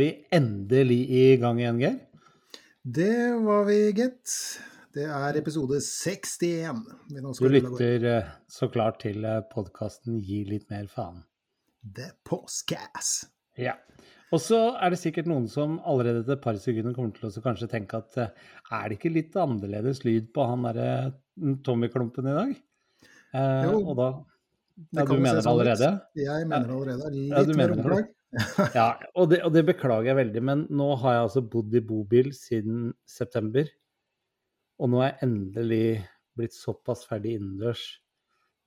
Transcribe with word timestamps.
Vi 0.00 0.08
endelig 0.34 1.00
i 1.10 1.22
gang 1.40 1.60
igjen, 1.60 1.80
Geir. 1.82 1.96
Det 2.82 3.14
var 3.44 3.66
vi, 3.68 3.78
gitt. 3.96 4.34
Det 4.96 5.04
er 5.04 5.36
episode 5.38 5.80
61. 5.84 6.84
Du 7.38 7.48
lytter 7.52 8.06
eh, 8.08 8.30
så 8.50 8.70
klart 8.72 9.02
til 9.04 9.26
podkasten 9.52 10.22
Gi 10.24 10.44
litt 10.48 10.70
mer 10.72 10.88
faen. 10.90 11.20
The 11.84 12.12
Postcass. 12.26 13.26
Ja. 13.58 13.76
Og 14.34 14.42
så 14.44 14.58
er 14.76 14.92
det 14.92 15.00
sikkert 15.00 15.28
noen 15.30 15.46
som 15.48 15.78
allerede 15.88 16.20
etter 16.22 16.36
et 16.36 16.44
par 16.44 16.56
sekunder 16.60 16.96
kommer 16.96 17.14
til 17.16 17.28
å 17.30 17.44
kanskje 17.44 17.68
tenke 17.72 18.00
at 18.00 18.18
eh, 18.20 18.48
er 18.76 18.88
det 18.88 18.98
ikke 18.98 19.12
litt 19.14 19.36
annerledes 19.40 20.02
lyd 20.04 20.28
på 20.36 20.44
han 20.50 20.66
derre 20.68 20.90
Tommy-klumpen 21.64 22.28
i 22.28 22.36
dag? 22.36 22.52
Eh, 23.32 23.62
Jo, 23.68 23.80
og 23.84 23.96
da 23.96 24.08
Ja, 24.94 25.04
du 25.04 25.16
mener 25.16 25.40
det 25.40 25.46
sånn 25.46 25.54
allerede? 25.54 25.90
Jeg 26.18 26.48
mener 26.50 26.68
det 26.68 26.76
allerede. 26.76 27.12
Litt 27.14 27.32
Ja, 27.32 27.44
du 27.48 27.54
mer 27.58 27.74
omklag. 27.74 28.12
Ja, 28.76 28.90
og 29.16 29.30
det, 29.32 29.40
og 29.46 29.54
det 29.54 29.64
beklager 29.70 30.10
jeg 30.10 30.18
veldig, 30.18 30.42
men 30.44 30.64
nå 30.68 30.88
har 31.00 31.16
jeg 31.16 31.26
altså 31.28 31.42
bodd 31.54 31.74
i 31.74 31.84
bobil 31.84 32.30
siden 32.36 32.90
september. 33.08 33.68
Og 34.78 34.92
nå 34.92 35.00
er 35.02 35.14
jeg 35.14 35.28
endelig 35.28 35.86
blitt 36.38 36.54
såpass 36.54 37.06
ferdig 37.08 37.38
innendørs 37.38 37.84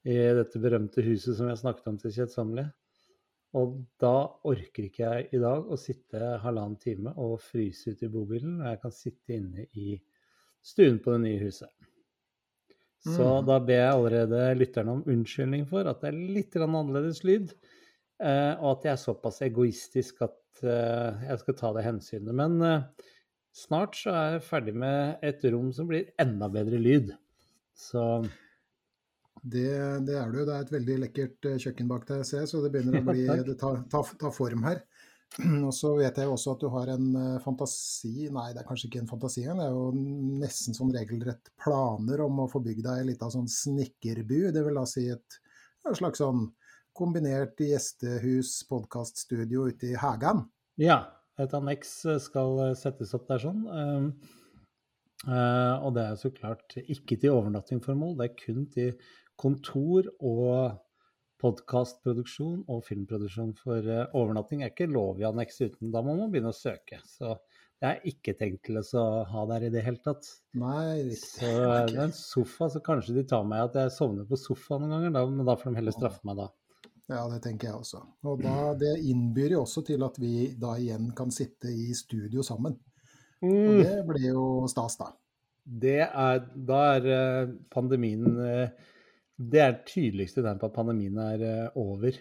i 0.09 0.15
dette 0.39 0.59
berømte 0.59 1.03
huset 1.05 1.37
som 1.37 1.51
jeg 1.51 1.61
snakket 1.61 1.91
om 1.91 1.99
til 2.01 2.15
kjedsommelig. 2.15 2.65
Og 3.59 3.75
da 4.01 4.15
orker 4.47 4.87
ikke 4.87 5.03
jeg 5.03 5.27
i 5.35 5.41
dag 5.43 5.67
å 5.67 5.77
sitte 5.79 6.37
halvannen 6.41 6.79
time 6.81 7.13
og 7.19 7.37
fryse 7.43 7.91
ute 7.91 8.07
i 8.07 8.11
bobilen, 8.11 8.61
og 8.61 8.69
jeg 8.71 8.81
kan 8.81 8.95
sitte 8.95 9.35
inne 9.37 9.67
i 9.77 9.97
stuen 10.65 10.99
på 11.03 11.13
det 11.15 11.21
nye 11.25 11.41
huset. 11.43 11.69
Så 13.01 13.25
Mm. 13.25 13.45
da 13.47 13.59
ber 13.59 13.73
jeg 13.79 13.93
allerede 13.93 14.41
lytterne 14.59 14.91
om 14.91 15.03
unnskyldning 15.09 15.67
for 15.67 15.87
at 15.89 16.01
det 16.01 16.11
er 16.11 16.19
litt 16.37 16.55
annerledes 16.55 17.23
lyd. 17.25 17.53
Eh, 18.21 18.53
og 18.61 18.75
at 18.75 18.85
jeg 18.85 18.93
er 18.93 19.01
såpass 19.01 19.41
egoistisk 19.47 20.21
at 20.27 20.61
eh, 20.61 21.23
jeg 21.25 21.41
skal 21.41 21.57
ta 21.57 21.71
det 21.77 21.85
hensynet. 21.87 22.35
Men 22.37 22.59
eh, 22.65 23.09
snart 23.57 23.97
så 23.97 24.13
er 24.13 24.35
jeg 24.35 24.45
ferdig 24.45 24.75
med 24.77 25.25
et 25.25 25.41
rom 25.49 25.71
som 25.73 25.89
blir 25.89 26.11
enda 26.21 26.51
bedre 26.53 26.81
lyd. 26.81 27.15
Så 27.77 28.03
Det, 29.41 29.71
det 30.05 30.19
er 30.19 30.29
jo. 30.29 30.45
Det 30.45 30.53
er 30.53 30.67
et 30.67 30.75
veldig 30.75 30.97
lekkert 31.07 31.47
kjøkken 31.63 31.87
bak 31.89 32.05
deg, 32.11 32.21
ser 32.27 32.43
jeg, 32.43 32.51
så 32.51 32.61
det 32.61 32.73
begynner 32.75 33.01
å 33.01 33.05
bli. 33.09 33.25
Det 33.49 33.57
tar 33.57 33.81
ta, 33.89 34.03
ta 34.21 34.33
form 34.35 34.69
her. 34.69 34.83
Og 35.65 35.73
så 35.73 35.95
vet 35.97 36.19
jeg 36.19 36.27
jo 36.27 36.35
også 36.35 36.53
at 36.53 36.61
du 36.61 36.69
har 36.73 36.89
en 36.91 37.05
fantasi 37.41 38.27
Nei, 38.35 38.49
det 38.51 38.61
er 38.61 38.65
kanskje 38.67 38.89
ikke 38.89 39.01
en 39.01 39.09
fantasi 39.09 39.47
engang. 39.47 39.63
Det 39.63 39.67
er 39.71 39.77
jo 39.79 40.39
nesten 40.45 40.77
sånn 40.77 40.93
regelrett 40.93 41.53
planer 41.63 42.21
om 42.27 42.43
å 42.43 42.49
få 42.51 42.61
bygd 42.61 42.85
deg 42.85 43.01
ei 43.01 43.11
lita 43.13 43.33
sånn 43.33 43.49
snekkerbu. 43.49 44.51
Det 44.53 44.65
vil 44.67 44.77
da 44.77 44.85
si 44.85 45.07
et, 45.09 45.39
et 45.87 45.97
slags 45.97 46.21
sånn 46.21 46.51
kombinert 46.97 47.59
gjestehus, 47.61 48.61
podkaststudio 48.69 49.67
ute 49.71 49.91
i 49.93 49.97
hagen. 49.99 50.45
ja, 50.81 51.01
et 51.39 51.53
anneks 51.57 51.93
eh, 52.05 52.19
skal 52.21 52.59
eh, 52.67 52.77
settes 52.77 53.15
opp 53.17 53.27
der 53.29 53.41
sånn. 53.41 53.63
Um, 53.65 54.11
eh, 55.25 55.75
og 55.81 55.95
det 55.95 56.05
er 56.05 56.19
så 56.19 56.31
klart 56.35 56.75
ikke 56.81 57.17
til 57.21 57.37
overnattingformål, 57.37 58.17
det 58.19 58.29
er 58.29 58.39
kun 58.43 58.65
til 58.73 58.91
kontor 59.41 60.11
og 60.19 60.77
podkastproduksjon 61.41 62.67
og 62.69 62.83
filmproduksjon. 62.85 63.55
For 63.57 63.87
overnatting 64.11 64.61
er 64.61 64.73
ikke 64.73 64.91
lov 64.91 65.21
i 65.21 65.25
anneks 65.25 65.63
uten, 65.63 65.89
da 65.93 66.03
må 66.05 66.13
man 66.19 66.29
begynne 66.33 66.53
å 66.53 66.57
søke. 66.57 66.99
Så 67.09 67.33
det 67.81 67.89
er 67.89 68.03
ikke 68.11 68.35
tenkt 68.37 68.67
til 68.67 68.77
å 68.77 68.83
så 68.85 69.03
ha 69.25 69.43
der 69.49 69.65
i 69.65 69.71
det 69.73 69.81
hele 69.81 69.97
tatt. 70.05 70.27
Nei, 70.61 71.15
Så 71.17 71.47
riktig. 71.47 71.47
Ok. 71.49 71.87
det 71.89 71.97
er 71.97 72.03
en 72.03 72.13
sofa, 72.13 72.67
så 72.69 72.81
kanskje 72.85 73.15
de 73.17 73.23
tar 73.31 73.47
meg 73.49 73.63
at 73.71 73.79
jeg 73.79 73.95
sovner 73.95 74.27
på 74.29 74.37
sofaen 74.37 74.85
noen 74.85 75.07
ganger, 75.09 75.31
men 75.33 75.47
da 75.47 75.55
får 75.57 75.73
de 75.73 75.81
heller 75.81 75.95
straffe 75.95 76.21
meg 76.29 76.37
da. 76.43 76.51
Ja, 77.11 77.25
det 77.27 77.41
tenker 77.43 77.67
jeg 77.69 77.75
også. 77.81 78.01
Og 78.23 78.39
da, 78.43 78.55
det 78.79 78.93
innbyr 79.11 79.57
jo 79.57 79.63
også 79.65 79.83
til 79.87 80.03
at 80.07 80.15
vi 80.21 80.53
da 80.59 80.75
igjen 80.79 81.09
kan 81.17 81.31
sitte 81.33 81.67
i 81.71 81.91
studio 81.97 82.43
sammen. 82.47 82.77
Og 83.41 83.49
Mm. 83.51 83.79
det 83.81 83.95
blir 84.07 84.27
jo 84.35 84.43
stas, 84.69 84.95
da. 84.99 85.07
Det 85.65 85.99
er, 86.07 86.43
da 86.55 86.79
er 86.95 87.07
eh, 87.13 87.51
pandemien 87.73 88.25
eh, 88.41 88.69
Det 89.41 89.59
er 89.61 89.71
det 89.73 89.85
tydeligste 89.89 90.43
tegn 90.45 90.59
på 90.61 90.67
at 90.69 90.75
pandemien 90.75 91.17
er 91.17 91.41
eh, 91.41 91.69
over. 91.81 92.13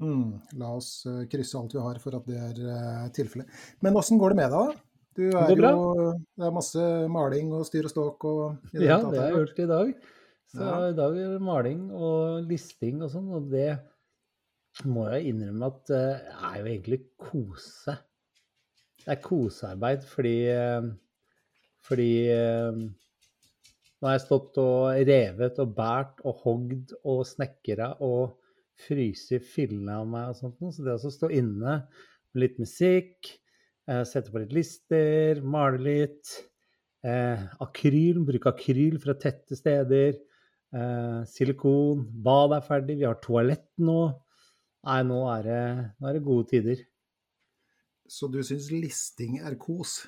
Mm, 0.00 0.40
la 0.60 0.70
oss 0.76 1.06
krysse 1.32 1.56
alt 1.56 1.72
vi 1.76 1.80
har 1.80 1.98
for 2.00 2.16
at 2.18 2.26
det 2.28 2.36
er 2.40 3.08
tilfellet. 3.16 3.48
Men 3.84 3.96
åssen 3.96 4.18
går 4.20 4.32
det 4.34 4.36
med 4.42 4.50
deg, 4.52 4.72
da? 4.74 4.82
Du 5.16 5.22
er 5.30 5.46
det, 5.48 5.56
jo 5.72 6.12
Det 6.36 6.44
er 6.44 6.52
masse 6.52 6.82
maling 7.08 7.52
og 7.56 7.64
styr 7.68 7.86
og 7.88 7.92
ståk 7.94 8.24
og 8.28 8.72
Ja, 8.76 8.98
det 9.00 9.20
har 9.20 9.30
jeg 9.30 9.36
gjort 9.38 9.58
i 9.64 9.68
dag. 9.70 9.94
Så 10.52 10.60
Ja. 10.64 10.74
i 10.90 10.96
dag 10.96 11.16
er 11.16 11.32
det 11.36 11.42
maling 11.42 11.90
og 11.92 12.44
listing 12.48 13.00
og 13.02 13.10
sånn, 13.12 13.28
og 13.34 13.48
det 13.50 13.78
må 14.84 15.06
jeg 15.08 15.30
innrømme 15.30 15.70
at 15.70 15.80
det 15.88 16.04
er 16.50 16.58
jo 16.60 16.68
egentlig 16.68 17.00
kose. 17.20 17.96
Det 19.00 19.12
er 19.14 19.22
kosearbeid 19.24 20.06
fordi 20.10 20.38
eh, 20.52 20.88
Fordi 21.86 22.10
eh, 22.34 22.80
nå 23.96 24.08
har 24.08 24.16
jeg 24.16 24.24
stått 24.26 24.58
og 24.60 25.06
revet 25.08 25.60
og 25.62 25.70
båret 25.76 26.18
og 26.26 26.42
hogd 26.42 26.92
og 27.06 27.22
snekra 27.24 27.92
og 28.04 28.34
fryst 28.76 29.32
fillene 29.54 29.94
av 30.02 30.10
meg 30.10 30.32
og 30.32 30.40
sånt 30.40 30.60
noe. 30.60 30.74
Så 30.74 30.84
det 30.84 30.96
å 30.98 31.12
stå 31.14 31.30
inne 31.32 31.78
med 32.34 32.42
litt 32.42 32.58
musikk, 32.60 33.30
eh, 33.88 34.02
sette 34.04 34.32
på 34.34 34.42
litt 34.42 34.52
lister, 34.56 35.40
male 35.40 35.80
litt 35.80 36.34
eh, 37.06 37.46
Akryl, 37.64 38.20
bruke 38.26 38.52
akryl 38.52 38.98
fra 39.00 39.16
tette 39.20 39.56
steder. 39.56 40.18
Eh, 40.76 41.20
silikon. 41.30 42.04
Bad 42.26 42.56
er 42.58 42.66
ferdig. 42.66 42.98
Vi 43.00 43.08
har 43.08 43.20
toalett 43.22 43.70
nå. 43.80 44.00
Nei, 44.86 45.00
nå 45.06 45.18
er 45.32 45.42
det, 45.46 45.62
nå 45.98 46.08
er 46.10 46.14
det 46.18 46.22
gode 46.26 46.46
tider. 46.52 46.82
Så 48.06 48.28
du 48.30 48.38
syns 48.46 48.68
listing 48.70 49.40
er 49.42 49.56
kos? 49.58 50.04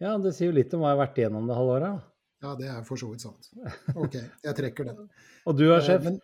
Ja, 0.00 0.14
det 0.22 0.30
sier 0.36 0.52
jo 0.52 0.56
litt 0.56 0.72
om 0.76 0.84
hva 0.84 0.92
jeg 0.92 0.98
har 0.98 1.02
vært 1.02 1.18
igjennom 1.18 1.48
det 1.50 1.56
halve 1.58 1.74
året. 1.80 2.04
Ja, 2.40 2.52
det 2.56 2.68
er 2.72 2.84
for 2.86 2.96
så 3.00 3.10
vidt 3.10 3.24
sant. 3.26 3.50
OK, 3.98 4.14
jeg 4.46 4.54
trekker 4.56 4.86
den. 4.92 5.08
Og 5.50 5.58
du 5.58 5.66
er 5.66 5.80
Eh, 5.80 5.86
sjef? 5.88 6.06
Men, 6.06 6.20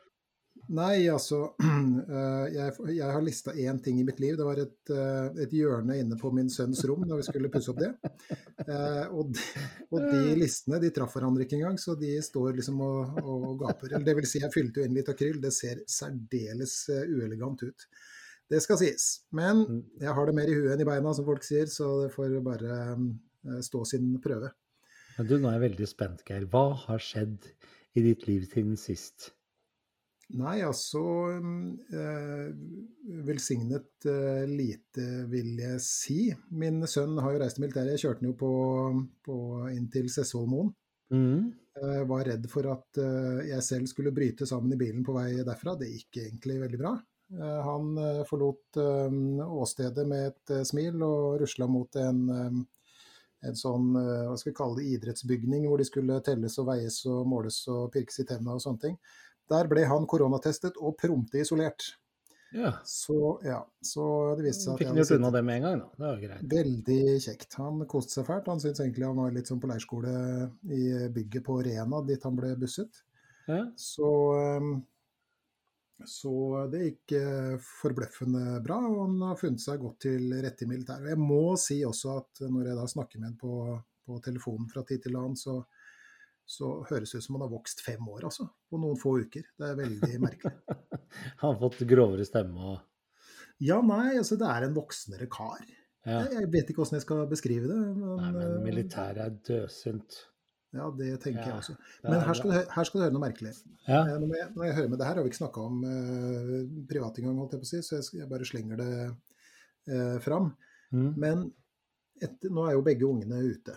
nei, 0.68 1.06
altså 1.12 1.38
eh, 1.62 2.46
jeg, 2.54 2.72
jeg 2.96 3.06
har 3.14 3.22
lista 3.24 3.52
én 3.54 3.78
ting 3.82 4.00
i 4.00 4.04
mitt 4.06 4.18
liv. 4.22 4.34
Det 4.38 4.46
var 4.46 4.58
et, 4.62 4.90
eh, 4.92 5.28
et 5.44 5.52
hjørne 5.54 5.96
inne 6.00 6.18
på 6.20 6.30
min 6.34 6.48
sønns 6.52 6.82
rom 6.88 7.04
da 7.08 7.18
vi 7.18 7.26
skulle 7.26 7.50
pusse 7.52 7.70
opp 7.72 7.80
det. 7.82 7.92
Eh, 8.66 9.06
og, 9.12 9.30
de, 9.36 9.64
og 9.92 10.06
de 10.10 10.20
listene 10.40 10.80
de 10.82 10.90
traff 10.96 11.14
hverandre 11.16 11.46
ikke 11.46 11.58
engang, 11.60 11.78
så 11.78 11.94
de 12.00 12.14
står 12.24 12.58
liksom 12.58 12.80
og, 12.86 13.20
og 13.22 13.46
gaper. 13.62 13.92
Eller 13.94 14.06
det 14.10 14.16
vil 14.20 14.28
si, 14.30 14.42
jeg 14.42 14.54
fylte 14.54 14.82
jo 14.82 14.88
inn 14.88 14.96
litt 14.96 15.10
akryl. 15.12 15.38
Det 15.42 15.52
ser 15.54 15.84
særdeles 15.86 16.76
uelegant 16.90 17.62
ut. 17.66 17.88
Det 18.50 18.60
skal 18.62 18.78
sies. 18.78 19.06
Men 19.34 19.64
Mm. 19.66 19.80
jeg 20.00 20.12
har 20.14 20.26
det 20.28 20.34
mer 20.38 20.50
i 20.50 20.54
huet 20.54 20.72
enn 20.74 20.82
i 20.84 20.86
beina, 20.86 21.12
som 21.14 21.26
folk 21.26 21.42
sier, 21.42 21.66
så 21.66 21.88
det 22.04 22.12
får 22.14 22.36
bare 22.46 22.76
stå 23.62 23.80
sin 23.88 24.12
prøve. 24.22 24.52
Men 25.16 25.26
du, 25.26 25.38
nå 25.40 25.48
er 25.48 25.56
jeg 25.56 25.64
veldig 25.70 25.88
spent, 25.88 26.22
Geir. 26.28 26.44
Hva 26.52 26.68
har 26.84 27.00
skjedd 27.02 27.48
i 27.96 28.02
ditt 28.04 28.26
liv 28.28 28.44
siden 28.50 28.76
sist? 28.78 29.30
Nei, 30.34 30.56
altså 30.66 31.00
eh, 31.30 32.48
Velsignet 33.26 34.08
eh, 34.10 34.42
lite, 34.50 35.04
vil 35.30 35.52
jeg 35.62 35.82
si. 35.84 36.18
Min 36.58 36.82
sønn 36.90 37.14
har 37.22 37.34
jo 37.34 37.42
reist 37.42 37.60
i 37.60 37.62
militæret. 37.62 37.94
Jeg 37.94 38.02
kjørte 38.02 38.24
han 38.24 38.32
jo 38.32 38.38
på, 38.40 38.50
på 39.22 39.36
inn 39.70 39.86
til 39.92 40.10
Sessvollmoen. 40.10 40.72
Mm. 41.14 41.44
Eh, 41.78 42.00
var 42.10 42.26
redd 42.26 42.48
for 42.50 42.66
at 42.72 42.98
jeg 43.46 43.62
selv 43.62 43.86
skulle 43.92 44.14
bryte 44.14 44.48
sammen 44.50 44.74
i 44.74 44.80
bilen 44.80 45.06
på 45.06 45.14
vei 45.14 45.30
derfra. 45.46 45.76
Det 45.78 45.92
gikk 45.92 46.24
egentlig 46.24 46.58
veldig 46.64 46.80
bra. 46.82 46.96
Han 47.66 47.96
forlot 48.28 48.78
åstedet 48.78 50.04
med 50.06 50.28
et 50.28 50.66
smil 50.68 51.00
og 51.02 51.40
rusla 51.40 51.66
mot 51.66 51.96
en, 51.98 52.20
en 52.30 53.58
sånn 53.58 53.88
hva 53.98 54.36
skal 54.38 54.52
vi 54.52 54.54
kalle 54.60 54.78
det, 54.78 54.92
idrettsbygning 54.94 55.66
hvor 55.66 55.82
de 55.82 55.88
skulle 55.88 56.20
telles 56.22 56.54
og 56.62 56.68
veies 56.68 57.00
og 57.10 57.26
måles 57.26 57.58
og 57.72 57.88
pirkes 57.96 58.22
i 58.22 58.28
tenna 58.30 58.54
og 58.54 58.62
sånne 58.62 58.84
ting. 58.84 58.94
Der 59.52 59.68
ble 59.70 59.84
han 59.86 60.08
koronatestet 60.10 60.78
og 60.82 60.96
prompte 61.00 61.42
isolert. 61.42 61.92
Ja. 62.56 62.72
Så 62.84 63.40
ja, 63.44 63.58
så 63.82 64.04
det 64.38 64.46
viste 64.46 64.64
seg 64.64 64.74
at 64.74 64.80
Fikk 64.80 64.88
han 64.88 64.98
gjort 65.00 65.14
unna 65.18 65.30
det 65.34 65.42
med 65.44 65.58
en 65.58 65.64
gang, 65.66 65.80
da. 65.82 65.88
Det 65.96 66.06
var 66.06 66.20
greit. 66.22 66.44
Veldig 66.52 67.00
kjekt. 67.24 67.56
Han 67.60 67.86
koste 67.90 68.16
seg 68.16 68.28
fælt. 68.28 68.50
Han 68.52 68.62
syntes 68.62 68.82
egentlig 68.84 69.06
han 69.08 69.18
var 69.20 69.34
litt 69.34 69.50
som 69.50 69.60
på 69.60 69.70
leirskole 69.70 70.12
i 70.72 70.82
bygget 71.12 71.46
på 71.46 71.58
Rena, 71.66 72.02
dit 72.06 72.28
han 72.28 72.38
ble 72.38 72.52
busset. 72.60 73.02
Ja. 73.50 73.64
Så, 73.78 74.10
um, 74.62 74.76
Så 76.06 76.32
det 76.68 76.80
gikk 76.82 77.12
eh, 77.16 77.54
forbløffende 77.80 78.58
bra, 78.64 78.76
og 78.84 78.98
han 79.06 79.20
har 79.30 79.38
funnet 79.40 79.62
seg 79.62 79.80
godt 79.80 80.02
til 80.04 80.34
rette 80.44 80.66
i 80.66 80.68
militæret. 80.68 81.08
Jeg 81.14 81.20
må 81.20 81.56
si 81.60 81.78
også 81.88 82.18
at 82.20 82.42
når 82.52 82.68
jeg 82.68 82.76
da 82.76 82.88
snakker 82.92 83.22
med 83.22 83.30
ham 83.30 83.38
på, 83.40 83.76
på 84.04 84.18
telefonen 84.24 84.68
fra 84.68 84.84
tid 84.84 85.06
til 85.06 85.16
annen, 85.16 85.38
så, 85.40 85.62
så 86.46 86.68
høres 86.86 87.10
det 87.10 87.18
ut 87.20 87.24
som 87.26 87.36
han 87.38 87.42
har 87.46 87.50
vokst 87.52 87.80
fem 87.82 88.06
år, 88.12 88.24
altså. 88.28 88.46
På 88.70 88.78
noen 88.78 88.98
få 89.00 89.16
uker. 89.24 89.42
Det 89.58 89.66
er 89.72 89.78
veldig 89.80 90.20
merkelig. 90.22 90.52
Han 91.40 91.52
har 91.54 91.58
fått 91.60 91.80
grovere 91.88 92.24
stemme 92.28 92.70
og 92.74 92.78
Ja, 93.64 93.80
nei, 93.82 94.12
altså 94.20 94.36
det 94.38 94.46
er 94.52 94.66
en 94.66 94.74
voksnere 94.76 95.26
kar. 95.32 95.62
ja. 96.06 96.20
Jeg, 96.22 96.32
jeg 96.36 96.48
vet 96.52 96.70
ikke 96.70 96.82
hvordan 96.84 96.98
jeg 97.00 97.04
skal 97.06 97.26
beskrive 97.30 97.66
det. 97.70 97.76
Men, 97.96 98.16
Nei, 98.20 98.30
men 98.36 98.46
eh, 98.46 98.64
militæret 98.66 99.22
er 99.24 99.36
dødsynt. 99.48 100.18
Ja, 100.76 100.90
det 100.92 101.08
tenker 101.24 101.40
Ja, 101.40 101.46
jeg 101.48 101.62
også. 101.62 101.76
Men 102.04 102.14
er 102.18 102.26
her 102.28 102.36
skal, 102.36 102.52
du, 102.52 102.72
her 102.76 102.84
skal 102.88 103.00
du 103.00 103.04
høre 103.06 103.14
noe 103.16 103.22
merkelig. 103.26 103.52
Ja. 103.88 104.00
Eh, 104.02 104.18
Når 104.20 104.34
jeg, 104.36 104.48
når 104.58 104.66
jeg 104.68 104.76
hører 104.78 104.90
med 104.92 105.00
det 105.02 105.06
her, 105.08 105.14
har 105.18 105.24
vi 105.26 105.32
ikke 105.32 105.40
snakka 105.40 105.64
om 105.70 105.78
uh, 105.88 106.54
privat 106.90 107.18
engang, 107.22 107.38
holdt 107.42 107.56
jeg 107.56 107.62
på 107.64 107.68
å 107.68 107.72
si, 107.72 107.80
så 107.86 107.96
jeg, 107.98 108.08
jeg 108.20 108.30
bare 108.34 108.48
slenger 108.50 108.82
det 108.82 108.90
uh, 109.08 110.18
fram. 110.26 110.50
Mm. 110.92 111.08
Men 111.24 111.46
et, 112.22 112.44
nå 112.50 112.66
er 112.68 112.76
jo 112.76 112.84
begge 112.86 113.08
ungene 113.08 113.40
ute. 113.46 113.74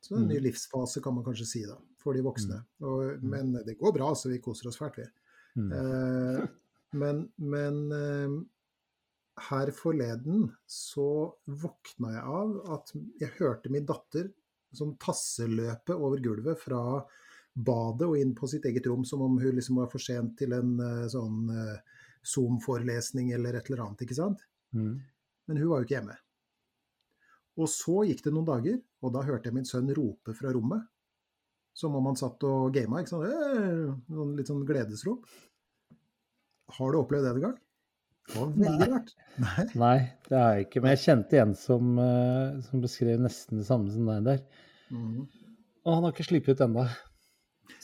Så 0.00 0.14
det 0.14 0.18
er 0.18 0.24
en 0.24 0.32
ny 0.32 0.38
Mm. 0.40 0.46
livsfase, 0.48 1.02
kan 1.04 1.14
man 1.18 1.24
kanskje 1.26 1.46
si, 1.52 1.62
da, 1.68 1.76
for 1.98 2.14
de 2.14 2.22
voksne. 2.24 2.60
Og, 2.82 3.18
Mm. 3.22 3.30
men 3.30 3.52
det 3.66 3.78
går 3.78 3.92
bra, 3.96 4.12
så 4.14 4.30
vi 4.30 4.38
koser 4.42 4.68
oss 4.70 4.78
fælt, 4.78 4.98
vi. 5.02 5.06
Mm. 5.58 5.72
Eh, 5.72 6.46
men 6.92 7.24
men 7.38 7.80
eh, 7.92 8.36
her 9.50 9.70
forleden 9.70 10.48
så 10.66 11.34
våkna 11.46 12.12
jeg 12.14 12.24
av 12.24 12.72
at 12.74 12.92
jeg 13.20 13.34
hørte 13.38 13.70
min 13.70 13.86
datter 13.86 14.30
som 14.74 14.96
tasseløpe 15.00 15.94
over 15.94 16.18
gulvet 16.20 16.58
fra 16.60 16.80
badet 17.54 18.06
og 18.06 18.16
inn 18.18 18.34
på 18.34 18.46
sitt 18.50 18.64
eget 18.68 18.86
rom, 18.86 19.04
som 19.04 19.22
om 19.22 19.38
hun 19.38 19.54
liksom 19.56 19.76
var 19.80 19.88
for 19.90 19.98
sent 20.02 20.36
til 20.38 20.52
en 20.54 20.78
eh, 20.80 21.06
sånn 21.10 21.48
eh, 21.50 21.78
Zoom-forelesning 22.28 23.32
eller 23.34 23.54
et 23.58 23.70
eller 23.70 23.84
annet, 23.86 24.02
ikke 24.04 24.14
sant? 24.18 24.42
Mm. 24.74 24.98
Men 25.48 25.56
hun 25.56 25.68
var 25.70 25.80
jo 25.80 25.86
ikke 25.86 25.96
hjemme. 25.96 26.16
Og 27.58 27.68
så 27.72 28.04
gikk 28.06 28.22
det 28.26 28.32
noen 28.34 28.46
dager, 28.46 28.78
og 29.02 29.12
da 29.14 29.22
hørte 29.26 29.48
jeg 29.48 29.54
min 29.56 29.66
sønn 29.66 29.88
rope 29.96 30.34
fra 30.36 30.52
rommet. 30.54 30.84
Som 31.78 31.94
om 31.94 32.08
han 32.10 32.18
satt 32.18 32.42
og 32.48 32.72
gama, 32.74 33.04
ikke 33.04 33.12
sant? 33.14 34.04
Litt 34.34 34.50
sånn 34.50 34.64
gledesrop. 34.66 35.26
Har 36.78 36.92
du 36.92 36.98
opplevd 37.00 37.28
det 37.28 37.34
en 37.36 37.44
gang? 37.44 37.58
Det 38.28 38.36
var 38.36 38.48
veldig 38.52 38.78
Nei. 38.78 38.88
rart. 38.92 39.12
Nei. 39.40 39.66
Nei, 39.84 39.98
det 40.28 40.36
har 40.36 40.56
jeg 40.56 40.66
ikke. 40.66 40.82
Men 40.84 40.92
jeg 40.92 41.02
kjente 41.04 41.38
en 41.40 41.54
som, 41.56 41.92
eh, 42.02 42.58
som 42.66 42.82
beskrev 42.82 43.22
nesten 43.24 43.62
det 43.62 43.68
samme 43.68 43.92
som 43.94 44.10
deg 44.10 44.26
der. 44.26 44.42
Mm. 44.92 45.22
Og 45.86 45.94
han 45.94 46.04
har 46.04 46.12
ikke 46.16 46.26
sluppet 46.26 46.58
ut 46.58 46.64
ennå. 46.66 46.84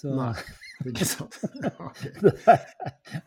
Så 0.01 0.13
Nei, 0.19 0.33
ikke 0.91 1.09
sant. 1.09 1.39
Ok. 1.87 2.03
det 2.21 2.35
der, 2.45 2.67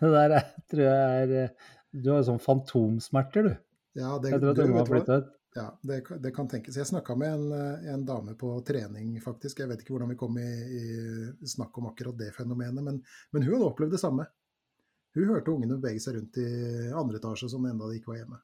det 0.04 0.12
der 0.14 0.38
er, 0.42 0.52
tror 0.70 0.84
jeg 0.84 1.24
er 1.24 1.34
eh, 1.46 1.74
Du 1.96 2.12
har 2.12 2.28
sånn 2.28 2.44
fantomsmerter, 2.44 3.48
du. 3.48 3.58
Ja, 3.98 4.18
det, 4.22 4.36
tror 4.36 4.52
at 4.52 4.60
du, 4.60 4.66
ungene 4.68 4.84
har 4.84 4.86
vet 4.86 4.92
hva? 4.92 5.00
flytta 5.00 5.20
ut. 5.24 5.34
Ja, 5.58 5.80
det, 5.82 6.04
det 6.22 6.32
kan 6.36 6.48
tenkes. 6.50 6.76
Jeg 6.78 6.86
snakka 6.86 7.16
med 7.18 7.34
en, 7.34 7.46
eh, 7.52 7.88
en 7.94 8.04
dame 8.06 8.36
på 8.38 8.52
trening, 8.68 9.16
faktisk. 9.24 9.64
Jeg 9.64 9.72
vet 9.72 9.82
ikke 9.82 9.96
hvordan 9.96 10.12
vi 10.14 10.18
kom 10.20 10.38
i, 10.38 10.50
i 10.78 11.48
snakk 11.50 11.78
om 11.82 11.88
akkurat 11.90 12.18
det 12.20 12.30
fenomenet, 12.36 12.84
men, 12.86 13.00
men 13.34 13.48
hun 13.48 13.66
opplevd 13.66 13.96
det 13.98 14.02
samme. 14.04 14.28
Hun 15.18 15.32
hørte 15.34 15.56
ungene 15.56 15.80
bevege 15.82 16.04
seg 16.04 16.20
rundt 16.20 16.38
i 16.44 16.48
andre 16.94 17.18
etasje 17.18 17.50
sånn 17.50 17.66
enda 17.72 17.90
de 17.90 17.98
ikke 17.98 18.14
var 18.14 18.22
hjemme. 18.22 18.40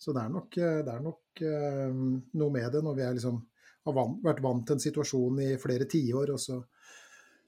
Så 0.00 0.16
det 0.16 0.24
er 0.24 0.34
nok, 0.34 0.58
eh, 0.58 0.80
det 0.88 0.92
er 0.96 1.06
nok 1.06 1.42
uh, 1.44 2.02
noe 2.40 2.52
med 2.54 2.70
det 2.74 2.80
når 2.82 2.94
vi 2.96 3.06
er 3.06 3.16
liksom, 3.18 3.38
har 3.86 3.94
van, 3.94 4.14
vært 4.24 4.42
vant 4.42 4.66
til 4.66 4.78
en 4.78 4.82
situasjon 4.88 5.42
i 5.44 5.48
flere 5.60 5.86
tiår, 5.92 6.32
og 6.34 6.40
så, 6.40 6.56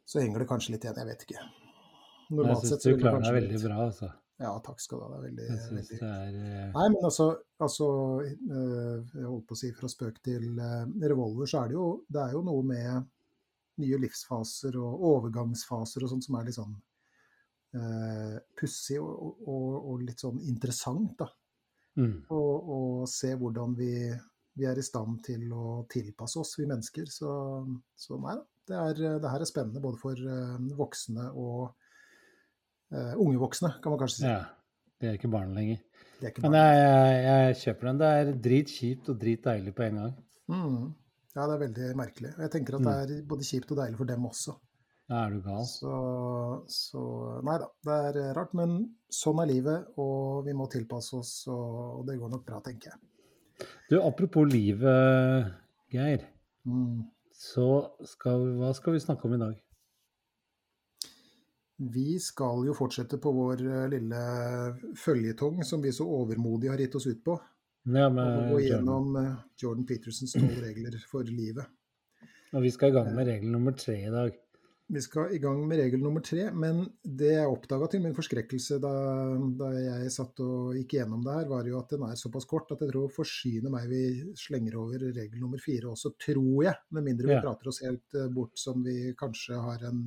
så 0.04 0.22
henger 0.22 0.44
det 0.44 0.50
kanskje 0.52 0.76
litt 0.76 0.86
igjen. 0.86 1.00
Jeg 1.00 1.10
vet 1.10 1.24
ikke. 1.26 1.46
Men 2.28 2.44
Jeg 2.44 2.52
Normalt 2.52 2.68
syns 2.68 2.86
du 2.86 3.00
klarer 3.00 3.24
deg 3.24 3.38
veldig 3.40 3.62
bra, 3.64 3.78
altså. 3.88 4.12
Ja, 4.42 4.52
takk 4.64 4.80
skal 4.82 4.98
du 4.98 5.04
ha. 5.04 5.08
Det 5.12 5.18
er 5.18 5.24
veldig, 5.28 5.48
Jeg 5.48 5.72
veldig 5.76 5.98
det 6.00 6.10
er 6.10 6.38
eh, 6.38 6.68
Nei, 6.74 6.86
men 6.94 7.08
altså, 7.08 7.26
altså 7.62 7.88
eh, 8.26 9.18
Jeg 9.20 9.26
holdt 9.28 9.48
på 9.48 9.56
å 9.56 9.60
si 9.60 9.72
fra 9.76 9.90
spøk 9.90 10.22
til 10.24 10.46
eh, 10.58 10.86
revolver, 11.04 11.50
så 11.50 11.62
er 11.62 11.70
det 11.70 11.78
jo, 11.78 11.88
det 12.10 12.22
er 12.24 12.36
jo 12.36 12.42
noe 12.46 12.64
med 12.66 13.10
nye 13.82 14.00
livsfaser 14.02 14.76
og 14.78 15.04
overgangsfaser 15.12 16.04
og 16.04 16.10
sånt 16.12 16.26
som 16.26 16.36
er 16.36 16.44
litt 16.44 16.58
sånn 16.58 16.74
uh, 17.78 18.34
pussig 18.60 18.98
og, 19.00 19.38
og, 19.48 19.78
og 19.78 20.02
litt 20.04 20.20
sånn 20.20 20.42
interessant, 20.44 21.14
da. 21.22 21.30
mm. 21.96 22.18
Og, 22.36 22.68
og 22.76 22.98
se 23.08 23.32
hvordan 23.40 23.72
vi, 23.78 23.94
vi 24.60 24.68
er 24.68 24.76
i 24.76 24.84
stand 24.84 25.22
til 25.24 25.48
å 25.56 25.80
tilpasse 25.90 26.36
oss, 26.42 26.52
vi 26.60 26.68
mennesker. 26.68 27.08
Så, 27.08 27.32
så 27.96 28.20
nei 28.20 28.36
da. 28.36 28.44
Det, 28.68 28.76
er, 28.76 29.00
det 29.24 29.32
her 29.32 29.42
er 29.42 29.48
spennende 29.48 29.82
både 29.82 29.98
for 29.98 30.20
voksne 30.78 31.30
og 31.32 31.72
eh, 32.92 33.14
unge 33.20 33.40
voksne, 33.40 33.74
kan 33.82 33.94
man 33.94 34.00
kanskje 34.02 34.20
si. 34.20 34.28
Ja. 34.30 34.42
Det 35.02 35.10
er 35.10 35.18
ikke 35.18 35.32
barn 35.32 35.54
lenger. 35.56 35.80
Er 36.22 36.30
ikke 36.30 36.44
Men 36.44 36.54
jeg, 36.54 36.74
jeg, 36.78 37.22
jeg 37.26 37.60
kjøper 37.62 37.88
den. 37.88 38.02
Det 38.02 38.10
er 38.16 38.34
dritkjipt 38.44 39.08
og 39.10 39.22
dritdeilig 39.22 39.72
på 39.74 39.86
en 39.88 39.96
gang. 39.98 40.12
Mm. 40.52 40.82
Ja, 41.32 41.46
det 41.48 41.54
er 41.54 41.62
veldig 41.64 41.88
merkelig. 41.98 42.34
Og 42.36 42.44
jeg 42.44 42.52
tenker 42.52 42.76
at 42.76 42.84
det 42.86 43.16
er 43.16 43.24
både 43.28 43.48
kjipt 43.48 43.72
og 43.72 43.80
deilig 43.80 43.98
for 43.98 44.10
dem 44.12 44.28
også. 44.28 44.54
Da 45.10 45.24
er 45.26 45.34
du 45.34 45.40
gal. 45.44 45.64
Så, 45.68 45.94
så 46.70 47.02
nei 47.44 47.56
da, 47.60 47.66
det 47.88 47.96
er 48.08 48.18
eh, 48.20 48.34
rart. 48.36 48.52
Men 48.58 48.76
sånn 49.12 49.40
er 49.42 49.50
livet, 49.50 49.88
og 50.00 50.44
vi 50.46 50.54
må 50.56 50.68
tilpasse 50.72 51.18
oss, 51.18 51.32
og 51.52 52.04
det 52.08 52.18
går 52.20 52.32
nok 52.32 52.46
bra, 52.46 52.60
tenker 52.64 52.92
jeg. 52.92 53.66
Du, 53.90 53.98
apropos 54.00 54.46
livet, 54.48 55.50
Geir. 55.92 56.24
Mm. 56.68 57.02
Så 57.36 57.66
skal, 58.06 58.46
hva 58.60 58.70
skal 58.76 58.94
vi 58.94 59.02
snakke 59.02 59.26
om 59.26 59.36
i 59.36 59.42
dag? 59.42 59.58
Vi 61.78 62.18
skal 62.20 62.66
jo 62.66 62.74
fortsette 62.76 63.18
på 63.18 63.32
vår 63.34 63.62
eh, 63.66 63.88
lille 63.90 64.20
føljetong 64.98 65.62
som 65.66 65.82
vi 65.82 65.92
så 65.92 66.06
overmodig 66.06 66.70
har 66.70 66.78
gitt 66.82 66.94
oss 66.98 67.06
ut 67.10 67.22
på. 67.24 67.38
Ja, 67.90 68.06
Og 68.12 68.52
gå 68.52 68.60
gjennom 68.68 69.16
eh, 69.18 69.32
Jordan 69.58 69.86
Petersens 69.88 70.36
tolv 70.36 70.60
regler 70.62 70.94
for 71.10 71.24
livet. 71.26 71.66
Og 72.52 72.62
vi 72.62 72.70
skal 72.70 72.92
i 72.92 72.96
gang 72.98 73.10
med 73.16 73.26
regel 73.26 73.50
nummer 73.50 73.72
tre 73.74 73.96
i 74.06 74.12
dag. 74.12 74.34
Vi 74.92 75.00
skal 75.00 75.30
i 75.32 75.38
gang 75.40 75.62
med 75.64 75.78
regel 75.80 76.02
nummer 76.04 76.20
tre, 76.20 76.50
men 76.52 76.82
det 77.00 77.30
jeg 77.32 77.48
oppdaga 77.48 77.86
til 77.88 78.02
min 78.04 78.12
forskrekkelse 78.12 78.76
da, 78.82 78.90
da 79.56 79.70
jeg 79.72 80.10
satt 80.12 80.42
og 80.44 80.74
gikk 80.76 80.98
gjennom 80.98 81.22
det 81.24 81.32
her, 81.38 81.46
var 81.48 81.64
jo 81.70 81.78
at 81.78 81.94
den 81.94 82.02
er 82.04 82.18
såpass 82.20 82.44
kort 82.50 82.74
at 82.74 82.82
jeg 82.84 82.90
tror 82.92 83.08
forsyner 83.14 83.72
meg 83.72 83.86
vi 83.88 84.02
slenger 84.36 84.76
over 84.82 85.06
regel 85.16 85.40
nummer 85.40 85.62
fire 85.62 85.94
også, 85.94 86.12
tror 86.20 86.66
jeg. 86.66 86.76
Med 86.92 87.06
mindre 87.08 87.30
vi 87.30 87.38
Ja. 87.38 87.40
prater 87.46 87.72
oss 87.72 87.80
helt 87.86 88.18
eh, 88.20 88.28
bort 88.28 88.52
som 88.60 88.84
vi 88.84 89.14
kanskje 89.16 89.56
har 89.64 89.86
en, 89.88 90.02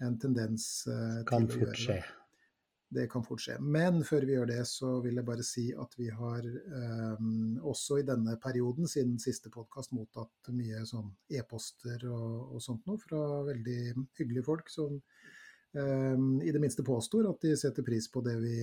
en 0.00 0.16
tendens 0.20 0.86
eh, 0.88 1.20
Kan 1.28 1.46
til 1.48 1.62
å 1.62 1.68
gjøre. 1.68 1.76
skje. 1.78 1.98
da. 2.00 2.16
Det 2.90 3.04
kan 3.06 3.22
fort 3.22 3.38
skje. 3.38 3.54
Men 3.62 4.00
før 4.02 4.24
vi 4.26 4.32
gjør 4.34 4.48
det, 4.50 4.62
så 4.66 4.96
vil 5.04 5.20
jeg 5.20 5.26
bare 5.28 5.44
si 5.46 5.68
at 5.78 5.92
vi 5.94 6.08
har 6.10 6.42
eh, 6.42 7.20
også 7.70 8.00
i 8.00 8.06
denne 8.08 8.34
perioden, 8.42 8.88
siden 8.90 9.20
siste 9.22 9.52
podkast, 9.54 9.92
mottatt 9.94 10.50
mye 10.50 10.80
sånn 10.88 11.12
e-poster 11.38 12.02
og, 12.10 12.56
og 12.56 12.64
sånt 12.64 12.82
noe 12.90 12.98
fra 12.98 13.20
veldig 13.46 13.76
hyggelige 14.18 14.42
folk 14.48 14.72
som 14.74 14.96
eh, 14.98 16.18
i 16.42 16.50
det 16.50 16.64
minste 16.64 16.82
påstår 16.82 17.30
at 17.30 17.46
de 17.46 17.54
setter 17.62 17.86
pris 17.86 18.10
på 18.10 18.24
det 18.26 18.34
vi 18.42 18.56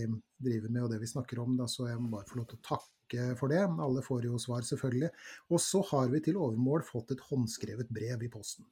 driver 0.43 0.75
med 0.75 0.83
og 0.89 0.91
det 0.91 0.99
vi 1.05 1.13
snakker 1.13 1.39
om. 1.45 1.55
Da, 1.61 1.69
så 1.71 1.87
jeg 1.87 2.03
må 2.03 2.11
bare 2.17 2.27
få 2.27 2.41
lov 2.41 2.51
til 2.51 2.59
å 2.59 2.65
takke 2.73 3.31
for 3.39 3.47
det. 3.55 3.63
Alle 3.63 4.03
får 4.03 4.27
jo 4.27 4.43
svar, 4.43 4.67
selvfølgelig. 4.67 5.13
Og 5.55 5.63
så 5.63 5.79
har 5.93 6.11
vi 6.11 6.19
til 6.27 6.35
overmål 6.35 6.83
fått 6.83 7.15
et 7.15 7.23
håndskrevet 7.31 7.87
brev 7.95 8.27
i 8.27 8.33
posten. 8.35 8.67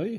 Oi. 0.00 0.14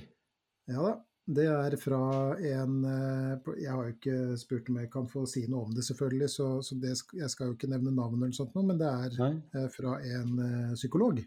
Ja 0.69 0.83
da. 0.91 0.97
Det 1.29 1.45
er 1.45 1.75
fra 1.77 2.01
en 2.41 2.77
eh, 2.89 3.49
Jeg 3.61 3.69
har 3.69 3.85
jo 3.85 3.93
ikke 3.93 4.37
spurt 4.41 4.69
om 4.71 4.79
jeg 4.81 4.89
kan 4.93 5.09
få 5.09 5.25
si 5.29 5.43
noe 5.49 5.67
om 5.67 5.75
det, 5.75 5.83
selvfølgelig, 5.85 6.29
så, 6.33 6.47
så 6.65 6.77
det, 6.81 6.95
jeg 7.19 7.29
skal 7.29 7.51
jo 7.51 7.57
ikke 7.57 7.69
nevne 7.69 7.93
navn 7.93 8.23
eller 8.23 8.33
sånt 8.35 8.55
noe, 8.57 8.65
men 8.65 8.79
det 8.81 8.89
er 8.89 9.19
Nei. 9.19 9.29
eh, 9.53 9.67
fra 9.73 9.99
en 10.01 10.41
eh, 10.45 10.73
psykolog 10.73 11.21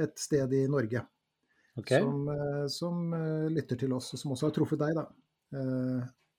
et 0.00 0.20
sted 0.20 0.52
i 0.56 0.66
Norge 0.70 1.06
Okay. 1.78 2.02
som, 2.02 2.26
som 2.68 3.12
lytter 3.54 3.78
til 3.78 3.92
oss, 3.94 4.08
og 4.12 4.20
som 4.20 4.32
også 4.34 4.48
har 4.48 4.52
truffet 4.56 4.80
deg, 4.82 4.98
da. 4.98 5.04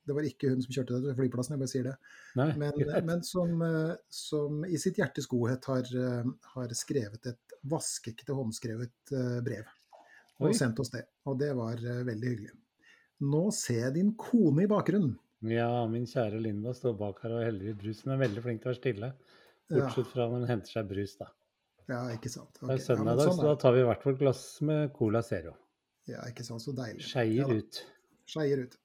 Det 0.05 0.13
var 0.13 0.27
ikke 0.27 0.51
hun 0.51 0.59
som 0.61 0.73
kjørte 0.75 0.97
deg 0.99 1.07
til 1.07 1.15
flyplassen, 1.17 1.55
jeg 1.55 1.61
bare 1.61 1.71
sier 1.71 1.87
det. 1.87 1.93
Nei, 2.37 2.47
Men, 2.59 2.81
men 3.07 3.23
som, 3.25 3.63
som 4.11 4.59
i 4.67 4.77
sitt 4.81 4.99
hjertes 5.01 5.29
godhet 5.31 5.65
har, 5.71 5.87
har 6.51 6.75
skrevet 6.77 7.31
et 7.31 7.55
vaskeekte 7.73 8.35
håndskrevet 8.37 9.15
brev. 9.47 9.71
Og 10.43 10.51
Oi. 10.51 10.57
sendt 10.59 10.83
oss 10.83 10.93
det. 10.93 11.07
Og 11.31 11.39
det 11.41 11.53
var 11.57 11.81
veldig 11.81 12.35
hyggelig. 12.35 12.53
Nå 13.21 13.43
ser 13.53 13.83
jeg 13.85 13.95
din 13.99 14.15
kone 14.17 14.65
i 14.65 14.69
bakgrunnen. 14.69 15.13
Ja, 15.49 15.69
min 15.89 16.07
kjære 16.09 16.39
Linda 16.41 16.73
står 16.77 16.95
bak 16.99 17.21
her 17.23 17.35
og 17.37 17.43
heller 17.45 17.71
i 17.71 17.75
brus. 17.77 18.03
Hun 18.05 18.15
er 18.15 18.21
veldig 18.21 18.43
flink 18.45 18.61
til 18.61 18.69
å 18.69 18.71
være 18.71 18.79
stille. 18.79 19.11
Ja, 19.71 19.77
Bortsett 19.77 20.09
fra 20.11 20.27
når 20.27 20.43
hun 20.43 20.49
henter 20.49 20.73
seg 20.75 20.89
brus, 20.89 21.15
da. 21.17 21.29
ja 21.89 22.01
ikke 22.13 22.29
sant. 22.33 22.57
Det 22.59 22.67
er 22.67 22.77
ja, 22.81 22.83
søndag 22.83 23.13
i 23.13 23.21
dag, 23.21 23.29
sånn 23.29 23.39
så 23.39 23.47
da 23.47 23.55
tar 23.61 23.75
vi 23.77 23.85
hvert 23.87 24.05
vårt 24.09 24.19
glass 24.19 24.43
med 24.67 24.91
Cola 24.97 25.21
Zero. 25.25 25.55
Ja, 26.09 26.25
ikke 26.29 26.45
sant. 26.45 26.65
Så 26.65 26.73
deilig. 26.77 27.05
Skeier 27.07 27.45
Ja 27.45 27.61
ut. 27.61 27.81
Skeier 28.29 28.65
ut. 28.65 28.77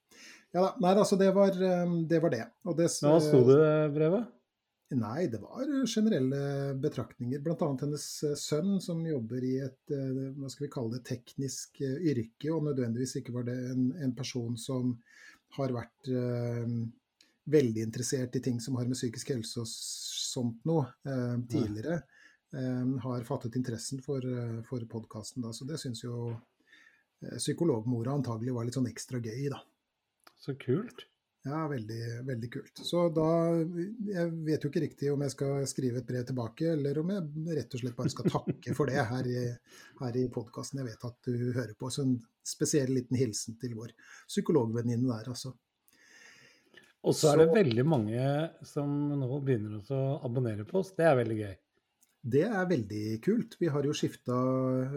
Ja 0.54 0.62
da. 0.62 0.70
Nei 0.84 0.94
da, 0.96 1.04
så 1.08 1.18
det 1.20 1.32
var 1.36 1.52
eh, 1.56 1.96
det. 2.08 2.20
Var 2.22 2.32
det. 2.32 2.44
Og 2.64 2.78
det 2.78 2.88
hva 3.02 3.18
sto 3.24 3.42
det 3.48 3.58
i 3.60 3.92
brevet? 3.96 4.32
Nei, 4.94 5.26
det 5.26 5.40
var 5.42 5.66
generelle 5.86 6.74
betraktninger. 6.78 7.40
Bl.a. 7.42 7.70
hennes 7.80 8.04
eh, 8.22 8.36
sønn 8.38 8.76
som 8.80 9.00
jobber 9.02 9.42
i 9.42 9.56
et 9.64 9.94
eh, 9.94 10.20
hva 10.36 10.50
skal 10.52 10.66
vi 10.68 10.70
kalle 10.70 10.94
det, 10.94 11.02
teknisk 11.08 11.80
eh, 11.82 11.96
yrke, 12.12 12.52
og 12.54 12.68
nødvendigvis 12.68 13.16
ikke 13.18 13.34
var 13.34 13.48
det 13.48 13.56
en, 13.72 13.88
en 14.06 14.14
person 14.14 14.54
som 14.60 14.92
har 15.58 15.74
vært 15.74 16.12
eh, 16.12 16.76
veldig 17.50 17.82
interessert 17.82 18.38
i 18.38 18.44
ting 18.46 18.62
som 18.62 18.78
har 18.78 18.86
med 18.86 18.98
psykisk 18.98 19.34
helse 19.34 19.64
og 19.64 19.66
sånt 19.72 20.62
noe 20.70 20.86
eh, 21.02 21.34
tidligere, 21.50 21.98
eh, 22.54 22.94
har 23.08 23.26
fattet 23.26 23.58
interessen 23.58 24.04
for, 24.06 24.22
eh, 24.22 24.60
for 24.70 24.86
podkasten. 24.86 25.50
Så 25.50 25.66
det 25.66 25.80
syns 25.82 26.04
jo 26.06 26.30
eh, 26.30 27.36
psykologmora 27.40 28.14
antagelig 28.14 28.54
var 28.54 28.70
litt 28.70 28.78
sånn 28.78 28.90
ekstra 28.92 29.18
gøy, 29.18 29.48
da. 29.50 29.64
Så 30.38 30.54
kult. 30.62 31.08
Ja, 31.46 31.60
veldig, 31.70 32.00
veldig 32.26 32.48
kult. 32.50 32.80
Så 32.82 33.04
da 33.14 33.26
Jeg 33.54 34.30
vet 34.48 34.64
jo 34.64 34.70
ikke 34.70 34.82
riktig 34.82 35.10
om 35.12 35.20
jeg 35.22 35.34
skal 35.34 35.66
skrive 35.70 36.00
et 36.02 36.08
brev 36.08 36.24
tilbake, 36.26 36.72
eller 36.72 36.98
om 36.98 37.12
jeg 37.14 37.52
rett 37.58 37.76
og 37.76 37.82
slett 37.82 37.98
bare 37.98 38.12
skal 38.14 38.32
takke 38.32 38.74
for 38.74 38.90
det 38.90 39.04
her 39.12 39.28
i, 39.30 39.44
her 40.00 40.18
i 40.18 40.24
podkasten. 40.32 40.80
Jeg 40.82 40.88
vet 40.90 41.06
at 41.06 41.28
du 41.30 41.52
hører 41.54 41.76
på. 41.78 41.90
Så 41.92 42.02
en 42.02 42.16
spesiell 42.46 42.90
liten 42.96 43.18
hilsen 43.20 43.58
til 43.60 43.76
vår 43.78 43.94
psykologvenninne 44.26 45.06
der, 45.06 45.30
altså. 45.34 45.54
Og 47.06 47.14
så 47.14 47.30
er 47.30 47.44
det 47.44 47.54
veldig 47.54 47.84
mange 47.86 48.26
som 48.66 48.90
nå 49.14 49.38
begynner 49.38 49.78
å 49.94 50.00
abonnere 50.26 50.66
på 50.66 50.80
oss. 50.80 50.90
Det 50.96 51.06
er 51.06 51.20
veldig 51.20 51.38
gøy. 51.38 51.54
Det 52.26 52.42
er 52.48 52.66
veldig 52.66 53.04
kult. 53.22 53.54
Vi 53.60 53.70
har 53.70 53.86
jo 53.86 53.94
skifta 53.94 54.34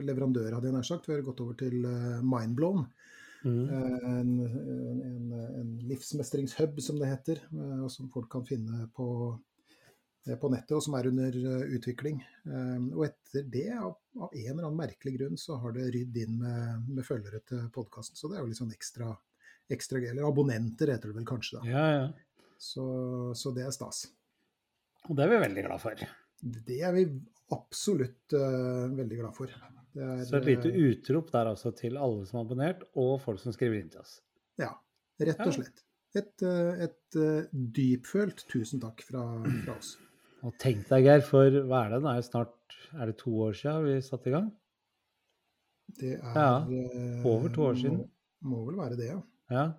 leverandør, 0.01 0.55
hadde 0.55 0.71
jeg 0.71 0.77
nær 0.79 0.87
sagt. 0.87 1.05
Vi 1.05 1.13
har 1.13 1.21
gått 1.27 1.43
over 1.45 1.59
til 1.59 1.85
eh, 1.85 2.23
Mindblown. 2.25 2.87
Mm. 3.45 3.69
Eh, 3.69 4.09
en, 4.09 4.33
en, 4.45 5.29
en, 5.61 5.69
livsmestringshub, 5.89 6.81
som 6.83 6.99
det 6.99 7.11
heter, 7.11 7.43
eh, 7.53 7.77
og 7.85 7.91
som 7.93 8.09
folk 8.13 8.27
kan 8.31 8.43
finne 8.47 8.89
på, 8.95 9.07
på 10.29 10.51
nettet, 10.51 10.75
og 10.77 10.83
som 10.83 10.97
er 10.99 11.07
under 11.09 11.37
utvikling. 11.77 12.19
Og 12.91 13.05
etter 13.07 13.47
det, 13.49 13.69
av, 13.79 13.95
av 14.19 14.35
en 14.35 14.51
eller 14.51 14.67
annen 14.67 14.81
merkelig 14.81 15.15
grunn, 15.15 15.39
så 15.39 15.57
har 15.63 15.73
det 15.73 15.87
rydd 15.95 16.19
inn 16.21 16.35
med, 16.43 16.91
med 16.91 17.07
følgere 17.07 17.39
til 17.47 17.63
podkasten. 17.73 18.19
Så 18.19 18.29
det 18.29 18.37
er 18.37 18.43
jo 18.43 18.51
litt 18.51 18.59
sånn 18.59 18.75
ekstra 18.75 19.13
ekstra. 19.73 19.99
Eller 19.99 20.27
abonnenter 20.27 20.93
heter 20.93 21.11
det 21.11 21.19
vel 21.19 21.27
kanskje, 21.27 21.59
da. 21.59 21.69
Ja, 21.69 21.85
ja. 21.95 22.47
Så, 22.59 22.85
så, 23.39 23.53
det 23.55 23.65
er 23.65 23.75
stas. 23.75 24.03
Og 25.07 25.15
det 25.15 25.25
er 25.25 25.33
vi 25.33 25.43
veldig 25.45 25.65
glad 25.69 25.81
for. 25.81 26.07
Det 26.39 26.79
er 26.83 26.95
vi 26.95 27.05
absolutt 27.55 28.35
uh, 28.35 28.89
veldig 28.97 29.19
glad 29.21 29.37
for. 29.37 29.53
Er, 29.99 30.23
så 30.27 30.39
et 30.39 30.47
lite 30.47 30.71
eh, 30.71 30.89
utrop 30.89 31.31
der 31.33 31.51
altså 31.51 31.73
til 31.75 31.97
alle 31.99 32.25
som 32.27 32.39
har 32.39 32.47
abonnert, 32.47 32.85
og 32.99 33.17
folk 33.23 33.41
som 33.41 33.55
skriver 33.55 33.81
inn 33.81 33.89
til 33.93 34.03
oss. 34.03 34.19
Ja, 34.61 34.73
rett 35.21 35.41
og 35.45 35.55
slett. 35.57 35.83
Et, 36.17 36.45
eh, 36.45 36.85
et, 36.87 37.17
et 37.19 37.57
dypfølt 37.75 38.45
tusen 38.49 38.81
takk 38.81 39.03
fra, 39.05 39.25
fra, 39.65 39.75
oss. 39.75 39.95
Og 40.47 40.53
tenk 40.55 40.85
deg, 40.87 41.03
Geir, 41.03 41.21
for 41.27 41.51
hva 41.67 41.81
er 41.83 41.97
det? 41.97 41.97
Det 42.05 42.11
er 42.15 42.23
snart 42.23 42.77
er 42.95 43.09
det 43.11 43.17
to 43.19 43.33
år 43.43 43.57
siden 43.59 43.83
vi 43.83 43.97
satte 44.05 44.31
i 44.31 44.33
gang? 44.37 44.45
Det 45.99 46.13
er 46.15 46.37
ja, 46.37 46.53
Over 47.27 47.51
to 47.51 47.65
år 47.67 47.75
siden. 47.81 47.97
Må, 48.39 48.53
må 48.53 48.61
vel 48.69 48.79
være 48.79 48.95
det, 48.95 49.09
ja 49.09 49.19
ja, 49.49 49.71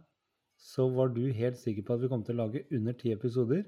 så 0.56 0.88
var 0.88 1.08
du 1.14 1.22
helt 1.32 1.58
sikker 1.58 1.86
på 1.86 1.96
at 1.96 2.02
vi 2.02 2.10
kom 2.10 2.24
til 2.26 2.36
å 2.36 2.44
lage 2.44 2.64
under 2.76 2.96
ti 2.98 3.12
episoder, 3.14 3.64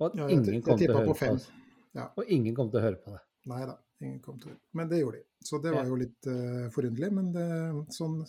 og 0.00 0.10
at 0.10 0.18
ja, 0.18 0.28
ingen 0.34 0.64
kom 0.66 0.80
til 0.80 0.90
å 0.90 0.98
høre 0.98 1.12
på, 1.12 1.18
på 1.20 1.30
oss. 1.36 1.48
Ja. 1.94 2.08
Og 2.18 2.30
ingen 2.36 2.56
kom 2.56 2.70
til 2.72 2.80
å 2.80 2.84
høre 2.88 2.98
på 3.00 3.14
det. 3.14 3.20
Nei 3.50 3.62
da, 3.68 3.76
ingen 4.04 4.20
kom 4.22 4.40
til. 4.40 4.56
Men 4.76 4.90
det 4.90 5.00
gjorde 5.00 5.20
de. 5.20 5.26
Så 5.44 5.60
det 5.62 5.72
var 5.74 5.88
jo 5.88 5.98
litt 6.00 6.28
uh, 6.30 6.66
forunderlig. 6.74 7.10
Men 7.16 7.30
det, 7.34 7.46
sånn, 7.94 8.20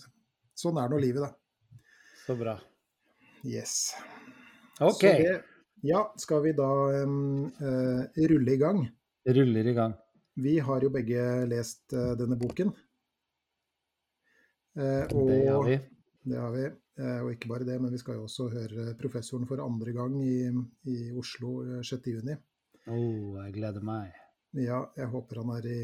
sånn, 0.57 0.79
er 0.81 0.91
nå 0.91 1.01
livet, 1.03 1.25
da. 1.25 1.81
Så 2.25 2.37
bra. 2.39 2.55
Yes. 3.45 3.93
Ok. 4.81 5.03
Det, 5.05 5.35
ja, 5.85 6.01
skal 6.19 6.41
vi 6.47 6.55
da 6.57 6.71
um, 7.03 7.45
uh, 7.59 8.01
rulle 8.31 8.55
i 8.55 8.61
gang? 8.61 8.81
Ruller 9.35 9.69
i 9.71 9.75
gang. 9.77 9.93
Vi 10.41 10.57
har 10.59 10.83
jo 10.83 10.91
begge 10.91 11.21
lest 11.47 11.93
uh, 11.95 12.15
denne 12.19 12.39
boken. 12.39 12.73
og 14.75 15.29
det 15.29 15.45
har 15.47 15.63
vi. 15.63 15.77
Det 16.25 16.41
har 16.41 16.51
vi. 16.51 16.65
Og 16.95 17.29
ikke 17.33 17.49
bare 17.51 17.67
det, 17.67 17.75
men 17.79 17.91
vi 17.91 17.99
skal 17.99 18.17
jo 18.17 18.25
også 18.25 18.49
høre 18.53 18.93
professoren 18.99 19.47
for 19.47 19.59
andre 19.63 19.91
gang 19.95 20.15
i, 20.23 20.47
i 20.91 21.11
Oslo 21.15 21.57
6.6. 21.83 22.29
Eh, 22.85 22.93
oh, 22.93 23.35
jeg 23.43 23.55
gleder 23.57 23.83
meg. 23.85 24.13
Ja, 24.55 24.85
jeg 24.95 25.09
håper 25.11 25.41
han 25.41 25.51
er 25.57 25.65
i, 25.67 25.79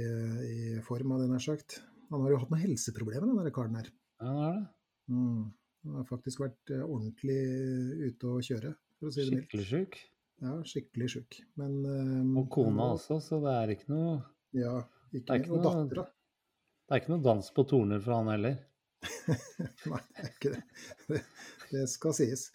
i 0.48 0.60
form, 0.86 1.16
av 1.16 1.24
det 1.24 1.32
nær 1.32 1.44
sagt. 1.44 1.82
Han 2.12 2.24
har 2.24 2.34
jo 2.34 2.40
hatt 2.40 2.54
noen 2.54 2.64
helseproblemer, 2.64 3.28
den 3.28 3.42
der 3.44 3.54
karen 3.56 3.76
her. 3.80 3.90
Ja, 4.22 4.28
han 4.28 4.40
har 4.46 4.54
det. 4.56 4.64
Mm. 5.12 5.42
Han 5.82 5.98
har 5.98 6.08
faktisk 6.08 6.44
vært 6.44 6.72
eh, 6.72 6.84
ordentlig 6.86 7.38
ute 8.06 8.30
å 8.30 8.40
kjøre, 8.46 8.74
for 9.00 9.10
å 9.10 9.14
si 9.14 9.26
det 9.26 9.34
mildt. 9.34 9.48
Skikkelig 9.50 9.68
sjuk? 9.68 9.98
Ja, 10.42 10.56
skikkelig 10.66 11.08
sjuk. 11.16 11.40
Men 11.60 11.78
um, 11.86 12.36
Og 12.42 12.48
kona 12.54 12.92
også, 12.96 13.20
så 13.24 13.42
det 13.44 13.56
er 13.60 13.74
ikke 13.76 13.92
noe 13.92 14.14
Ja, 14.58 14.76
ikke, 15.12 15.42
ikke 15.42 15.52
noe, 15.52 15.58
og 15.58 15.66
dattera. 15.68 16.06
Det 16.86 16.96
er 16.96 17.04
ikke 17.04 17.14
noe 17.14 17.26
dans 17.26 17.52
på 17.56 17.66
torner 17.70 18.04
for 18.04 18.18
han 18.18 18.32
heller? 18.32 18.60
Nei, 19.92 20.02
det 20.14 20.24
er 20.24 20.32
ikke 20.32 20.54
det. 20.54 20.62
det. 21.10 21.22
det. 21.74 21.86
skal 21.92 22.16
sies. 22.18 22.48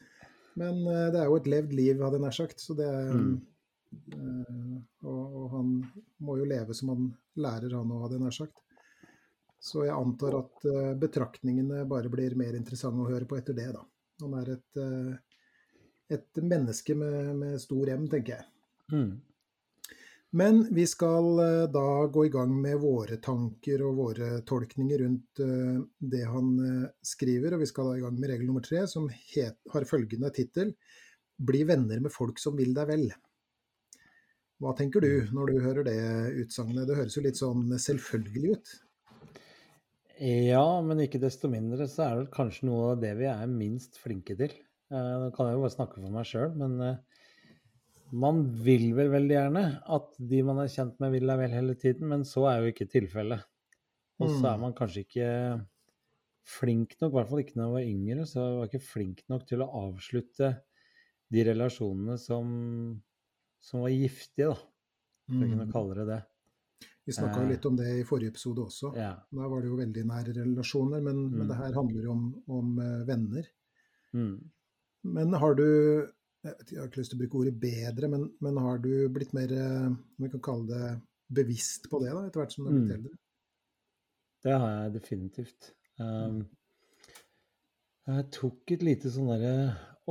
Men 0.57 0.81
uh, 0.87 1.09
det 1.13 1.21
er 1.21 1.29
jo 1.29 1.39
et 1.43 1.51
levd 1.51 1.77
liv, 1.77 2.01
hadde 2.01 2.21
jeg 2.21 2.27
nær 2.27 2.39
sagt. 2.41 2.63
Så 2.63 2.79
det 2.79 2.89
mm. 2.89 3.35
Uh, 4.15 4.77
og, 5.07 5.23
og, 5.25 5.45
han 5.55 5.75
må 6.27 6.39
jo 6.41 6.49
leve 6.49 6.77
som 6.77 6.93
han 6.95 7.11
lærer, 7.43 7.77
han 7.77 7.93
òg, 7.93 8.03
hadde 8.05 8.19
jeg 8.19 8.25
nær 8.25 8.37
sagt. 8.37 8.63
Så 9.67 9.87
jeg 9.87 9.97
antar 9.97 10.39
at 10.41 10.67
uh, 10.69 10.93
betraktningene 11.01 11.85
bare 11.91 12.13
blir 12.13 12.37
mer 12.39 12.59
interessante 12.59 13.05
å 13.05 13.11
høre 13.11 13.29
på 13.29 13.39
etter 13.39 13.57
det, 13.57 13.71
da. 13.77 13.85
Han 14.25 14.33
er 14.39 14.55
et, 14.55 14.79
et 16.09 16.39
menneske 16.41 16.95
med, 16.97 17.35
med, 17.37 17.59
stor 17.61 17.91
M, 17.93 18.07
tenker 18.09 18.39
jeg. 18.39 18.47
Mm. 18.95 19.11
Men 20.37 20.67
vi 20.75 20.87
skal 20.87 21.39
eh, 21.39 21.71
da 21.73 22.07
gå 22.07 22.27
i 22.27 22.29
gang 22.29 22.51
med 22.61 22.81
våre 22.83 23.17
tanker 23.23 23.81
og 23.87 23.97
våre 23.97 24.27
tolkninger 24.45 25.01
rundt 25.01 25.41
eh, 25.41 25.79
det 26.13 26.25
han 26.29 26.51
eh, 26.61 26.89
skriver. 27.01 27.55
Og 27.55 27.63
vi 27.63 27.69
skal 27.71 27.89
da 27.89 27.95
i 27.97 28.03
gang 28.03 28.19
med 28.19 28.33
regel 28.33 28.51
nummer 28.51 28.65
tre, 28.67 28.83
som 28.91 29.07
het, 29.09 29.57
har 29.73 29.89
følgende 29.89 30.33
tittel 30.35 30.75
Bli 31.37 31.67
venner 31.69 32.01
med 32.01 32.13
folk 32.13 32.39
som 32.41 32.55
vil 32.57 32.71
deg 32.77 32.89
vel. 32.89 33.07
Hva 34.63 34.73
tenker 34.77 35.05
du 35.05 35.29
når 35.37 35.53
du 35.53 35.57
hører 35.61 35.85
det 35.85 36.01
utsagnet? 36.43 36.87
Det 36.89 36.97
høres 36.97 37.17
jo 37.17 37.25
litt 37.25 37.41
sånn 37.41 37.69
selvfølgelig 37.77 38.55
ut? 38.57 38.75
Ja, 40.25 40.65
men 40.81 41.03
ikke 41.05 41.21
desto 41.21 41.51
mindre 41.53 41.89
så 41.93 42.07
er 42.07 42.23
det 42.23 42.33
kanskje 42.33 42.71
noe 42.71 42.95
av 42.95 43.03
det 43.03 43.13
vi 43.19 43.29
er 43.29 43.51
minst 43.51 43.99
flinke 44.01 44.37
til. 44.39 44.55
Nå 44.89 45.29
kan 45.37 45.51
jeg 45.51 45.59
jo 45.59 45.65
bare 45.67 45.75
snakke 45.75 46.01
for 46.01 46.15
meg 46.15 46.29
sjøl, 46.29 46.55
men 46.57 46.79
man 48.15 48.45
vil 48.65 48.93
vel 48.97 49.11
veldig 49.13 49.35
gjerne 49.35 49.65
at 49.97 50.13
de 50.31 50.43
man 50.47 50.63
er 50.63 50.73
kjent 50.73 51.01
med, 51.03 51.13
vil 51.17 51.27
deg 51.29 51.41
vel 51.43 51.57
hele 51.57 51.77
tiden, 51.79 52.09
men 52.13 52.25
så 52.29 52.47
er 52.51 52.63
jo 52.63 52.73
ikke 52.73 52.89
tilfellet. 52.91 53.45
Og 54.23 54.31
så 54.31 54.53
er 54.53 54.57
mm. 54.57 54.63
man 54.63 54.77
kanskje 54.79 55.03
ikke 55.05 55.31
flink 56.47 56.95
nok, 57.01 57.11
i 57.11 57.17
hvert 57.19 57.31
fall 57.33 57.43
ikke 57.43 57.59
når 57.59 57.67
jeg 57.67 57.75
var 57.75 57.91
yngre, 57.91 58.27
så 58.31 58.39
jeg 58.41 58.57
var 58.61 58.71
ikke 58.71 58.87
flink 58.87 59.23
nok 59.33 59.45
til 59.51 59.65
å 59.65 59.71
avslutte 59.83 60.53
de 61.35 61.43
relasjonene 61.49 62.17
som, 62.23 62.47
som 63.67 63.83
var 63.83 63.93
giftige, 63.93 64.53
da. 64.53 64.57
For 65.27 65.43
å 65.43 65.51
kunne 65.51 65.67
mm. 65.67 65.75
kalle 65.75 65.99
det 65.99 66.09
det. 66.13 66.19
Vi 67.07 67.15
snakka 67.15 67.43
jo 67.43 67.51
litt 67.51 67.67
om 67.69 67.77
det 67.79 67.87
i 68.01 68.05
forrige 68.07 68.33
episode 68.35 68.65
også. 68.67 68.91
Ja. 68.99 69.13
Da 69.39 69.49
var 69.51 69.63
det 69.63 69.71
jo 69.71 69.79
veldig 69.79 70.03
nære 70.09 70.35
relasjoner, 70.41 71.03
men, 71.03 71.25
mm. 71.29 71.35
men 71.39 71.51
det 71.51 71.59
her 71.61 71.79
handler 71.79 72.07
jo 72.09 72.15
om, 72.15 72.25
om 72.59 72.79
eh, 72.83 73.03
venner. 73.07 73.49
Mm. 74.15 74.37
Men 75.17 75.37
har 75.39 75.55
du 75.59 75.67
jeg 76.47 76.79
har 76.79 76.87
ikke 76.87 77.01
lyst 77.01 77.11
til 77.11 77.19
å 77.19 77.23
bruke 77.25 77.39
ordet 77.41 77.55
bedre, 77.59 78.11
men, 78.11 78.27
men 78.45 78.59
har 78.63 78.79
du 78.83 78.91
blitt 79.13 79.33
mer 79.35 79.51
eh, 79.55 79.95
vi 80.23 80.31
kan 80.35 80.43
kalle 80.47 80.67
det 80.71 80.91
bevisst 81.39 81.89
på 81.91 81.99
det 82.03 82.13
da, 82.13 82.27
etter 82.27 82.43
hvert 82.43 82.55
som 82.55 82.67
du 82.67 82.71
har 82.71 82.77
blitt 82.77 82.91
mm. 82.91 82.99
eldre? 82.99 83.19
Det 84.47 84.59
har 84.63 84.75
jeg 84.77 84.95
definitivt. 84.95 85.71
Um, 85.99 86.43
jeg 88.07 88.27
tok 88.37 88.75
et 88.77 88.85
lite 88.87 89.11
sånn 89.11 89.31
derre 89.33 89.55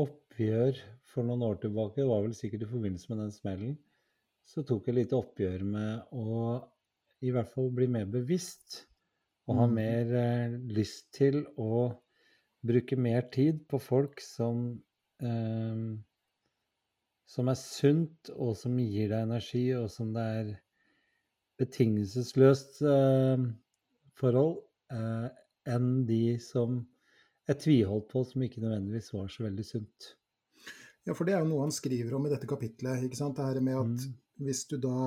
oppgjør 0.01 0.81
for 1.15 1.27
noen 1.27 1.43
år 1.47 1.59
tilbake, 1.63 2.01
det 2.01 2.09
var 2.09 2.23
vel 2.25 2.35
sikkert 2.37 2.65
i 2.65 2.71
forbindelse 2.71 3.11
med 3.11 3.21
den 3.23 3.35
smellen. 3.35 3.75
Så 4.45 4.63
tok 4.67 4.87
jeg 4.89 4.99
litt 4.99 5.15
oppgjør 5.15 5.63
med 5.65 6.11
å 6.13 6.57
i 7.25 7.31
hvert 7.33 7.49
fall 7.49 7.71
bli 7.73 7.87
mer 7.89 8.05
bevisst 8.11 8.83
og 9.47 9.61
ha 9.61 9.69
mm. 9.69 9.77
mer 9.77 10.11
eh, 10.19 10.57
lyst 10.75 11.07
til 11.15 11.39
å 11.61 11.87
bruke 12.65 12.97
mer 12.97 13.25
tid 13.33 13.63
på 13.69 13.79
folk 13.81 14.21
som 14.21 14.67
eh, 15.23 15.81
som 17.25 17.49
er 17.49 17.57
sunt, 17.57 18.29
og 18.35 18.53
som 18.57 18.77
gir 18.79 19.09
deg 19.09 19.25
energi, 19.25 19.65
og 19.77 19.89
som 19.91 20.11
det 20.15 20.25
er 20.39 20.51
betingelsesløst 21.59 22.83
eh, 22.85 23.47
forhold, 24.19 24.59
eh, 24.93 25.27
enn 25.75 25.89
de 26.09 26.37
som 26.43 26.83
jeg 27.49 27.61
tviholdt 27.63 28.07
på, 28.11 28.23
som 28.27 28.45
ikke 28.45 28.61
nødvendigvis 28.63 29.11
var 29.15 29.27
så 29.31 29.47
veldig 29.47 29.65
sunt. 29.65 30.11
Ja, 31.05 31.13
for 31.13 31.27
det 31.27 31.35
er 31.35 31.43
jo 31.43 31.51
noe 31.51 31.67
han 31.67 31.73
skriver 31.75 32.15
om 32.17 32.25
i 32.25 32.33
dette 32.33 32.49
kapitlet. 32.49 33.05
ikke 33.05 33.19
sant? 33.19 33.37
Det 33.37 33.45
her 33.45 33.61
med 33.63 33.77
at 33.77 34.05
mm. 34.05 34.17
hvis 34.47 34.65
du 34.71 34.77
da 34.81 34.97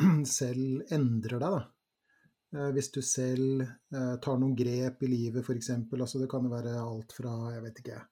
selv 0.38 0.94
endrer 0.94 1.38
deg, 1.42 1.58
da. 1.58 1.62
Eh, 2.54 2.70
hvis 2.76 2.90
du 2.94 3.00
selv 3.04 3.62
eh, 3.64 4.16
tar 4.24 4.40
noen 4.40 4.56
grep 4.56 5.04
i 5.04 5.12
livet, 5.12 5.44
f.eks. 5.44 5.70
Altså 5.92 6.22
det 6.22 6.30
kan 6.32 6.46
jo 6.46 6.54
være 6.54 6.74
alt 6.80 7.16
fra, 7.16 7.36
jeg 7.54 7.64
vet 7.68 7.84
ikke 7.84 8.02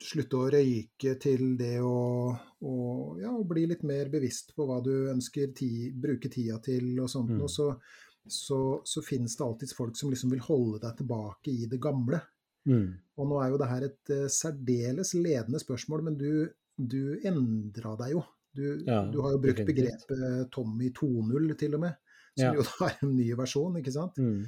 slutte 0.00 0.38
å 0.38 0.48
røyke 0.52 1.14
til 1.20 1.54
det 1.60 1.76
å, 1.84 2.30
å, 2.64 2.74
ja, 3.20 3.32
bli 3.46 3.66
litt 3.70 3.82
mer 3.86 4.10
bevisst 4.12 4.54
på 4.56 4.66
hva 4.68 4.80
du 4.84 5.10
ønsker 5.12 5.52
ti, 5.56 5.90
bruke 5.92 6.30
tida 6.32 6.58
til 6.64 6.94
og 6.98 7.10
sånt. 7.12 7.34
Mm. 7.36 7.42
Og 7.44 7.52
så, 7.52 7.68
så, 8.24 8.60
så, 8.84 9.04
finnes 9.04 9.36
det 9.36 9.44
alltids 9.44 9.76
folk 9.76 9.98
som 9.98 10.12
liksom 10.12 10.32
vil 10.34 10.44
holde 10.46 10.80
deg 10.84 10.96
tilbake 11.02 11.52
i 11.52 11.68
det 11.70 11.80
gamle. 11.82 12.22
Mm. 12.68 12.88
Og 13.20 13.28
nå 13.30 13.38
er 13.40 13.48
jo 13.52 13.58
det 13.60 13.68
her 13.70 13.86
et 13.88 14.12
uh, 14.14 14.26
særdeles 14.32 15.14
ledende 15.16 15.60
spørsmål, 15.62 16.02
men 16.08 16.16
du, 16.20 16.48
du 16.76 17.16
endra 17.26 17.94
deg 18.02 18.16
jo. 18.16 18.22
Du, 18.56 18.64
Ja, 18.86 19.04
du 19.06 19.20
har 19.22 19.36
jo 19.36 19.42
brukt 19.44 19.62
begrepet 19.68 20.48
Tommy 20.50 20.88
2.0 20.96 21.52
til 21.60 21.76
og 21.78 21.84
med, 21.84 21.94
som 22.36 22.48
Ja. 22.48 22.54
jo 22.58 22.64
da 22.80 22.88
er 22.90 23.04
en 23.06 23.12
ny 23.16 23.28
versjon, 23.38 23.76
ikke 23.78 23.92
sant? 23.94 24.18
Mm. 24.18 24.40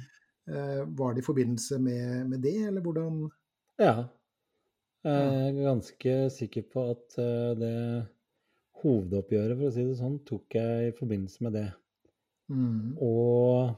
Eh, 0.51 0.81
var 0.99 1.13
det 1.15 1.23
i 1.23 1.27
forbindelse 1.29 1.77
med, 1.79 2.27
med 2.27 2.41
det, 2.43 2.57
eller 2.67 2.81
hvordan 2.83 3.21
Ja. 3.79 3.93
Jeg 5.03 5.47
er 5.47 5.63
ganske 5.65 6.11
sikker 6.31 6.63
på 6.71 6.83
at 6.93 7.15
eh, 7.19 7.53
det 7.59 7.77
hovedoppgjøret, 8.83 9.57
for 9.59 9.67
å 9.69 9.73
si 9.75 9.83
det 9.87 9.97
sånn, 9.99 10.19
tok 10.27 10.55
jeg 10.57 10.89
i 10.91 10.93
forbindelse 10.97 11.43
med 11.47 11.55
det. 11.59 11.65
mm, 12.51 12.97
Og 13.03 13.73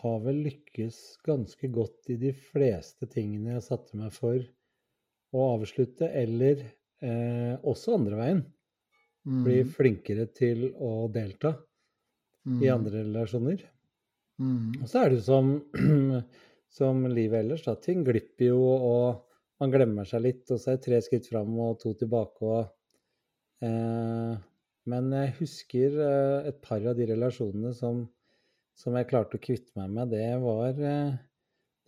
har 0.00 0.20
vel 0.24 0.42
lykkes 0.46 0.98
ganske 1.26 1.70
godt 1.72 2.10
i 2.12 2.18
de 2.20 2.32
fleste 2.36 3.08
tingene 3.12 3.56
jeg 3.56 3.66
satte 3.66 3.98
meg 3.98 4.12
for 4.14 4.40
å 5.36 5.46
avslutte, 5.56 6.08
eller 6.08 6.62
eh, 7.04 7.54
også 7.66 7.96
andre 7.96 8.20
veien. 8.20 8.42
Bli 9.26 9.62
mm, 9.64 9.70
flinkere 9.74 10.28
til 10.30 10.68
å 10.70 11.08
delta 11.12 11.56
mm, 12.46 12.60
i 12.62 12.70
andre 12.70 13.02
relasjoner. 13.02 13.64
mm, 14.38 14.82
Og 14.82 14.90
så 14.90 15.02
er 15.02 15.10
det 15.10 15.18
jo 15.18 15.24
som, 15.26 15.54
som 16.78 17.06
livet 17.10 17.42
ellers, 17.42 17.64
da. 17.66 17.74
Ting 17.82 18.04
glipper 18.06 18.52
jo, 18.52 18.60
og 18.62 19.62
man 19.62 19.72
glemmer 19.72 20.06
seg 20.08 20.22
litt, 20.28 20.44
og 20.50 20.60
så 20.60 20.72
er 20.72 20.78
det 20.78 20.86
tre 20.86 21.00
skritt 21.02 21.30
fram 21.30 21.56
og 21.64 21.80
to 21.82 21.94
tilbake. 21.98 22.46
Og, 22.46 22.68
eh, 23.66 24.36
men 24.92 25.10
jeg 25.18 25.34
husker 25.40 25.98
eh, 26.06 26.50
et 26.52 26.62
par 26.62 26.86
av 26.86 26.94
de 26.98 27.08
relasjonene 27.10 27.74
som, 27.74 28.04
som 28.76 28.96
jeg 28.98 29.08
klarte 29.10 29.38
å 29.38 29.42
kvitte 29.42 29.72
meg 29.78 29.92
med. 29.94 30.12
Det 30.12 30.28
var, 30.42 30.76
eh, 30.76 31.16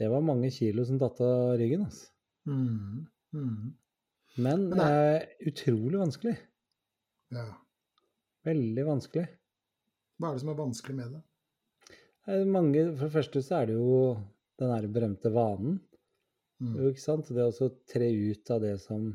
det 0.00 0.08
var 0.12 0.24
mange 0.24 0.50
kilo 0.54 0.84
som 0.88 1.00
datt 1.00 1.20
av 1.24 1.56
ryggen. 1.60 1.84
Altså. 1.88 2.08
mm, 2.48 3.06
mm. 3.36 3.74
Men 4.38 4.68
det 4.70 4.84
er 4.86 5.24
utrolig 5.50 5.98
vanskelig. 5.98 6.36
Ja. 7.34 7.48
Veldig 8.46 8.84
vanskelig. 8.86 9.26
Hva 10.18 10.30
er 10.30 10.36
det 10.36 10.42
som 10.44 10.52
er 10.52 10.60
vanskelig 10.60 10.96
med 10.98 11.16
det? 11.16 11.22
Eh, 12.28 12.44
Mange, 12.48 12.84
for 12.94 13.08
det 13.08 13.14
første 13.16 13.42
så 13.44 13.60
er 13.60 13.70
det 13.70 13.78
jo 13.78 13.98
den 14.58 14.72
der 14.72 14.88
berømte 14.94 15.32
vanen. 15.34 15.80
Mm, 16.58 16.74
ikke 16.90 17.02
sant? 17.02 17.28
Det 17.30 17.44
å 17.44 17.70
tre 17.86 18.08
ut 18.10 18.50
av 18.50 18.62
det 18.64 18.76
som 18.82 19.10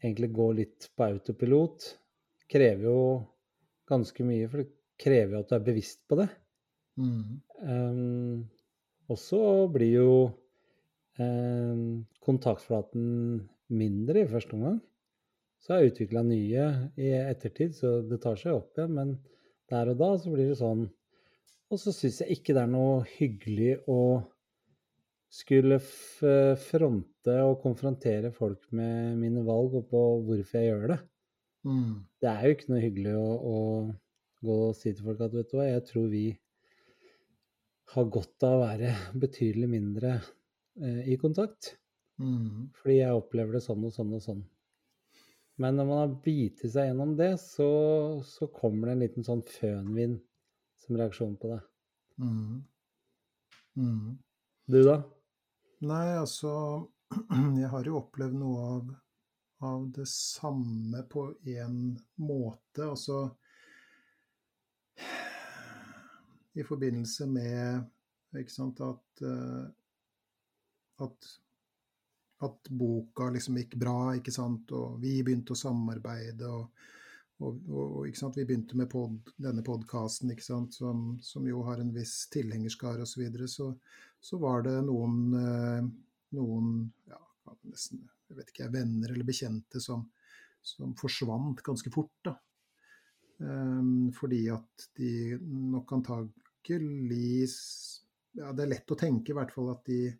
egentlig 0.00 0.30
går 0.36 0.54
litt 0.62 0.88
på 0.96 1.08
autopilot, 1.10 1.88
krever 2.50 2.86
jo 2.88 3.00
ganske 3.90 4.24
mye, 4.24 4.48
for 4.48 4.62
det 4.62 4.70
krever 5.00 5.36
jo 5.36 5.42
at 5.42 5.50
du 5.50 5.56
er 5.58 5.66
bevisst 5.66 6.00
på 6.08 6.16
det. 6.20 6.30
Mm, 7.00 7.40
Um, 7.60 8.46
og 9.10 9.18
så 9.20 9.40
blir 9.72 9.90
jo 9.98 10.12
um, 11.20 12.06
kontaktflaten 12.24 13.42
mindre 13.68 14.22
i 14.22 14.30
første 14.30 14.56
omgang. 14.56 14.78
Så 15.60 15.74
har 15.74 15.82
jeg 15.82 15.92
utvikla 15.92 16.22
nye 16.24 16.66
i 16.96 17.10
ettertid, 17.18 17.74
så 17.76 17.98
det 18.06 18.22
tar 18.24 18.38
seg 18.40 18.56
opp 18.56 18.78
igjen. 18.78 18.96
Men 18.96 19.14
der 19.70 19.92
og 19.92 20.00
da 20.00 20.14
så 20.16 20.32
blir 20.32 20.48
det 20.48 20.60
sånn. 20.62 20.86
Og 21.70 21.78
så 21.78 21.92
syns 21.94 22.22
jeg 22.22 22.38
ikke 22.38 22.56
det 22.56 22.64
er 22.64 22.72
noe 22.72 23.02
hyggelig 23.18 23.74
å 23.90 24.00
skulle 25.30 25.78
fronte 26.58 27.36
og 27.46 27.60
konfrontere 27.62 28.32
folk 28.34 28.64
med 28.74 29.18
mine 29.20 29.44
valg 29.46 29.76
og 29.78 29.84
på 29.92 30.00
hvorfor 30.26 30.58
jeg 30.58 30.72
gjør 30.72 30.86
det. 30.94 31.00
mm, 31.68 31.92
Det 32.18 32.30
er 32.32 32.46
jo 32.46 32.56
ikke 32.56 32.72
noe 32.72 32.82
hyggelig 32.82 33.14
å, 33.20 33.28
å 33.52 33.58
gå 34.48 34.56
og 34.70 34.74
si 34.78 34.90
til 34.90 35.06
folk 35.06 35.22
at 35.22 35.36
vet 35.36 35.52
du 35.52 35.58
hva, 35.60 35.68
jeg 35.68 35.84
tror 35.92 36.08
vi 36.10 36.24
har 37.94 38.10
godt 38.14 38.46
av 38.46 38.56
å 38.56 38.62
være 38.64 38.94
betydelig 39.24 39.68
mindre 39.70 40.14
eh, 40.16 41.02
i 41.12 41.18
kontakt. 41.20 41.74
mm, 42.22 42.70
Fordi 42.80 43.00
jeg 43.00 43.18
opplever 43.18 43.58
det 43.58 43.64
sånn 43.66 43.86
og 43.86 43.94
sånn 43.94 44.14
og 44.16 44.24
sånn. 44.24 44.42
Men 45.60 45.76
når 45.76 45.88
man 45.90 45.98
har 46.00 46.12
bitt 46.24 46.62
seg 46.64 46.88
gjennom 46.88 47.12
det, 47.18 47.34
så, 47.42 47.68
så 48.24 48.48
kommer 48.54 48.88
det 48.88 48.94
en 48.94 49.02
liten 49.04 49.26
sånn 49.26 49.42
fønvind 49.44 50.20
som 50.80 50.96
reaksjon 50.96 51.36
på 51.40 51.50
det. 51.52 51.60
mm, 52.22 52.62
mm. 53.76 54.06
Du, 54.70 54.78
da? 54.86 55.00
Nei, 55.84 56.06
altså 56.14 56.52
Jeg 57.60 57.68
har 57.72 57.88
jo 57.88 57.98
opplevd 57.98 58.36
noe 58.38 58.66
av, 58.76 58.90
av 59.66 59.86
det 59.96 60.06
samme 60.08 61.02
på 61.10 61.26
en 61.58 61.80
måte. 62.22 62.86
Altså 62.86 63.24
I 66.58 66.66
forbindelse 66.66 67.26
med 67.30 68.48
sant, 68.50 68.80
at, 68.82 69.22
eh, 69.26 69.66
at 71.04 71.30
at 72.40 72.70
boka 72.72 73.26
liksom 73.30 73.58
gikk 73.60 73.74
bra, 73.76 74.14
ikke 74.16 74.32
sant, 74.32 74.70
og 74.72 74.96
vi 75.02 75.18
begynte 75.20 75.52
å 75.52 75.58
samarbeide. 75.60 76.48
og, 76.48 76.86
og, 77.44 77.58
og, 77.68 78.16
sant, 78.16 78.38
Vi 78.40 78.46
begynte 78.48 78.78
med 78.80 78.88
pod, 78.88 79.18
denne 79.36 79.60
podkasten, 79.66 80.32
som, 80.40 81.18
som 81.20 81.48
jo 81.48 81.60
har 81.68 81.82
en 81.82 81.92
viss 81.92 82.30
tilhengerskare 82.32 83.04
osv. 83.04 83.12
Så, 83.12 83.20
videre, 83.20 83.48
så 83.48 83.68
så 84.20 84.38
var 84.38 84.62
det 84.62 84.76
noen, 84.84 85.18
eh, 85.36 85.84
noen 86.36 86.72
ja, 87.08 87.20
nesten, 87.68 88.04
jeg 88.28 88.38
vet 88.38 88.52
ikke, 88.52 88.68
venner 88.72 89.12
eller 89.14 89.26
bekjente 89.26 89.80
som, 89.82 90.04
som 90.62 90.92
forsvant 90.98 91.62
ganske 91.64 91.92
fort. 91.92 92.12
da. 92.24 92.36
Um, 93.40 94.10
fordi 94.12 94.42
at 94.52 94.88
de 95.00 95.38
nok 95.40 95.94
antagelig 95.96 97.46
ja, 98.36 98.50
Det 98.52 98.66
er 98.66 98.68
lett 98.68 98.92
å 98.92 98.98
tenke 99.00 99.32
i 99.32 99.36
hvert 99.38 99.54
fall 99.54 99.70
at 99.72 99.80
de, 99.88 100.10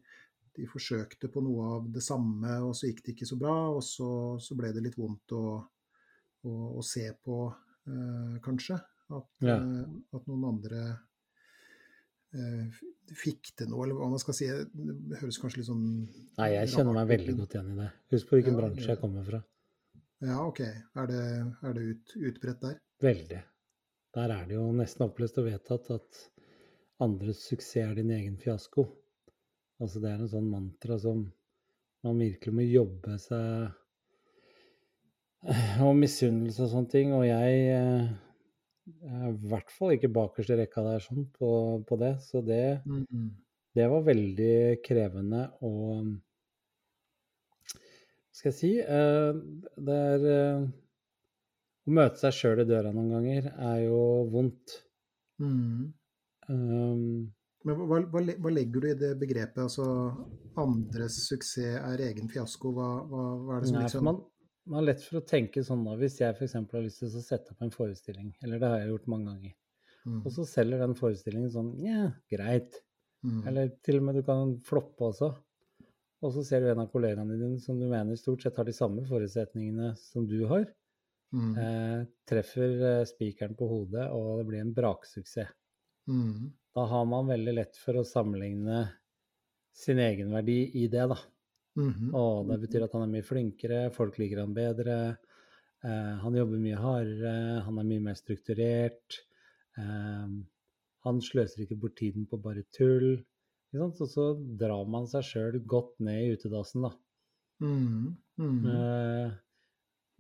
de 0.56 0.64
forsøkte 0.66 1.28
på 1.30 1.42
noe 1.44 1.66
av 1.76 1.90
det 1.92 2.00
samme, 2.02 2.54
og 2.64 2.72
så 2.74 2.88
gikk 2.88 3.04
det 3.04 3.12
ikke 3.14 3.28
så 3.28 3.36
bra. 3.38 3.58
Og 3.76 3.84
så, 3.86 4.08
så 4.40 4.56
ble 4.58 4.72
det 4.74 4.82
litt 4.86 4.96
vondt 4.98 5.36
å, 5.36 5.44
å, 6.48 6.54
å 6.80 6.82
se 6.86 7.04
på, 7.22 7.42
eh, 7.86 8.40
kanskje. 8.42 8.80
At, 9.10 9.28
Ja. 9.44 9.58
uh, 9.60 9.84
at 10.16 10.26
noen 10.30 10.48
andre 10.48 10.80
eh, 12.34 12.82
fikk 13.20 13.52
det 13.58 13.68
noe, 13.70 13.84
eller 13.84 13.98
hva 13.98 14.10
man 14.12 14.20
skal 14.22 14.36
si. 14.38 14.48
Det 14.48 15.20
høres 15.20 15.38
kanskje 15.42 15.60
litt 15.62 15.70
sånn 15.70 15.86
Nei, 16.38 16.50
jeg 16.56 16.72
kjenner 16.74 16.96
meg 16.98 17.08
veldig 17.10 17.36
godt 17.40 17.56
igjen 17.56 17.72
i 17.74 17.78
det. 17.80 17.88
Husk 18.14 18.30
på 18.30 18.38
hvilken 18.38 18.54
Ja, 18.56 18.60
bransje 18.62 18.90
jeg 18.92 19.00
kommer 19.02 19.26
fra. 19.26 19.42
Ja, 20.20 20.40
OK. 20.44 20.60
Er 20.60 21.08
det, 21.08 21.24
er 21.64 21.76
det 21.76 21.86
ut, 21.94 22.14
utbredt 22.16 22.60
der? 22.64 22.78
Veldig. 23.00 23.40
Der 24.14 24.32
er 24.34 24.46
det 24.48 24.56
jo 24.58 24.66
nesten 24.76 25.06
opplest 25.06 25.38
og 25.40 25.46
vedtatt 25.46 25.90
at 25.94 26.22
andres 27.00 27.44
suksess 27.48 27.78
er 27.84 27.94
din 27.96 28.10
egen 28.12 28.36
fiasko. 28.40 28.84
Altså 29.80 30.02
det 30.02 30.10
er 30.10 30.20
en 30.20 30.32
sånn 30.32 30.50
mantra 30.52 30.98
som 31.00 31.22
man 32.04 32.20
virkelig 32.20 32.56
må 32.56 32.64
jobbe 32.66 33.16
seg 33.20 33.76
Og 35.80 35.94
misunnelse 35.96 36.66
og 36.66 36.72
sånne 36.74 36.92
ting. 36.92 37.14
Og 37.16 37.24
jeg 37.24 37.60
eh, 37.72 38.10
er 39.08 39.30
i 39.30 39.36
hvert 39.48 39.72
fall 39.72 39.94
ikke 39.94 40.12
bakerst 40.12 40.52
i 40.52 40.58
rekka 40.60 40.84
der 40.84 41.04
sånn 41.04 41.24
på, 41.36 41.50
på 41.88 42.00
det. 42.00 42.18
Så 42.26 42.42
det, 42.44 42.82
Mm, 42.84 43.30
det 43.76 43.86
var 43.88 44.04
veldig 44.04 44.54
krevende 44.84 45.46
å 45.64 45.72
skal 48.34 48.50
jeg 48.52 48.58
si? 48.58 48.72
eh, 48.80 49.40
Det 49.76 49.98
er 50.14 50.26
eh, 50.34 50.68
Å 51.86 51.94
møte 51.96 52.20
seg 52.20 52.36
sjøl 52.36 52.62
i 52.62 52.68
døra 52.68 52.92
noen 52.94 53.10
ganger 53.16 53.50
er 53.54 53.78
jo 53.86 54.00
vondt. 54.32 54.76
mm. 55.42 55.92
Um, 56.50 57.30
Men 57.62 57.76
hva, 57.76 58.00
hva, 58.10 58.20
hva 58.42 58.50
legger 58.50 58.82
du 58.82 58.88
i 58.90 58.98
det 58.98 59.10
begrepet? 59.20 59.60
Altså 59.62 59.84
andres 60.58 61.18
suksess 61.28 61.78
er 61.78 62.02
egen 62.08 62.30
fiasko. 62.32 62.72
Hva, 62.74 62.88
hva, 63.06 63.24
er 63.56 63.62
det 63.62 63.70
som 63.70 63.76
nei, 63.78 63.84
liksom 63.86 64.06
man, 64.08 64.20
man 64.66 64.80
har 64.80 64.86
lett 64.88 65.04
for 65.04 65.20
å 65.20 65.26
tenke 65.28 65.62
sånn 65.66 65.84
da, 65.86 65.96
hvis 66.00 66.20
jeg 66.22 66.36
f.eks. 66.36 66.56
har 66.58 66.84
lyst 66.84 67.02
til 67.02 67.10
å 67.20 67.24
sette 67.24 67.54
opp 67.54 67.66
en 67.66 67.74
forestilling, 67.74 68.32
eller 68.44 68.62
det 68.62 68.70
har 68.72 68.82
jeg 68.82 68.92
gjort 68.92 69.10
mange 69.12 69.32
ganger, 69.32 69.54
mm, 70.06 70.20
og 70.22 70.34
så 70.36 70.46
selger 70.48 70.82
den 70.84 70.96
forestillingen 70.98 71.52
sånn 71.54 71.70
ja, 71.84 72.08
greit, 72.32 72.80
mm, 73.26 73.40
eller 73.50 73.72
til 73.86 74.00
og 74.00 74.08
med 74.08 74.20
du 74.20 74.24
kan 74.26 74.56
floppe 74.66 75.10
også. 75.12 75.32
Og 76.24 76.32
så 76.34 76.42
ser 76.48 76.62
du 76.64 76.68
en 76.70 76.80
av 76.82 76.88
kollegaene 76.92 77.36
dine 77.40 77.58
som 77.64 77.78
du 77.80 77.86
mener 77.90 78.18
stort 78.20 78.44
sett 78.44 78.56
har 78.60 78.68
de 78.68 78.74
samme 78.76 79.04
forutsetningene 79.08 79.90
som 80.00 80.26
du 80.28 80.38
har, 80.50 80.66
mm, 81.32 81.54
eh, 81.64 82.02
treffer 82.32 82.76
eh, 82.92 83.04
spikeren 83.12 83.56
på 83.58 83.68
hodet, 83.74 84.08
og 84.12 84.38
det 84.40 84.46
blir 84.52 84.64
en 84.64 84.74
braksuksess. 84.76 85.54
mm, 86.06 86.52
Da 86.74 86.84
har 86.90 87.04
man 87.06 87.28
veldig 87.30 87.52
lett 87.54 87.76
for 87.78 87.98
å 88.00 88.06
sammenligne 88.06 88.80
sin 89.82 89.98
egenverdi 90.02 90.58
i 90.82 90.86
det, 90.92 91.06
da. 91.12 91.18
mhm, 91.76 92.10
Og 92.20 92.48
det 92.50 92.58
betyr 92.64 92.84
at 92.86 92.94
han 92.96 93.04
er 93.06 93.12
mye 93.14 93.26
flinkere, 93.26 93.80
folk 93.94 94.18
liker 94.20 94.42
han 94.44 94.54
bedre, 94.56 94.96
eh, 95.84 96.14
han 96.24 96.38
jobber 96.38 96.62
mye 96.62 96.80
hardere, 96.84 97.34
han 97.66 97.78
er 97.82 97.88
mye 97.92 98.04
mer 98.10 98.18
strukturert. 98.18 99.20
Eh, 99.78 100.28
han 101.06 101.20
sløser 101.24 101.64
ikke 101.64 101.80
bort 101.80 101.96
tiden 102.02 102.26
på 102.30 102.40
bare 102.42 102.64
tull. 102.76 103.24
Og 103.78 103.94
så 104.10 104.24
drar 104.58 104.88
man 104.90 105.06
seg 105.10 105.22
sjøl 105.26 105.60
godt 105.70 105.92
ned 106.02 106.24
i 106.24 106.32
utedassen, 106.34 106.86
da. 106.88 106.90
mm, 107.60 108.16
mm, 108.38 108.64
Eh, 108.70 109.30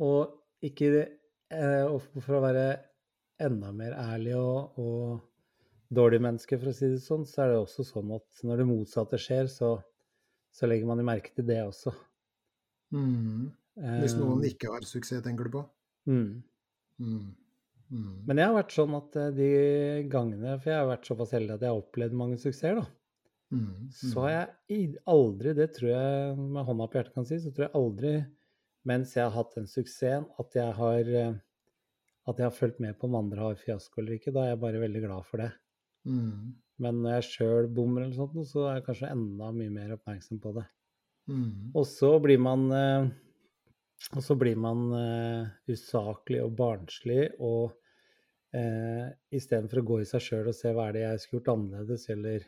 og 0.06 0.36
ikke 0.64 0.90
eh, 1.00 1.84
og 1.88 2.04
For 2.20 2.38
å 2.38 2.44
være 2.44 2.66
enda 3.40 3.72
mer 3.72 3.96
ærlig 3.98 4.36
og, 4.36 4.78
og 4.78 5.94
dårlig 5.96 6.20
menneske, 6.22 6.58
for 6.60 6.70
å 6.70 6.76
si 6.76 6.90
det 6.92 7.00
sånn, 7.02 7.24
så 7.26 7.42
er 7.44 7.54
det 7.54 7.60
også 7.64 7.86
sånn 7.88 8.12
at 8.18 8.44
når 8.46 8.62
det 8.62 8.68
motsatte 8.68 9.18
skjer, 9.20 9.48
så, 9.50 9.70
så 10.54 10.68
legger 10.70 10.86
man 10.90 11.00
jo 11.02 11.08
merke 11.08 11.32
til 11.34 11.48
det 11.48 11.62
også. 11.64 11.94
Mm. 12.94 13.50
Hvis 14.02 14.16
noen 14.18 14.42
Eh, 14.42 14.50
ikke 14.50 14.70
har 14.74 14.86
suksess, 14.86 15.22
tenker 15.24 15.48
du 15.48 15.54
på? 15.58 15.62
mm. 16.06 16.42
Mm. 17.00 17.34
Mm. 17.90 18.16
Men 18.28 18.38
jeg 18.40 18.48
har 18.50 18.54
vært 18.56 18.74
sånn 18.76 18.94
at 18.98 19.16
eh, 19.18 19.30
de 19.36 19.48
gangene 20.12 20.56
For 20.60 20.70
jeg 20.72 20.78
har 20.82 20.88
vært 20.92 21.08
såpass 21.10 21.32
heldig 21.36 21.56
at 21.56 21.64
jeg 21.66 21.72
har 21.72 21.80
opplevd 21.82 22.18
mange 22.22 22.38
suksesser, 22.42 22.78
da. 22.82 22.86
Mm. 23.50 23.90
Så 23.94 24.14
har 24.24 24.32
jeg 24.32 24.90
aldri, 25.10 25.54
det 25.58 25.72
tror 25.76 25.90
jeg 25.90 26.34
med 26.38 26.66
hånda 26.68 26.86
på 26.86 27.00
hjertet 27.00 27.16
kan 27.16 27.26
si, 27.26 27.40
så 27.42 27.50
tror 27.54 27.66
jeg 27.66 27.76
aldri 27.80 28.12
mens 28.88 29.12
jeg 29.16 29.26
har 29.26 29.34
hatt 29.34 29.56
den 29.58 29.66
suksessen 29.68 30.28
at 30.40 30.54
jeg 30.56 30.76
har 30.78 31.08
eh, 31.20 31.38
at 32.30 32.38
jeg 32.38 32.46
har 32.46 32.54
fulgt 32.54 32.80
med 32.82 32.96
på 32.98 33.08
om 33.08 33.16
andre 33.18 33.42
har 33.42 33.58
fiasko 33.58 34.00
eller 34.00 34.18
ikke. 34.18 34.32
Da 34.34 34.44
er 34.44 34.52
jeg 34.52 34.60
bare 34.62 34.82
veldig 34.82 35.02
glad 35.02 35.26
for 35.26 35.42
det. 35.42 35.50
Mm. 36.06 36.52
Men 36.80 37.00
når 37.02 37.16
jeg 37.16 37.28
sjøl 37.30 37.70
bommer 37.74 38.04
eller 38.04 38.16
sånt, 38.16 38.36
så 38.48 38.68
er 38.68 38.78
jeg 38.78 38.86
kanskje 38.86 39.10
enda 39.10 39.50
mye 39.56 39.72
mer 39.72 39.96
oppmerksom 39.96 40.40
på 40.42 40.54
det. 40.56 40.66
Mm. 41.30 41.72
Og 41.74 41.84
så 41.88 42.12
blir 42.22 42.40
man 42.42 42.68
eh, 42.76 43.10
og 44.16 44.24
så 44.24 44.34
blir 44.38 44.56
man 44.58 44.86
eh, 44.96 45.50
usaklig 45.70 46.40
og 46.42 46.54
barnslig, 46.56 47.26
og 47.44 47.74
eh, 48.56 49.10
istedenfor 49.36 49.82
å 49.82 49.86
gå 49.90 49.98
i 50.00 50.08
seg 50.08 50.24
sjøl 50.24 50.48
og 50.50 50.56
se 50.56 50.72
hva 50.74 50.88
er 50.88 50.96
det 50.96 51.04
jeg 51.04 51.22
skulle 51.22 51.40
gjort 51.42 51.52
annerledes, 51.54 52.06
eller 52.14 52.46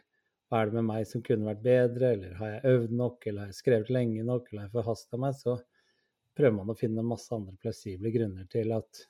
hva 0.53 0.59
er 0.61 0.69
det 0.69 0.77
med 0.77 0.85
meg 0.91 1.07
som 1.09 1.23
kunne 1.25 1.47
vært 1.49 1.63
bedre, 1.65 2.11
eller 2.13 2.35
har 2.37 2.51
jeg 2.59 2.75
øvd 2.75 2.91
nok, 2.99 3.27
eller 3.27 3.47
har 3.47 3.53
jeg 3.55 3.57
skrevet 3.63 3.93
lenge 3.95 4.25
nok, 4.29 4.51
eller 4.53 4.67
har 4.67 4.69
jeg 4.69 4.75
forhasta 4.77 5.21
meg, 5.23 5.39
så 5.39 5.55
prøver 6.37 6.57
man 6.59 6.73
å 6.73 6.77
finne 6.77 7.05
masse 7.09 7.33
andre 7.33 7.55
plausible 7.63 8.13
grunner 8.13 8.45
til 8.53 8.73
at, 8.77 9.01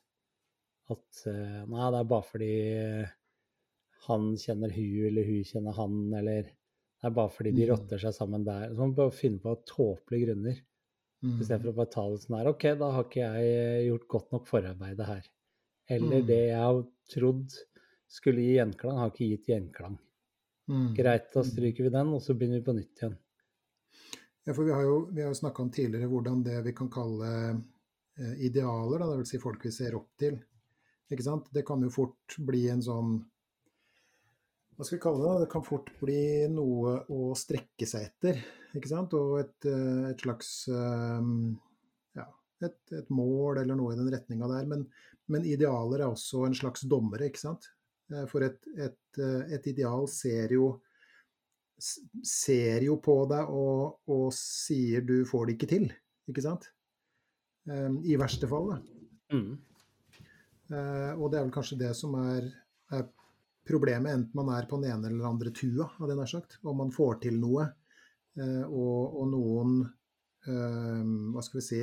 at 0.95 1.23
eh, 1.33 1.65
Nei, 1.67 1.89
det 1.95 1.99
er 2.05 2.09
bare 2.13 2.27
fordi 2.29 2.51
eh, 2.79 3.11
han 4.07 4.29
kjenner 4.39 4.71
hun, 4.75 5.07
eller 5.11 5.27
hun 5.33 5.45
kjenner 5.51 5.77
han, 5.81 5.99
eller 6.21 6.47
det 6.47 7.09
er 7.11 7.17
bare 7.19 7.35
fordi 7.35 7.53
de 7.57 7.67
Mm. 7.67 7.71
rotter 7.73 7.99
seg 7.99 8.15
sammen 8.15 8.45
der. 8.47 8.69
Så 8.71 8.79
man 8.79 8.95
bare 8.95 9.11
finne 9.15 9.43
på 9.43 9.57
tåpelige 9.67 10.29
grunner. 10.29 10.61
Mm. 11.23 11.37
Istedenfor 11.43 11.71
å 11.73 11.77
bare 11.81 11.91
ta 11.91 12.05
det 12.11 12.21
sånn 12.23 12.39
her 12.39 12.51
OK, 12.51 12.65
da 12.79 12.91
har 12.95 13.05
ikke 13.09 13.27
jeg 13.27 13.51
eh, 13.59 13.83
gjort 13.89 14.07
godt 14.15 14.33
nok 14.35 14.47
forarbeidet 14.51 15.07
her. 15.11 15.27
Eller 15.91 16.23
Mm. 16.23 16.27
det 16.31 16.41
jeg 16.49 16.63
har 16.63 16.81
trodd 17.11 17.59
skulle 18.11 18.43
gi 18.47 18.55
gjenklang, 18.61 18.99
har 19.03 19.11
ikke 19.11 19.29
gitt 19.35 19.51
gjenklang. 19.51 19.99
Mm. 20.73 20.95
Greit, 20.97 21.29
da 21.35 21.43
stryker 21.45 21.85
vi 21.85 21.93
den, 21.93 22.15
og 22.17 22.23
så 22.25 22.35
begynner 22.35 22.63
vi 22.63 22.65
på 22.65 22.75
nytt 22.77 23.03
igjen. 23.03 23.17
Ja, 24.47 24.55
for 24.55 24.65
vi 24.65 24.73
har 24.73 24.87
jo, 24.87 24.95
vi 25.13 25.23
har 25.23 25.29
jo 25.31 25.39
snakka 25.39 25.63
om 25.63 25.71
tidligere 25.71 26.09
hvordan 26.11 26.41
det 26.47 26.57
vi 26.65 26.73
kan 26.75 26.89
kalle 26.91 27.29
eh, 27.51 28.33
idealer, 28.47 29.03
da, 29.03 29.11
det 29.11 29.21
vil 29.21 29.29
si 29.29 29.41
folk 29.43 29.67
vi 29.69 29.75
ser 29.75 29.95
opp 29.99 30.09
til, 30.19 30.39
ikke 31.13 31.27
sant? 31.27 31.51
det 31.53 31.67
kan 31.69 31.85
jo 31.85 31.93
fort 31.93 32.39
bli 32.41 32.65
en 32.73 32.81
sånn 32.83 33.19
Hva 34.73 34.87
skal 34.87 34.97
vi 34.97 35.03
kalle 35.05 35.21
det? 35.21 35.29
da? 35.29 35.43
Det 35.45 35.51
kan 35.53 35.67
fort 35.67 35.93
bli 36.01 36.23
noe 36.51 36.97
å 37.13 37.35
strekke 37.37 37.87
seg 37.87 38.09
etter, 38.09 38.41
ikke 38.73 38.91
sant? 38.91 39.13
Og 39.15 39.37
et, 39.43 39.69
eh, 39.69 40.09
et 40.09 40.25
slags 40.25 40.55
eh, 40.73 41.29
ja, 42.17 42.27
et, 42.65 42.81
et 42.97 43.13
mål 43.13 43.61
eller 43.61 43.79
noe 43.79 43.93
i 43.93 44.01
den 44.01 44.11
retninga 44.11 44.49
der. 44.57 44.67
Men, 44.73 44.89
men 45.29 45.47
idealer 45.47 46.01
er 46.01 46.09
også 46.09 46.47
en 46.49 46.57
slags 46.57 46.89
dommere, 46.89 47.29
ikke 47.29 47.45
sant? 47.45 47.69
Eh, 48.11 48.27
For 48.31 48.45
et, 48.47 48.59
et, 48.77 49.03
eh, 49.19 49.55
et 49.57 49.69
ideal 49.73 50.09
ser 50.11 50.57
jo 50.59 50.73
ser 51.83 52.85
jo 52.87 52.95
på 53.03 53.15
deg 53.27 53.49
og, 53.51 53.97
og 54.15 54.29
sier 54.37 55.03
du 55.03 55.25
får 55.27 55.49
det 55.49 55.55
ikke 55.57 55.69
til, 55.73 55.87
ikke 56.31 56.45
sant? 56.45 56.69
Um, 57.67 57.97
I 58.07 58.15
verste 58.21 58.47
fall, 58.47 58.69
da. 58.71 58.77
Mm. 59.35 59.57
Eh, 60.71 61.13
og 61.17 61.33
det 61.33 61.41
er 61.41 61.47
vel 61.49 61.55
kanskje 61.57 61.81
det 61.81 61.91
som 61.99 62.15
er, 62.21 62.47
er 62.95 63.03
problemet, 63.67 64.15
enten 64.15 64.39
man 64.39 64.53
er 64.55 64.69
på 64.71 64.79
den 64.79 64.93
ene 64.93 65.09
eller 65.09 65.25
den 65.25 65.33
andre 65.33 65.51
tua, 65.59 65.89
hadde 65.97 66.15
jeg 66.15 66.21
nær 66.21 66.31
sagt. 66.31 66.61
Om 66.63 66.79
man 66.85 66.95
får 66.95 67.19
til 67.25 67.41
noe, 67.43 67.67
og, 68.39 69.19
og 69.21 69.27
noen 69.29 69.75
Hva 70.47 71.43
skal 71.45 71.59
vi 71.59 71.65
si 71.67 71.83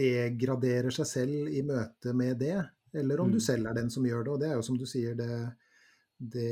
Degraderer 0.00 0.92
seg 0.92 1.08
selv 1.08 1.48
i 1.48 1.62
møte 1.64 2.12
med 2.12 2.36
det, 2.42 2.58
eller 2.92 3.20
om 3.20 3.28
Mm. 3.28 3.32
du 3.32 3.40
selv 3.40 3.66
er 3.66 3.74
den 3.74 3.90
som 3.90 4.06
gjør 4.06 4.24
det. 4.24 4.32
Og 4.32 4.40
det 4.40 4.48
er 4.48 4.54
jo 4.54 4.62
som 4.62 4.78
du 4.78 4.86
sier, 4.86 5.14
det, 5.14 5.52
det, 6.18 6.50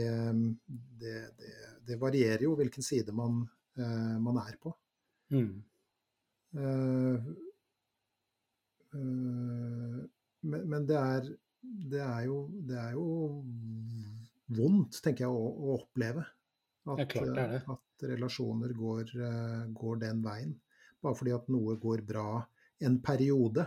det, 1.01 1.17
det, 1.87 1.99
varierer 2.01 2.43
jo 2.43 2.55
hvilken 2.57 2.83
side 2.83 3.13
man, 3.13 3.43
uh, 3.79 4.19
man 4.21 4.39
er 4.47 4.57
på. 4.61 4.75
Mm. 5.31 5.63
Uh, 6.57 7.27
uh, 8.95 9.99
men, 10.41 10.69
men 10.69 10.87
det 10.87 10.97
er, 10.97 11.29
det 11.61 12.01
er 12.01 12.23
jo 12.25 12.37
Det 12.65 12.77
er 12.79 12.93
jo 12.95 13.43
vondt, 14.57 15.03
tenker 15.05 15.27
jeg, 15.27 15.33
å, 15.33 15.49
å 15.49 15.75
oppleve. 15.83 16.25
At, 16.89 17.03
klart 17.11 17.69
at 17.69 18.07
relasjoner 18.09 18.73
går, 18.73 19.11
går 19.77 19.99
den 20.01 20.23
veien. 20.25 20.55
Bare 21.03 21.19
fordi 21.19 21.35
at 21.37 21.51
noe 21.53 21.75
går 21.77 22.01
bra 22.07 22.41
en 22.81 22.97
periode, 23.05 23.67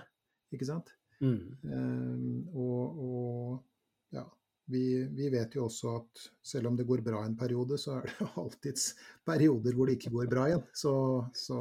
ikke 0.50 0.66
sant. 0.66 0.90
Mm. 1.22 1.42
Eh, 1.70 2.58
og, 2.58 3.02
og 3.06 4.16
ja, 4.16 4.26
vi, 4.72 4.84
vi 5.14 5.30
vet 5.34 5.56
jo 5.58 5.68
også 5.68 5.96
at 6.00 6.26
selv 6.54 6.72
om 6.72 6.78
det 6.80 6.88
går 6.90 7.04
bra 7.06 7.24
en 7.26 7.38
periode, 7.38 7.78
så 7.82 8.00
er 8.00 8.10
det 8.10 8.30
alltids 8.42 8.92
perioder 9.28 9.78
hvor 9.78 9.90
det 9.90 10.00
ikke 10.00 10.14
går 10.18 10.32
bra 10.32 10.48
igjen. 10.50 10.68
Så, 10.74 10.94
så 11.38 11.60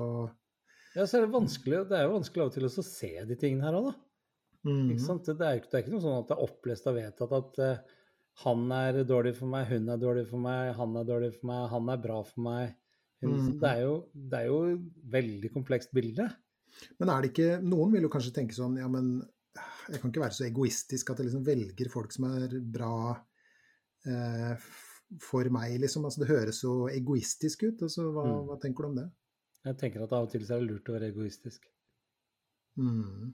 Ja, 0.96 1.04
så 1.04 1.20
er 1.20 1.26
det 1.26 1.34
vanskelig, 1.36 1.84
det 1.90 1.98
er 1.98 2.08
jo 2.08 2.16
vanskelig 2.16 2.44
av 2.44 2.52
og 2.52 2.58
til 2.58 2.68
å 2.70 2.88
se 2.90 3.12
de 3.28 3.38
tingene 3.38 3.68
her 3.68 3.78
òg, 3.78 3.90
da. 3.90 3.96
mm, 4.66 4.84
Ikke 4.94 5.06
sant? 5.06 5.28
Det, 5.30 5.38
er, 5.38 5.64
det 5.64 5.76
er 5.76 5.84
ikke 5.84 5.96
noe 5.96 6.04
sånn 6.06 6.20
at 6.22 6.30
det 6.30 6.36
er 6.38 6.44
opplest 6.48 6.90
og 6.90 6.98
vedtatt 6.98 7.38
at 7.40 7.64
uh, 7.64 7.96
han 8.44 8.70
er 8.72 9.02
dårlig 9.04 9.34
for 9.36 9.52
meg, 9.52 9.68
hun 9.68 9.90
er 9.92 10.00
dårlig 10.00 10.26
for 10.30 10.42
meg, 10.42 10.70
han 10.78 10.96
er 10.96 11.08
dårlig 11.08 11.34
for 11.36 11.50
meg, 11.50 11.66
han 11.74 11.90
er 11.92 12.04
bra 12.08 12.20
for 12.24 12.46
meg. 12.46 12.76
Mm. 13.20 13.58
det, 13.60 13.68
er 13.68 13.82
jo, 13.84 13.96
det 14.14 14.38
er 14.38 14.46
jo 14.48 14.60
veldig 15.12 15.50
komplekst 15.52 15.90
bilde. 15.92 16.24
Men 16.96 17.10
er 17.12 17.20
det 17.20 17.32
ikke 17.34 17.58
Noen 17.60 17.90
vil 17.92 18.06
jo 18.06 18.10
kanskje 18.12 18.32
tenke 18.32 18.56
sånn 18.56 18.78
Ja, 18.80 18.86
men 18.88 19.18
jeg 19.90 20.00
kan 20.00 20.10
ikke 20.12 20.22
være 20.22 20.36
så 20.36 20.46
egoistisk 20.46 21.10
at 21.10 21.18
jeg 21.18 21.26
liksom 21.28 21.44
velger 21.46 21.90
folk 21.92 22.12
som 22.14 22.24
er 22.30 22.54
bra 22.60 22.92
eh, 24.06 24.56
for 25.20 25.44
meg, 25.50 25.74
liksom. 25.82 26.04
Altså, 26.06 26.20
det 26.22 26.30
høres 26.30 26.60
så 26.62 26.74
egoistisk 26.94 27.64
ut. 27.66 27.82
Altså, 27.82 28.06
hva, 28.14 28.24
Mm. 28.24 28.46
hva 28.48 28.60
tenker 28.62 28.82
du 28.84 28.88
om 28.88 28.96
det? 28.96 29.08
Jeg 29.64 29.76
tenker 29.78 30.02
at 30.04 30.12
av 30.12 30.24
og 30.24 30.30
til 30.30 30.40
så 30.46 30.54
er 30.56 30.60
det 30.60 30.70
lurt 30.70 30.88
å 30.88 30.94
være 30.96 31.10
egoistisk. 31.12 31.66
Mm. 32.78 33.32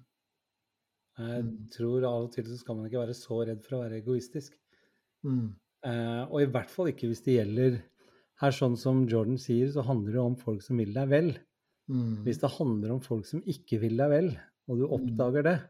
Jeg 1.18 1.44
Mm. 1.44 1.68
tror 1.70 2.04
av 2.04 2.24
og 2.24 2.32
til 2.32 2.44
så 2.44 2.58
skal 2.58 2.76
man 2.76 2.86
ikke 2.90 3.00
være 3.06 3.14
så 3.14 3.46
redd 3.46 3.62
for 3.64 3.76
å 3.76 3.82
være 3.84 4.02
egoistisk. 4.02 4.56
Mm. 5.24 5.54
Eh, 5.84 6.24
og 6.30 6.40
i 6.42 6.46
hvert 6.50 6.70
fall 6.70 6.86
ikke 6.88 7.08
hvis 7.08 7.22
det 7.24 7.36
gjelder 7.38 7.82
her, 8.40 8.50
sånn 8.50 8.76
som 8.76 9.06
Jordan 9.06 9.38
sier, 9.38 9.68
så 9.72 9.84
handler 9.84 10.12
det 10.12 10.20
om 10.20 10.36
folk 10.36 10.62
som 10.62 10.76
vil 10.76 10.92
deg 10.92 11.08
vel. 11.08 11.38
Mm. 11.88 12.24
Hvis 12.24 12.40
det 12.40 12.50
handler 12.58 12.90
om 12.92 13.00
folk 13.00 13.24
som 13.24 13.40
ikke 13.42 13.80
vil 13.80 13.96
deg 13.96 14.10
vel, 14.10 14.38
og 14.68 14.78
du 14.78 14.86
oppdager 14.88 15.42
det, 15.46 15.60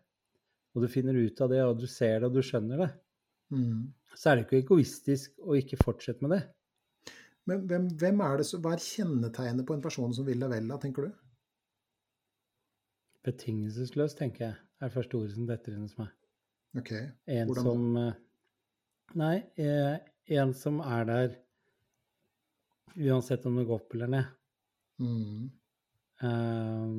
og 0.77 0.85
du 0.85 0.89
finner 0.93 1.17
ut 1.17 1.41
av 1.41 1.49
det, 1.51 1.63
og 1.65 1.79
du 1.81 1.87
ser 1.89 2.21
det, 2.21 2.29
og 2.29 2.35
du 2.37 2.43
skjønner 2.45 2.85
det, 2.85 2.91
Mm. 3.55 3.93
så 4.19 4.31
er 4.31 4.37
det 4.37 4.45
ikke 4.47 4.59
egoistisk 4.65 5.37
å 5.41 5.55
ikke 5.57 5.79
fortsette 5.83 6.21
med 6.27 6.33
det. 6.35 6.43
Men 7.47 7.67
hvem, 7.71 7.85
hvem 7.97 8.21
er 8.27 8.41
det 8.41 8.47
hva 8.61 8.73
er 8.75 8.83
kjennetegnet 8.83 9.67
på 9.69 9.75
en 9.77 9.83
person 9.85 10.13
som 10.13 10.27
vil 10.27 10.41
deg 10.43 10.51
vel, 10.51 10.67
da, 10.69 10.79
tenker 10.83 11.07
du? 11.07 11.13
Betingelsesløst, 13.27 14.19
tenker 14.19 14.45
jeg, 14.49 14.57
er 14.83 14.93
første 14.95 15.19
ordet 15.19 15.35
som 15.35 15.47
detter 15.49 15.75
inn 15.75 15.85
hos 15.87 15.97
meg. 15.99 16.11
Ok. 16.77 16.93
En 17.33 17.49
Hvordan 17.49 17.65
da? 17.65 17.71
som 17.71 17.97
eh, 18.03 18.23
Nei, 19.17 19.37
eh, 19.63 19.99
en 20.37 20.53
som 20.59 20.81
er 20.83 21.05
der 21.09 21.37
uansett 22.97 23.47
om 23.47 23.57
det 23.61 23.67
går 23.69 23.79
opp 23.81 23.95
eller 23.95 24.11
ned. 24.11 24.27
Mm. 24.99 25.47
Ehm, 26.27 26.99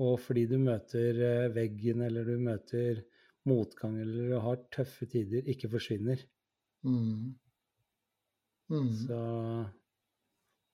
og 0.00 0.16
fordi 0.20 0.46
du 0.48 0.56
møter 0.62 1.18
eh, 1.26 1.50
veggen, 1.52 2.02
eller 2.06 2.24
du 2.24 2.38
møter 2.40 3.02
motgang, 3.48 3.98
eller 4.00 4.30
du 4.30 4.40
har 4.40 4.64
tøffe 4.72 5.08
tider, 5.10 5.44
ikke 5.50 5.70
forsvinner. 5.72 6.22
Mm. 6.86 7.34
Mm. 8.72 8.90
Så 9.04 9.20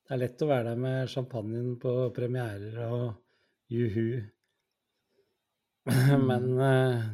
det 0.07 0.15
er 0.15 0.23
lett 0.23 0.45
å 0.45 0.49
være 0.49 0.71
der 0.71 0.81
med 0.81 1.11
champagnen 1.13 1.75
på 1.83 1.95
premierer 2.17 2.79
og 2.87 3.09
juhu. 3.73 4.23
Men 6.31 6.49
eh, 6.63 7.13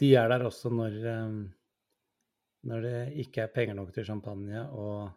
de 0.00 0.12
er 0.16 0.32
der 0.32 0.46
også 0.48 0.72
når, 0.72 0.98
eh, 1.12 1.38
når 2.70 2.86
det 2.86 2.98
ikke 3.26 3.44
er 3.44 3.54
penger 3.54 3.78
nok 3.78 3.92
til 3.94 4.08
champagne, 4.08 4.64
og 4.72 5.10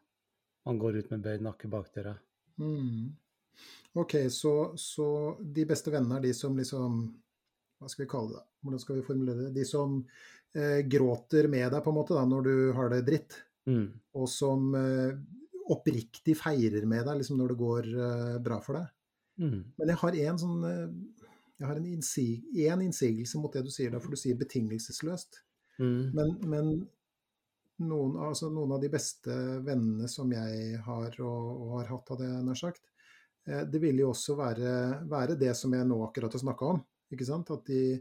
man 0.67 0.79
går 0.79 0.99
ut 0.99 1.11
med 1.13 1.23
bøyd 1.23 1.43
nakke 1.47 1.71
bakdøra. 1.71 2.13
Mm. 2.61 3.13
Ok, 3.99 4.15
så, 4.33 4.53
så 4.79 5.07
de 5.39 5.65
beste 5.69 5.93
vennene 5.93 6.17
er 6.17 6.27
de 6.27 6.33
som 6.33 6.55
liksom 6.57 7.03
Hva 7.77 7.91
skal 7.91 8.05
vi 8.05 8.09
kalle 8.09 8.37
det? 8.37 8.43
Hvordan 8.63 8.81
skal 8.81 8.97
vi 8.97 9.05
formulere 9.05 9.47
det? 9.47 9.53
De 9.59 9.65
som 9.67 9.99
eh, 10.55 10.81
gråter 10.87 11.49
med 11.51 11.67
deg 11.73 11.83
på 11.83 11.91
en 11.91 11.97
måte 11.99 12.15
da, 12.17 12.23
når 12.25 12.47
du 12.47 12.55
har 12.77 12.93
det 12.93 13.03
dritt, 13.09 13.41
Mm. 13.63 13.85
og 14.19 14.27
som 14.27 14.73
eh, 14.75 15.13
oppriktig 15.71 16.33
feirer 16.35 16.83
med 16.89 17.05
deg 17.07 17.21
liksom, 17.21 17.37
når 17.39 17.53
det 17.53 17.59
går 17.61 17.85
eh, 17.95 18.39
bra 18.43 18.57
for 18.63 18.75
deg. 18.75 18.89
Mm. 19.39 19.59
Men 19.79 19.91
jeg 19.91 19.99
har 20.01 20.17
en 20.23 20.41
sånn 20.41 20.65
eh, 20.67 21.21
jeg 21.61 21.69
har 21.69 21.79
en, 21.79 21.85
innsig, 21.87 22.27
en 22.67 22.81
innsigelse 22.83 23.39
mot 23.39 23.53
det 23.55 23.63
du 23.63 23.71
sier 23.71 23.93
da, 23.93 24.01
for 24.03 24.11
du 24.11 24.19
sier 24.19 24.35
betingelsesløst. 24.35 25.39
Mm. 25.79 26.11
Men, 26.17 26.33
men 26.51 26.71
noen, 27.87 28.17
altså 28.19 28.49
noen, 28.51 28.73
av 28.75 28.83
de 28.83 28.89
beste 28.91 29.37
vennene 29.63 30.09
som 30.11 30.31
jeg 30.33 30.81
har 30.83 31.15
og, 31.23 31.47
og 31.53 31.77
har 31.77 31.93
hatt, 31.93 32.11
hadde 32.11 32.27
jeg 32.27 32.47
nær 32.49 32.59
sagt, 32.59 32.83
det 33.43 33.79
vil 33.83 33.97
jo 33.99 34.09
også 34.13 34.37
være, 34.39 34.73
være, 35.11 35.35
det 35.39 35.51
som 35.59 35.73
jeg 35.75 35.87
nå 35.87 35.97
akkurat 36.05 36.31
har 36.31 36.43
snakka 36.43 36.73
om. 36.75 36.81
ikke 37.11 37.27
sant? 37.27 37.49
At 37.51 37.67
de, 37.67 37.99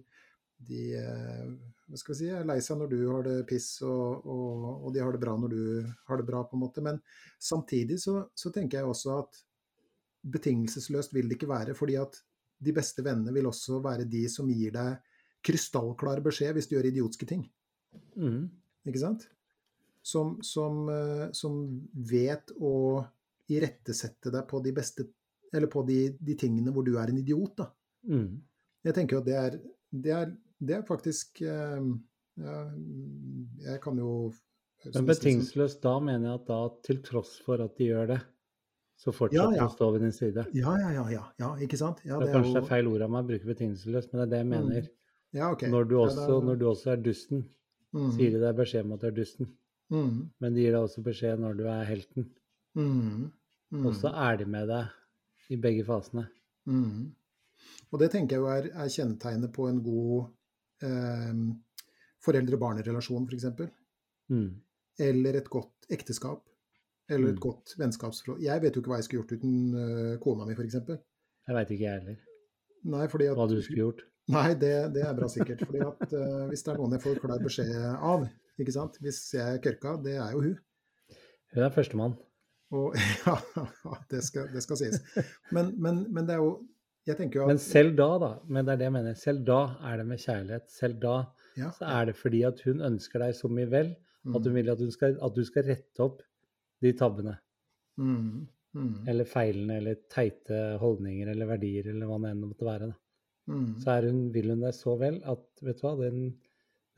de 0.68 0.82
eh, 1.00 1.48
hva 1.88 2.00
skal 2.00 2.14
vi 2.14 2.18
si, 2.20 2.28
er 2.32 2.46
lei 2.48 2.58
seg 2.64 2.78
når 2.80 2.92
du 2.92 2.98
har 3.10 3.26
det 3.26 3.38
piss, 3.48 3.70
og, 3.84 4.22
og, 4.22 4.66
og, 4.78 4.90
de 4.94 5.02
har 5.02 5.12
det 5.12 5.22
bra 5.22 5.34
når 5.36 5.54
du 5.54 5.64
har 6.08 6.20
det 6.20 6.28
bra, 6.28 6.44
på 6.46 6.56
en 6.56 6.62
måte. 6.62 6.84
Men 6.84 7.00
samtidig 7.42 7.98
så, 8.04 8.20
så 8.38 8.52
tenker 8.54 8.80
jeg 8.80 8.92
også 8.92 9.16
at 9.18 9.42
betingelsesløst 10.22 11.14
vil 11.16 11.28
det 11.28 11.40
ikke 11.40 11.50
være. 11.50 11.74
fordi 11.74 11.98
at 12.00 12.20
de 12.62 12.74
beste 12.74 13.02
vennene 13.04 13.34
vil 13.34 13.48
også 13.50 13.80
være 13.82 14.06
de 14.08 14.22
som 14.30 14.50
gir 14.50 14.74
deg 14.74 15.00
krystallklar 15.42 16.22
beskjed 16.22 16.54
hvis 16.54 16.68
du 16.70 16.76
gjør 16.76 16.90
idiotiske 16.92 17.26
ting. 17.28 17.46
Mm. 18.14 18.46
Ikke 18.88 19.02
sant? 19.02 19.26
Som, 20.02 20.36
som, 20.42 20.86
eh, 20.90 21.26
som, 21.34 21.58
vet 21.92 22.54
å 22.58 23.02
irettesette 23.52 24.32
deg 24.34 24.46
på 24.50 24.62
de 24.64 24.72
beste 24.74 25.06
Eller 25.52 25.68
på 25.72 25.82
de, 25.88 25.98
de 26.20 26.36
tingene 26.38 26.72
hvor 26.72 26.86
du 26.86 26.94
er 27.00 27.12
en 27.12 27.20
idiot, 27.20 27.54
da. 27.58 27.68
Mm. 28.08 28.40
Jeg 28.86 28.96
tenker 28.96 29.20
at 29.20 29.28
det 29.28 29.36
er, 29.38 29.58
det 30.04 30.14
er, 30.16 30.32
det 30.62 30.74
er 30.78 30.86
faktisk 30.86 31.42
eh, 31.46 31.84
ja, 32.42 32.56
Jeg 33.62 33.78
kan 33.84 33.98
jo 34.00 34.32
Men 34.88 35.06
betingelsesløst 35.06 35.82
da 35.84 35.92
mener 36.02 36.30
jeg 36.30 36.40
at 36.40 36.48
da 36.48 36.60
til 36.88 37.02
tross 37.06 37.36
for 37.44 37.62
at 37.62 37.76
de 37.78 37.90
gjør 37.92 38.08
det, 38.14 38.18
så 38.98 39.12
fortsetter 39.14 39.54
ja, 39.54 39.60
ja. 39.60 39.68
å 39.68 39.74
stå 39.74 39.90
ved 39.94 40.02
din 40.02 40.14
side. 40.14 40.46
Ja, 40.58 40.74
ja, 40.80 40.90
ja. 40.96 41.04
ja, 41.12 41.22
ja 41.38 41.52
ikke 41.62 41.78
sant? 41.78 42.02
Ja, 42.06 42.18
det, 42.18 42.30
er 42.30 42.38
kanskje 42.38 42.56
det 42.56 42.62
er 42.64 42.68
feil 42.70 42.90
ord 42.90 43.04
av 43.06 43.12
meg 43.14 43.24
å 43.24 43.30
bruke 43.30 43.50
betingelsesløst, 43.52 44.10
men 44.10 44.22
det 44.22 44.26
er 44.26 44.32
det 44.32 44.40
jeg 44.40 44.48
mm. 44.48 44.54
mener. 44.56 44.88
Mm. 44.88 44.98
Ja, 45.38 45.50
okay. 45.54 45.70
når, 45.72 45.86
du 45.88 45.94
også, 46.00 46.26
da... 46.28 46.40
når, 46.48 46.58
du 46.60 46.64
også, 46.68 46.90
er 46.92 47.04
dusten, 47.04 47.44
mm. 47.96 48.08
sier 48.16 48.34
de 48.34 48.40
deg 48.42 48.58
beskjed 48.58 48.88
om 48.88 48.96
at 48.96 49.04
du 49.04 49.08
er 49.08 49.14
dusten. 49.16 49.52
Mm. 49.92 50.18
Men 50.42 50.56
de 50.56 50.64
gir 50.64 50.74
deg 50.74 50.88
også 50.88 51.04
beskjed 51.04 51.40
når 51.44 51.56
du 51.60 51.62
er 51.70 51.86
helten. 51.88 52.28
Mm. 52.78 53.30
mm. 53.70 53.86
Og 53.86 53.94
så 53.96 54.12
er 54.26 54.42
de 54.42 54.48
med 54.50 54.68
deg 54.72 54.90
i 55.52 55.58
begge 55.60 55.84
fasene. 55.86 56.26
Mm. 56.68 57.10
Og 57.92 58.00
det 58.00 58.10
tenker 58.14 58.36
jeg 58.36 58.42
jo 58.42 58.50
er, 58.50 58.70
er 58.72 58.92
kjennetegnet 58.92 59.52
på 59.54 59.68
en 59.68 59.82
god 59.84 60.86
eh, 60.86 61.42
foreldre-barn-relasjon, 62.24 63.28
f.eks. 63.28 63.48
Mm. 64.32 64.48
Eller 65.02 65.38
et 65.40 65.50
godt 65.52 65.92
ekteskap. 65.92 66.44
Eller 67.10 67.32
et 67.32 67.38
mm. 67.38 67.42
godt 67.42 67.74
vennskapsforhold. 67.80 68.42
Jeg 68.44 68.62
vet 68.62 68.76
jo 68.76 68.82
ikke 68.82 68.92
hva 68.92 69.00
jeg 69.00 69.08
skulle 69.08 69.22
gjort 69.22 69.34
uten 69.36 69.56
uh, 69.74 70.14
kona 70.22 70.46
mi, 70.48 70.54
f.eks. 70.56 70.78
Jeg 70.78 71.56
veit 71.56 71.72
ikke, 71.74 71.84
jeg 71.84 71.98
heller. 71.98 72.20
Nei, 72.92 73.06
fordi 73.10 73.28
at, 73.28 73.36
hva 73.38 73.48
du 73.50 73.56
skulle 73.60 73.82
gjort? 73.82 74.04
Nei, 74.32 74.48
det, 74.58 74.72
det 74.94 75.02
er 75.04 75.16
bra 75.18 75.28
sikkert. 75.30 75.64
fordi 75.66 75.82
at 75.84 76.04
uh, 76.14 76.44
Hvis 76.50 76.62
det 76.64 76.72
er 76.72 76.80
noen 76.80 76.96
jeg 76.96 77.04
får 77.04 77.20
klar 77.24 77.42
beskjed 77.42 77.74
av, 77.98 78.28
ikke 78.62 78.74
sant? 78.74 79.00
hvis 79.02 79.20
jeg 79.34 79.58
er 79.58 79.62
kørka, 79.64 79.96
det 80.04 80.14
er 80.14 80.36
jo 80.36 80.44
hun. 80.46 80.54
Hun 81.52 81.66
er 81.66 81.74
førstemann. 81.74 82.16
Og, 82.72 82.96
ja, 83.26 83.36
det 84.10 84.22
skal, 84.24 84.48
det 84.52 84.62
skal 84.64 84.80
sies. 84.80 85.00
Men, 85.52 85.74
men, 85.76 86.04
men, 86.08 86.28
det 86.28 86.38
er 86.38 86.44
jo 86.44 86.54
jeg 87.08 87.18
tenker 87.18 87.40
jo 87.40 87.46
at, 87.46 87.52
Men 87.52 87.60
selv 87.60 87.96
da, 87.98 88.08
da. 88.22 88.32
Men 88.46 88.66
det 88.66 88.74
er 88.74 88.80
det 88.80 88.88
jeg 88.88 88.94
mener. 88.94 89.18
Selv 89.18 89.42
da 89.46 89.60
er 89.90 90.00
det 90.00 90.06
med 90.08 90.22
kjærlighet. 90.22 90.68
Selv 90.70 91.00
da 91.02 91.16
ja, 91.58 91.68
så 91.76 91.88
er 91.90 92.08
det 92.08 92.16
fordi 92.16 92.44
at 92.48 92.62
hun 92.64 92.84
ønsker 92.86 93.24
deg 93.24 93.34
så 93.36 93.50
mye 93.52 93.68
vel 93.70 93.92
at 94.22 94.38
hun 94.38 94.52
mm. 94.52 94.56
vil 94.56 94.70
at, 94.70 94.78
hun 94.78 94.92
skal, 94.94 95.16
at 95.18 95.34
du 95.34 95.42
skal 95.44 95.66
rette 95.66 96.04
opp 96.04 96.22
de 96.82 96.92
tabbene. 96.98 97.34
Mm. 97.98 98.46
Mm. 98.72 99.08
Eller 99.10 99.28
feilene, 99.28 99.80
eller 99.80 99.98
teite 100.10 100.60
holdninger 100.80 101.32
eller 101.32 101.50
verdier, 101.50 101.90
eller 101.90 102.08
hva 102.08 102.20
det 102.22 102.30
enn 102.32 102.44
måtte 102.46 102.68
være. 102.68 102.92
Mm. 103.50 103.68
Så 103.82 103.98
hun, 104.06 104.22
vil 104.34 104.54
hun 104.54 104.62
deg 104.62 104.76
så 104.76 104.94
vel 105.00 105.18
at 105.28 105.64
vet 105.66 105.80
du 105.80 105.86
hva, 105.88 105.96
den, 105.98 106.28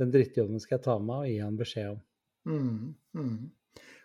den 0.01 0.13
drittjobben 0.15 0.61
skal 0.63 0.79
jeg 0.79 0.85
ta 0.87 0.99
med 1.01 1.17
og 1.17 1.31
gi 1.33 1.39
han 1.41 1.61
beskjed 1.61 1.95
om. 1.95 2.03
Mm. 2.45 3.39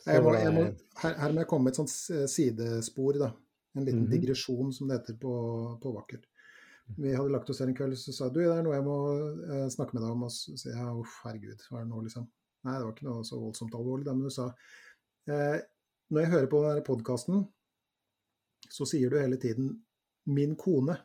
Mm. 0.06 0.14
Jeg 0.14 0.24
må, 0.24 0.34
jeg 0.38 0.56
må, 0.56 0.66
her, 1.04 1.14
her, 1.22 1.32
må 1.34 1.44
jeg 1.44 1.50
komme 1.52 1.68
med 1.68 1.76
et 1.76 1.80
sånt 1.82 1.94
sidespor, 2.32 3.20
da. 3.20 3.32
En 3.78 3.86
liten 3.86 4.06
-hmm. 4.06 4.12
digresjon, 4.12 4.74
som 4.74 4.88
det 4.88 4.98
heter 5.00 5.18
på, 5.22 5.34
på 5.82 5.92
Vakkert. 5.94 6.26
Vi 6.98 7.14
hadde 7.14 7.30
lagt 7.30 7.50
oss 7.50 7.60
her 7.60 7.68
en 7.68 7.76
kveld, 7.76 7.98
så 7.98 8.14
sa 8.14 8.30
du 8.30 8.40
det 8.40 8.50
er 8.50 8.64
noe 8.66 8.74
jeg 8.74 8.84
må 8.84 8.98
uh, 9.46 9.68
snakke 9.70 9.94
med 9.94 10.02
deg 10.04 10.12
om. 10.12 10.24
Og 10.24 10.32
så 10.32 10.58
sier 10.58 10.76
jeg 10.76 11.02
uff, 11.04 11.20
herregud, 11.24 11.62
hva 11.70 11.80
er 11.80 11.84
det 11.84 11.92
nå, 11.92 12.02
liksom? 12.02 12.26
Nei, 12.66 12.78
det 12.78 12.86
var 12.86 12.96
ikke 12.96 13.10
noe 13.10 13.24
så 13.24 13.40
voldsomt 13.40 13.76
alvorlig. 13.76 14.06
Men 14.10 14.24
du 14.24 14.34
sa 14.34 14.50
Eh, 15.30 15.60
når 16.10 16.24
jeg 16.24 16.32
hører 16.32 16.50
på 16.50 16.64
denne 16.64 16.86
podkasten, 16.86 17.44
så 18.70 18.88
sier 18.90 19.12
du 19.12 19.20
hele 19.20 19.38
tiden 19.38 19.70
'min 20.26 20.56
kone'. 20.56 20.98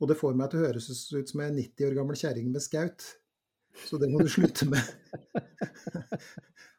Og 0.00 0.08
det 0.08 0.16
får 0.16 0.36
meg 0.36 0.50
til 0.50 0.60
å 0.60 0.66
høres 0.66 1.12
ut 1.12 1.28
som 1.28 1.40
er 1.40 1.52
90 1.52 1.88
år 1.88 1.94
gammel 1.96 2.16
kjerring 2.16 2.50
med 2.52 2.62
skaut. 2.62 3.04
Så 3.88 3.98
det 3.98 4.10
må 4.12 4.20
du 4.20 4.28
slutte 4.36 4.68
med. 4.68 4.80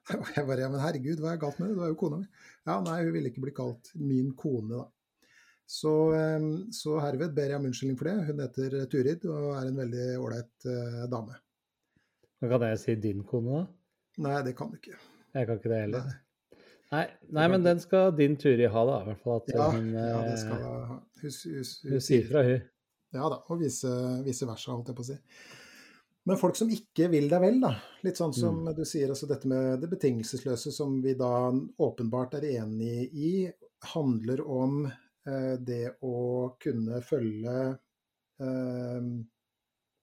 jeg 0.36 0.46
bare 0.48 0.64
Ja, 0.64 0.70
men 0.72 0.84
herregud, 0.84 1.24
hva 1.24 1.34
er 1.34 1.42
galt 1.42 1.60
med 1.62 1.72
det? 1.72 1.80
Du 1.80 1.84
er 1.86 1.92
jo 1.92 2.00
kona 2.00 2.22
mi. 2.22 2.30
Ja, 2.68 2.78
nei, 2.84 3.00
hun 3.04 3.16
ville 3.16 3.32
ikke 3.32 3.44
bli 3.44 3.56
kalt 3.56 3.92
min 4.00 4.32
kone, 4.40 4.70
da. 4.76 4.86
Så, 5.68 5.94
eh, 6.16 6.46
så, 6.72 6.94
herved 7.04 7.34
ber 7.36 7.52
jeg 7.52 7.60
om 7.60 7.68
unnskyldning 7.68 7.98
for 8.00 8.08
det. 8.08 8.16
Hun 8.30 8.40
heter 8.46 8.78
Turid 8.92 9.28
og 9.28 9.50
er 9.58 9.68
en 9.68 9.82
veldig 9.82 10.06
ålreit 10.24 10.70
uh, 10.70 11.04
dame. 11.12 11.36
Kan 12.40 12.66
jeg 12.70 12.80
si 12.84 12.96
din 13.04 13.26
kone, 13.28 13.60
da? 13.60 13.68
Nei, 14.24 14.38
det 14.48 14.56
kan 14.58 14.72
du 14.72 14.80
ikke. 14.80 14.96
Jeg 15.36 15.50
kan 15.50 15.60
ikke 15.60 15.74
det 15.74 15.82
heller. 15.84 16.08
Nei, 16.08 16.16
nei, 16.94 17.04
nei 17.36 17.50
men 17.52 17.66
den 17.66 17.84
skal 17.84 18.16
din 18.16 18.38
Turi 18.40 18.70
ha, 18.72 18.86
da. 18.90 19.02
I 19.04 19.10
hvert 19.12 19.22
fall 19.26 19.44
at 19.44 19.54
ja, 19.54 19.68
hun, 19.76 19.92
ja, 19.94 20.24
det 20.30 20.40
skal 20.42 20.64
hun, 20.64 21.04
Hun, 21.22 21.38
hun, 21.44 21.70
hun 21.92 22.04
sier 22.08 22.26
fra, 22.32 22.46
hun. 22.48 22.66
Ja 23.16 23.28
da, 23.32 23.40
og 23.48 23.62
vice, 23.62 23.92
vice 24.26 24.48
versa, 24.48 24.72
holdt 24.74 24.92
jeg 24.92 24.98
på 24.98 25.06
å 25.06 25.10
si. 25.12 25.18
Men 26.28 26.40
folk 26.40 26.58
som 26.60 26.72
ikke 26.72 27.08
vil 27.12 27.30
deg 27.32 27.44
vel, 27.44 27.62
da. 27.64 27.72
Litt 28.04 28.20
sånn 28.20 28.36
som 28.36 28.62
mm. 28.66 28.74
du 28.76 28.84
sier, 28.88 29.14
altså 29.14 29.30
dette 29.30 29.48
med 29.48 29.80
det 29.84 29.90
betingelsesløse 29.92 30.74
som 30.76 30.98
vi 31.04 31.16
da 31.20 31.50
åpenbart 31.84 32.36
er 32.42 32.50
enig 32.58 33.08
i, 33.16 33.34
handler 33.94 34.44
om 34.44 34.82
eh, 34.88 35.56
det 35.64 35.98
å 36.04 36.20
kunne 36.60 37.00
følge 37.06 37.58
eh, 37.70 39.10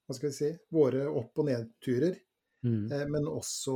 Hva 0.05 0.15
skal 0.15 0.29
vi 0.29 0.37
si 0.37 0.49
Våre 0.71 1.03
opp- 1.11 1.43
og 1.43 1.49
nedturer 1.49 2.15
Mm. 2.65 2.91
Eh, 2.91 3.07
men 3.07 3.27
også, 3.29 3.75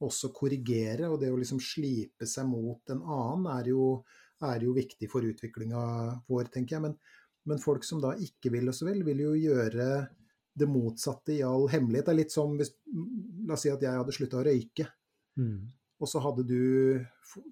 også, 0.00 0.30
korrigere. 0.36 1.10
Og 1.12 1.20
det 1.20 1.30
å 1.32 1.38
liksom 1.40 1.60
slipe 1.62 2.28
seg 2.28 2.48
mot 2.48 2.94
en 2.94 3.02
annen 3.02 3.48
er 3.58 3.70
jo, 3.74 3.88
er 4.48 4.64
jo 4.64 4.74
viktig 4.76 5.10
for 5.12 5.26
utviklinga 5.28 5.84
vår, 6.30 6.50
tenker 6.54 6.78
jeg. 6.78 6.86
Men, 6.86 6.98
men, 7.50 7.62
folk 7.62 7.84
som 7.86 8.00
da 8.02 8.14
ikke 8.16 8.52
vil 8.54 8.70
og 8.72 8.76
så 8.76 8.88
vel, 8.88 9.04
vil 9.06 9.24
jo 9.26 9.34
gjøre 9.36 9.88
det 10.54 10.68
motsatte 10.70 11.34
i 11.34 11.40
all 11.46 11.66
hemmelighet. 11.72 12.06
Det 12.06 12.12
er 12.14 12.20
litt 12.20 12.34
som 12.34 12.52
hvis 12.58 12.74
La 13.44 13.56
oss 13.56 13.64
si 13.66 13.68
at 13.68 13.82
jeg 13.84 13.98
hadde 13.98 14.12
slutta 14.16 14.38
å 14.40 14.44
røyke. 14.46 14.86
Mm. 15.36 15.64
Og 16.00 16.08
så 16.08 16.20
hadde 16.24 16.44
du 16.48 16.60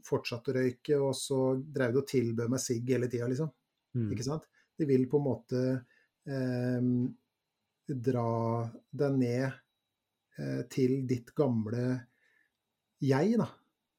fortsatt 0.07 0.47
å 0.49 0.55
røyke, 0.57 0.97
og 0.97 1.13
så 1.19 1.41
drev 1.61 1.93
du 1.93 1.99
og 2.01 2.07
tilbød 2.09 2.53
meg 2.53 2.63
sigg 2.63 2.89
hele 2.95 3.11
tida, 3.13 3.29
liksom. 3.29 3.51
Mm. 3.99 4.07
Ikke 4.15 4.25
sant? 4.25 4.47
Det 4.79 4.89
vil 4.89 5.05
på 5.11 5.21
en 5.21 5.27
måte 5.27 5.61
eh, 6.25 6.87
dra 8.09 8.31
deg 9.03 9.19
ned 9.21 9.61
Eh, 10.41 10.63
til 10.73 11.03
ditt 11.09 11.35
gamle 11.37 11.83
jeg, 13.03 13.37
da. 13.37 13.49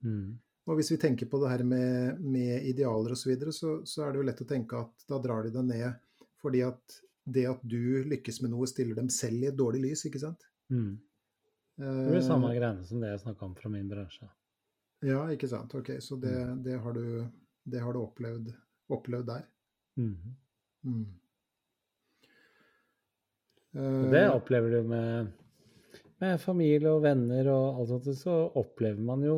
Mm. 0.07 0.33
Og 0.63 0.79
hvis 0.79 0.93
vi 0.93 0.99
tenker 1.01 1.27
på 1.29 1.37
det 1.43 1.51
her 1.51 1.63
med, 1.67 2.21
med 2.23 2.65
idealer 2.71 3.13
osv., 3.13 3.21
så, 3.21 3.29
videre, 3.29 3.53
så 3.53 3.73
så 3.85 4.05
er 4.05 4.13
det 4.13 4.21
jo 4.21 4.27
lett 4.29 4.41
å 4.41 4.49
tenke 4.49 4.79
at 4.79 5.05
da 5.09 5.19
drar 5.21 5.45
de 5.45 5.51
deg 5.53 5.67
ned 5.67 5.99
fordi 6.43 6.63
at 6.65 6.97
det 7.23 7.45
at 7.49 7.63
du 7.63 8.03
lykkes 8.09 8.41
med 8.43 8.53
noe, 8.53 8.67
stiller 8.69 8.97
dem 8.99 9.09
selv 9.13 9.43
i 9.43 9.49
et 9.49 9.57
dårlig 9.57 9.83
lys, 9.87 10.05
ikke 10.09 10.21
sant? 10.21 10.47
Mm. 10.73 10.95
Det 11.79 12.07
blir 12.11 12.23
samme 12.25 12.51
uh, 12.51 12.55
greiene 12.55 12.85
som 12.85 13.01
det 13.01 13.13
jeg 13.13 13.23
snakka 13.23 13.47
om 13.47 13.53
fra 13.57 13.71
min 13.73 13.89
bransje. 13.89 14.27
Ja, 15.03 15.23
ikke 15.33 15.49
sant. 15.51 15.73
Ok, 15.75 15.95
så 16.03 16.17
det, 16.21 16.33
mm. 16.33 16.59
det 16.65 16.79
har, 16.83 16.95
du, 16.95 17.23
det 17.67 17.81
har 17.83 17.95
du 17.95 18.01
opplevd, 18.03 18.51
opplevd 18.93 19.29
der. 19.31 19.45
Mm. 19.99 20.35
Mm. 20.83 21.05
Det 24.13 24.27
opplever 24.29 24.69
du 24.69 24.91
med 24.91 25.31
med 26.23 26.41
familie 26.41 26.91
og 26.91 27.03
venner 27.03 27.49
og 27.51 27.79
alt 27.81 27.91
sånt, 27.91 28.11
så 28.19 28.35
opplever 28.59 29.01
man 29.03 29.23
jo 29.25 29.37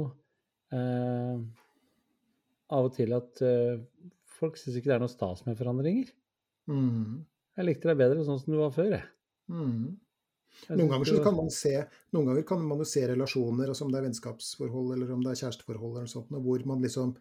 eh, 0.75 1.37
av 2.75 2.89
og 2.89 2.93
til 2.97 3.15
at 3.15 3.41
eh, 3.45 3.79
folk 4.37 4.59
syns 4.59 4.77
ikke 4.77 4.91
det 4.91 4.97
er 4.97 5.05
noe 5.05 5.13
stas 5.13 5.45
med 5.47 5.57
forandringer. 5.59 6.11
Mm. 6.69 7.23
Jeg 7.55 7.67
likte 7.69 7.89
deg 7.91 8.01
bedre 8.01 8.25
sånn 8.27 8.41
som 8.41 8.53
du 8.53 8.59
var 8.59 8.73
før, 8.75 8.97
jeg. 8.97 9.07
Mm. 9.51 9.95
Noen 10.71 10.91
ganger, 10.91 11.09
så 11.09 11.23
kan 11.23 11.35
man 11.35 11.49
se, 11.51 11.73
noen 12.15 12.29
ganger 12.29 12.45
kan 12.47 12.61
man 12.63 12.79
jo 12.81 12.87
se 12.87 13.03
relasjoner, 13.09 13.69
altså 13.69 13.85
om 13.85 13.91
det 13.91 13.99
er 13.99 14.05
vennskapsforhold 14.07 14.93
eller 14.95 15.11
om 15.13 15.23
det 15.23 15.33
er 15.33 15.41
kjæresteforhold, 15.43 15.97
eller 15.99 16.11
sånt, 16.11 16.31
hvor 16.31 16.63
man 16.67 16.83
liksom 16.83 17.11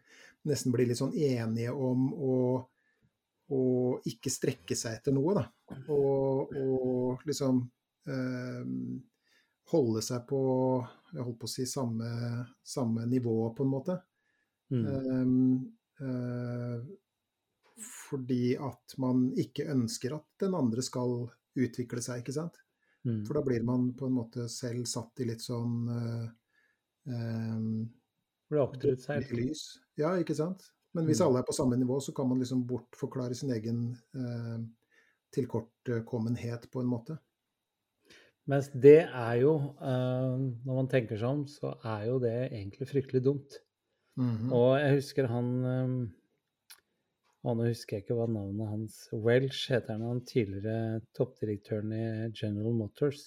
nesten 0.48 0.74
blir 0.74 0.88
litt 0.88 1.00
sånn 1.00 1.16
enige 1.18 1.74
om 1.74 2.06
å, 2.14 2.36
å 3.54 3.62
ikke 4.10 4.32
strekke 4.32 4.78
seg 4.78 5.00
etter 5.00 5.16
noe. 5.16 5.34
Da. 5.40 5.44
Og, 5.92 6.54
og 6.60 7.26
liksom 7.28 7.62
øh, 8.14 8.70
holde 9.74 10.04
seg 10.04 10.26
på 10.30 10.42
jeg 11.14 11.22
holdt 11.22 11.40
på 11.40 11.48
å 11.48 11.52
si 11.52 11.64
samme, 11.68 12.10
samme 12.66 13.06
nivå, 13.06 13.36
på 13.54 13.64
en 13.64 13.70
måte. 13.70 13.98
Mm. 14.74 14.86
Um, 15.06 15.34
uh, 16.02 16.78
fordi 17.80 18.54
at 18.56 18.94
man 19.02 19.26
ikke 19.40 19.66
ønsker 19.72 20.14
at 20.16 20.26
den 20.44 20.54
andre 20.54 20.82
skal 20.82 21.24
utvikle 21.58 22.02
seg, 22.02 22.22
ikke 22.22 22.34
sant. 22.36 22.60
Mm. 23.04 23.24
For 23.26 23.34
da 23.36 23.42
blir 23.44 23.64
man 23.66 23.90
på 23.98 24.06
en 24.08 24.14
måte 24.16 24.46
selv 24.48 24.86
satt 24.88 25.20
i 25.20 25.26
litt 25.28 25.42
sånn 25.44 25.74
uh, 25.90 26.28
um, 27.10 27.84
Blir 28.48 28.62
akterutseilt. 28.64 29.32
lys. 29.36 29.64
Ja, 30.00 30.14
ikke 30.20 30.36
sant. 30.38 30.70
Men 30.94 31.06
hvis 31.08 31.20
Mm. 31.20 31.26
alle 31.26 31.38
er 31.42 31.48
på 31.48 31.52
samme 31.56 31.76
nivå, 31.76 31.98
så 32.00 32.14
kan 32.14 32.28
man 32.28 32.38
liksom 32.38 32.66
bortforklare 32.66 33.34
sin 33.34 33.50
egen 33.50 33.96
uh, 34.14 34.58
tilkortkommenhet 35.34 36.70
på 36.70 36.80
en 36.80 36.86
måte. 36.90 37.18
Mens 38.46 38.68
det 38.74 39.08
er 39.08 39.34
jo, 39.40 39.54
uh, 39.80 40.36
når 40.64 40.74
man 40.76 40.88
tenker 40.88 41.16
seg 41.16 41.28
om, 41.28 41.46
så 41.48 41.74
er 41.84 42.06
jo 42.10 42.18
det 42.20 42.52
egentlig 42.52 42.88
fryktelig 42.88 43.22
dumt. 43.24 43.60
Mhm. 44.16 44.52
Og 44.52 44.78
jeg 44.78 44.94
husker 45.00 45.26
han 45.26 45.48
eh, 45.66 45.94
og 47.44 47.58
Nå 47.58 47.66
husker 47.68 47.98
jeg 47.98 48.04
ikke 48.04 48.16
hva 48.16 48.26
navnet 48.30 48.70
hans 48.70 48.94
Welsh 49.12 49.68
heter 49.72 49.98
han, 49.98 50.04
han 50.08 50.22
tidligere 50.24 51.02
toppdirektøren 51.16 51.92
i 51.92 52.04
General 52.32 52.72
Motors. 52.78 53.26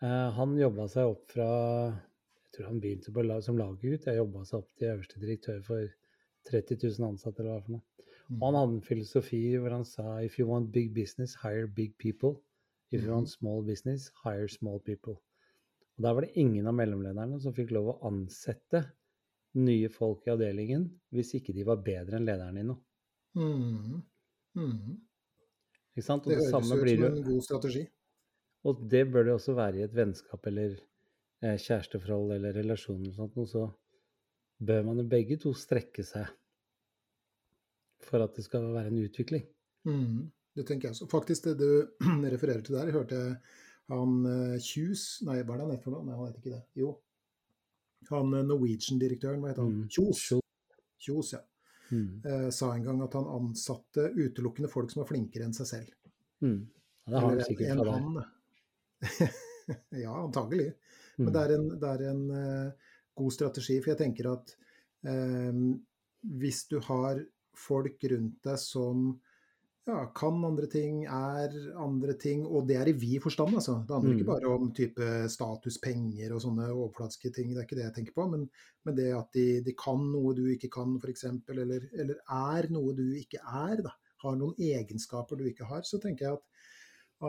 Eh, 0.00 0.28
han 0.36 0.56
jobba 0.56 0.86
seg 0.88 1.10
opp 1.12 1.26
fra 1.34 1.48
Jeg 1.90 2.56
tror 2.56 2.70
han 2.70 2.80
begynte 2.80 3.12
på, 3.12 3.24
som 3.44 3.60
laggutt. 3.60 4.08
Jeg 4.08 4.16
jobba 4.16 4.46
seg 4.48 4.62
opp 4.62 4.70
til 4.80 4.94
øverste 4.94 5.20
direktør 5.20 5.60
for 5.66 5.92
30 6.48 6.78
000 6.80 7.10
ansatte, 7.12 7.42
eller 7.42 7.58
hva 7.58 7.66
for 7.66 7.76
noe. 7.76 8.06
Og 8.38 8.46
han 8.46 8.58
hadde 8.58 8.76
en 8.78 8.86
filosofi 8.86 9.42
hvor 9.60 9.76
han 9.76 9.84
sa 9.84 10.16
If 10.24 10.38
you 10.38 10.48
want 10.48 10.72
big 10.72 10.94
business, 10.96 11.36
hire 11.42 11.68
big 11.68 11.92
people. 11.98 12.40
If 12.90 13.04
you 13.04 13.12
want 13.12 13.28
small 13.28 13.60
business, 13.66 14.08
hire 14.24 14.48
small 14.48 14.80
people. 14.80 15.18
Og 15.98 16.02
Der 16.06 16.16
var 16.16 16.24
det 16.24 16.32
ingen 16.34 16.66
av 16.66 16.74
mellomlederne 16.80 17.42
som 17.44 17.54
fikk 17.54 17.74
lov 17.76 17.92
å 17.92 17.98
ansette 18.08 18.86
nye 19.58 19.88
folk 19.90 20.26
i 20.26 20.32
avdelingen 20.34 20.86
hvis 21.14 21.34
ikke 21.38 21.54
de 21.56 21.66
var 21.66 21.80
bedre 21.84 22.18
enn 22.18 22.26
lederen 22.26 22.60
i 22.60 22.66
noe. 22.66 22.78
Mm. 23.38 24.02
Mm. 24.58 24.98
Ikke 25.94 26.06
sant? 26.06 26.26
Og 26.26 26.32
Det 26.32 26.38
det, 26.38 26.46
høres 26.46 26.70
ut 26.70 26.70
som 26.70 27.06
en 27.10 27.24
god 27.26 27.46
strategi. 27.46 27.84
Og 28.68 28.82
det 28.92 29.04
bør 29.10 29.26
det 29.26 29.34
også 29.34 29.54
være 29.56 29.80
i 29.80 29.86
et 29.86 29.94
vennskap 29.96 30.46
eller 30.50 30.74
eh, 30.76 31.56
kjæresteforhold 31.56 32.34
eller 32.36 32.58
relasjon 32.60 33.06
eller 33.06 33.46
så 33.48 33.64
bør 34.60 34.84
man 34.90 35.00
jo 35.00 35.06
begge 35.08 35.38
to 35.40 35.54
strekke 35.56 36.04
seg 36.04 36.28
for 38.04 38.22
at 38.24 38.36
det 38.36 38.44
skal 38.44 38.68
være 38.74 38.92
en 38.92 39.00
utvikling. 39.04 39.46
Mm. 39.88 40.28
Det 40.56 40.66
tenker 40.68 40.88
jeg 40.88 40.96
også. 40.96 41.08
Faktisk, 41.10 41.46
det 41.48 41.58
du 41.60 41.88
refererer 42.34 42.62
til 42.64 42.76
der, 42.76 42.92
hørte 42.92 43.16
jeg 43.16 43.36
han 43.90 44.26
eh, 44.28 44.58
Kjus 44.62 45.22
Nei, 45.26 45.40
hva 45.42 45.56
er 45.56 45.60
det 45.60 45.64
han 45.64 45.72
heter? 45.74 45.94
Nei, 46.04 46.16
han 46.16 46.28
heter 46.28 46.42
ikke 46.42 46.56
det. 46.56 46.62
Jo. 46.78 46.92
Han 48.08 48.34
eh, 48.34 48.46
Norwegian-direktøren, 48.46 49.42
hva 49.42 49.52
het 49.52 49.60
han? 49.62 49.82
Mm. 49.82 49.88
Kjos. 49.92 50.24
Kjos. 51.00 51.34
Ja. 51.36 51.44
Mm. 51.90 52.22
Eh, 52.24 52.48
sa 52.54 52.72
en 52.74 52.84
gang 52.86 53.02
at 53.02 53.16
han 53.18 53.28
ansatte 53.28 54.10
utelukkende 54.14 54.70
folk 54.70 54.92
som 54.92 55.02
var 55.02 55.10
flinkere 55.10 55.48
enn 55.48 55.56
seg 55.56 55.68
selv. 55.68 56.12
Mm. 56.40 56.60
Ja, 57.04 57.12
det 57.12 57.22
har 57.24 57.30
han 57.30 57.44
sikkert 57.48 57.72
en 57.74 58.16
deg. 58.16 58.28
ja, 60.04 60.14
antagelig. 60.14 60.70
Mm. 61.16 61.24
Men 61.24 61.34
det 61.34 61.42
er 61.42 61.54
en, 61.56 61.68
det 61.82 61.90
er 61.90 62.04
en 62.10 62.22
uh, 62.30 62.90
god 63.20 63.34
strategi, 63.34 63.78
for 63.80 63.92
jeg 63.92 64.00
tenker 64.00 64.30
at 64.30 64.54
eh, 65.08 65.64
hvis 66.40 66.62
du 66.70 66.78
har 66.86 67.20
folk 67.56 68.06
rundt 68.12 68.38
deg 68.46 68.60
som 68.60 69.10
ja, 69.88 70.00
kan 70.14 70.44
andre 70.44 70.66
ting, 70.70 71.04
er 71.04 71.54
andre 71.80 72.14
ting, 72.20 72.44
og 72.46 72.66
det 72.68 72.76
er 72.76 72.90
i 72.90 72.96
vid 73.00 73.22
forstand, 73.24 73.54
altså. 73.58 73.78
Det 73.86 73.94
handler 73.96 74.12
ikke 74.16 74.26
Mm. 74.28 74.32
bare 74.34 74.52
om 74.54 74.72
type 74.76 75.08
status, 75.32 75.78
penger 75.82 76.34
og 76.34 76.42
sånne 76.44 76.68
overfladiske 76.72 77.32
ting, 77.34 77.54
det 77.54 77.62
er 77.62 77.66
ikke 77.68 77.78
det 77.80 77.86
jeg 77.88 77.94
tenker 77.94 78.14
på, 78.14 78.28
men, 78.30 78.48
men 78.84 78.96
det 78.96 79.08
at 79.16 79.32
de, 79.34 79.46
de 79.66 79.74
kan 79.74 80.04
noe 80.12 80.34
du 80.36 80.44
ikke 80.52 80.70
kan, 80.70 80.98
f.eks., 81.00 81.24
eller, 81.48 81.88
eller 81.92 82.20
er 82.28 82.70
noe 82.70 82.94
du 82.94 83.06
ikke 83.18 83.40
er, 83.40 83.82
da. 83.82 83.96
Har 84.20 84.36
noen 84.36 84.54
egenskaper 84.60 85.36
du 85.40 85.46
ikke 85.48 85.64
har, 85.64 85.82
så 85.88 85.98
tenker 85.98 86.26
jeg 86.26 86.36
at, 86.36 86.44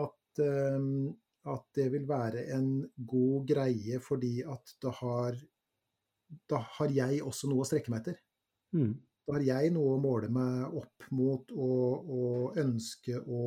at 0.04 0.44
um, 0.76 1.16
at 1.42 1.64
det 1.74 1.88
vil 1.90 2.04
være 2.06 2.44
en 2.54 2.84
god 3.08 3.48
greie 3.48 3.98
fordi 3.98 4.42
at 4.46 4.74
da 4.82 4.92
har, 4.94 5.38
da 6.50 6.60
har 6.76 6.92
jeg 6.94 7.22
også 7.26 7.48
noe 7.50 7.64
å 7.64 7.66
strekke 7.66 7.90
meg 7.90 8.04
etter. 8.04 8.20
Mm. 8.76 8.92
Da 9.26 9.36
har 9.36 9.44
jeg 9.46 9.70
noe 9.74 9.94
å 9.96 10.00
måle 10.02 10.28
meg 10.32 10.74
opp 10.82 11.06
mot 11.14 11.52
og, 11.54 12.10
og 12.18 12.58
ønske 12.62 13.20
å 13.22 13.44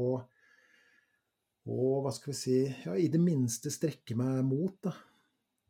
og 1.66 2.04
hva 2.06 2.12
skal 2.14 2.30
vi 2.30 2.38
si 2.38 2.56
ja, 2.86 2.94
i 2.94 3.08
det 3.10 3.18
minste 3.18 3.72
strekke 3.74 4.14
meg 4.18 4.44
mot. 4.46 4.76
da. 4.86 4.92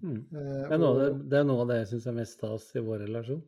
Mm. 0.03 0.17
Eh, 0.27 0.65
Det 0.67 0.75
er 0.75 0.81
noe 0.81 1.05
det, 1.23 1.37
er 1.39 1.45
noe 1.47 1.63
av 1.63 1.69
det 1.71 1.77
jeg 1.81 1.91
syns 1.93 2.07
er 2.11 2.17
mest 2.17 2.35
stas 2.35 2.65
i 2.75 2.83
vår 2.83 3.05
relasjon. 3.05 3.43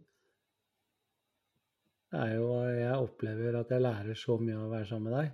Det 2.08 2.22
er 2.24 2.38
jo 2.38 2.48
Jeg 2.72 3.02
opplever 3.04 3.58
at 3.60 3.74
jeg 3.74 3.84
lærer 3.84 4.16
så 4.16 4.38
mye 4.40 4.56
av 4.56 4.70
å 4.70 4.72
være 4.72 4.88
sammen 4.88 5.12
med 5.12 5.18
deg. 5.20 5.34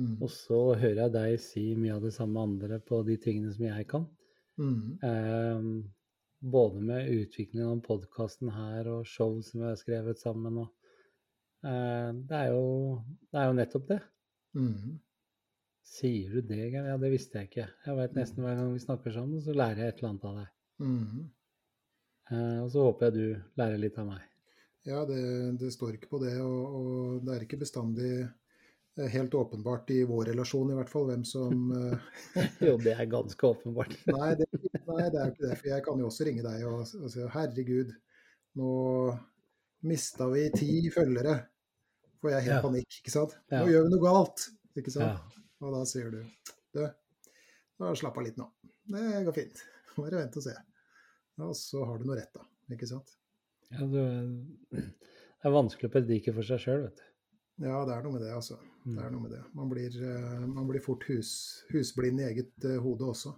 mm, 0.00 0.14
Og 0.24 0.32
så 0.32 0.60
hører 0.80 1.02
jeg 1.02 1.12
deg 1.18 1.36
si 1.44 1.66
mye 1.76 1.98
av 1.98 2.06
det 2.08 2.14
samme 2.16 2.40
andre 2.48 2.80
på 2.80 3.02
de 3.04 3.18
tingene 3.20 3.52
som 3.52 3.66
jeg 3.68 3.88
kan. 3.92 4.08
mm, 4.56 4.96
Eh, 5.04 5.68
både 6.54 6.80
med 6.90 7.10
utviklingen 7.12 7.68
av 7.74 7.80
podkasten 7.86 8.50
her 8.54 8.88
og 8.92 9.06
show 9.10 9.36
som 9.46 9.60
vi 9.62 9.66
har 9.68 9.78
skrevet 9.80 10.20
sammen. 10.22 10.58
Og, 10.64 10.92
eh, 11.66 12.10
det, 12.30 12.42
er 12.42 12.52
jo, 12.54 12.66
det 13.32 13.42
er 13.42 13.48
jo 13.50 13.58
nettopp 13.60 13.88
det. 13.94 14.00
mm, 14.54 14.98
Sier 15.86 16.34
du 16.36 16.40
det, 16.50 16.58
Geir? 16.72 16.86
Ja, 16.90 16.96
det 17.00 17.10
visste 17.14 17.38
jeg 17.40 17.48
ikke. 17.50 17.66
Jeg 17.86 17.98
vet 18.00 18.16
nesten 18.18 18.44
hver 18.44 18.58
gang 18.60 18.72
vi 18.74 18.82
snakker 18.84 19.14
sammen, 19.14 19.40
så 19.44 19.54
lærer 19.56 19.84
jeg 19.86 19.94
et 19.94 20.02
eller 20.02 20.12
annet 20.12 20.28
av 20.32 20.38
deg. 20.42 20.52
mm. 20.84 21.24
Eh, 22.30 22.58
og 22.64 22.70
så 22.74 22.82
håper 22.88 23.06
jeg 23.06 23.14
du 23.16 23.52
lærer 23.60 23.78
litt 23.78 23.98
av 24.02 24.08
meg. 24.10 24.24
Ja, 24.86 25.02
det, 25.06 25.20
det 25.60 25.72
står 25.74 25.96
ikke 25.96 26.10
på 26.14 26.18
det, 26.22 26.34
og, 26.42 26.74
og 26.80 27.22
det 27.26 27.34
er 27.36 27.44
ikke 27.46 27.58
bestandig 27.62 28.10
eh, 28.22 29.08
helt 29.14 29.34
åpenbart 29.38 29.90
i 29.94 30.00
vår 30.06 30.32
relasjon 30.32 30.70
i 30.72 30.76
hvert 30.78 30.90
fall 30.90 31.06
hvem 31.10 31.24
som 31.26 31.70
Jo, 32.66 32.76
det 32.82 32.94
er 32.96 33.10
ganske 33.10 33.50
åpenbart. 33.52 33.94
Nei 34.14 34.32
det, 34.38 34.46
nei, 34.86 35.08
det 35.10 35.18
er 35.20 35.26
jo 35.28 35.32
ikke 35.34 35.48
det. 35.48 35.58
For 35.60 35.68
jeg 35.72 35.84
kan 35.86 35.98
jo 36.02 36.06
også 36.10 36.26
ringe 36.28 36.42
deg 36.46 36.64
og, 36.68 36.80
og 37.02 37.10
si 37.12 37.26
herregud, 37.34 37.92
nå 38.56 38.70
mista 39.86 40.28
vi 40.32 40.44
ti 40.54 40.70
følgere. 40.94 41.36
Får 42.22 42.30
jeg 42.32 42.42
helt 42.48 42.54
Ja. 42.56 42.62
panikk, 42.64 43.00
ikke 43.02 43.12
sant. 43.12 43.36
Nå 43.52 43.58
Ja. 43.60 43.66
gjør 43.72 43.84
vi 43.86 43.90
noe 43.94 44.02
galt. 44.04 44.46
Ikke 44.76 44.90
sant. 44.92 45.04
Ja. 45.20 45.42
Og 45.66 45.72
da 45.72 45.84
sier 45.88 46.10
du 46.10 46.22
du, 46.76 46.82
da 47.78 47.94
slapp 47.94 48.16
av 48.18 48.24
litt 48.24 48.36
nå. 48.36 48.50
Det 48.86 49.24
går 49.24 49.34
fint. 49.34 49.62
Bare 49.96 50.10
vent 50.20 50.36
og 50.36 50.42
se. 50.42 50.54
Og 51.38 51.54
så 51.56 51.84
har 51.86 51.98
du 51.98 52.04
noe 52.04 52.16
rett, 52.16 52.32
da. 52.34 52.42
Ikke 52.72 52.86
sant. 52.88 53.14
Ja, 53.70 53.78
du, 53.78 54.46
det 54.72 54.84
er 55.44 55.50
vanskelig 55.54 55.88
å 55.88 55.92
predike 55.94 56.34
for 56.34 56.42
seg 56.42 56.60
sjøl, 56.60 56.82
vet 56.88 56.96
du. 56.96 57.02
Ja, 57.66 57.84
det 57.88 57.94
er 57.96 58.02
noe 58.04 58.12
med 58.12 58.22
det, 58.22 58.32
altså. 58.36 58.58
Det 58.84 58.92
Mm. 58.92 58.98
er 59.06 59.10
noe 59.10 59.20
med 59.22 59.30
det. 59.32 59.42
Man 59.54 59.68
blir, 59.70 59.90
eh, 60.02 60.46
man 60.46 60.66
blir 60.68 60.80
fort 60.80 61.02
hus, 61.08 61.64
husblind 61.72 62.20
i 62.20 62.24
eget 62.28 62.64
eh, 62.64 62.76
hode 62.78 63.00
også. 63.08 63.34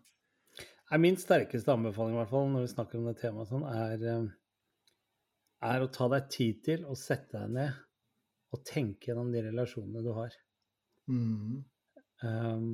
Nei, 0.89 1.01
Min 1.05 1.19
sterkeste 1.21 1.75
anbefaling 1.75 2.17
i 2.17 2.21
hvert 2.23 2.31
fall, 2.33 2.47
når 2.53 2.65
vi 2.65 2.73
snakker 2.73 3.01
om 3.01 3.09
det 3.11 3.19
temaet, 3.21 3.51
sånn, 3.51 3.65
er, 3.69 4.05
eh, 4.09 4.93
er 5.69 5.85
å 5.85 5.91
ta 5.93 6.09
deg 6.15 6.31
tid 6.33 6.63
til 6.65 6.87
å 6.89 6.97
sette 6.97 7.37
deg 7.37 7.57
ned 7.59 7.83
og 8.57 8.63
tenke 8.65 9.11
gjennom 9.11 9.29
de 9.35 9.43
relasjonene 9.45 10.05
du 10.05 10.15
har. 10.17 10.33
Mm. 11.13 11.59
Um, 12.25 12.71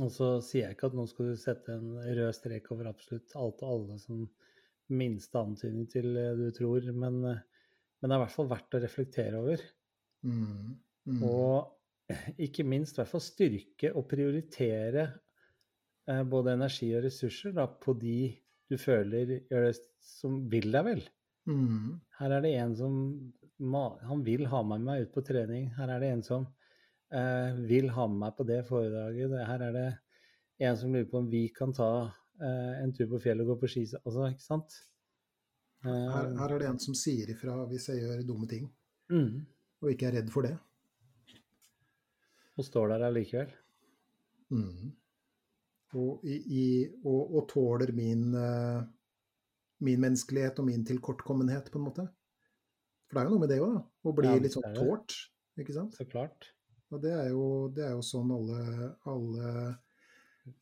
og 0.00 0.08
så 0.12 0.30
sier 0.44 0.66
jeg 0.66 0.76
ikke 0.76 0.88
at 0.88 0.96
nå 0.96 1.04
skal 1.10 1.28
du 1.28 1.36
sette 1.40 1.76
en 1.76 1.92
rød 2.00 2.32
strek 2.36 2.70
over 2.72 2.88
absolutt 2.88 3.36
alt 3.36 3.60
og 3.64 3.74
alle 3.74 3.98
som 4.00 4.24
minste 4.96 5.40
antydning 5.40 5.88
til 5.92 6.08
du 6.38 6.48
tror, 6.56 6.88
men, 6.96 7.20
men 7.20 7.40
det 8.00 8.08
er 8.08 8.18
i 8.18 8.24
hvert 8.24 8.36
fall 8.38 8.50
verdt 8.50 8.76
å 8.78 8.82
reflektere 8.82 9.40
over. 9.42 9.62
Mm. 10.24 10.76
Mm. 11.12 11.22
Og 11.28 11.76
ikke 12.46 12.64
minst 12.66 12.96
i 12.96 13.02
hvert 13.02 13.12
fall 13.12 13.24
styrke 13.24 13.92
og 13.92 14.08
prioritere 14.08 15.08
både 16.06 16.52
energi 16.54 16.92
og 16.94 17.04
ressurser 17.06 17.54
da, 17.56 17.66
på 17.66 17.94
de 17.98 18.18
du 18.70 18.76
føler 18.78 19.30
gjør 19.50 19.68
det 19.68 19.76
som 20.02 20.40
vil 20.50 20.72
deg 20.74 20.84
vel. 20.86 21.02
Mm. 21.46 21.98
Her 22.18 22.32
er 22.34 22.42
det 22.42 22.54
en 22.58 22.72
som 22.74 22.94
Han 24.10 24.24
vil 24.26 24.46
ha 24.50 24.62
med 24.66 24.82
meg 24.84 25.04
ut 25.06 25.12
på 25.14 25.22
trening. 25.26 25.68
Her 25.76 25.92
er 25.94 26.02
det 26.02 26.08
en 26.12 26.24
som 26.26 26.46
eh, 27.14 27.54
vil 27.70 27.88
ha 27.94 28.06
med 28.10 28.18
meg 28.24 28.34
på 28.38 28.46
det 28.48 28.58
foredraget. 28.68 29.36
Her 29.48 29.64
er 29.68 29.76
det 29.76 29.86
en 30.66 30.76
som 30.80 30.92
lurer 30.92 31.08
på 31.10 31.20
om 31.22 31.30
vi 31.30 31.44
kan 31.54 31.72
ta 31.76 31.90
eh, 32.42 32.74
en 32.82 32.92
tur 32.96 33.08
på 33.12 33.22
fjellet 33.22 33.46
og 33.46 33.54
gå 33.54 33.58
på 33.62 33.70
ski. 33.70 33.86
Altså, 34.02 34.28
ikke 34.32 34.44
sant? 34.44 34.76
Eh, 35.86 35.90
Her, 35.90 36.32
her 36.40 36.54
er 36.56 36.64
det 36.64 36.70
en 36.72 36.82
som 36.82 36.98
sier 36.98 37.30
ifra 37.32 37.56
hvis 37.70 37.88
jeg 37.92 38.02
gjør 38.02 38.26
dumme 38.26 38.50
ting, 38.50 38.66
mm, 39.12 39.32
og 39.82 39.92
ikke 39.92 40.10
er 40.10 40.18
redd 40.20 40.32
for 40.34 40.48
det. 40.48 40.56
og 42.56 42.64
står 42.64 42.88
der 42.88 43.06
allikevel. 43.06 43.50
Mm. 44.50 44.94
Og, 45.96 46.24
i, 46.28 46.84
og, 47.04 47.36
og 47.38 47.46
tåler 47.48 47.92
min, 47.96 48.28
eh, 48.36 48.82
min 49.86 50.02
menneskelighet 50.02 50.60
og 50.60 50.68
min 50.68 50.84
tilkortkommenhet, 50.84 51.70
på 51.72 51.80
en 51.80 51.86
måte. 51.86 52.06
For 53.06 53.16
det 53.16 53.22
er 53.22 53.28
jo 53.28 53.36
noe 53.36 53.44
med 53.44 53.52
det 53.52 53.62
òg, 53.62 53.78
da. 53.78 53.82
Å 53.86 54.14
bli 54.18 54.28
Ja, 54.28 54.42
litt 54.42 54.56
sånn 54.56 54.76
tålt, 54.76 55.16
ikke 55.60 55.76
sant. 55.76 55.96
Så 55.96 56.08
klart. 56.10 56.50
Og 56.94 57.02
det 57.02 57.14
er 57.14 57.30
jo, 57.32 57.46
det 57.74 57.86
er 57.86 57.94
jo 57.96 58.04
sånn 58.06 58.30
alle, 58.34 58.90
alle 59.10 59.52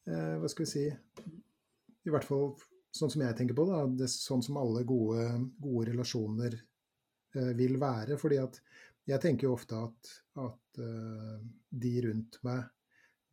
eh, 0.08 0.36
Hva 0.40 0.48
skal 0.48 0.64
vi 0.64 0.70
si 0.70 0.84
I 0.88 2.12
hvert 2.12 2.24
fall 2.24 2.54
sånn 2.94 3.10
som 3.12 3.24
jeg 3.24 3.36
tenker 3.36 3.56
på 3.58 3.66
det, 3.68 3.80
det 3.98 4.06
er 4.06 4.12
sånn 4.12 4.44
som 4.44 4.56
alle 4.60 4.84
gode, 4.86 5.26
gode 5.60 5.88
relasjoner 5.90 6.54
eh, 6.54 7.52
vil 7.58 7.76
være. 7.82 8.18
fordi 8.20 8.38
at 8.38 8.60
jeg 9.04 9.20
tenker 9.20 9.48
jo 9.48 9.56
ofte 9.56 9.80
at, 9.82 10.12
at 10.40 10.80
eh, 10.80 11.40
de 11.84 11.94
rundt 12.06 12.38
meg, 12.46 12.68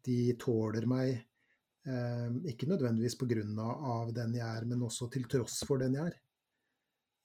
de 0.03 0.17
tåler 0.41 0.87
meg 0.89 1.21
ikke 1.81 2.67
nødvendigvis 2.69 3.15
pga. 3.17 3.63
av 3.65 4.11
den 4.13 4.35
jeg 4.37 4.45
er, 4.45 4.65
men 4.69 4.83
også 4.85 5.07
til 5.09 5.23
tross 5.25 5.63
for 5.65 5.81
den 5.81 5.95
jeg 5.97 6.11
er. 6.11 6.19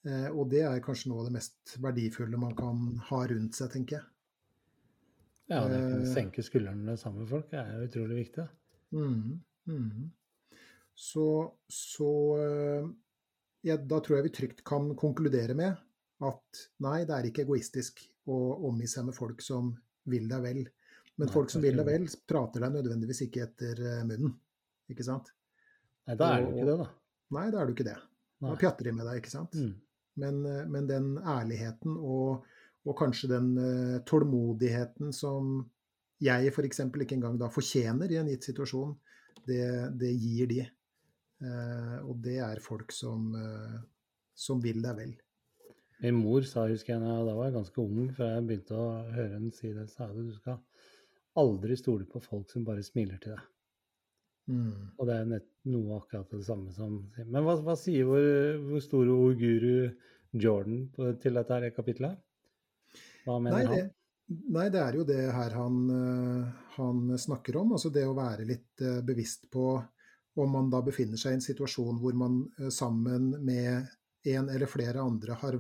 Eh, 0.07 0.29
og 0.31 0.51
det 0.53 0.63
er 0.67 0.83
kanskje 0.85 1.11
noe 1.11 1.25
av 1.25 1.31
det 1.31 1.37
mest 1.39 1.73
verdifulle 1.83 2.39
man 2.39 2.55
kan 2.59 2.85
ha 3.09 3.23
rundt 3.33 3.59
seg, 3.59 3.73
tenker 3.73 3.99
jeg. 3.99 4.07
Ja, 5.51 5.65
det 5.71 5.81
å 5.81 5.89
Eh, 6.03 6.07
senke 6.13 6.45
skuldrene 6.47 6.97
sammen 7.01 7.25
med 7.25 7.33
folk 7.33 7.55
er 7.55 7.73
jo 7.75 7.89
utrolig 7.89 8.21
viktig. 8.23 8.47
Mm, 8.95 9.41
mhm. 9.73 10.07
Så, 10.97 11.27
så 11.69 12.11
eh, 12.41 12.87
ja, 13.69 13.77
da 13.77 13.99
tror 14.01 14.19
jeg 14.19 14.29
vi 14.29 14.37
trygt 14.39 14.63
kan 14.65 14.95
konkludere 14.97 15.57
med 15.59 15.75
at 16.25 16.63
nei, 16.81 17.03
det 17.05 17.13
er 17.13 17.29
ikke 17.29 17.45
egoistisk 17.45 18.01
å 18.33 18.39
omgi 18.71 18.89
seg 18.89 19.11
med 19.11 19.17
folk 19.17 19.43
som 19.45 19.75
vil 20.09 20.31
deg 20.31 20.45
vel. 20.45 20.63
Men 21.17 21.29
Nei, 21.29 21.35
folk 21.35 21.53
som 21.53 21.65
vil 21.65 21.77
deg 21.77 21.89
vel, 21.89 22.07
prater 22.29 22.65
deg 22.65 22.79
nødvendigvis 22.79 23.27
ikke 23.27 23.45
etter 23.45 23.83
munnen. 24.09 24.33
Ikke 24.93 25.07
sant? 25.07 25.33
Nei, 26.07 26.15
da 26.19 26.35
er 26.37 26.45
du 26.45 26.53
ikke 26.55 26.69
det, 26.69 26.77
da. 26.83 26.87
Nei, 27.37 27.49
da 27.51 27.61
er 27.61 27.67
du 27.67 27.75
ikke 27.75 27.89
det. 27.89 27.97
Da 28.45 28.55
pjatter 28.61 28.89
de 28.89 28.95
med 28.95 29.09
deg, 29.09 29.19
ikke 29.23 29.33
sant? 29.33 29.57
Mm. 29.57 29.73
Men, 30.23 30.45
eh, 30.47 30.63
men 30.71 30.89
den 30.89 31.09
ærligheten 31.19 31.97
og, 31.97 32.47
og 32.87 32.97
kanskje 32.99 33.33
den 33.33 33.51
uh, 33.59 33.97
tålmodigheten 34.07 35.13
som 35.13 35.59
jeg 36.23 36.53
f.eks. 36.53 36.81
ikke 36.87 37.17
engang 37.19 37.37
da 37.41 37.51
fortjener 37.53 38.13
i 38.13 38.21
en 38.21 38.31
gitt 38.31 38.47
situasjon, 38.47 38.95
det, 39.49 39.67
det 40.01 40.13
gir 40.15 40.49
de. 40.53 40.63
Uh, 41.43 41.99
og 42.07 42.23
det 42.25 42.39
er 42.41 42.63
folk 42.65 42.95
som, 42.95 43.33
uh, 43.35 43.81
som 44.33 44.63
vil 44.63 44.79
deg 44.85 45.01
vel. 45.01 45.17
Min 46.05 46.21
mor 46.21 46.45
sa, 46.45 46.69
husker 46.69 46.95
jeg, 46.95 47.03
da 47.03 47.35
var 47.35 47.49
jeg 47.49 47.57
ganske 47.57 47.83
ung, 47.83 48.09
før 48.15 48.33
jeg 48.35 48.47
begynte 48.47 48.79
å 48.79 48.89
høre 49.17 49.35
henne 49.35 49.53
si 49.57 49.73
det, 49.73 49.89
sa 49.91 50.09
hun 50.13 50.31
du 50.31 50.35
skal 50.37 50.61
aldri 51.41 51.77
stole 51.77 52.07
på 52.09 52.21
folk 52.25 52.53
som 52.53 52.65
bare 52.65 52.85
smiler 52.85 53.21
til 53.21 53.35
deg. 53.35 53.45
Mm. 54.47 54.93
Og 54.95 55.09
det 55.09 55.15
er 55.17 55.29
nett, 55.31 55.49
noe 55.67 55.97
akkurat 55.99 56.31
det 56.31 56.45
samme 56.47 56.71
som 56.71 57.01
Men 57.19 57.43
hva, 57.43 57.57
hva 57.67 57.75
sier 57.79 58.07
vår, 58.07 58.27
vår 58.69 58.83
store 58.85 59.17
guru 59.41 59.89
Jordan 60.37 60.85
på, 60.95 61.09
til 61.23 61.39
dette 61.39 61.57
her 61.57 61.75
kapitlet? 61.75 62.21
Hva 63.27 63.41
mener 63.43 63.57
Nei, 63.57 63.65
han? 63.67 63.75
det, 63.75 64.37
nei, 64.55 64.69
det 64.71 64.83
er 64.85 64.99
jo 65.01 65.07
det 65.09 65.19
her 65.35 65.57
han, 65.59 65.81
eh, 65.97 66.63
han 66.77 67.19
snakker 67.19 67.59
om. 67.63 67.75
Altså 67.75 67.91
det 67.95 68.07
å 68.07 68.15
være 68.17 68.47
litt 68.47 68.85
eh, 68.87 69.03
bevisst 69.07 69.49
på 69.51 69.67
om 70.37 70.53
man 70.53 70.71
da 70.71 70.83
befinner 70.85 71.19
seg 71.19 71.35
i 71.35 71.39
en 71.41 71.45
situasjon 71.45 71.99
hvor 72.03 72.17
man 72.19 72.43
eh, 72.61 72.71
sammen 72.75 73.33
med 73.43 73.91
en 74.31 74.51
eller 74.53 74.71
flere 74.71 75.03
andre 75.03 75.37
har, 75.43 75.59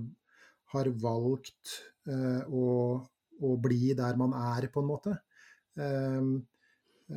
har 0.75 0.93
valgt 1.03 1.77
eh, 2.11 2.47
å, 2.47 2.67
å 3.41 3.57
bli 3.63 3.95
der 3.99 4.19
man 4.21 4.35
er, 4.37 4.69
på 4.71 4.83
en 4.83 4.91
måte. 4.91 5.19
Eh, 5.75 6.23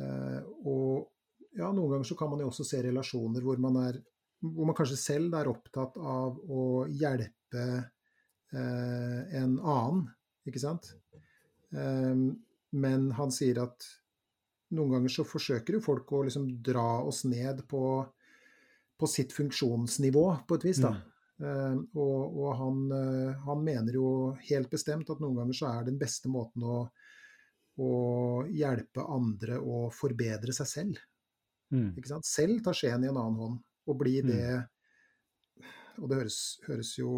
eh, 0.00 0.52
og 0.66 1.10
ja, 1.58 1.70
noen 1.72 1.94
ganger 1.94 2.08
så 2.08 2.16
kan 2.18 2.30
man 2.30 2.42
jo 2.42 2.50
også 2.50 2.66
se 2.66 2.82
relasjoner 2.84 3.44
hvor 3.44 3.60
man 3.62 3.78
er 3.82 4.00
hvor 4.40 4.68
man 4.68 4.76
kanskje 4.76 4.96
selv 4.96 5.34
er 5.36 5.50
opptatt 5.50 5.98
av 6.00 6.38
å 6.48 6.86
hjelpe 6.88 7.64
eh, 8.56 9.18
en 9.36 9.58
annen, 9.58 10.06
ikke 10.48 10.62
sant? 10.62 10.94
Eh, 11.76 12.22
men 12.70 13.10
han 13.18 13.34
sier 13.34 13.60
at 13.66 13.84
noen 14.76 14.94
ganger 14.94 15.12
så 15.12 15.26
forsøker 15.26 15.76
jo 15.76 15.84
folk 15.84 16.12
å 16.14 16.22
liksom 16.24 16.46
dra 16.64 17.02
oss 17.04 17.24
ned 17.28 17.66
på, 17.68 17.82
på 18.96 19.10
sitt 19.10 19.34
funksjonsnivå, 19.36 20.24
på 20.48 20.56
et 20.56 20.66
vis. 20.70 20.80
da. 20.86 20.94
Ehm, 21.40 21.86
og 21.96 22.36
og 22.40 22.50
han, 22.58 22.80
eh, 22.92 23.36
han 23.46 23.62
mener 23.64 23.96
jo 23.96 24.08
helt 24.50 24.70
bestemt 24.72 25.10
at 25.10 25.22
noen 25.22 25.38
ganger 25.40 25.56
så 25.56 25.70
er 25.72 25.86
den 25.88 25.98
beste 26.00 26.28
måten 26.28 26.64
å, 26.64 26.80
å 27.80 27.92
hjelpe 28.52 29.06
andre 29.08 29.58
å 29.58 29.86
forbedre 29.94 30.54
seg 30.56 30.68
selv. 30.68 31.00
Mm. 31.70 31.94
Selv 32.26 32.62
ta 32.64 32.74
skjeen 32.74 33.04
i 33.04 33.10
en 33.10 33.16
annen 33.16 33.38
hånd 33.38 33.58
og 33.90 33.98
bli 34.00 34.20
Mm. 34.22 34.30
det 34.32 34.68
Og 36.00 36.08
det 36.08 36.16
høres, 36.16 36.60
høres 36.64 36.94
jo 36.96 37.10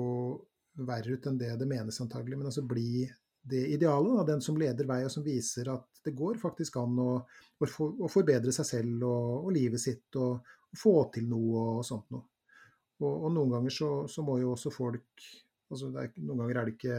verre 0.74 1.14
ut 1.14 1.26
enn 1.28 1.38
det 1.38 1.53
det 1.61 1.68
menes 1.68 2.00
antagelig, 2.00 2.36
men 2.38 2.48
altså 2.48 2.64
bli 2.66 3.05
det 3.42 3.61
idealet, 3.74 4.16
Da, 4.16 4.24
den 4.32 4.40
som 4.40 4.57
leder 4.59 4.86
vei, 4.86 5.05
og 5.05 5.11
som 5.11 5.22
viser 5.22 5.68
at 5.72 6.03
det 6.05 6.14
går 6.18 6.38
faktisk 6.38 6.76
an 6.76 6.98
å, 6.98 7.12
å, 7.22 7.66
for, 7.66 7.94
å 7.98 8.11
forbedre 8.11 8.53
seg 8.55 8.66
selv 8.66 9.07
og, 9.07 9.46
og 9.46 9.53
livet 9.55 9.80
sitt 9.82 10.18
og, 10.18 10.42
og 10.42 10.78
få 10.78 10.94
til 11.14 11.28
noe 11.30 11.64
og 11.76 11.86
sånt 11.86 12.11
noe. 12.11 12.26
Og, 13.03 13.26
noen 13.34 13.50
ganger 13.50 13.74
så, 13.74 13.90
så 14.07 14.22
må 14.22 14.38
jo 14.38 14.53
også 14.55 14.70
folk 14.70 15.26
altså 15.72 15.88
det 15.90 16.03
er, 16.05 16.11
Noen 16.22 16.42
ganger 16.42 16.59
er 16.61 16.68
det 16.68 16.74
ikke, 16.76 16.96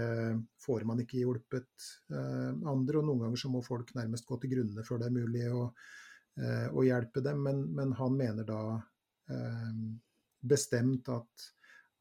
får 0.65 0.85
man 0.89 1.03
ikke 1.03 1.21
hjulpet 1.21 1.89
eh, 2.11 2.49
andre, 2.51 2.99
og 2.99 3.05
noen 3.07 3.21
ganger 3.27 3.39
så 3.39 3.51
må 3.53 3.61
folk 3.63 3.93
nærmest 3.95 4.25
gå 4.27 4.39
til 4.41 4.55
grunne 4.55 4.83
før 4.83 4.99
det 4.99 5.07
er 5.07 5.15
mulig 5.15 5.45
å, 5.53 5.67
eh, 6.39 6.67
å 6.71 6.83
hjelpe 6.85 7.21
dem. 7.25 7.43
Men, 7.43 7.63
men 7.75 7.93
han 7.99 8.15
mener 8.17 8.47
da 8.47 8.61
eh, 9.29 9.75
bestemt 10.43 11.09
at, 11.13 11.45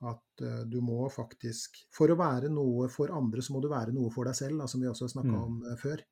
at 0.09 0.43
eh, 0.43 0.63
du 0.67 0.81
må 0.83 1.07
faktisk 1.13 1.83
For 1.95 2.11
å 2.11 2.19
være 2.19 2.49
noe 2.51 2.89
for 2.91 3.13
andre, 3.15 3.43
så 3.43 3.55
må 3.55 3.61
du 3.63 3.69
være 3.73 3.95
noe 3.95 4.11
for 4.15 4.27
deg 4.29 4.35
selv, 4.39 4.59
da, 4.63 4.67
som 4.71 4.83
vi 4.83 4.91
også 4.91 5.09
har 5.09 5.15
snakka 5.17 5.37
Mm. 5.37 5.43
om 5.45 5.63
eh, 5.71 5.79
før. 5.81 6.03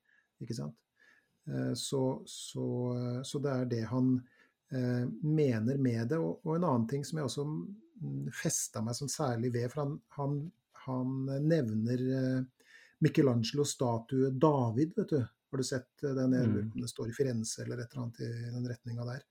Ikke 0.41 0.57
sant? 0.57 0.77
Eh, 1.51 1.73
så, 1.75 2.23
så, 2.29 2.67
så 3.25 3.41
det 3.43 3.51
er 3.57 3.67
det 3.75 3.83
han 3.91 4.15
eh, 4.73 5.05
mener 5.27 5.79
med 5.79 6.09
det. 6.13 6.19
Og, 6.21 6.41
og 6.47 6.57
en 6.57 6.65
annen 6.69 6.89
ting 6.89 7.05
som 7.05 7.19
jeg 7.19 7.27
også 7.29 7.47
festa 8.33 8.81
meg 8.81 8.97
som 8.97 9.11
særlig 9.13 9.51
ved, 9.53 9.67
for 9.73 9.83
han, 9.83 9.99
han, 10.17 10.39
han 10.87 11.11
nevner 11.45 12.07
eh, 12.21 12.41
Michelangelos 13.01 13.75
statue 13.77 14.31
David, 14.31 14.95
vet 14.97 15.13
du. 15.13 15.21
Har 15.51 15.59
du 15.59 15.67
sett 15.67 16.05
eh, 16.05 16.15
den? 16.17 16.35
På 16.35 16.75
om 16.77 16.85
det 16.85 16.91
står 16.91 17.11
i 17.11 17.15
Firenze 17.17 17.65
eller 17.65 17.83
et 17.83 17.93
eller 17.93 18.05
annet 18.07 18.21
i 18.27 18.31
den 18.57 18.69
retninga 18.71 19.07
der. 19.09 19.25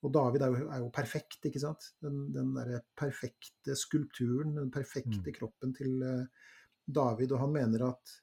Og 0.00 0.12
David 0.14 0.42
er 0.42 0.54
jo, 0.54 0.68
er 0.72 0.80
jo 0.80 0.88
perfekt, 0.96 1.44
ikke 1.44 1.60
sant? 1.60 1.90
Den, 2.00 2.22
den 2.32 2.54
derre 2.56 2.80
perfekte 2.96 3.76
skulpturen, 3.76 4.54
den 4.56 4.70
perfekte 4.72 5.28
Mm. 5.28 5.34
kroppen 5.36 5.74
til 5.76 6.02
eh, 6.02 6.48
David. 6.86 7.32
Og 7.32 7.42
han 7.44 7.52
mener 7.52 7.84
at, 7.90 8.14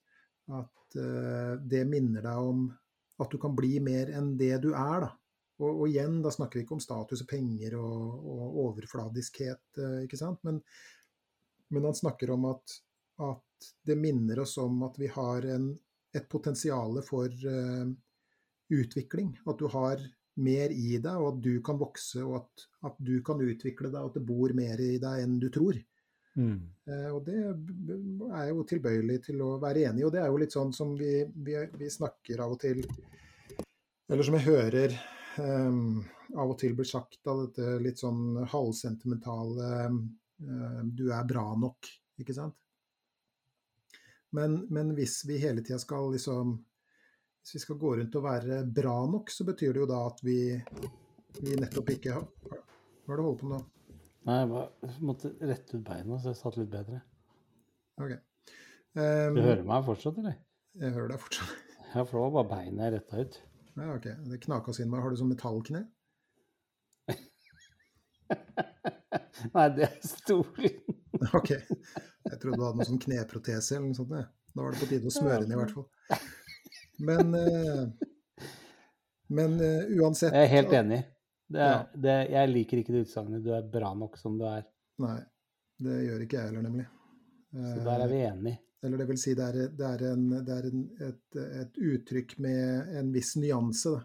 at 0.57 0.97
eh, 0.97 1.53
det 1.61 1.85
minner 1.87 2.25
deg 2.25 2.49
om 2.49 2.67
at 3.21 3.31
du 3.31 3.37
kan 3.41 3.55
bli 3.57 3.79
mer 3.79 4.09
enn 4.13 4.35
det 4.37 4.57
du 4.61 4.71
er, 4.73 5.05
da. 5.05 5.11
Og, 5.57 5.71
og 5.71 5.87
igjen, 5.87 6.19
da 6.21 6.29
snakker 6.29 6.59
vi 6.59 6.65
ikke 6.65 6.75
om 6.75 6.83
status 6.83 7.23
og 7.23 7.29
penger 7.29 7.77
og, 7.79 8.25
og 8.29 8.57
overfladiskhet, 8.67 9.79
ikke 10.03 10.19
sant. 10.19 10.43
Men, 10.45 10.59
men 11.73 11.87
han 11.89 11.97
snakker 11.97 12.29
om 12.35 12.45
at, 12.51 12.75
at 13.25 13.69
det 13.89 13.97
minner 13.97 14.43
oss 14.43 14.53
om 14.61 14.83
at 14.85 14.99
vi 15.01 15.09
har 15.09 15.47
en, 15.55 15.71
et 16.17 16.29
potensial 16.29 17.01
for 17.05 17.31
uh, 17.47 17.87
utvikling. 18.73 19.35
At 19.47 19.61
du 19.61 19.69
har 19.71 20.01
mer 20.37 20.73
i 20.73 20.97
deg, 21.01 21.13
og 21.17 21.29
at 21.31 21.43
du 21.43 21.53
kan 21.65 21.79
vokse, 21.79 22.21
og 22.23 22.41
at, 22.41 22.65
at 22.91 22.97
du 23.01 23.19
kan 23.25 23.41
utvikle 23.41 23.89
deg, 23.89 24.01
og 24.01 24.11
at 24.11 24.19
det 24.19 24.25
bor 24.27 24.53
mer 24.57 24.81
i 24.83 24.97
deg 25.01 25.23
enn 25.23 25.39
du 25.41 25.49
tror. 25.53 25.79
Mm. 26.37 26.59
Eh, 26.85 27.09
og 27.09 27.23
det 27.25 27.37
er 27.41 28.49
jo 28.51 28.65
tilbøyelig 28.69 29.21
til 29.29 29.41
å 29.41 29.55
være 29.61 29.87
enig 29.89 30.03
i, 30.03 30.05
og 30.05 30.13
det 30.13 30.21
er 30.21 30.29
jo 30.29 30.41
litt 30.43 30.53
sånn 30.53 30.73
som 30.75 30.93
vi, 30.97 31.23
vi, 31.33 31.57
vi 31.79 31.89
snakker 31.89 32.43
av 32.45 32.53
og 32.53 32.61
til 32.61 32.83
Eller 34.07 34.23
som 34.23 34.37
jeg 34.37 34.45
hører 34.45 34.93
um, 35.41 36.03
av 36.37 36.53
og 36.53 36.59
til 36.61 36.77
blir 36.77 36.87
sagt 36.87 37.25
av 37.27 37.41
dette 37.47 37.79
litt 37.81 38.03
sånn 38.03 38.37
halvsentimentale 38.53 39.71
um, 39.89 40.03
Du 40.93 41.07
er 41.09 41.25
bra 41.25 41.47
nok, 41.57 41.89
ikke 42.21 42.37
sant? 42.37 42.66
Men, 44.35 44.57
men 44.73 44.89
hvis 44.97 45.21
vi 45.29 45.37
hele 45.39 45.61
tida 45.63 45.77
skal 45.79 46.09
liksom 46.11 46.57
Hvis 47.43 47.53
vi 47.55 47.59
skal 47.63 47.77
gå 47.79 47.93
rundt 47.95 48.15
og 48.19 48.25
være 48.25 48.57
bra 48.75 48.95
nok, 49.07 49.31
så 49.31 49.45
betyr 49.47 49.71
det 49.77 49.81
jo 49.85 49.87
da 49.87 50.01
at 50.09 50.19
vi, 50.25 50.39
vi 51.39 51.55
nettopp 51.61 51.93
ikke 51.95 52.15
har 52.17 52.25
Hva 52.27 52.57
er 52.57 53.15
det 53.15 53.21
du 53.21 53.23
holder 53.23 53.39
på 53.39 53.47
med 53.47 53.57
nå? 53.57 53.61
Nei, 54.27 54.35
jeg 54.41 54.49
bare 54.51 54.97
måtte 55.07 55.31
rette 55.47 55.77
ut 55.79 55.85
beina, 55.87 56.17
så 56.19 56.33
jeg 56.33 56.39
satt 56.41 56.57
litt 56.59 56.73
bedre. 56.73 56.99
Ok. 58.03 58.17
Du 58.17 58.21
Um, 58.97 59.37
hører 59.37 59.61
meg 59.63 59.83
fortsatt, 59.85 60.17
eller? 60.19 60.35
jeg 60.81 60.89
hører 60.95 61.11
deg 61.13 61.19
fortsatt. 61.21 61.51
Ja, 61.93 62.01
for 62.03 62.17
det 62.17 62.23
var 62.23 62.31
bare 62.35 62.49
beina 62.65 62.87
jeg 62.89 62.93
retta 62.97 63.21
ut. 63.23 63.35
Ja, 63.77 63.85
ok. 63.93 64.07
Det 64.27 64.39
knaka 64.43 64.73
sin 64.75 64.89
meg. 64.91 64.99
Har 65.05 65.13
du 65.13 65.17
sånn 65.21 65.29
metallkne? 65.31 65.81
Nei, 69.55 69.67
det 69.77 69.87
er 69.89 69.97
stolen. 70.07 70.79
Ok. 71.37 71.49
Jeg 71.49 72.37
trodde 72.41 72.57
du 72.59 72.63
hadde 72.63 72.77
noen 72.77 72.87
sånn 72.91 72.99
kneprotese 73.01 73.77
eller 73.77 73.87
noe 73.87 73.97
sånt. 73.97 74.11
Ja. 74.13 74.27
Da 74.53 74.63
var 74.65 74.73
det 74.75 74.81
på 74.83 74.89
tide 74.89 75.09
å 75.09 75.13
smøre 75.13 75.39
den 75.45 75.53
i 75.55 75.57
hvert 75.57 75.73
fall. 75.73 75.87
Men, 77.07 77.33
eh, 77.37 78.43
men 79.37 79.55
eh, 79.61 79.89
uansett 79.97 80.33
Jeg 80.33 80.45
er 80.47 80.53
helt 80.53 80.75
enig. 80.77 80.99
Det 81.47 81.61
er, 81.63 81.73
Ja. 81.73 81.79
det, 82.05 82.15
jeg 82.35 82.51
liker 82.51 82.81
ikke 82.81 82.93
det 82.95 83.01
utsagnet 83.07 83.43
'du 83.43 83.51
er 83.55 83.65
bra 83.71 83.93
nok 83.95 84.17
som 84.19 84.37
du 84.37 84.45
er'. 84.49 84.65
Nei, 84.99 85.17
det 85.79 85.97
gjør 86.05 86.23
ikke 86.25 86.37
jeg 86.39 86.49
heller, 86.51 86.65
nemlig. 86.67 86.87
Så 87.53 87.83
der 87.85 88.03
er 88.03 88.11
vi 88.11 88.21
enige. 88.27 88.59
Eller 88.83 88.97
det 89.01 89.07
vil 89.09 89.17
si, 89.17 89.33
det 89.33 89.45
er, 89.47 89.69
det 89.73 89.87
er, 89.87 90.03
en, 90.11 90.25
det 90.45 90.53
er 90.57 90.65
en, 90.69 90.83
et, 91.07 91.37
et 91.63 91.79
uttrykk 91.81 92.37
med 92.43 92.91
en 92.99 93.11
viss 93.13 93.33
nyanse. 93.39 93.93
Da. 93.95 94.03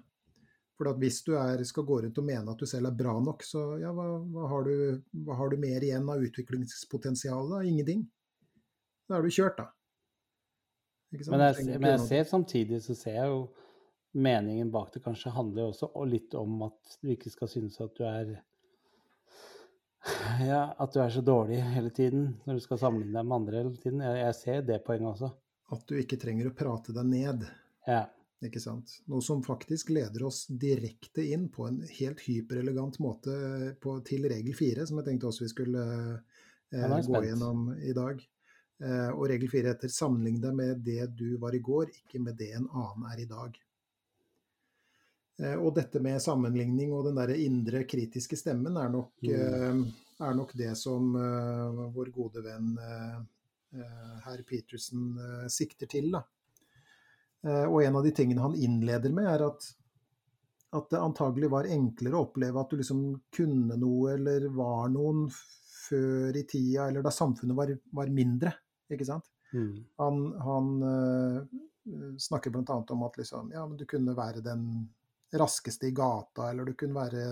For 0.82 0.98
hvis 0.98 1.20
du 1.22 1.36
er, 1.38 1.60
skal 1.66 1.86
gå 1.86 2.00
rundt 2.02 2.18
og 2.18 2.26
mene 2.26 2.50
at 2.50 2.58
du 2.58 2.66
selv 2.66 2.90
er 2.90 2.96
bra 2.98 3.14
nok, 3.22 3.44
så 3.46 3.60
ja, 3.78 3.92
hva, 3.94 4.06
hva, 4.34 4.48
har, 4.50 4.66
du, 4.66 5.02
hva 5.22 5.36
har 5.38 5.52
du 5.52 5.60
mer 5.62 5.84
igjen 5.84 6.08
av 6.10 6.24
utviklingspotensial? 6.26 7.52
da? 7.52 7.62
Ingenting. 7.68 8.02
Da 9.06 9.18
er 9.18 9.26
du 9.26 9.30
kjørt, 9.30 9.60
da. 9.60 9.68
Men 11.12 11.44
jeg, 11.44 11.66
men 11.76 11.90
jeg 11.90 12.00
ser 12.08 12.24
samtidig 12.24 12.80
så 12.82 12.96
ser 12.96 13.18
jeg 13.18 13.28
jo 13.28 13.42
meningen 14.16 14.70
bak 14.72 14.94
det 14.94 15.02
kanskje 15.04 15.32
handler 15.34 15.68
også 15.68 15.90
litt 16.08 16.32
om 16.40 16.64
at 16.64 16.96
du 17.04 17.10
ikke 17.12 17.28
skal 17.32 17.50
synes 17.52 17.76
at 17.84 17.92
du 17.98 18.06
er 18.08 18.32
ja, 20.40 20.62
at 20.80 20.96
du 20.96 21.02
er 21.04 21.12
så 21.12 21.20
dårlig 21.22 21.60
hele 21.74 21.92
tiden 21.94 22.30
når 22.48 22.58
du 22.58 22.64
skal 22.64 22.80
sammenligne 22.80 23.20
deg 23.20 23.28
med 23.28 23.36
andre 23.36 23.60
hele 23.60 23.76
tiden. 23.76 24.00
Jeg, 24.02 24.22
jeg 24.24 24.38
ser 24.40 24.64
det 24.72 24.80
poenget 24.86 25.12
også. 25.12 25.30
At 25.76 25.84
du 25.88 26.00
ikke 26.00 26.18
trenger 26.20 26.48
å 26.48 26.56
prate 26.56 26.96
deg 26.96 27.12
ned. 27.12 27.44
Ja. 27.86 28.06
Ikke 28.42 28.60
sant? 28.62 28.96
Noe 29.06 29.22
som 29.22 29.42
faktisk 29.46 29.92
leder 29.94 30.24
oss 30.26 30.44
direkte 30.46 31.22
inn 31.22 31.46
på 31.52 31.68
en 31.68 31.80
helt 31.86 32.22
hyperelegant 32.26 32.98
måte 33.02 33.34
på, 33.82 33.96
til 34.06 34.26
regel 34.30 34.56
fire, 34.58 34.86
som 34.88 34.98
jeg 34.98 35.10
tenkte 35.10 35.28
også 35.30 35.46
vi 35.46 35.52
skulle 35.52 35.84
eh, 36.74 36.96
gå 37.06 37.24
gjennom 37.28 37.68
i 37.78 37.94
dag. 37.94 38.22
Eh, 38.82 39.10
og 39.14 39.28
regel 39.30 39.50
fire 39.52 39.74
heter 39.74 39.92
'sammenlign 39.92 40.40
deg 40.42 40.56
med 40.58 40.80
det 40.82 41.06
du 41.14 41.36
var 41.38 41.54
i 41.54 41.62
går, 41.62 41.92
ikke 42.02 42.22
med 42.22 42.34
det 42.40 42.50
en 42.56 42.66
annen 42.66 43.06
er 43.12 43.22
i 43.22 43.28
dag'. 43.30 43.60
Eh, 45.42 45.56
og 45.56 45.74
dette 45.76 46.00
med 46.02 46.22
sammenligning 46.22 46.92
og 46.92 47.06
den 47.08 47.18
der 47.20 47.34
indre 47.36 47.84
kritiske 47.88 48.36
stemmen 48.38 48.76
er 48.76 48.90
nok, 48.92 49.14
mm. 49.22 49.30
Eh, 49.32 50.26
er 50.26 50.34
nok 50.38 50.52
det 50.54 50.74
som 50.78 51.16
uh, 51.16 51.88
vår 51.90 52.12
gode 52.14 52.44
venn 52.44 52.76
uh, 52.78 53.22
herr 54.22 54.42
Petersen 54.46 55.16
sikter 55.50 55.88
til. 55.90 56.12
Da. 56.12 56.20
Og 57.42 57.80
en 57.82 57.96
av 57.98 58.04
de 58.06 58.12
tingene 58.14 58.42
han 58.44 58.54
innleder 58.54 59.10
med, 59.14 59.26
er 59.26 59.42
at, 59.48 59.64
at 60.78 60.92
det 60.92 61.00
antagelig 61.02 61.48
var 61.50 61.66
enklere 61.66 62.14
å 62.14 62.28
oppleve 62.28 62.62
at 62.62 62.70
du 62.70 62.78
liksom 62.78 63.00
kunne 63.34 63.78
noe 63.80 64.12
eller 64.14 64.46
var 64.54 64.92
noen 64.94 65.24
før 65.88 66.38
i 66.38 66.44
tida, 66.46 66.86
eller 66.86 67.02
da 67.02 67.10
samfunnet 67.10 67.58
var, 67.58 67.72
var 67.98 68.12
mindre. 68.14 68.54
Ikke 68.92 69.08
sant? 69.08 69.26
Mm. 69.52 69.74
Han, 69.98 70.22
han 70.46 70.70
snakker 72.18 72.50
bl.a. 72.50 72.84
om 72.88 73.02
at 73.02 73.18
liksom, 73.18 73.50
ja, 73.54 73.66
du 73.66 73.84
kunne 73.90 74.14
være 74.16 74.44
den 74.44 74.66
raskeste 75.32 75.88
i 75.88 75.96
gata, 75.96 76.50
eller 76.50 76.68
du 76.68 76.74
kunne 76.78 77.00
være 77.00 77.24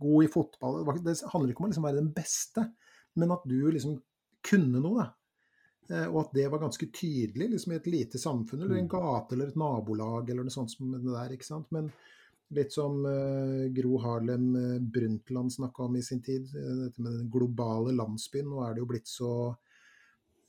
god 0.00 0.24
i 0.24 0.30
fotball. 0.32 0.82
Det 1.04 1.16
handler 1.32 1.52
ikke 1.52 1.64
om 1.64 1.68
å 1.68 1.72
liksom 1.72 1.88
være 1.88 2.00
den 2.00 2.12
beste, 2.14 2.66
men 3.18 3.34
at 3.34 3.46
du 3.48 3.58
liksom 3.70 3.98
kunne 4.46 4.82
noe. 4.82 5.02
da. 5.02 5.08
Eh, 5.90 6.06
og 6.06 6.20
at 6.24 6.36
det 6.38 6.46
var 6.52 6.62
ganske 6.62 6.86
tydelig 6.94 7.50
liksom 7.54 7.74
i 7.74 7.80
et 7.80 7.90
lite 7.90 8.20
samfunn, 8.22 8.62
eller 8.62 8.78
en 8.78 8.86
mm. 8.86 8.92
gate 8.92 9.34
eller 9.34 9.50
et 9.50 9.58
nabolag 9.58 10.30
eller 10.30 10.46
noe 10.46 10.54
sånt 10.54 10.72
som 10.72 10.92
det 10.94 11.02
der. 11.06 11.34
ikke 11.34 11.48
sant? 11.48 11.70
Men 11.74 11.90
litt 12.54 12.74
som 12.74 13.02
uh, 13.06 13.66
Gro 13.74 13.98
Harlem 14.02 14.46
uh, 14.56 14.78
Brundtland 14.82 15.52
snakka 15.54 15.84
om 15.86 15.96
i 15.96 16.02
sin 16.02 16.22
tid, 16.22 16.48
uh, 16.54 16.86
dette 16.86 17.02
med 17.02 17.12
den 17.14 17.28
globale 17.30 17.94
landsbyen. 17.94 18.48
Nå 18.50 18.64
er 18.66 18.74
det 18.74 18.84
jo 18.84 18.92
blitt 18.92 19.10
så 19.10 19.32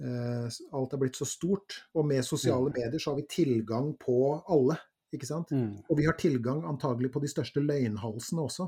Alt 0.02 0.96
er 0.96 0.98
blitt 0.98 1.14
så 1.20 1.28
stort. 1.30 1.76
Og 1.94 2.08
med 2.10 2.26
sosiale 2.26 2.72
medier 2.74 2.98
så 2.98 3.12
har 3.12 3.20
vi 3.20 3.28
tilgang 3.30 3.92
på 4.02 4.16
alle. 4.50 4.74
Ikke 5.14 5.28
sant? 5.30 5.52
Mm. 5.54 5.84
Og 5.86 6.00
vi 6.00 6.08
har 6.08 6.16
tilgang 6.18 6.64
antagelig 6.66 7.12
på 7.14 7.22
de 7.22 7.30
største 7.30 7.62
løgnhalsene 7.62 8.42
også. 8.42 8.66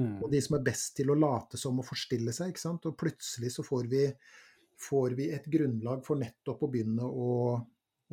Mm. 0.00 0.22
Og 0.24 0.30
de 0.32 0.40
som 0.40 0.56
er 0.56 0.64
best 0.64 0.94
til 0.96 1.12
å 1.12 1.18
late 1.18 1.60
som 1.60 1.82
og 1.82 1.84
forstille 1.84 2.32
seg. 2.32 2.54
ikke 2.54 2.64
sant? 2.64 2.88
Og 2.88 2.96
plutselig 2.96 3.52
så 3.58 3.66
får 3.66 3.90
vi, 3.92 4.06
får 4.80 5.16
vi 5.18 5.28
et 5.34 5.44
grunnlag 5.50 6.02
for 6.06 6.20
nettopp 6.20 6.64
å 6.64 6.70
begynne 6.70 7.06
å, 7.06 7.58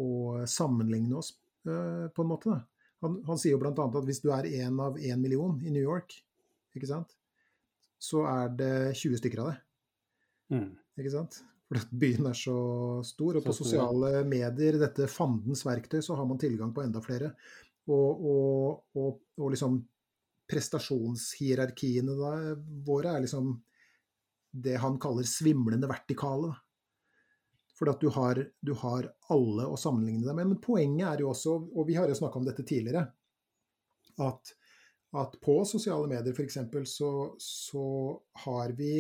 å 0.02 0.10
sammenligne 0.50 1.18
oss 1.20 1.34
uh, 1.68 2.08
på 2.14 2.26
en 2.26 2.30
måte. 2.30 2.58
Han, 3.02 3.18
han 3.28 3.40
sier 3.42 3.56
jo 3.56 3.62
bl.a. 3.64 3.74
at 3.74 4.06
hvis 4.08 4.22
du 4.24 4.30
er 4.36 4.50
en 4.62 4.80
av 4.84 5.00
én 5.02 5.22
million 5.22 5.58
i 5.66 5.74
New 5.74 5.84
York, 5.84 6.14
ikke 6.78 6.90
sant? 6.90 7.16
så 8.02 8.26
er 8.26 8.54
det 8.58 8.76
20 8.98 9.20
stykker 9.22 9.44
av 9.44 9.52
det. 9.52 9.58
Mm. 10.56 10.70
Ikke 10.98 11.14
sant? 11.14 11.38
For 11.70 11.98
byen 12.02 12.28
er 12.32 12.38
så 12.38 12.56
stor. 13.06 13.38
Og 13.38 13.46
på 13.46 13.54
sosiale 13.56 14.24
medier, 14.28 14.80
dette 14.82 15.08
fandens 15.12 15.62
verktøy, 15.68 16.02
så 16.04 16.18
har 16.18 16.26
man 16.28 16.42
tilgang 16.42 16.74
på 16.74 16.84
enda 16.84 17.04
flere. 17.06 17.32
Og, 17.92 18.26
og, 18.32 18.82
og, 18.98 19.20
og 19.38 19.54
liksom 19.54 19.78
prestasjonshierarkiene 20.52 22.16
våre 22.88 23.14
er 23.16 23.24
liksom 23.24 23.54
det 24.52 24.76
han 24.84 25.00
kaller 25.00 25.28
svimlende 25.28 25.90
vertikale. 25.90 26.54
Fordi 27.78 27.92
at 27.92 28.04
du 28.04 28.10
har, 28.14 28.42
du 28.62 28.74
har 28.78 29.08
alle 29.34 29.66
å 29.66 29.78
sammenligne 29.80 30.28
deg 30.28 30.38
med. 30.38 30.52
Men 30.52 30.62
poenget 30.64 31.08
er 31.08 31.24
jo 31.24 31.32
også, 31.32 31.56
og 31.74 31.88
vi 31.88 31.96
har 31.98 32.12
jo 32.12 32.18
snakka 32.20 32.40
om 32.40 32.46
dette 32.46 32.66
tidligere, 32.68 33.08
at, 34.22 34.52
at 35.18 35.38
på 35.42 35.56
sosiale 35.66 36.10
medier 36.12 36.36
f.eks. 36.36 36.60
Så, 36.92 37.12
så 37.42 37.88
har 38.46 38.76
vi 38.78 39.00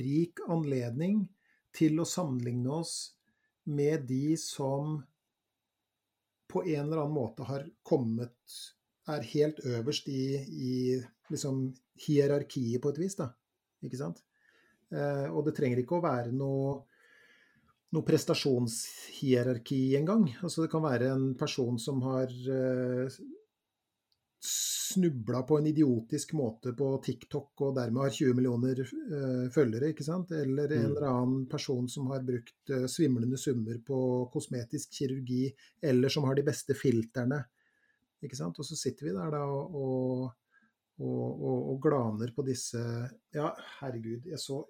rik 0.00 0.42
anledning 0.50 1.22
til 1.76 2.00
å 2.02 2.08
sammenligne 2.08 2.80
oss 2.80 2.94
med 3.70 4.08
de 4.08 4.34
som 4.40 4.98
på 6.50 6.64
en 6.64 6.88
eller 6.88 7.04
annen 7.04 7.14
måte 7.14 7.46
har 7.46 7.66
kommet 7.86 8.60
Er 9.10 9.24
helt 9.26 9.58
øverst 9.66 10.06
i, 10.08 10.24
i 10.38 10.74
liksom 11.32 11.70
hierarkiet, 12.04 12.78
på 12.82 12.90
et 12.92 12.98
vis. 13.00 13.16
da, 13.18 13.30
ikke 13.82 13.98
sant? 13.98 14.20
Eh, 14.90 15.26
og 15.30 15.44
det 15.46 15.56
trenger 15.56 15.82
ikke 15.82 15.98
å 15.98 16.04
være 16.04 16.32
noe, 16.34 16.78
noe 17.94 18.06
prestasjonshierarki 18.06 19.82
engang. 19.98 20.26
Altså, 20.40 20.64
det 20.64 20.72
kan 20.72 20.84
være 20.86 21.12
en 21.14 21.28
person 21.38 21.78
som 21.82 22.02
har 22.06 22.30
eh, 22.30 23.20
snubla 24.40 25.44
på 25.46 25.58
en 25.60 25.68
idiotisk 25.70 26.32
måte 26.38 26.72
på 26.76 26.90
TikTok 27.04 27.62
og 27.66 27.74
dermed 27.76 28.06
har 28.06 28.14
20 28.16 28.38
millioner 28.38 28.78
uh, 28.80 29.44
følgere, 29.52 29.90
ikke 29.92 30.06
sant? 30.06 30.32
Eller 30.32 30.72
en 30.72 30.80
mm. 30.80 30.86
eller 30.88 31.06
annen 31.06 31.42
person 31.50 31.84
som 31.92 32.08
har 32.10 32.24
brukt 32.26 32.72
svimlende 32.88 33.38
summer 33.38 33.76
på 33.84 33.98
kosmetisk 34.32 34.96
kirurgi, 34.96 35.44
eller 35.84 36.10
som 36.10 36.24
har 36.24 36.40
de 36.40 36.46
beste 36.48 36.74
filterne. 36.74 37.42
Ikke 38.24 38.36
sant? 38.36 38.58
Og 38.60 38.66
så 38.66 38.76
sitter 38.76 39.08
vi 39.08 39.14
der 39.16 39.32
da 39.32 39.44
og, 39.44 40.26
og, 41.00 41.28
og, 41.28 41.70
og 41.72 41.78
glaner 41.82 42.34
på 42.36 42.44
disse 42.46 42.80
Ja, 43.34 43.52
herregud, 43.80 44.28
jeg 44.28 44.40
så, 44.40 44.60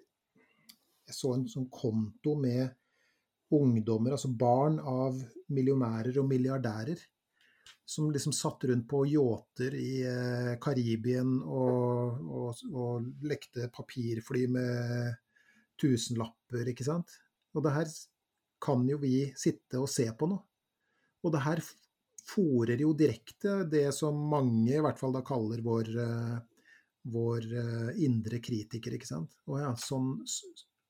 jeg 1.11 1.19
så 1.19 1.35
en 1.35 1.47
sånn 1.51 1.69
konto 1.71 2.35
med 2.39 2.71
ungdommer, 3.51 4.15
altså 4.15 4.31
barn 4.31 4.79
av 4.79 5.19
millionærer 5.51 6.17
og 6.21 6.29
milliardærer 6.29 7.01
som 7.85 8.11
liksom 8.11 8.33
satt 8.33 8.63
rundt 8.63 8.87
på 8.87 9.03
yachter 9.11 9.75
i 9.75 9.91
eh, 10.07 10.53
Karibien 10.63 11.33
og, 11.41 12.21
og, 12.23 12.61
og, 12.71 13.09
lekte 13.27 13.67
papirfly 13.73 14.45
med 14.51 15.17
tusenlapper, 15.81 16.71
ikke 16.71 16.87
sant. 16.87 17.11
Og 17.51 17.65
det 17.65 17.73
her 17.75 17.91
kan 18.63 18.85
jo 18.87 18.99
vi 19.01 19.25
sitte 19.35 19.81
og 19.81 19.89
se 19.91 20.05
på 20.15 20.29
nå. 20.29 20.37
Og 21.25 21.33
det 21.33 21.43
her 21.43 21.61
fòrer 22.31 22.79
jo 22.79 22.93
direkte 22.95 23.63
det 23.69 23.89
som 23.97 24.17
mange 24.31 24.77
i 24.77 24.81
hvert 24.83 24.99
fall 25.01 25.13
da 25.15 25.23
kaller 25.25 25.63
vår, 25.65 25.89
uh, 25.97 26.37
vår 27.11 27.47
uh, 27.57 27.89
indre 28.05 28.39
kritiker, 28.45 28.95
ikke 28.95 29.09
sant. 29.09 29.33
Å 29.49 29.57
ja, 29.59 29.71
sånn, 29.81 30.13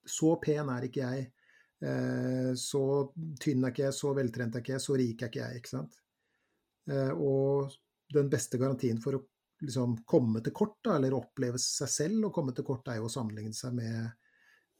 så 0.07 0.35
pen 0.41 0.71
er 0.73 0.87
ikke 0.87 1.05
jeg. 1.05 1.29
Uh, 1.81 2.51
så 2.59 2.83
tynn 3.41 3.65
er 3.65 3.73
ikke 3.73 3.87
jeg, 3.87 3.97
så 3.97 4.13
veltrent 4.17 4.55
er 4.55 4.63
ikke 4.63 4.75
jeg, 4.75 4.83
så 4.83 4.97
rik 5.01 5.23
er 5.23 5.31
ikke 5.31 5.43
jeg, 5.43 5.61
ikke 5.61 5.73
sant. 5.75 6.01
Eh, 6.89 7.11
og 7.11 7.71
den 8.13 8.31
beste 8.31 8.59
garantien 8.59 8.99
for 9.01 9.17
å 9.17 9.21
liksom 9.61 9.99
komme 10.09 10.41
til 10.43 10.55
kort, 10.55 10.79
da, 10.83 10.97
eller 10.97 11.15
oppleve 11.15 11.61
seg 11.61 11.91
selv 11.91 12.27
og 12.27 12.35
komme 12.35 12.55
til 12.57 12.65
kort, 12.67 12.89
er 12.89 12.99
jo 12.99 13.07
å 13.07 13.13
sammenligne 13.13 13.55
seg 13.55 13.75
med 13.77 13.97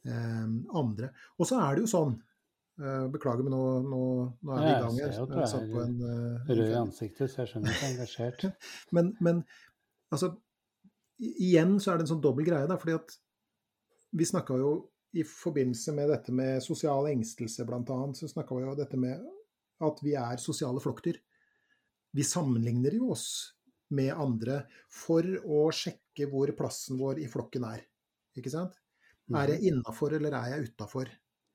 eh, 0.08 0.46
andre. 0.78 1.12
Og 1.38 1.48
så 1.48 1.60
er 1.62 1.76
det 1.76 1.84
jo 1.84 1.92
sånn 1.92 2.16
eh, 2.82 3.06
Beklager, 3.12 3.46
men 3.46 3.54
nå, 3.54 3.64
nå, 3.86 4.04
nå 4.42 4.56
er 4.56 4.64
vi 4.64 4.72
i 4.72 4.78
gang 4.86 4.98
her. 4.98 5.12
Jeg, 5.14 5.28
jeg 5.38 5.50
ser 5.52 5.68
jo 5.68 5.82
at 5.84 5.98
du 5.98 6.06
er 6.08 6.62
rød 6.62 6.64
i 6.66 6.80
ansiktet, 6.80 7.30
så 7.30 7.44
jeg 7.44 7.52
skjønner 7.52 7.76
du 7.76 7.76
er 7.78 7.92
engasjert. 7.92 8.48
men, 8.98 9.12
men 9.22 9.44
altså 10.12 10.34
Igjen 11.22 11.76
så 11.78 11.92
er 11.92 12.00
det 12.00 12.08
en 12.08 12.16
sånn 12.16 12.22
dobbel 12.24 12.42
greie, 12.48 12.66
da, 12.66 12.74
fordi 12.80 12.96
at 12.96 13.12
vi 14.18 14.26
snakka 14.26 14.56
jo 14.58 14.70
i 15.12 15.24
forbindelse 15.28 15.92
med 15.96 16.08
dette 16.08 16.32
med 16.32 16.62
sosial 16.64 17.10
engstelse, 17.10 17.66
bl.a., 17.68 17.98
så 18.16 18.30
snakka 18.30 18.56
vi 18.56 18.64
jo 18.64 18.76
dette 18.78 19.00
med 19.00 19.20
at 19.82 20.00
vi 20.04 20.14
er 20.16 20.40
sosiale 20.40 20.80
flokkdyr 20.80 21.18
vi 22.12 22.24
sammenligner 22.24 22.94
jo 22.94 23.10
oss 23.14 23.26
med 23.96 24.12
andre 24.12 24.62
for 24.92 25.26
å 25.42 25.64
sjekke 25.74 26.28
hvor 26.28 26.52
plassen 26.56 27.00
vår 27.00 27.22
i 27.24 27.28
flokken 27.30 27.64
er. 27.68 27.82
Ikke 28.36 28.52
sant? 28.52 28.76
Er 29.32 29.54
jeg 29.54 29.62
mhm. 29.62 29.68
innafor, 29.70 30.16
eller 30.18 30.36
er 30.36 30.54
jeg 30.54 30.70
utafor? 30.70 31.10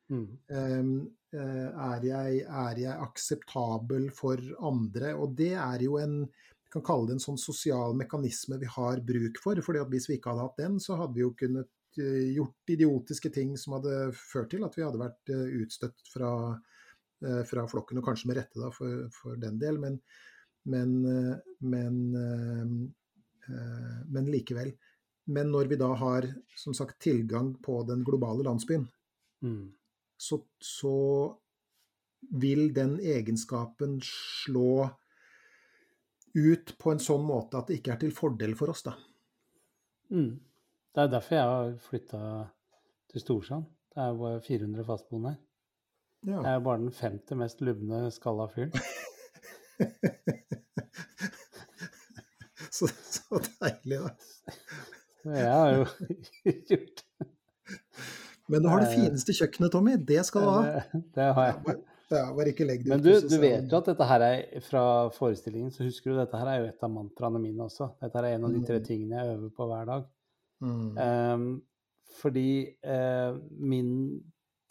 Mm. 0.08 0.28
Um, 0.50 0.92
er, 1.36 2.06
jeg, 2.08 2.44
er, 2.48 2.78
jeg, 2.80 2.94
akseptabel 3.06 4.10
for 4.16 4.42
andre? 4.66 5.14
Og 5.20 5.36
det 5.38 5.54
er 5.60 5.84
jo 5.86 5.98
en 6.02 6.22
vi 6.68 6.74
kan 6.74 6.84
kalle 6.84 7.08
det 7.08 7.16
en 7.16 7.24
sånn 7.24 7.38
sosial 7.40 7.94
mekanisme 7.96 8.58
vi 8.60 8.68
har 8.68 9.00
bruk 9.06 9.38
for. 9.40 9.60
fordi 9.64 9.80
at 9.80 9.92
Hvis 9.92 10.10
vi 10.10 10.18
ikke 10.18 10.34
hadde 10.34 10.48
hatt 10.50 10.58
den, 10.60 10.82
så 10.84 10.98
hadde 11.00 11.16
vi 11.16 11.24
jo 11.24 11.30
kunnet 11.38 11.70
gjort 11.98 12.72
idiotiske 12.74 13.32
ting 13.34 13.56
som 13.58 13.78
hadde 13.78 14.12
ført 14.16 14.52
til 14.54 14.66
at 14.68 14.78
vi 14.78 14.86
hadde 14.86 15.02
vært 15.02 15.32
uh, 15.34 15.46
utstøtt 15.62 16.10
fra, 16.14 16.32
uh, 17.26 17.44
fra, 17.50 17.66
flokken, 17.70 18.00
og 18.02 18.08
kanskje 18.08 18.32
med 18.32 18.40
rette 18.42 18.62
da, 18.62 18.72
for, 18.76 19.08
for 19.16 19.40
den 19.42 19.58
del. 19.62 19.80
Men, 19.82 19.98
men, 20.68 21.06
eh, 21.06 21.38
men, 21.60 22.16
eh, 22.16 22.62
eh, 23.56 24.06
men, 24.08 24.32
likevel. 24.32 24.74
Men 25.24 25.52
når 25.52 25.72
vi 25.72 25.80
da 25.80 25.94
har 25.96 26.28
som 26.56 26.76
sagt 26.76 27.00
tilgang 27.04 27.54
på 27.64 27.82
den 27.88 28.04
globale 28.04 28.44
landsbyen, 28.44 28.88
mm. 29.44 29.66
så, 30.18 30.42
så, 30.60 30.96
vil 32.34 32.74
den 32.74 32.96
egenskapen 33.00 34.00
slå 34.04 34.90
ut 36.34 36.72
på 36.82 36.92
en 36.92 37.00
sånn 37.00 37.22
måte 37.24 37.60
at 37.60 37.70
det 37.70 37.78
ikke 37.78 37.92
er 37.94 38.00
til 38.02 38.16
fordel 38.16 38.56
for 38.58 38.74
oss, 38.74 38.82
da. 38.84 38.96
Mm. 40.10 40.34
Det 40.96 41.04
er 41.04 41.08
derfor 41.14 41.36
jeg 41.36 41.44
har 41.46 41.74
flytta 41.90 42.20
til 43.12 43.22
Storsand. 43.22 43.66
Det 43.94 44.04
er 44.04 44.08
jo 44.14 44.18
bare 44.22 44.42
400 44.42 44.86
fastboende 44.88 45.30
her. 45.34 45.42
Ja. 46.28 46.40
Jeg 46.42 46.54
er 46.56 46.60
bare 46.66 46.78
den 46.82 46.92
femte 46.92 47.36
mest 47.38 47.62
lubne 47.62 48.12
skalla 48.12 48.48
fyren. 48.52 48.72
så, 52.78 52.88
så 52.88 53.40
deilig, 53.62 54.00
da. 54.02 54.10
Jeg 55.28 55.52
har 55.52 55.70
jo 55.76 55.86
gjort 56.72 57.04
Men 58.48 58.64
du 58.64 58.70
har 58.72 58.80
det 58.82 58.90
Eh, 58.94 58.96
fineste 59.04 59.34
kjøkkenet, 59.36 59.72
Tommy. 59.74 59.94
Det 60.08 60.22
skal 60.26 60.42
du 60.46 60.50
ha. 60.50 60.60
det, 60.66 61.02
det 61.18 61.30
har 61.36 61.50
jeg. 61.52 61.78
Ja, 62.08 62.22
bare 62.32 62.48
ikke 62.54 62.64
legg 62.64 62.86
det 62.86 62.92
Men 62.94 63.02
du, 63.04 63.10
du 63.28 63.36
vet 63.42 63.66
jo 63.68 63.78
at 63.82 63.90
dette 63.92 64.06
her 64.08 64.24
er 64.24 64.62
fra 64.64 64.84
forestillingen, 65.12 65.72
så 65.76 65.84
husker 65.84 66.14
du 66.14 66.20
dette 66.22 66.40
her 66.40 66.48
er 66.54 66.62
jo 66.62 66.70
et 66.70 66.86
av 66.88 66.92
mantraene 66.94 67.42
mine 67.44 67.66
også. 67.68 67.90
Dette 68.00 68.22
er 68.22 68.30
en 68.38 68.46
av 68.48 68.54
de 68.56 68.62
tre 68.70 68.78
Mm. 68.80 68.86
tingene 68.88 69.20
jeg 69.20 69.34
øver 69.36 69.50
på 69.58 69.68
hver 69.68 69.90
dag. 69.90 70.06
Mm. 70.64 70.98
Ehm, 70.98 71.48
fordi 72.18 72.50
eh, 72.84 73.38
min 73.60 73.92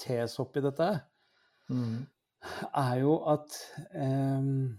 tes 0.03 0.39
oppi 0.43 0.63
dette 0.65 0.91
Mm. 1.71 2.05
er 2.79 2.99
jo 3.01 3.17
at 3.27 3.55
ehm, 3.99 4.77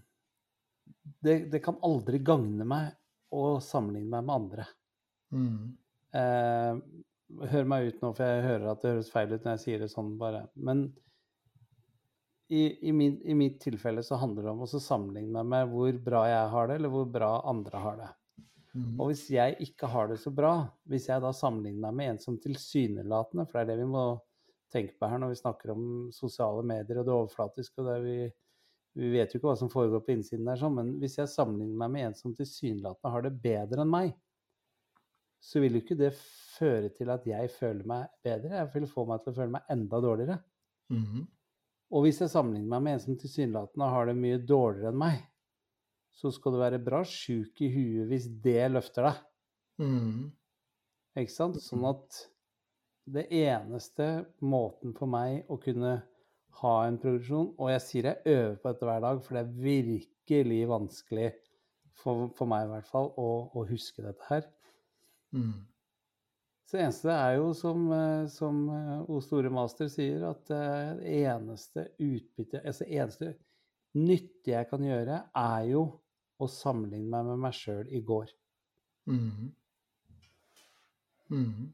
det, 1.24 1.52
det 1.52 1.60
kan 1.66 1.80
aldri 1.84 2.22
gagne 2.24 2.64
meg 2.68 2.94
å 3.36 3.58
sammenligne 3.64 4.08
meg 4.14 4.28
med 4.28 4.36
andre. 4.36 4.68
Mm. 5.36 5.76
Eh, 6.16 6.80
hør 7.52 7.68
meg 7.68 7.90
ut 7.90 8.00
nå, 8.04 8.14
for 8.16 8.24
jeg 8.24 8.46
hører 8.46 8.70
at 8.72 8.84
det 8.86 8.94
høres 8.94 9.12
feil 9.12 9.34
ut 9.34 9.44
når 9.44 9.58
jeg 9.58 9.64
sier 9.66 9.84
det 9.84 9.92
sånn 9.92 10.14
bare. 10.22 10.46
Men 10.56 10.88
i, 12.48 12.62
i, 12.88 12.94
min, 12.96 13.18
i 13.28 13.36
mitt 13.36 13.60
tilfelle 13.64 14.04
så 14.08 14.16
handler 14.22 14.48
det 14.48 14.54
om 14.54 14.64
å 14.64 14.70
sammenligne 14.72 15.44
meg 15.44 15.50
med 15.52 15.74
hvor 15.74 16.00
bra 16.06 16.24
jeg 16.30 16.54
har 16.54 16.70
det, 16.72 16.80
eller 16.80 16.94
hvor 16.94 17.10
bra 17.12 17.32
andre 17.52 17.84
har 17.84 18.00
det. 18.00 18.10
Mm. 18.78 18.98
Og 19.02 19.10
hvis 19.10 19.24
jeg 19.34 19.56
ikke 19.64 19.90
har 19.90 20.12
det 20.12 20.20
så 20.22 20.30
bra, 20.34 20.54
hvis 20.90 21.08
jeg 21.10 21.24
da 21.24 21.32
sammenligner 21.34 21.88
meg 21.88 21.96
med 21.98 22.12
en 22.12 22.20
som 22.22 22.36
tilsynelatende, 22.42 23.48
for 23.50 23.58
det 23.58 23.64
er 23.64 23.72
det 23.72 23.86
vi 23.86 23.94
må 23.96 24.04
tenke 24.74 24.98
på 25.00 25.10
her 25.10 25.22
når 25.22 25.32
vi 25.32 25.40
snakker 25.40 25.72
om 25.74 25.86
sosiale 26.14 26.66
medier 26.68 27.02
og 27.02 27.08
det 27.08 27.16
overflatiske, 27.16 27.82
og 27.82 27.90
det 27.90 27.98
vi, 28.04 28.18
vi 29.02 29.12
vet 29.16 29.34
jo 29.34 29.40
ikke 29.40 29.50
hva 29.50 29.58
som 29.58 29.72
foregår 29.74 30.04
på 30.06 30.14
innsiden 30.14 30.50
der, 30.50 30.60
sånn, 30.62 30.78
men 30.78 30.92
hvis 31.02 31.18
jeg 31.22 31.32
sammenligner 31.32 31.80
meg 31.82 31.94
med 31.96 32.10
en 32.10 32.18
som 32.20 32.36
tilsynelatende 32.38 33.14
har 33.16 33.26
det 33.26 33.34
bedre 33.48 33.82
enn 33.84 33.94
meg, 33.96 34.14
så 35.48 35.62
vil 35.64 35.78
jo 35.78 35.84
ikke 35.84 35.98
det 35.98 36.12
føre 36.58 36.92
til 36.94 37.10
at 37.14 37.26
jeg 37.30 37.50
føler 37.54 37.88
meg 37.88 38.14
bedre, 38.26 38.60
jeg 38.60 38.70
vil 38.76 38.88
få 38.92 39.08
meg 39.10 39.24
til 39.24 39.34
å 39.34 39.38
føle 39.38 39.54
meg 39.54 39.74
enda 39.74 40.02
dårligere. 40.04 40.38
Mm. 40.94 41.26
Og 41.94 42.04
hvis 42.04 42.22
jeg 42.22 42.34
sammenligner 42.34 42.74
meg 42.74 42.84
med 42.84 42.98
en 42.98 43.04
som 43.06 43.18
tilsynelatende 43.20 43.90
har 43.94 44.10
det 44.10 44.18
mye 44.20 44.40
dårligere 44.44 44.92
enn 44.92 45.02
meg, 45.02 45.22
så 46.18 46.32
skal 46.34 46.56
du 46.56 46.62
være 46.62 46.82
bra 46.82 47.04
sjuk 47.06 47.62
i 47.62 47.70
huet 47.72 48.10
hvis 48.10 48.26
det 48.44 48.64
løfter 48.74 49.10
deg. 49.10 49.24
Mm. 49.84 50.28
Ikke 51.22 51.34
sant? 51.34 51.60
Sånn 51.62 51.86
at 51.90 52.24
det 53.08 53.28
eneste 53.34 54.08
måten 54.44 54.96
for 54.98 55.10
meg 55.10 55.46
å 55.54 55.60
kunne 55.62 56.00
ha 56.58 56.74
en 56.88 56.98
progresjon 57.00 57.52
Og 57.62 57.70
jeg 57.70 57.84
sier 57.86 58.08
jeg 58.10 58.34
øver 58.34 58.56
på 58.58 58.72
dette 58.72 58.88
hver 58.90 59.04
dag, 59.06 59.22
for 59.24 59.38
det 59.38 59.44
er 59.44 59.64
virkelig 59.68 60.62
vanskelig 60.72 61.30
for, 61.98 62.28
for 62.38 62.50
meg 62.50 62.66
i 62.66 62.72
hvert 62.74 62.90
fall 62.90 63.12
å, 63.18 63.30
å 63.54 63.66
huske 63.70 64.04
dette 64.06 64.26
her. 64.30 64.46
Mm. 65.36 65.66
Så 66.68 66.76
det 66.76 66.84
eneste 66.84 67.14
er 67.14 67.38
jo, 67.38 67.52
som, 67.56 67.86
eh, 67.96 68.26
som 68.32 68.58
eh, 68.74 69.06
O 69.08 69.22
store 69.24 69.52
master 69.54 69.88
sier, 69.92 70.26
at 70.28 70.52
eh, 70.52 70.90
det 71.00 71.14
eneste 71.22 71.86
utbytte 72.04 72.64
Altså 72.64 72.88
eneste 72.90 73.32
nyttige 73.98 74.58
jeg 74.58 74.70
kan 74.70 74.84
gjøre, 74.84 75.22
er 75.32 75.70
jo 75.72 75.86
å 76.38 76.48
sammenligne 76.52 77.10
meg 77.12 77.32
med 77.32 77.42
meg 77.48 77.56
sjøl 77.58 77.90
i 77.90 78.02
går. 78.06 78.32
Mm. 79.08 79.50
Mm. 81.32 81.74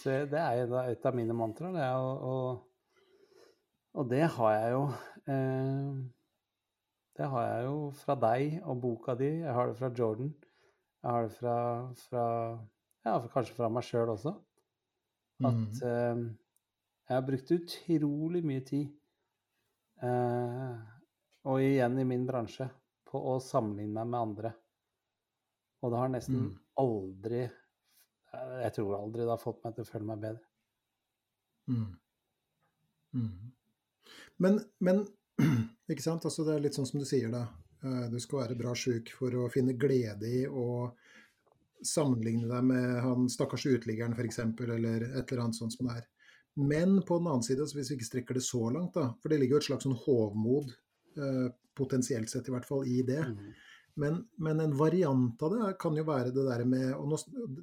Så 0.00 0.16
det 0.30 0.40
er 0.40 0.74
et 0.92 1.06
av 1.06 1.16
mine 1.18 1.34
mantraer. 1.36 1.74
Det 1.76 1.88
Og, 1.98 2.22
å, 2.30 2.36
og 4.00 4.10
det 4.10 4.24
har 4.36 4.52
jeg 4.54 4.72
jo 4.76 4.82
eh, 5.32 5.98
Det 7.16 7.28
har 7.32 7.46
jeg 7.46 7.66
jo 7.66 7.76
fra 8.04 8.16
deg 8.26 8.58
og 8.62 8.80
boka 8.80 9.16
di. 9.18 9.30
Jeg 9.42 9.54
har 9.58 9.70
det 9.70 9.78
fra 9.78 9.90
Jordan. 9.90 10.34
Jeg 11.02 11.10
har 11.10 11.28
det 11.28 11.36
fra, 11.36 11.58
fra 12.08 12.26
Ja, 13.06 13.20
kanskje 13.32 13.54
fra 13.56 13.70
meg 13.70 13.86
sjøl 13.86 14.14
også. 14.14 14.34
At 15.44 15.82
eh, 15.84 16.22
jeg 17.06 17.14
har 17.14 17.26
brukt 17.26 17.50
utrolig 17.54 18.40
mye 18.46 18.62
tid, 18.66 18.86
eh, 20.02 20.78
og 21.46 21.62
igjen 21.62 21.98
i 22.02 22.06
min 22.08 22.24
bransje, 22.26 22.66
på 23.16 23.34
å 23.34 23.36
sammenligne 23.42 23.94
meg 23.96 24.10
med 24.12 24.20
andre. 24.20 24.54
Og 25.82 25.92
det 25.92 26.00
har 26.00 26.08
nesten 26.12 26.40
Mm. 26.42 26.58
aldri 26.78 27.42
eh, 27.44 28.62
Jeg 28.64 28.72
tror 28.76 28.96
aldri 28.98 29.22
det 29.24 29.32
har 29.32 29.40
fått 29.40 29.62
meg 29.64 29.74
til 29.74 29.84
å 29.84 29.88
føle 29.88 30.04
meg 30.04 30.20
bedre. 30.20 30.42
Mm. 31.68 31.98
Mm. 33.14 33.52
Men, 34.38 34.58
men 34.80 35.06
ikke 35.90 36.02
sant? 36.04 36.24
Altså, 36.28 36.44
det 36.44 36.56
er 36.56 36.64
litt 36.66 36.76
sånn 36.76 36.86
som 36.88 37.00
du 37.00 37.06
sier, 37.08 37.30
da. 37.32 37.46
Eh, 37.82 38.08
Du 38.12 38.18
skal 38.20 38.42
være 38.44 38.58
bra 38.58 38.74
sjuk 38.76 39.12
for 39.16 39.32
å 39.40 39.48
finne 39.52 39.76
glede 39.78 40.28
i 40.28 40.44
å 40.48 40.92
sammenligne 41.86 42.48
deg 42.48 42.64
med 42.64 43.00
han 43.04 43.28
stakkars 43.28 43.66
uteliggeren 43.68 44.14
f.eks., 44.16 44.38
eller 44.64 45.08
et 45.12 45.32
eller 45.32 45.42
annet 45.44 45.58
sånt 45.58 45.74
som 45.76 45.86
det 45.88 45.98
er. 46.00 46.06
Men 46.56 47.02
på 47.04 47.18
den 47.20 47.28
annen 47.28 47.44
side, 47.44 47.60
altså 47.60 47.76
hvis 47.76 47.90
vi 47.92 47.98
ikke 47.98 48.08
strekker 48.10 48.38
det 48.38 48.44
så 48.46 48.62
langt, 48.72 48.94
da, 48.96 49.10
for 49.20 49.28
det 49.28 49.38
ligger 49.42 49.58
jo 49.58 49.62
et 49.62 49.66
slags 49.68 49.84
sånn 49.84 49.98
hovmod, 50.06 50.72
eh, 51.20 51.48
potensielt 51.76 52.30
sett 52.32 52.48
i 52.48 52.54
hvert 52.54 52.68
fall, 52.68 52.86
i 52.88 53.02
det. 53.06 53.22
Mm. 53.22 53.54
Men, 53.96 54.18
men 54.44 54.60
en 54.60 54.74
variant 54.76 55.42
av 55.42 55.54
det 55.54 55.68
kan 55.80 55.96
jo 55.96 56.04
være 56.04 56.32
det 56.36 56.42
der 56.44 56.64
med 56.68 56.90
og 56.98 57.06
nå, 57.08 57.18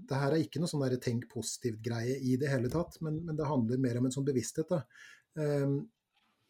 Det 0.09 0.17
her 0.17 0.33
er 0.33 0.41
ikke 0.41 0.63
noe 0.63 0.71
sånn 0.71 0.81
der 0.81 0.95
tenk 1.01 1.27
positivt-greie 1.29 2.15
i 2.25 2.37
det 2.41 2.49
hele 2.49 2.71
tatt, 2.73 2.97
men, 3.05 3.19
men 3.27 3.37
det 3.37 3.45
handler 3.45 3.81
mer 3.81 3.99
om 3.99 4.07
en 4.09 4.15
sånn 4.15 4.25
bevissthet. 4.25 4.71
da. 4.71 4.81
Um, 5.37 5.75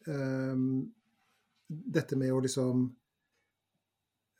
um, 0.08 0.64
dette 1.68 2.16
med 2.20 2.32
å 2.32 2.40
liksom 2.44 2.82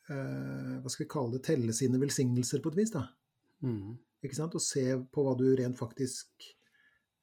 uh, 0.09 0.75
Hva 0.81 0.91
skal 0.93 1.05
vi 1.05 1.12
kalle 1.12 1.37
det? 1.37 1.45
Telle 1.45 1.77
sine 1.77 2.01
velsignelser 2.01 2.64
på 2.64 2.72
et 2.72 2.81
vis. 2.81 2.95
da. 2.97 3.05
Mm. 3.64 3.95
Ikke 4.25 4.39
sant? 4.41 4.57
Og 4.57 4.64
se 4.64 4.87
på 5.12 5.27
hva 5.27 5.37
du 5.37 5.47
rent 5.61 5.77
faktisk 5.77 6.49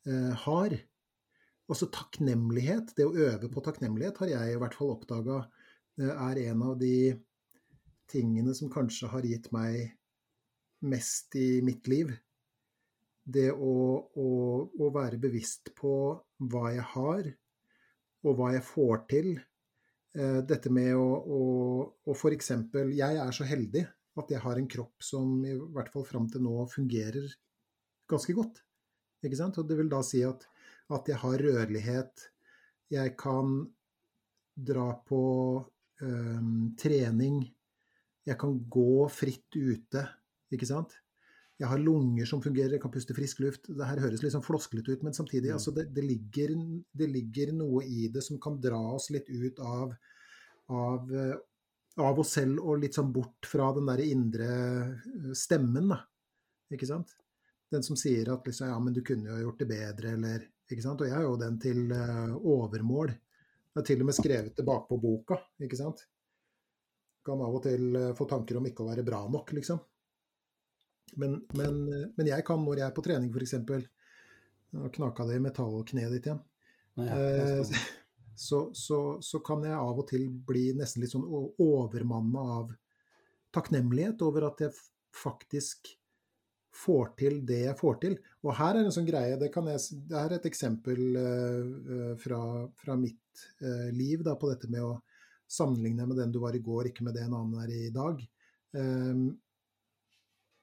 uh, 0.06 0.34
har. 0.46 0.78
Også 1.72 1.90
takknemlighet. 1.90 2.94
Det 2.98 3.10
å 3.10 3.18
øve 3.18 3.50
på 3.50 3.66
takknemlighet 3.66 4.22
har 4.22 4.36
jeg 4.36 4.54
i 4.54 4.62
hvert 4.62 4.78
fall 4.78 4.94
oppdaga 4.94 5.42
er 6.00 6.40
en 6.48 6.64
av 6.64 6.78
de 6.80 7.12
tingene 8.12 8.54
som 8.56 8.72
kanskje 8.72 9.10
har 9.12 9.26
gitt 9.28 9.50
meg 9.56 9.92
mest 10.82 11.36
i 11.36 11.62
mitt 11.66 11.88
liv. 11.92 12.12
Det 13.24 13.52
å, 13.54 13.76
å, 14.18 14.28
å 14.66 14.90
være 14.94 15.20
bevisst 15.22 15.72
på 15.78 15.94
hva 16.52 16.72
jeg 16.74 16.86
har, 16.96 17.30
og 18.26 18.38
hva 18.38 18.52
jeg 18.56 18.66
får 18.66 19.04
til. 19.12 19.32
Eh, 20.18 20.40
Dette 20.48 20.72
med 20.74 20.96
å, 20.98 21.08
å, 21.22 21.42
å 22.06 22.16
f.eks. 22.16 22.52
Jeg 22.92 23.22
er 23.26 23.36
så 23.36 23.48
heldig 23.48 23.86
at 24.20 24.34
jeg 24.34 24.44
har 24.44 24.60
en 24.60 24.68
kropp 24.70 25.06
som 25.06 25.38
i 25.48 25.54
hvert 25.56 25.92
fall 25.94 26.06
fram 26.08 26.28
til 26.32 26.44
nå 26.44 26.66
fungerer 26.72 27.30
ganske 28.12 28.36
godt. 28.36 28.64
Ikke 29.24 29.38
sant? 29.40 29.60
Og 29.62 29.70
det 29.70 29.78
vil 29.80 29.92
da 29.92 30.02
si 30.06 30.24
at, 30.28 30.48
at 30.92 31.08
jeg 31.08 31.22
har 31.22 31.46
rørlighet. 31.46 32.26
Jeg 32.92 33.14
kan 33.20 33.62
dra 34.52 34.90
på 35.08 35.22
trening. 36.80 37.44
Jeg 38.26 38.38
kan 38.42 38.56
gå 38.70 39.08
fritt 39.14 39.58
ute, 39.58 40.04
ikke 40.54 40.70
sant. 40.70 40.96
Jeg 41.62 41.70
har 41.70 41.82
lunger 41.82 42.26
som 42.26 42.42
fungerer, 42.42 42.74
jeg 42.74 42.82
kan 42.82 42.94
puste 42.94 43.14
frisk 43.14 43.42
luft. 43.44 43.68
Det 43.70 43.86
her 43.86 44.00
høres 44.02 44.24
litt 44.24 44.34
sånn 44.34 44.46
flosklete 44.46 44.96
ut, 44.96 45.04
men 45.06 45.14
samtidig 45.14 45.52
altså 45.54 45.74
det, 45.76 45.92
det, 45.94 46.04
ligger, 46.08 46.56
det 46.98 47.08
ligger 47.12 47.52
noe 47.54 47.84
i 47.86 48.08
det 48.14 48.24
som 48.26 48.40
kan 48.42 48.58
dra 48.62 48.80
oss 48.96 49.12
litt 49.14 49.30
ut 49.30 49.62
av, 49.62 49.92
av, 50.74 51.12
eh, 51.14 51.36
av 52.02 52.22
oss 52.24 52.34
selv 52.40 52.64
og 52.64 52.82
litt 52.82 52.98
sånn 52.98 53.12
bort 53.14 53.46
fra 53.46 53.70
den 53.78 53.92
der 53.92 54.02
indre 54.08 54.50
eh, 54.50 55.36
stemmen, 55.38 55.94
da. 55.94 56.00
Ikke 56.74 56.90
sant? 56.90 57.14
Den 57.72 57.86
som 57.86 58.00
sier 58.00 58.34
at 58.34 58.48
liksom, 58.48 58.72
ja, 58.72 58.80
men 58.82 58.98
du 58.98 59.04
kunne 59.06 59.30
jo 59.30 59.46
gjort 59.46 59.62
det 59.62 59.70
bedre, 59.70 60.16
eller 60.18 60.50
Ikke 60.72 60.86
sant? 60.86 61.02
Og 61.04 61.10
jeg 61.10 61.18
er 61.20 61.26
jo 61.28 61.38
den 61.38 61.58
til 61.60 61.90
eh, 61.92 62.34
overmål. 62.48 63.14
Jeg 63.72 63.80
har 63.80 63.88
til 63.88 64.04
og 64.04 64.10
med 64.10 64.18
skrevet 64.18 64.58
det 64.58 64.68
bakpå 64.68 64.98
boka, 65.00 65.38
ikke 65.64 65.80
sant. 65.80 66.04
Kan 67.24 67.40
av 67.46 67.56
og 67.56 67.64
til 67.64 67.96
eh, 67.96 68.12
få 68.18 68.28
tanker 68.28 68.60
om 68.60 68.68
ikke 68.68 68.84
å 68.84 68.90
være 68.90 69.06
bra 69.08 69.22
nok, 69.32 69.54
liksom. 69.56 69.80
Men, 71.22 71.38
men, 71.56 71.82
eh, 71.88 72.08
men 72.18 72.32
jeg 72.34 72.46
kan 72.48 72.60
når 72.66 72.82
jeg 72.82 72.88
er 72.90 72.96
på 72.98 73.06
trening, 73.06 73.32
f.eks. 73.32 73.56
Nå 74.72 74.92
knaka 74.96 75.28
det 75.28 75.40
i 75.40 75.44
metallkneet 75.44 76.16
ditt 76.16 76.28
igjen. 76.30 76.44
Ja, 77.00 77.16
det 77.16 77.16
er 77.16 77.60
Eh, 77.62 77.82
så, 78.42 78.72
så, 78.74 79.22
så 79.22 79.40
kan 79.46 79.64
jeg 79.68 79.76
av 79.76 80.00
og 80.02 80.08
til 80.10 80.28
bli 80.48 80.72
nesten 80.74 81.04
litt 81.04 81.14
sånn 81.14 81.28
overmanna 81.62 82.46
av 82.58 82.72
takknemlighet 83.54 84.24
over 84.26 84.48
at 84.48 84.64
jeg 84.64 84.74
faktisk 85.14 85.92
får 86.76 87.14
til 87.20 87.40
det 87.46 87.62
jeg 87.66 87.78
får 87.80 88.00
til. 88.04 88.18
Og 88.46 88.56
her 88.58 88.78
er 88.78 88.88
en 88.88 88.96
sånn 88.96 89.08
greie, 89.08 89.38
det, 89.40 89.52
jeg, 89.52 90.02
det 90.10 90.18
er 90.18 90.36
et 90.38 90.48
eksempel 90.50 91.02
eh, 91.20 92.14
fra, 92.22 92.42
fra 92.80 92.98
mitt 93.00 93.46
uh, 93.64 93.90
liv 93.96 94.24
da, 94.26 94.36
på 94.40 94.50
dette 94.52 94.70
med 94.72 94.84
å 94.86 94.96
sammenligne 95.52 96.08
med 96.08 96.20
den 96.20 96.34
du 96.34 96.40
var 96.44 96.56
i 96.56 96.64
går, 96.64 96.90
ikke 96.90 97.06
med 97.08 97.18
det 97.18 97.26
en 97.28 97.38
annen 97.38 97.62
er 97.64 97.74
i 97.76 97.94
dag. 97.94 98.20
Um, 98.72 99.26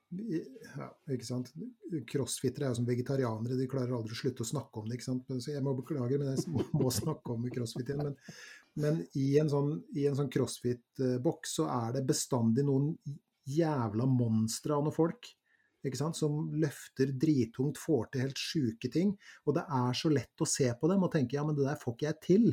ja, 0.08 0.86
ikke 1.12 1.26
sant? 1.26 1.50
Crossfittere 2.08 2.64
er 2.64 2.72
jo 2.72 2.78
som 2.78 2.88
vegetarianere, 2.88 3.58
de 3.58 3.68
klarer 3.68 3.92
aldri 3.92 4.16
å 4.16 4.20
slutte 4.22 4.44
å 4.44 4.48
snakke 4.48 4.80
om 4.80 4.88
det. 4.88 4.96
ikke 4.96 5.08
sant? 5.10 5.28
Så 5.28 5.52
jeg 5.52 5.64
må 5.64 5.74
beklage, 5.76 6.16
men 6.20 6.32
jeg 6.32 6.64
må, 6.72 6.88
snakke 6.94 7.34
om 7.34 7.44
crossfit 7.52 7.92
igjen. 7.92 8.06
Men, 8.06 8.16
men 8.80 9.02
i 9.20 9.28
en 9.42 9.52
sånn, 9.52 9.74
sånn 10.16 10.30
crossfit-boks 10.32 11.58
så 11.60 11.68
er 11.74 11.98
det 11.98 12.06
bestandig 12.08 12.64
noen 12.64 12.94
jævla 13.48 14.08
monstre 14.08 14.76
av 14.76 14.86
noen 14.86 14.96
folk? 14.96 15.28
Som 16.16 16.50
løfter 16.58 17.12
drittungt, 17.12 17.78
får 17.78 18.08
til 18.12 18.24
helt 18.24 18.38
sjuke 18.38 18.90
ting. 18.90 19.12
Og 19.46 19.54
det 19.54 19.64
er 19.64 19.92
så 19.94 20.10
lett 20.10 20.40
å 20.40 20.48
se 20.48 20.68
på 20.74 20.88
dem 20.90 21.02
og 21.02 21.12
tenke 21.12 21.36
ja, 21.36 21.44
men 21.44 21.56
det 21.56 21.66
der 21.66 21.78
får 21.80 21.94
ikke 21.94 22.08
jeg 22.08 22.20
til. 22.24 22.48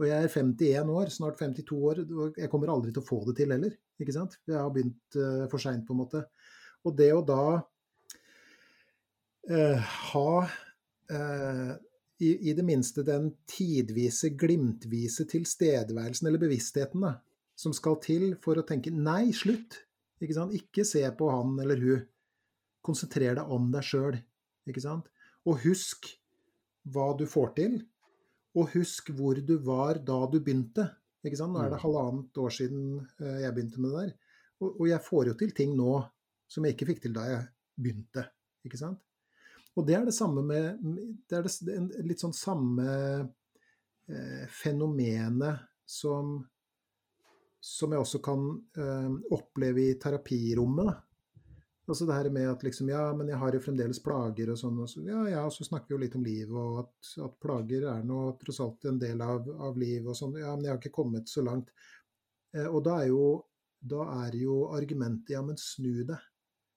Og 0.00 0.08
jeg 0.08 0.24
er 0.24 0.32
51 0.32 0.88
år, 0.90 1.10
snart 1.12 1.38
52 1.38 1.76
år, 1.76 2.00
og 2.16 2.38
jeg 2.40 2.50
kommer 2.50 2.72
aldri 2.72 2.92
til 2.92 3.02
å 3.02 3.06
få 3.06 3.20
det 3.28 3.36
til 3.38 3.52
heller. 3.54 3.74
ikke 4.00 4.14
sant? 4.16 4.38
Jeg 4.48 4.58
har 4.58 4.72
begynt 4.72 5.18
uh, 5.18 5.46
for 5.52 5.62
seint, 5.62 5.84
på 5.86 5.94
en 5.94 6.02
måte. 6.02 6.24
Og 6.82 6.96
det 6.98 7.12
å 7.14 7.22
da 7.22 7.44
uh, 9.52 9.92
ha 10.12 10.32
uh, 10.42 11.72
i, 12.22 12.30
i, 12.48 12.54
det 12.56 12.64
minste 12.66 13.04
den 13.06 13.30
tidvise, 13.50 14.32
glimtvise 14.38 15.26
tilstedeværelsen 15.30 16.28
eller 16.30 16.42
bevisstheten 16.42 17.04
da, 17.04 17.16
som 17.58 17.74
skal 17.76 17.98
til 18.02 18.32
for 18.42 18.58
å 18.58 18.66
tenke 18.66 18.90
nei, 18.94 19.30
slutt. 19.36 19.82
Ikke, 20.22 20.36
sant? 20.36 20.54
ikke 20.54 20.86
se 20.86 21.02
på 21.18 21.30
han 21.30 21.56
eller 21.62 21.82
hun. 21.82 22.02
Konsentrer 22.82 23.38
deg 23.38 23.54
om 23.54 23.70
deg 23.72 23.86
sjøl. 23.86 24.18
Og 25.48 25.62
husk 25.64 26.08
hva 26.92 27.12
du 27.18 27.24
får 27.30 27.54
til, 27.58 27.78
og 28.58 28.74
husk 28.74 29.12
hvor 29.16 29.38
du 29.38 29.54
var 29.64 30.00
da 30.02 30.18
du 30.30 30.38
begynte. 30.40 30.88
Ikke 31.22 31.38
sant? 31.38 31.54
Nå 31.54 31.62
er 31.62 31.70
det 31.70 31.78
mm. 31.78 31.84
halvannet 31.84 32.42
år 32.42 32.52
siden 32.52 32.84
eh, 33.22 33.40
jeg 33.44 33.54
begynte 33.54 33.82
med 33.82 33.94
det 33.94 34.02
der. 34.02 34.12
Og, 34.62 34.68
og 34.72 34.86
jeg 34.90 35.06
får 35.06 35.30
jo 35.30 35.38
til 35.38 35.54
ting 35.56 35.76
nå 35.78 35.94
som 36.50 36.66
jeg 36.66 36.76
ikke 36.76 36.90
fikk 36.90 37.04
til 37.04 37.14
da 37.16 37.26
jeg 37.30 37.44
begynte. 37.78 38.26
Ikke 38.66 38.80
sant? 38.80 39.00
Og 39.78 39.86
det 39.88 39.96
er 39.96 40.04
det 40.04 40.12
samme 40.12 40.42
med 40.44 40.82
Det 41.30 41.38
er 41.38 41.46
det, 41.46 42.02
litt 42.04 42.20
sånn 42.20 42.34
samme 42.36 42.88
eh, 44.10 44.42
fenomenet 44.52 45.62
som 45.88 46.42
som 47.62 47.92
jeg 47.94 48.02
også 48.02 48.18
kan 48.18 48.40
eh, 48.74 49.10
oppleve 49.36 49.84
i 49.84 49.98
terapirommet. 50.02 50.88
Da. 50.88 50.94
Altså 51.90 52.06
det 52.06 52.14
her 52.14 52.28
med 52.30 52.46
at 52.46 52.62
liksom 52.62 52.90
Ja, 52.92 53.08
men 53.16 53.30
jeg 53.32 53.40
har 53.40 53.54
jo 53.56 53.60
fremdeles 53.64 53.98
plager 54.02 54.52
og 54.52 54.58
sånn. 54.60 54.76
Og 54.84 54.90
så, 54.90 55.02
ja, 55.06 55.22
ja, 55.32 55.46
så 55.50 55.66
snakker 55.66 55.90
vi 55.90 55.96
jo 55.96 56.02
litt 56.04 56.18
om 56.18 56.26
livet, 56.26 56.54
og 56.54 56.84
at, 56.84 57.14
at 57.26 57.38
plager 57.42 57.88
er 57.90 58.04
nå 58.06 58.20
tross 58.42 58.60
alt 58.62 58.86
en 58.90 59.00
del 59.02 59.24
av, 59.24 59.48
av 59.70 59.80
livet 59.80 60.12
og 60.12 60.18
sånn. 60.18 60.38
Ja, 60.38 60.54
men 60.54 60.68
jeg 60.68 60.74
har 60.74 60.82
ikke 60.82 60.94
kommet 61.00 61.32
så 61.32 61.42
langt. 61.42 61.72
Eh, 62.54 62.68
og 62.68 62.84
da 62.86 63.00
er 63.02 63.10
jo 63.10 63.24
da 63.82 64.04
er 64.26 64.36
jo 64.38 64.68
argumentet 64.70 65.34
ja, 65.34 65.42
men 65.42 65.58
snu 65.58 66.04
deg. 66.06 66.28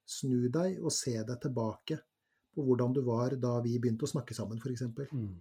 Snu 0.09 0.49
deg 0.53 0.81
og 0.81 0.93
se 0.93 1.13
deg 1.25 1.37
tilbake 1.41 1.99
på 2.55 2.65
hvordan 2.65 2.93
du 2.95 3.01
var 3.05 3.35
da 3.41 3.59
vi 3.61 3.77
begynte 3.81 4.07
å 4.07 4.09
snakke 4.09 4.35
sammen, 4.37 4.61
f.eks. 4.61 4.85
Mm. 5.11 5.35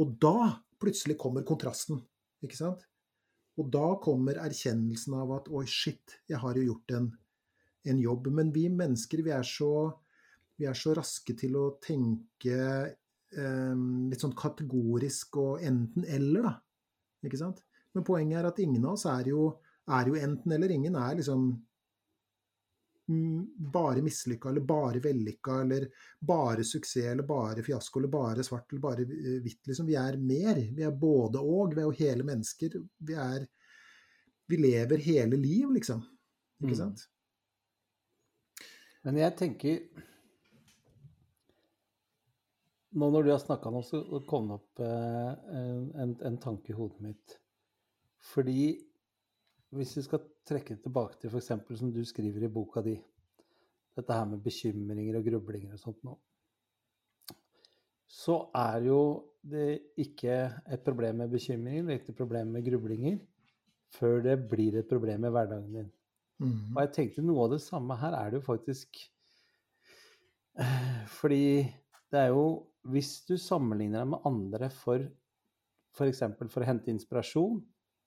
Og 0.00 0.16
da 0.20 0.54
plutselig 0.80 1.16
kommer 1.20 1.44
kontrasten, 1.46 2.00
ikke 2.44 2.58
sant? 2.58 2.84
Og 3.60 3.68
da 3.72 3.94
kommer 4.02 4.40
erkjennelsen 4.42 5.14
av 5.18 5.32
at 5.36 5.50
oi, 5.52 5.64
shit, 5.70 6.18
jeg 6.30 6.40
har 6.42 6.56
jo 6.58 6.66
gjort 6.70 6.96
en 6.96 7.10
en 7.84 8.00
jobb. 8.00 8.30
Men 8.32 8.52
vi 8.52 8.68
mennesker, 8.72 9.22
vi 9.24 9.32
er 9.34 9.46
så, 9.46 9.72
vi 10.56 10.68
er 10.70 10.78
så 10.78 10.94
raske 10.96 11.36
til 11.38 11.56
å 11.60 11.66
tenke 11.82 12.56
eh, 12.56 13.76
litt 14.10 14.24
sånn 14.24 14.36
kategorisk 14.38 15.38
og 15.42 15.64
enten-eller, 15.64 16.48
da. 16.48 16.56
Ikke 17.24 17.40
sant? 17.40 17.62
Men 17.94 18.06
poenget 18.06 18.40
er 18.40 18.48
at 18.50 18.58
ingen 18.62 18.84
av 18.84 18.96
oss 18.96 19.06
er 19.08 19.30
jo, 19.30 19.46
er 19.94 20.10
jo 20.10 20.18
enten-eller. 20.18 20.74
Ingen 20.74 20.96
er 20.98 21.14
liksom 21.20 21.46
mm, 23.08 23.70
bare 23.72 24.02
mislykka 24.04 24.50
eller 24.50 24.66
bare 24.66 25.02
vellykka 25.04 25.60
eller 25.62 25.86
bare 26.18 26.66
suksess 26.66 27.12
eller 27.12 27.28
bare 27.28 27.62
fiasko 27.62 28.00
eller 28.00 28.12
bare 28.12 28.44
svart 28.46 28.72
eller 28.72 28.82
bare 28.82 29.06
hvitt. 29.06 29.62
Liksom. 29.70 29.86
Vi 29.86 29.96
er 30.00 30.18
mer. 30.20 30.60
Vi 30.74 30.84
er 30.84 30.96
både 31.06 31.42
og. 31.42 31.74
Vi 31.76 31.84
er 31.84 31.88
jo 31.88 31.98
hele 32.02 32.26
mennesker. 32.26 32.80
Vi 32.98 33.20
er 33.28 33.46
Vi 34.46 34.58
lever 34.60 35.00
hele 35.00 35.38
liv, 35.40 35.70
liksom. 35.72 36.02
Ikke 36.60 36.74
mm. 36.74 36.76
sant? 36.76 37.06
Men 39.04 39.20
jeg 39.20 39.36
tenker 39.36 39.80
Nå 42.94 43.08
når 43.10 43.24
du 43.26 43.32
har 43.32 43.40
snakka 43.42 43.72
nå, 43.74 43.80
så 43.82 44.00
kom 44.28 44.46
det 44.46 44.54
opp 44.54 44.80
eh, 44.86 45.30
en, 45.98 46.12
en, 46.14 46.36
tanke 46.38 46.70
i 46.70 46.76
hodet 46.78 47.00
mitt. 47.02 47.32
Fordi 48.30 48.68
hvis 49.74 49.96
vi 49.98 50.04
skal 50.06 50.22
trekke 50.46 50.76
tilbake 50.78 51.18
til 51.18 51.32
f.eks. 51.32 51.50
som 51.80 51.90
du 51.90 51.98
skriver 52.06 52.46
i 52.46 52.52
boka 52.54 52.84
di, 52.86 52.94
dette 53.98 54.14
her 54.14 54.28
med 54.30 54.44
bekymringer 54.46 55.18
og 55.18 55.26
grublinger 55.26 55.74
og 55.74 55.82
sånt 55.82 56.06
nå, 56.06 56.14
så 58.06 58.38
er 58.62 58.86
jo 58.86 59.00
det 59.42 59.68
ikke 59.98 60.38
et 60.70 60.86
problem 60.86 61.24
med 61.24 61.34
bekymringer, 61.34 61.82
det 61.82 61.96
er 61.96 62.00
ikke 62.00 62.14
et 62.14 62.22
problem 62.22 62.54
med 62.54 62.70
grublinger, 62.70 63.18
før 63.98 64.22
det 64.22 64.38
blir 64.54 64.78
et 64.78 64.88
problem 64.88 65.26
i 65.26 65.34
hverdagen 65.34 65.80
din. 65.80 65.93
Mm. 66.42 66.72
Og 66.74 66.80
jeg 66.82 66.92
tenkte 66.96 67.22
noe 67.24 67.44
av 67.46 67.52
det 67.54 67.60
samme 67.62 67.96
her 68.00 68.16
er 68.18 68.32
det 68.32 68.40
jo 68.40 68.46
faktisk 68.48 68.98
eh, 70.58 71.04
Fordi 71.14 71.44
det 72.10 72.18
er 72.18 72.32
jo 72.34 72.46
Hvis 72.90 73.20
du 73.28 73.36
sammenligner 73.38 74.02
deg 74.02 74.10
med 74.16 74.26
andre 74.26 74.70
for 74.74 75.04
f.eks. 75.94 76.24
For, 76.34 76.50
for 76.50 76.64
å 76.64 76.66
hente 76.66 76.90
inspirasjon 76.90 77.62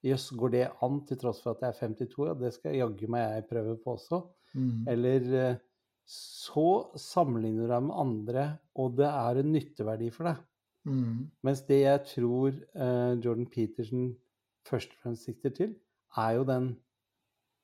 Jøss, 0.05 0.27
går 0.37 0.53
det 0.53 0.65
an 0.85 0.99
til 1.07 1.19
tross 1.21 1.39
for 1.41 1.55
at 1.55 1.63
jeg 1.63 1.71
er 1.71 1.95
52? 1.95 2.27
Ja, 2.27 2.35
det 2.37 2.51
skal 2.55 2.75
jaggu 2.77 3.07
meg 3.11 3.23
jeg 3.23 3.47
prøve 3.49 3.73
på 3.81 3.95
også. 3.95 4.19
Mm. 4.53 4.83
Eller 4.93 5.31
eh, 5.39 5.63
så 6.07 6.67
sammenligner 7.01 7.65
du 7.65 7.73
deg 7.73 7.87
med 7.87 7.97
andre, 8.03 8.43
og 8.79 8.95
det 8.99 9.07
er 9.09 9.41
en 9.41 9.51
nytteverdi 9.51 10.11
for 10.15 10.29
deg. 10.29 10.43
Mm. 10.87 11.25
Mens 11.43 11.63
det 11.67 11.81
jeg 11.81 12.03
tror 12.13 12.53
uh, 12.79 13.13
Jordan 13.19 13.49
Peterson 13.51 14.13
først 14.67 14.93
og 14.95 15.01
fremst 15.03 15.27
sikter 15.27 15.51
til, 15.57 15.73
er 16.15 16.37
jo 16.37 16.45
den 16.47 16.69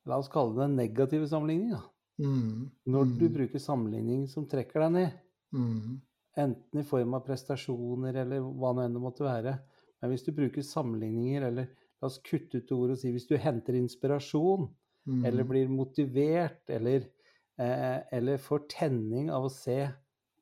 la 0.09 0.19
oss 0.19 0.31
kalle 0.31 0.57
det 0.61 0.73
negative 0.73 1.27
sammenligning. 1.27 1.75
Mm. 2.21 2.69
Når 2.85 3.05
du 3.05 3.25
mm. 3.27 3.33
bruker 3.33 3.61
sammenligning 3.61 4.25
som 4.29 4.47
trekker 4.49 4.85
deg 4.85 4.95
ned, 4.97 5.15
mm. 5.55 6.01
enten 6.43 6.81
i 6.81 6.85
form 6.87 7.15
av 7.17 7.23
prestasjoner 7.27 8.19
eller 8.23 8.43
hva 8.43 8.73
nå 8.73 8.85
enn 8.85 8.97
det 8.97 9.03
måtte 9.03 9.25
være, 9.25 9.55
men 10.01 10.11
hvis 10.11 10.25
du 10.25 10.33
bruker 10.35 10.65
sammenligninger, 10.67 11.47
eller 11.47 11.69
la 11.71 12.09
oss 12.09 12.19
kutte 12.27 12.59
ut 12.59 12.73
ordet 12.75 12.97
og 12.97 13.01
si 13.01 13.13
hvis 13.15 13.29
du 13.29 13.37
henter 13.39 13.77
inspirasjon, 13.79 14.67
mm. 15.07 15.21
eller 15.29 15.47
blir 15.47 15.71
motivert, 15.71 16.63
eller, 16.67 17.07
eh, 17.55 17.99
eller, 18.17 18.41
får 18.43 18.67
tenning 18.75 19.31
av 19.31 19.47
å 19.47 19.53
se 19.53 19.79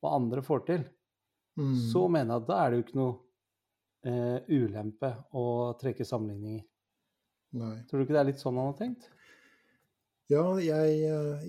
hva 0.01 0.15
andre 0.17 0.41
får 0.41 0.65
til, 0.71 0.87
mm. 1.61 1.75
så 1.91 2.07
mener 2.09 2.33
jeg 2.33 2.43
at 2.43 2.49
da 2.49 2.59
er 2.59 2.71
det 2.71 2.79
jo 2.79 2.85
ikke 2.87 2.99
noe 2.99 3.15
eh, 4.09 4.49
ulempe 4.49 5.13
å 5.37 5.45
trekke 5.79 6.07
sammenligninger. 6.09 6.65
Nei. 7.61 7.75
Tror 7.85 7.99
du 7.99 8.05
ikke 8.05 8.15
det 8.15 8.23
er 8.23 8.29
litt 8.31 8.41
sånn 8.41 8.57
han 8.57 8.71
har 8.71 8.77
tenkt? 8.79 9.09
Ja, 10.31 10.45
jeg, 10.63 10.99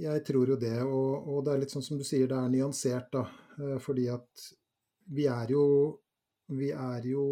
jeg, 0.01 0.23
tror 0.27 0.53
jo 0.55 0.59
det. 0.59 0.77
Og, 0.83 1.29
og, 1.29 1.43
det 1.47 1.53
er 1.53 1.63
litt 1.63 1.75
sånn 1.75 1.85
som 1.87 2.01
du 2.01 2.05
sier, 2.07 2.27
det 2.31 2.39
er 2.39 2.51
nyansert, 2.51 3.13
da. 3.15 3.27
Eh, 3.61 3.77
fordi 3.83 4.09
at 4.11 4.47
vi 5.13 5.27
er 5.31 5.51
jo 5.53 5.65
Vi 6.53 6.71
er 6.73 7.05
jo 7.07 7.25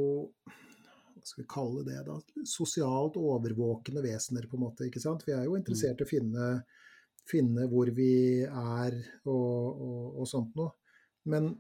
Hva 0.47 1.25
skal 1.25 1.43
vi 1.43 1.49
kalle 1.51 1.83
det, 1.85 1.99
da? 2.07 2.17
Sosialt 2.47 3.19
overvåkende 3.21 4.03
vesener, 4.05 4.47
på 4.49 4.57
en 4.57 4.65
måte. 4.65 4.87
ikke 4.87 5.03
sant? 5.03 5.27
Vi 5.27 5.35
er 5.37 5.45
jo 5.49 5.57
interessert 5.59 6.01
i 6.01 6.07
å 6.07 6.09
finne, 6.09 6.51
finne 7.29 7.67
hvor 7.73 7.91
vi 7.97 8.43
er 8.47 8.97
og, 9.27 9.83
og, 9.89 10.07
og 10.23 10.31
sånt 10.31 10.55
noe. 10.57 10.73
Men 11.29 11.51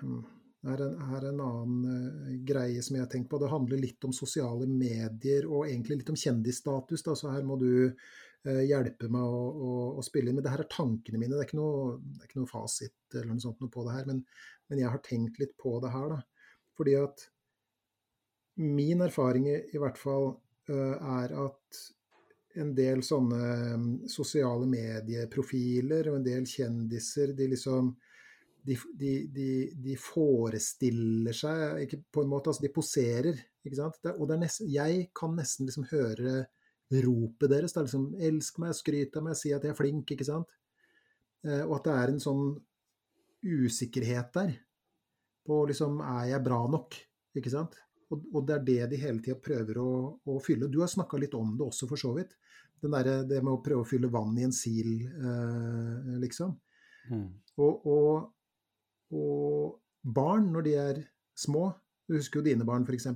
hmm, 0.00 0.24
er 0.70 0.82
en, 0.84 0.98
er 1.16 1.24
en 1.28 1.40
annen 1.42 1.86
uh, 1.86 2.34
greie 2.46 2.82
som 2.84 2.96
jeg 2.96 3.04
har 3.04 3.10
tenkt 3.10 3.30
på. 3.30 3.40
Det 3.42 3.50
handler 3.50 3.80
litt 3.82 4.04
om 4.06 4.14
sosiale 4.14 4.68
medier 4.70 5.48
og 5.48 5.66
egentlig 5.66 6.00
litt 6.00 6.12
om 6.12 6.18
kjendisstatus. 6.18 7.02
Da. 7.06 7.16
Så 7.18 7.32
her 7.32 7.46
må 7.46 7.58
du 7.60 7.72
uh, 7.90 8.62
hjelpe 8.62 9.10
meg 9.12 9.22
å, 9.22 9.42
å, 9.50 9.72
å, 9.98 10.04
spille 10.06 10.30
inn. 10.30 10.38
Men 10.38 10.46
det 10.46 10.54
her 10.54 10.64
er 10.64 10.70
tankene 10.72 11.18
mine. 11.18 11.34
Det 11.34 11.42
er 11.42 11.50
ikke 11.50 11.60
noe, 11.60 11.96
er 12.18 12.28
ikke 12.28 12.42
noe 12.42 12.52
fasit 12.52 13.16
eller 13.16 13.32
noe 13.32 13.44
sånt 13.44 13.62
noe 13.62 13.72
på 13.74 13.86
det 13.88 13.96
her. 13.96 14.06
Men, 14.10 14.22
men, 14.68 14.84
jeg 14.84 14.94
har 14.94 15.02
tenkt 15.06 15.42
litt 15.42 15.56
på 15.60 15.76
det 15.82 15.92
her, 15.94 16.14
da. 16.14 16.20
Fordi 16.78 16.94
at 17.00 17.26
min 18.62 19.02
erfaring 19.04 19.48
i, 19.50 19.58
i 19.74 19.80
hvert 19.82 19.98
fall 19.98 20.30
uh, 20.70 21.18
er 21.18 21.34
at 21.48 21.82
en 22.62 22.74
del 22.76 23.00
sånne 23.04 23.44
um, 23.74 23.84
sosiale 24.10 24.66
medieprofiler 24.68 26.10
og 26.10 26.18
en 26.18 26.26
del 26.26 26.46
kjendiser, 26.48 27.32
de 27.36 27.48
liksom 27.54 27.94
de, 28.62 28.76
de, 28.94 29.12
de, 29.34 29.48
de, 29.84 29.94
forestiller 29.98 31.34
seg 31.34 31.84
ikke 31.84 31.98
på 32.14 32.22
en 32.22 32.30
måte, 32.30 32.52
altså 32.52 32.62
De 32.62 32.72
poserer. 32.74 33.38
ikke 33.66 33.78
sant? 33.78 33.98
Det, 34.02 34.14
og 34.14 34.28
det 34.28 34.36
er 34.36 34.42
nesten, 34.44 34.70
jeg 34.70 35.06
kan 35.18 35.34
nesten 35.38 35.66
liksom 35.66 35.88
høre 35.90 36.44
ropet 37.02 37.50
deres. 37.50 37.72
Det 37.72 37.80
er 37.80 37.88
liksom 37.88 38.08
'Elsk 38.18 38.58
meg, 38.62 38.74
skryt 38.76 39.16
av 39.16 39.24
meg, 39.26 39.38
si 39.38 39.52
at 39.52 39.64
jeg 39.64 39.72
er 39.72 39.78
flink'. 39.78 40.12
ikke 40.12 40.28
sant? 40.28 40.50
Eh, 41.44 41.64
og 41.64 41.78
at 41.80 41.88
det 41.88 41.94
er 41.96 42.12
en 42.12 42.22
sånn 42.22 42.44
usikkerhet 43.42 44.30
der 44.36 44.52
på 45.42 45.64
liksom 45.66 45.98
Er 46.06 46.28
jeg 46.30 46.44
bra 46.44 46.60
nok? 46.70 46.94
Ikke 47.34 47.50
sant? 47.50 47.74
Og, 48.12 48.20
og, 48.34 48.46
det 48.46 48.54
er 48.54 48.64
det 48.66 48.90
de 48.92 49.00
hele 49.00 49.22
tida 49.24 49.40
prøver 49.40 49.78
å, 49.80 49.90
å, 50.28 50.38
fylle. 50.44 50.68
Du 50.68 50.82
har 50.82 50.90
snakka 50.92 51.18
litt 51.18 51.34
om 51.34 51.56
det 51.56 51.64
også, 51.64 51.88
for 51.88 51.96
så 51.96 52.12
vidt. 52.14 52.36
Der, 52.82 53.08
det 53.24 53.38
med 53.40 53.54
å 53.54 53.62
prøve 53.64 53.86
å 53.86 53.88
fylle 53.88 54.10
vann 54.12 54.36
i 54.38 54.44
en 54.44 54.52
sil, 54.52 55.06
eh, 55.08 56.12
liksom. 56.20 56.52
Mm. 57.08 57.28
Og, 57.56 57.86
og, 57.88 58.32
og, 59.12 59.78
barn, 60.02 60.50
når 60.54 60.66
de 60.66 60.76
er 60.80 61.02
små 61.38 61.70
Du 62.08 62.16
husker 62.16 62.40
jo 62.40 62.46
dine 62.48 62.64
barn, 62.66 62.84
f.eks. 62.84 63.06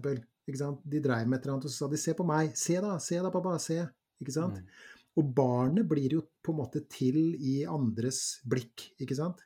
De 0.86 1.00
dreiv 1.02 1.26
med 1.26 1.40
et 1.40 1.46
eller 1.46 1.56
annet, 1.56 1.66
og 1.66 1.72
så 1.72 1.84
sa 1.84 1.88
de 1.90 1.98
'se 1.98 2.14
på 2.14 2.24
meg'. 2.24 2.54
'Se 2.54 2.80
da, 2.80 2.98
se 2.98 3.18
da, 3.18 3.30
pappa, 3.30 3.58
se'. 3.58 3.88
Ikke 4.22 4.32
sant? 4.32 4.60
Mm. 4.62 4.68
Og 5.16 5.34
barnet 5.34 5.88
blir 5.88 6.12
jo 6.12 6.22
på 6.44 6.52
en 6.52 6.60
måte 6.60 6.84
til 6.88 7.34
i 7.34 7.64
andres 7.64 8.40
blikk, 8.44 8.92
ikke 9.00 9.16
sant? 9.16 9.42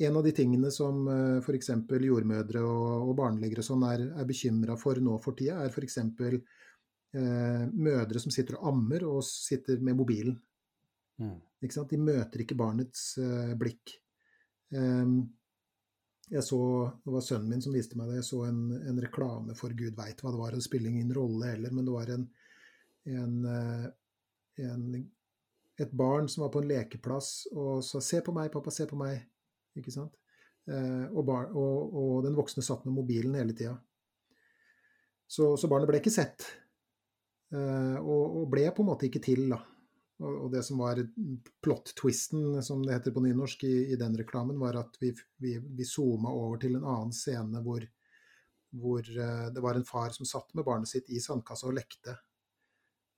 En 0.00 0.16
av 0.16 0.24
de 0.24 0.32
tingene 0.36 0.70
som 0.72 1.06
eh, 1.08 1.38
f.eks. 1.40 1.70
jordmødre 1.88 2.60
og, 2.60 3.08
og 3.08 3.14
barnelegere 3.16 3.64
sånn 3.64 3.84
er, 3.88 4.02
er 4.18 4.28
bekymra 4.28 4.76
for 4.76 4.98
nå 5.00 5.16
for 5.24 5.36
tida, 5.38 5.62
er 5.62 5.72
f.eks. 5.72 5.98
Eh, 7.16 7.62
mødre 7.72 8.20
som 8.20 8.34
sitter 8.34 8.58
og 8.58 8.72
ammer 8.74 9.06
og 9.08 9.22
sitter 9.24 9.80
med 9.80 9.96
mobilen. 9.96 10.36
Mm. 11.22 11.38
Ikke 11.64 11.78
sant? 11.78 11.92
De 11.92 12.00
møter 12.00 12.44
ikke 12.44 12.58
barnets 12.58 13.14
eh, 13.22 13.54
blikk. 13.56 13.94
Um, 14.74 15.22
jeg 16.30 16.42
så, 16.42 16.58
Det 17.04 17.12
var 17.14 17.22
sønnen 17.22 17.52
min 17.52 17.62
som 17.62 17.74
viste 17.76 17.98
meg 17.98 18.10
det. 18.10 18.20
Jeg 18.20 18.28
så 18.28 18.40
en, 18.48 18.62
en 18.90 19.02
reklame 19.02 19.54
for 19.54 19.74
gud 19.78 19.94
veit 19.98 20.22
hva 20.22 20.32
det 20.34 20.40
var. 20.40 20.56
Det 20.56 20.66
spiller 20.66 20.90
ingen 20.90 21.14
rolle 21.14 21.52
heller, 21.52 21.70
men 21.70 21.86
det 21.86 21.94
var 21.94 22.10
en, 22.10 22.24
en, 23.12 23.36
en, 24.66 24.86
et 25.78 25.92
barn 25.94 26.26
som 26.32 26.42
var 26.42 26.50
på 26.54 26.64
en 26.64 26.70
lekeplass 26.72 27.30
og 27.52 27.84
sa 27.86 28.02
'se 28.02 28.24
på 28.26 28.34
meg, 28.34 28.50
pappa, 28.50 28.74
se 28.74 28.88
på 28.90 28.98
meg'. 28.98 29.22
Ikke 29.78 29.94
sant? 29.94 30.16
Eh, 30.66 31.06
og, 31.12 31.22
bar, 31.26 31.50
og, 31.54 31.94
og, 31.94 32.12
den 32.26 32.34
voksne 32.34 32.64
satt 32.64 32.86
med 32.86 32.96
mobilen 32.96 33.36
hele 33.38 33.54
tida. 33.54 33.76
Så, 35.26 35.54
så, 35.58 35.68
barnet 35.70 35.90
ble 35.90 36.00
ikke 36.00 36.14
sett. 36.14 36.46
Eh, 37.54 37.98
og, 38.00 38.40
og, 38.40 38.44
ble 38.50 38.66
på 38.74 38.82
en 38.82 38.90
måte 38.90 39.06
ikke 39.06 39.22
til, 39.22 39.46
da. 39.52 39.60
Og, 40.24 40.50
det 40.52 40.62
som 40.64 40.78
var 40.80 41.00
plot-twisten, 41.64 42.62
som 42.64 42.80
det 42.86 42.94
heter 42.94 43.12
på 43.12 43.20
nynorsk, 43.20 43.64
i, 43.68 43.92
i 43.92 43.98
den 44.00 44.16
reklamen, 44.16 44.58
var 44.58 44.78
at 44.80 44.96
vi, 45.00 45.10
vi, 45.42 45.58
vi 45.60 45.84
zooma 45.84 46.32
over 46.32 46.62
til 46.62 46.78
en 46.78 46.86
annen 46.86 47.12
scene 47.12 47.60
hvor, 47.64 47.84
hvor 48.80 49.02
uh, 49.04 49.48
det 49.52 49.64
var 49.64 49.76
en 49.76 49.84
far 49.84 50.14
som 50.16 50.28
satt 50.28 50.54
med 50.56 50.64
barnet 50.64 50.88
sitt 50.88 51.10
i 51.12 51.20
sandkassa 51.20 51.68
og 51.68 51.76
lekte. 51.76 52.16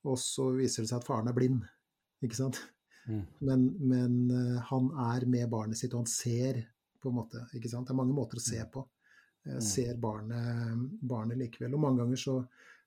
Og 0.09 0.19
så 0.19 0.49
viser 0.57 0.83
det 0.83 0.91
seg 0.91 0.99
at 0.99 1.07
faren 1.07 1.31
er 1.31 1.37
blind. 1.37 1.63
Ikke 2.25 2.41
sant? 2.41 2.59
Mm. 3.07 3.23
Men, 3.47 3.65
men 3.79 4.19
uh, 4.33 4.59
han 4.67 4.91
er 5.07 5.27
med 5.31 5.47
barnet 5.55 5.79
sitt, 5.79 5.95
og 5.95 6.03
han 6.03 6.11
ser 6.11 6.65
på 6.99 7.13
en 7.13 7.19
måte. 7.21 7.45
ikke 7.55 7.71
sant? 7.71 7.87
Det 7.87 7.95
er 7.95 8.01
mange 8.01 8.17
måter 8.17 8.41
å 8.41 8.43
se 8.43 8.59
mm. 8.59 8.73
på. 8.75 8.83
Uh, 9.47 9.61
ser 9.63 9.95
barnet, 10.03 10.83
barnet, 10.99 11.39
likevel. 11.39 11.79
Og 11.79 11.85
mange 11.87 12.03
ganger 12.03 12.19
så, 12.27 12.37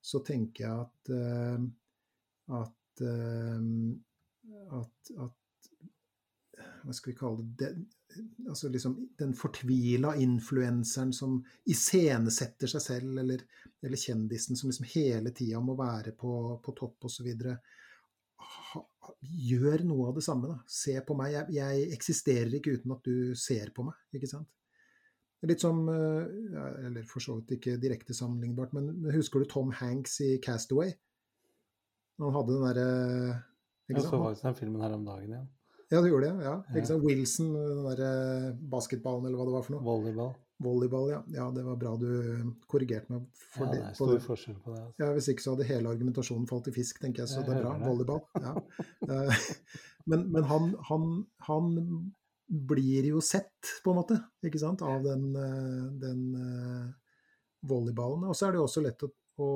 så 0.05 0.21
tenker 0.21 0.67
jeg 0.67 0.85
at, 0.85 1.17
at, 2.61 2.79
at, 3.01 5.13
at 5.25 5.39
Hva 6.83 6.93
skal 6.93 7.13
vi 7.13 7.19
kalle 7.19 7.45
det, 7.59 7.71
det 8.13 8.25
altså 8.49 8.69
liksom 8.69 8.99
Den 9.19 9.33
fortvila 9.39 10.13
influenseren 10.21 11.15
som 11.17 11.39
iscenesetter 11.65 12.71
seg 12.71 12.85
selv, 12.85 13.19
eller, 13.23 13.41
eller 13.81 13.97
kjendisen 13.97 14.59
som 14.59 14.69
liksom 14.69 14.91
hele 14.93 15.33
tida 15.33 15.63
må 15.65 15.79
være 15.79 16.13
på, 16.19 16.35
på 16.63 16.75
topp 16.77 17.09
osv 17.09 17.33
gjør 19.21 19.85
noe 19.87 20.11
av 20.11 20.19
det 20.19 20.25
samme. 20.25 20.51
Da. 20.51 20.59
Se 20.71 20.95
på 21.07 21.17
meg. 21.19 21.33
Jeg, 21.35 21.55
jeg, 21.57 21.87
eksisterer 21.97 22.59
ikke 22.59 22.77
uten 22.79 22.95
at 22.95 23.07
du 23.07 23.39
ser 23.39 23.73
på 23.75 23.87
meg. 23.87 23.99
ikke 24.15 24.31
sant? 24.31 24.51
Litt 25.49 25.63
som 25.63 25.81
eh, 25.91 26.85
Eller 26.87 27.07
for 27.09 27.25
så 27.25 27.35
vidt 27.41 27.57
ikke 27.57 27.81
direkte 27.83 28.15
sammenlignbart, 28.15 28.75
men 28.77 28.93
husker 29.15 29.43
du 29.43 29.51
Tom 29.51 29.73
Hanks 29.75 30.21
i 30.23 30.37
'Castaway'? 30.39 30.95
Han 32.21 32.37
hadde 32.37 32.55
den 32.55 32.67
derre 32.69 32.87
Jeg 33.89 34.05
så 34.05 34.13
faktisk 34.13 34.47
den 34.47 34.59
filmen 34.59 34.85
her 34.85 34.95
om 34.97 35.05
dagen, 35.07 35.37
ja. 35.39 35.43
Ja, 35.93 36.01
du 36.01 36.09
gjorde 36.09 36.31
det? 36.31 36.45
Ja. 36.47 36.55
ja. 36.73 36.97
Wilson, 37.05 37.53
den 37.53 37.83
derre 37.85 38.13
basketballen, 38.73 39.27
eller 39.29 39.37
hva 39.37 39.49
det 39.49 39.55
var 39.59 39.67
for 39.67 39.75
noe. 39.75 39.85
Volleyball. 39.85 40.31
Volleyball, 40.63 41.11
ja. 41.11 41.19
ja. 41.35 41.51
Det 41.53 41.65
var 41.67 41.77
bra 41.77 41.93
du 42.01 42.09
korrigerte 42.71 43.13
meg. 43.13 43.27
For 43.53 43.67
ja, 43.67 43.75
det 43.75 43.83
er 43.83 43.99
stor 43.99 44.15
det. 44.15 44.23
forskjell 44.25 44.57
på 44.63 44.73
det. 44.73 44.81
Altså. 44.87 45.03
Ja, 45.03 45.11
Hvis 45.19 45.29
ikke 45.35 45.45
så 45.45 45.53
hadde 45.53 45.69
hele 45.69 45.93
argumentasjonen 45.93 46.49
falt 46.49 46.71
i 46.71 46.75
fisk, 46.79 47.03
tenker 47.03 47.25
jeg. 47.25 47.33
Så 47.35 47.43
jeg 47.43 47.51
det 47.51 47.59
er 47.59 47.67
bra. 47.67 47.75
Det. 47.77 47.91
Volleyball. 47.91 48.23
Ja. 48.41 48.55
Eh, 49.09 49.47
men, 50.15 50.25
men 50.33 50.49
han, 50.49 50.73
han, 50.89 51.07
han, 51.51 51.71
blir 52.53 53.07
jo 53.07 53.21
sett, 53.25 53.69
på 53.81 53.93
en 53.93 53.97
måte, 53.97 54.17
ikke 54.45 54.61
sant, 54.61 54.83
av 54.85 55.05
den, 55.07 55.29
eh, 55.41 55.85
den 56.03 56.25
volleyballen. 57.65 58.27
Og 58.29 58.37
så 58.37 58.49
er 58.49 58.53
det 58.53 58.61
jo 58.61 58.67
også 58.67 58.83
lett 58.85 59.05
å, 59.07 59.09
å, 59.41 59.49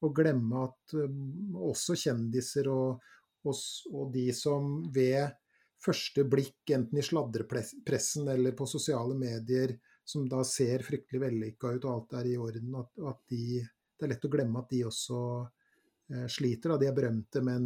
å 0.00 0.10
glemme 0.16 0.64
at 0.64 0.94
um, 0.96 1.56
også 1.70 1.96
kjendiser 1.98 2.70
og, 2.72 3.02
og, 3.44 3.62
og 3.92 4.10
de 4.14 4.26
som 4.36 4.80
ved 4.92 5.36
første 5.80 6.24
blikk, 6.28 6.62
enten 6.76 7.00
i 7.00 7.04
sladrepressen 7.04 8.28
eller 8.28 8.56
på 8.56 8.68
sosiale 8.68 9.16
medier, 9.16 9.76
som 10.04 10.26
da 10.28 10.42
ser 10.44 10.84
fryktelig 10.84 11.22
vellykka 11.22 11.72
ut 11.76 11.86
og 11.86 11.92
alt 11.92 12.16
er 12.20 12.30
i 12.32 12.36
orden, 12.40 12.74
at, 12.80 12.92
at 13.12 13.20
de, 13.32 13.60
det 13.62 14.06
er 14.06 14.12
lett 14.14 14.26
å 14.26 14.32
glemme 14.32 14.60
at 14.60 14.72
de 14.72 14.82
også 14.88 15.20
eh, 15.40 16.26
sliter. 16.28 16.74
Da. 16.74 16.80
De 16.82 16.88
er 16.90 16.96
berømte, 16.96 17.42
men 17.46 17.64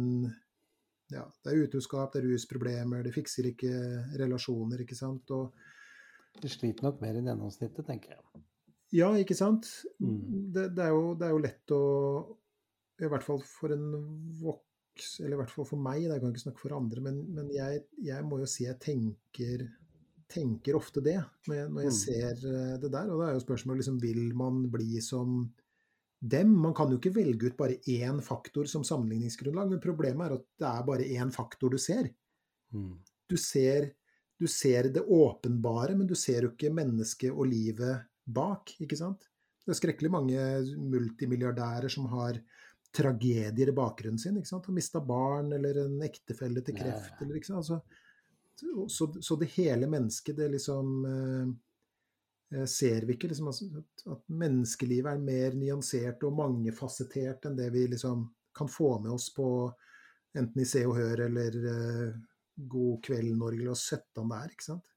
ja, 1.11 1.25
det 1.43 1.51
er 1.51 1.65
utroskap, 1.65 2.13
det 2.13 2.21
er 2.21 2.29
rusproblemer, 2.31 3.03
de 3.05 3.13
fikser 3.15 3.51
ikke 3.51 3.73
relasjoner, 4.21 4.85
ikke 4.85 4.97
sant. 4.97 5.33
Og, 5.35 5.65
de 6.41 6.51
sliter 6.51 6.83
nok 6.83 6.99
mer 6.99 7.15
enn 7.15 7.29
gjennomsnittet, 7.29 7.85
tenker 7.87 8.15
jeg. 8.15 8.45
Ja, 8.93 9.09
ikke 9.17 9.37
sant. 9.37 9.67
Mm. 9.99 10.51
Det, 10.53 10.69
det, 10.75 10.83
er 10.85 10.93
jo, 10.93 11.13
det, 11.17 11.27
er 11.27 11.33
jo, 11.33 11.41
lett 11.41 11.73
å 11.73 11.81
I 13.01 13.09
hvert 13.11 13.25
fall 13.25 13.41
for 13.45 13.73
en 13.75 13.87
voks... 14.41 15.17
Eller 15.23 15.35
i 15.35 15.39
hvert 15.41 15.51
fall 15.51 15.67
for 15.67 15.81
meg, 15.81 16.05
jeg 16.05 16.21
kan 16.21 16.31
ikke 16.31 16.45
snakke 16.45 16.61
for 16.61 16.75
andre, 16.77 17.01
men, 17.03 17.17
men 17.35 17.49
jeg, 17.51 17.81
jeg, 18.05 18.27
må 18.27 18.39
jo 18.39 18.47
si 18.49 18.67
jeg 18.67 18.79
tenker 18.83 19.65
tenker 20.31 20.73
ofte 20.77 21.03
det 21.05 21.19
når 21.45 21.57
jeg, 21.57 21.67
mm. 21.69 21.91
ser 21.93 22.45
eh, 22.49 22.77
det 22.81 22.89
der. 22.89 23.11
Og 23.11 23.19
da 23.21 23.27
er 23.27 23.35
jo 23.35 23.43
spørsmålet 23.43 23.83
liksom, 23.83 23.99
vil 24.01 24.23
man 24.37 24.63
bli 24.73 25.01
som 25.03 25.43
dem? 26.19 26.55
Man 26.63 26.73
kan 26.77 26.91
jo 26.91 26.99
ikke 26.99 27.13
velge 27.17 27.51
ut 27.51 27.59
bare 27.59 27.77
én 27.91 28.21
faktor 28.25 28.69
som 28.71 28.85
sammenligningsgrunnlag, 28.87 29.75
men 29.75 29.83
problemet 29.83 30.25
er 30.25 30.37
at 30.39 30.47
det 30.61 30.71
er 30.71 30.87
bare 30.87 31.11
én 31.19 31.33
faktor 31.33 31.75
du 31.75 31.79
ser. 31.81 32.09
Mm. 32.73 32.95
Du 33.29 33.37
ser, 33.41 33.91
du 34.39 34.47
ser 34.49 34.89
det 34.95 35.05
åpenbare, 35.05 35.97
men 35.97 36.09
du 36.09 36.15
ser 36.17 36.47
jo 36.47 36.53
ikke 36.53 36.73
mennesket 36.73 37.33
og 37.33 37.49
livet 37.51 38.05
bak, 38.25 38.75
ikke 38.81 38.97
sant? 38.99 39.27
Det 39.65 39.73
er 39.73 39.79
skrekkelig 39.79 40.11
mange 40.13 40.41
multimilliardærer 40.77 41.89
som 41.89 42.07
har 42.11 42.37
tragedier 42.95 43.69
i 43.69 43.75
bakgrunnen 43.75 44.19
sin. 44.21 44.37
ikke 44.37 44.49
sant? 44.49 44.67
Har 44.69 44.75
mista 44.75 45.01
barn 45.01 45.51
eller 45.55 45.85
en 45.85 46.01
ektefelle 46.05 46.63
til 46.65 46.77
kreft. 46.77 47.21
Eller, 47.21 47.39
ikke 47.39 47.49
sant? 47.49 47.63
Altså, 47.63 47.81
så, 48.87 49.09
så, 49.21 49.35
det 49.35 49.51
hele 49.57 49.87
mennesket, 49.91 50.37
det 50.37 50.51
liksom 50.53 50.93
eh, 51.09 52.59
eh, 52.59 52.67
ser 52.71 53.07
vi 53.07 53.17
ikke 53.17 53.31
liksom, 53.31 53.49
at, 53.51 54.05
at, 54.05 54.21
menneskelivet 54.31 55.11
er 55.11 55.25
mer 55.25 55.57
nyansert 55.59 56.23
og 56.23 56.37
mangefasettert 56.37 57.49
enn 57.49 57.57
det 57.59 57.67
vi 57.75 57.87
liksom 57.91 58.29
kan 58.55 58.71
få 58.71 58.93
med 59.03 59.11
oss 59.17 59.27
på 59.35 59.49
enten 60.35 60.61
i 60.61 60.67
Se 60.67 60.85
og 60.87 60.95
Hør 60.99 61.25
eller 61.27 61.59
eh, 61.73 62.15
God 62.55 63.03
kveld 63.03 63.35
Norge 63.35 63.65
eller 63.65 63.75
17 63.75 64.29
det 64.31 64.39
er, 64.39 64.55
ikke 64.55 64.69
sant. 64.69 64.91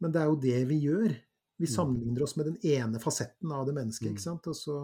Men 0.00 0.14
det 0.14 0.20
er 0.22 0.30
jo 0.30 0.40
det 0.40 0.60
vi 0.70 0.80
gjør. 0.86 1.18
Vi 1.56 1.68
mm. 1.68 1.72
sammenligner 1.74 2.22
oss 2.26 2.36
med 2.36 2.46
den 2.50 2.58
ene 2.66 3.00
fasetten 3.02 3.52
av 3.54 3.66
det 3.66 3.74
mennesket, 3.76 4.10
ikke 4.10 4.22
mm. 4.22 4.26
sant. 4.26 4.48
Og 4.50 4.56
så, 4.58 4.78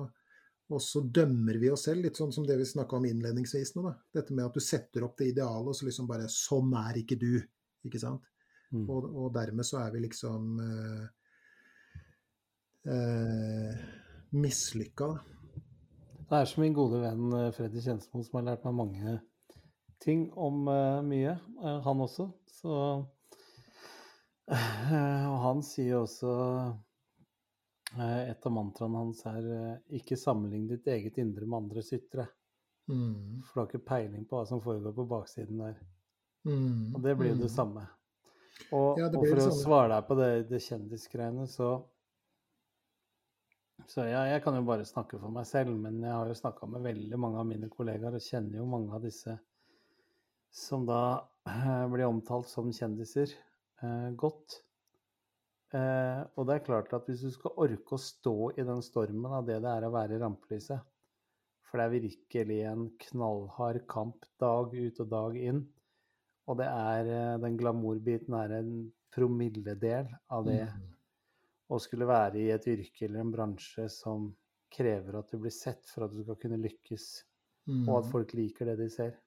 og 0.71 0.83
så 0.85 1.03
dømmer 1.03 1.59
vi 1.63 1.71
oss 1.75 1.87
selv, 1.89 2.05
litt 2.07 2.21
sånn 2.21 2.35
som 2.35 2.47
det 2.47 2.59
vi 2.61 2.69
snakka 2.69 2.99
om 2.99 3.09
innledningsvis 3.09 3.75
nå. 3.77 3.87
da. 3.89 3.95
Dette 4.21 4.37
med 4.37 4.47
at 4.47 4.59
du 4.59 4.63
setter 4.65 5.07
opp 5.07 5.17
det 5.19 5.33
idealet, 5.33 5.73
og 5.73 5.79
så 5.79 5.89
liksom 5.89 6.11
bare 6.11 6.29
Sånn 6.31 6.75
er 6.79 7.01
ikke 7.03 7.19
du. 7.21 7.33
Ikke 7.89 8.03
sant? 8.03 8.27
Mm. 8.71 8.85
Og, 8.87 9.09
og, 9.09 9.33
dermed 9.35 9.67
så 9.67 9.81
er 9.83 9.95
vi 9.97 10.05
liksom 10.05 10.61
eh, 10.63 11.07
eh, 12.95 13.81
mislykka. 14.39 15.11
Det 16.31 16.39
er 16.39 16.47
som 16.47 16.63
min 16.63 16.77
gode 16.77 17.01
venn 17.03 17.35
eh, 17.35 17.51
Freddy 17.57 17.83
Kjensmo 17.83 18.23
som 18.23 18.39
har 18.39 18.53
lært 18.53 18.69
meg 18.69 18.79
mange 18.79 19.17
ting 20.01 20.29
om 20.33 20.63
uh, 20.71 21.01
mye, 21.05 21.35
uh, 21.61 21.81
han 21.85 22.05
også. 22.07 22.31
Så 22.61 22.75
Og 24.51 25.37
han 25.45 25.61
sier 25.63 26.01
også 26.01 26.31
Et 28.03 28.47
av 28.47 28.53
mantraene 28.55 28.99
hans 29.03 29.23
er 29.27 29.47
ikke 29.99 30.19
sammenlign 30.19 30.69
ditt 30.71 30.87
eget 30.91 31.19
indre 31.23 31.47
med 31.47 31.65
andres 31.65 31.93
ytre. 31.95 32.27
Mm. 32.91 33.43
For 33.43 33.55
du 33.55 33.61
har 33.61 33.69
ikke 33.71 33.87
peiling 33.87 34.27
på 34.27 34.39
hva 34.39 34.47
som 34.47 34.63
foregår 34.63 34.95
på 34.95 35.07
baksiden 35.11 35.63
der. 35.63 35.81
Mm, 36.47 36.95
og 36.95 37.03
det 37.05 37.17
blir 37.19 37.33
jo 37.33 37.39
mm. 37.39 37.43
det 37.45 37.51
samme. 37.53 37.87
Og, 38.71 38.99
ja, 39.01 39.09
det 39.11 39.19
og 39.19 39.27
for 39.27 39.43
å 39.43 39.57
svare 39.57 39.91
deg 39.95 40.07
på 40.09 40.17
det, 40.19 40.31
det 40.51 40.63
kjendisgreiene, 40.67 41.47
så 41.51 41.71
Så 43.89 44.05
ja, 44.05 44.27
jeg 44.29 44.43
kan 44.45 44.55
jo 44.55 44.63
bare 44.63 44.85
snakke 44.87 45.19
for 45.19 45.33
meg 45.35 45.47
selv, 45.49 45.73
men 45.75 46.03
jeg 46.05 46.13
har 46.13 46.29
jo 46.29 46.35
snakka 46.37 46.67
med 46.69 46.85
veldig 46.85 47.19
mange 47.19 47.41
av 47.41 47.47
mine 47.49 47.71
kollegaer 47.73 48.15
og 48.15 48.23
kjenner 48.23 48.61
jo 48.61 48.67
mange 48.69 48.93
av 48.95 49.03
disse 49.03 49.39
som 50.55 50.85
da 50.87 51.01
eh, 51.49 51.87
blir 51.91 52.07
omtalt 52.07 52.47
som 52.51 52.69
kjendiser, 52.75 53.33
eh, 53.33 53.50
godt. 54.17 54.61
Eh, 55.75 56.23
og 56.35 56.47
det 56.49 56.55
er 56.57 56.65
klart 56.67 56.93
at 56.97 57.07
hvis 57.07 57.21
du 57.23 57.31
skal 57.31 57.55
orke 57.63 57.95
å 57.95 58.01
stå 58.03 58.51
i 58.59 58.65
den 58.67 58.81
stormen 58.83 59.31
av 59.39 59.47
det 59.47 59.61
det 59.63 59.71
er 59.71 59.87
å 59.87 59.93
være 59.95 60.17
i 60.17 60.23
rampelyset, 60.23 60.81
for 61.63 61.79
det 61.79 61.85
er 61.87 61.95
virkelig 62.03 62.61
en 62.67 62.89
knallhard 63.05 63.85
kamp 63.91 64.27
dag 64.43 64.75
ut 64.75 65.01
og 65.05 65.11
dag 65.13 65.37
inn, 65.39 65.61
og 66.51 66.59
det 66.59 66.67
er 66.67 67.11
eh, 67.15 67.39
den 67.45 67.57
glamourbiten 67.61 68.35
er 68.35 68.57
en 68.59 68.73
promilledel 69.15 70.11
av 70.31 70.47
det 70.47 70.65
Mm. 70.67 70.89
å 71.71 71.79
skulle 71.79 72.07
være 72.07 72.39
i 72.41 72.51
et 72.51 72.67
yrke 72.67 73.05
eller 73.07 73.21
en 73.21 73.31
bransje 73.31 73.89
som 73.91 74.37
krever 74.75 75.19
at 75.19 75.31
du 75.31 75.39
blir 75.39 75.55
sett 75.55 75.87
for 75.87 76.05
at 76.05 76.13
du 76.15 76.23
skal 76.25 76.37
kunne 76.43 76.59
lykkes, 76.59 77.25
og 77.87 78.01
at 78.01 78.09
Mm. 78.09 78.11
folk 78.11 78.35
liker 78.35 78.67
det 78.67 78.77
de 78.79 78.89
ser. 78.91 79.21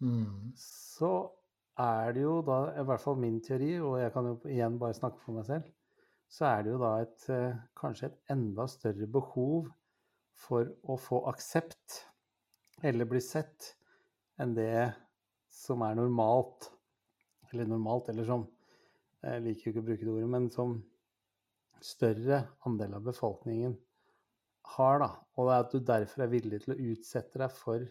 Mm. 0.00 0.52
så 0.54 1.32
er 1.78 2.14
det 2.14 2.22
jo 2.24 2.38
da, 2.42 2.58
i 2.74 2.84
hvert 2.86 3.02
fall 3.02 3.18
min 3.20 3.40
teori, 3.44 3.74
og 3.80 3.98
jeg 4.00 4.12
kan 4.14 4.26
jo 4.26 4.36
igjen 4.50 4.78
bare 4.80 4.96
snakke 4.96 5.22
for 5.22 5.38
meg 5.38 5.46
selv, 5.48 5.68
så 6.28 6.48
er 6.50 6.64
det 6.64 6.72
jo 6.74 6.80
da 6.82 6.92
et 7.02 7.26
eh, 7.32 7.58
kanskje 7.78 8.10
et 8.10 8.34
enda 8.34 8.66
større 8.68 9.08
behov 9.08 9.68
for 10.38 10.68
å 10.84 10.98
få 11.00 11.22
aksept 11.30 12.02
eller 12.86 13.08
bli 13.10 13.20
sett 13.24 13.72
enn 14.38 14.54
det 14.54 14.90
som 15.50 15.82
er 15.86 15.96
normalt. 15.98 16.68
Eller 17.50 17.66
normalt, 17.66 18.10
eller 18.12 18.28
som 18.28 18.46
Jeg 19.18 19.42
liker 19.42 19.64
jo 19.64 19.70
ikke 19.72 19.80
å 19.82 19.86
bruke 19.88 20.04
det 20.06 20.12
ordet, 20.12 20.28
men 20.30 20.44
som 20.54 20.74
større 21.82 22.36
andel 22.68 22.92
av 22.94 23.08
befolkningen 23.08 23.72
har, 24.76 25.00
da. 25.02 25.08
Og 25.34 25.48
det 25.48 25.54
er 25.56 25.64
at 25.64 25.72
du 25.72 25.80
derfor 25.88 26.22
er 26.22 26.30
villig 26.30 26.60
til 26.62 26.74
å 26.74 26.78
utsette 26.92 27.40
deg 27.42 27.56
for, 27.56 27.82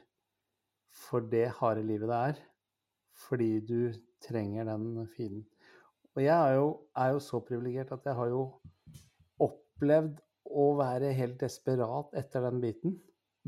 for 0.88 1.27
det 1.33 1.49
harde 1.57 1.83
livet 1.83 2.07
det 2.07 2.21
er. 2.29 2.39
Fordi 3.18 3.51
du 3.65 3.80
trenger 4.24 4.68
den 4.70 5.07
fienden. 5.15 5.45
Og 6.18 6.24
jeg 6.24 6.34
er 6.34 6.55
jo, 6.57 6.70
er 6.97 7.11
jo 7.13 7.20
så 7.22 7.41
privilegert 7.45 7.91
at 7.93 8.05
jeg 8.09 8.18
har 8.18 8.32
jo 8.32 8.45
opplevd 9.45 10.15
å 10.47 10.70
være 10.80 11.11
helt 11.18 11.38
desperat 11.41 12.15
etter 12.18 12.47
den 12.47 12.61
biten. 12.63 12.95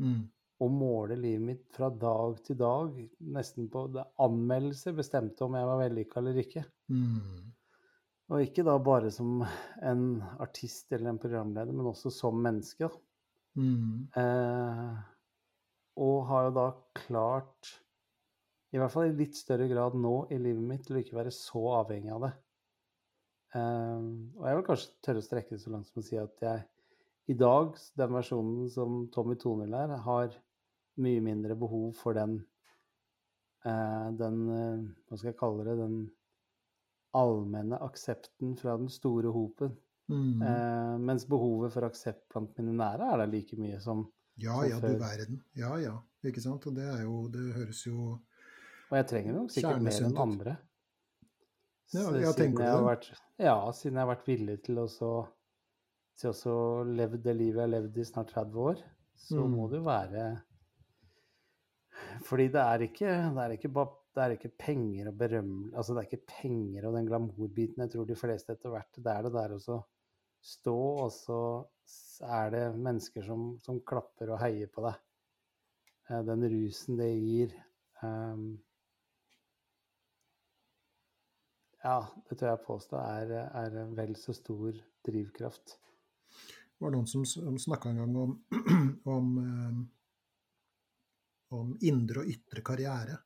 Mm. 0.00 0.20
Og 0.60 0.74
måle 0.76 1.16
livet 1.18 1.46
mitt 1.46 1.64
fra 1.74 1.88
dag 1.90 2.36
til 2.44 2.58
dag, 2.60 2.94
nesten 3.34 3.70
på 3.72 3.86
anmeldelser 4.20 4.94
bestemte 4.96 5.46
om 5.46 5.56
jeg 5.56 5.70
var 5.70 5.80
vellykka 5.80 6.20
eller 6.20 6.42
ikke. 6.44 6.64
Mm. 6.92 7.50
Og 8.30 8.44
ikke 8.44 8.62
da 8.66 8.76
bare 8.78 9.10
som 9.10 9.40
en 9.42 10.04
artist 10.38 10.92
eller 10.94 11.10
en 11.10 11.22
programleder, 11.22 11.74
men 11.74 11.88
også 11.90 12.12
som 12.14 12.38
menneske. 12.44 12.86
Mm. 13.58 14.06
Eh, 14.14 15.00
og 16.00 16.18
har 16.28 16.46
jo 16.46 16.52
da 16.60 16.66
klart, 17.00 17.72
i 18.70 18.78
hvert 18.78 18.92
fall 18.92 19.08
i 19.08 19.16
litt 19.18 19.34
større 19.38 19.66
grad 19.70 19.96
nå 19.98 20.14
i 20.30 20.38
livet 20.38 20.62
mitt, 20.62 20.84
til 20.86 20.98
å 20.98 21.02
ikke 21.02 21.18
være 21.18 21.32
så 21.34 21.62
avhengig 21.80 22.12
av 22.14 22.26
det. 22.28 22.34
Um, 23.50 24.10
og 24.38 24.44
jeg 24.46 24.58
vil 24.58 24.66
kanskje 24.68 24.92
tørre 25.02 25.22
å 25.22 25.26
strekke 25.26 25.56
det 25.56 25.62
så 25.64 25.72
langt 25.74 25.88
som 25.88 25.98
å 26.02 26.06
si 26.06 26.18
at 26.20 26.44
jeg 26.44 26.60
i 27.30 27.34
dag, 27.38 27.74
den 27.98 28.14
versjonen 28.14 28.70
som 28.70 29.02
Tommy 29.14 29.34
Tonhild 29.38 29.74
er, 29.74 29.96
har 30.04 30.36
mye 31.02 31.22
mindre 31.22 31.56
behov 31.58 31.92
for 31.98 32.14
den 32.18 32.40
uh, 33.66 34.08
den 34.18 34.40
uh, 34.50 34.80
Hva 35.08 35.18
skal 35.18 35.30
jeg 35.32 35.38
kalle 35.38 35.66
det? 35.66 35.76
Den 35.78 35.98
allmenne 37.18 37.78
aksepten 37.82 38.54
fra 38.58 38.76
den 38.78 38.90
store 38.90 39.32
hopen. 39.34 39.74
Mm. 40.10 40.42
Uh, 40.42 40.96
mens 41.02 41.26
behovet 41.26 41.74
for 41.74 41.86
aksept 41.86 42.24
blant 42.30 42.54
mine 42.58 42.74
nære 42.78 43.12
er 43.12 43.22
der 43.22 43.30
like 43.34 43.58
mye 43.58 43.78
som 43.82 44.06
Ja 44.40 44.56
som 44.62 44.70
ja, 44.70 44.78
du 44.78 44.86
før. 44.86 44.98
verden. 45.02 45.42
Ja 45.58 45.76
ja, 45.78 45.96
ikke 46.26 46.42
sant. 46.42 46.66
Og 46.66 46.78
det 46.78 46.86
er 46.86 47.02
jo 47.02 47.26
Det 47.30 47.50
høres 47.58 47.82
jo 47.86 48.16
Og 48.90 48.96
jeg 48.98 49.06
trenger 49.10 49.36
nok 49.36 49.52
sikkert 49.54 49.82
mer 49.86 49.98
enn 50.08 50.16
andre. 50.18 50.56
Ja, 51.90 52.02
jeg 52.14 52.26
siden 52.30 52.36
tenker 52.38 52.64
jeg 52.66 52.74
har 52.74 52.86
vært, 52.86 53.06
ja, 53.42 53.54
siden 53.74 53.96
jeg 53.98 54.04
har 54.04 54.10
vært 54.12 54.26
villig 54.30 54.56
til 54.66 54.78
å 54.82 54.86
så 54.90 55.10
til 56.20 56.30
å 56.30 56.36
så 56.36 56.54
leve 56.84 57.18
det 57.22 57.32
livet 57.34 57.56
jeg 57.56 57.64
har 57.64 57.70
levd 57.72 57.96
i 57.96 58.04
snart 58.04 58.32
30 58.34 58.58
år, 58.60 58.82
så 59.16 59.40
Mm. 59.46 59.54
må 59.56 59.68
det 59.70 59.78
jo 59.80 59.84
være 59.86 60.24
Fordi 62.26 62.46
det 62.52 62.60
er 62.60 62.82
ikke, 62.84 63.10
det 63.34 63.42
er 63.44 63.54
ikke, 63.56 63.70
det 64.14 64.22
er 64.24 64.34
ikke 64.36 64.50
penger 64.58 65.08
og 65.10 65.16
berømmelse 65.20 65.76
Altså 65.76 65.94
det 65.94 66.02
er 66.02 66.08
ikke 66.10 66.32
penger 66.42 66.86
og 66.88 66.94
den 66.96 67.06
glamourbiten 67.08 67.82
jeg 67.84 67.90
tror 67.92 68.06
de 68.08 68.16
fleste 68.18 68.52
etter 68.52 68.70
hvert 68.74 68.92
Det 68.96 69.12
er 69.12 69.22
det 69.26 69.32
der 69.32 69.54
å 69.56 69.60
så 69.60 69.78
stå, 70.40 70.74
og 71.04 71.10
så 71.12 71.40
er 72.24 72.50
det 72.54 72.62
mennesker 72.80 73.22
som, 73.26 73.58
som 73.60 73.80
klapper 73.84 74.30
og 74.32 74.38
heier 74.40 74.70
på 74.72 74.80
deg. 74.86 74.94
Eh, 76.08 76.22
Den 76.24 76.46
rusen 76.48 76.96
det 76.96 77.10
gir 77.20 77.52
ehm, 78.02 78.46
Ja, 81.82 82.00
det 82.28 82.36
tør 82.36 82.52
jeg 82.52 82.64
påstå 82.66 82.98
er, 83.00 83.30
er 83.56 83.76
en 83.84 83.94
vel 83.96 84.12
så 84.20 84.34
stor 84.36 84.76
drivkraft. 85.06 85.78
Det 86.30 86.84
var 86.84 86.92
noen 86.92 87.08
som, 87.08 87.24
som 87.28 87.56
snakka 87.60 87.88
en 87.90 88.02
gang 88.02 88.16
om, 88.20 88.34
om, 89.16 89.30
eh, 89.44 89.80
om 91.56 91.72
indre 91.80 92.22
og 92.22 92.28
ytre 92.32 92.62
karriere. 92.64 93.16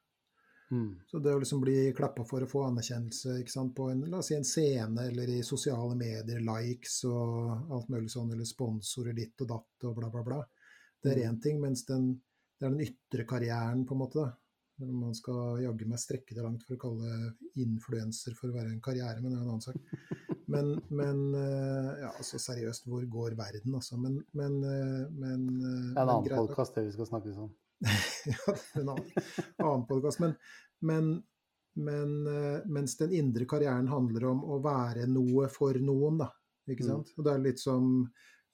Mm. 0.70 1.00
Så 1.06 1.18
det 1.22 1.34
å 1.34 1.38
liksom 1.38 1.60
bli 1.60 1.92
klappa 1.94 2.24
for 2.26 2.42
å 2.42 2.48
få 2.50 2.62
anerkjennelse 2.66 3.36
på 3.76 3.88
en, 3.90 4.00
la 4.10 4.18
oss 4.22 4.30
si 4.32 4.36
en 4.38 4.46
scene 4.48 5.08
eller 5.10 5.28
i 5.30 5.42
sosiale 5.46 5.94
medier, 5.98 6.40
likes 6.42 7.02
og 7.10 7.70
alt 7.74 7.90
mulig 7.92 8.10
sånn, 8.10 8.32
eller 8.32 8.48
sponsorer 8.48 9.14
ditt 9.14 9.44
og 9.44 9.50
datt 9.50 9.86
og 9.90 9.98
bla, 9.98 10.10
bla, 10.10 10.22
bla. 10.30 10.40
Det 11.02 11.12
er 11.12 11.18
Mm. 11.20 11.28
én 11.34 11.42
ting, 11.42 11.60
mens 11.60 11.84
den, 11.84 12.20
det 12.58 12.66
er 12.66 12.70
den 12.70 12.80
ytre 12.86 13.26
karrieren, 13.28 13.84
på 13.86 13.94
en 13.94 13.98
måte. 13.98 14.18
da. 14.24 14.32
Man 14.82 15.14
skal 15.14 15.60
jaggu 15.62 15.86
meg 15.86 16.00
strekke 16.02 16.34
det 16.34 16.42
langt 16.42 16.64
for 16.66 16.74
å 16.74 16.80
kalle 16.82 17.10
influenser 17.62 18.34
for 18.34 18.50
å 18.50 18.56
være 18.56 18.72
en 18.72 18.80
karriere, 18.82 19.20
men 19.22 19.30
det 19.30 19.38
er 19.38 19.44
en 19.44 19.52
annen 19.52 19.62
sak. 19.62 19.76
Men, 20.50 20.72
men 20.90 21.20
eh, 21.38 21.90
ja, 22.02 22.10
altså 22.18 22.40
seriøst, 22.42 22.88
hvor 22.90 23.04
går 23.08 23.36
verden, 23.38 23.76
altså? 23.78 23.96
Men, 24.00 24.18
men, 24.36 24.58
eh, 24.66 25.04
men 25.14 25.46
eh, 25.60 25.92
Det 25.94 26.00
er 26.00 26.02
en 26.02 26.14
annen 26.16 26.34
podkast 26.42 26.74
det 26.76 26.88
vi 26.88 26.94
skal 26.96 27.08
snakke 27.12 27.36
sånn. 27.36 27.52
ja, 28.32 28.40
det 28.50 28.58
er 28.58 28.82
en 28.82 28.92
annen, 28.96 29.14
annen 29.62 29.86
podkast. 29.88 30.20
Men, 30.24 30.34
men, 30.84 31.10
men 31.78 32.14
mens 32.70 32.98
den 33.00 33.14
indre 33.16 33.46
karrieren 33.50 33.88
handler 33.90 34.28
om 34.34 34.42
å 34.44 34.58
være 34.64 35.06
noe 35.10 35.48
for 35.54 35.78
noen, 35.80 36.18
da. 36.26 36.32
Ikke 36.66 36.84
Mm. 36.84 36.90
sant? 36.90 37.14
Og 37.18 37.26
det 37.26 37.32
er 37.34 37.42
litt 37.44 37.60
som, 37.60 37.88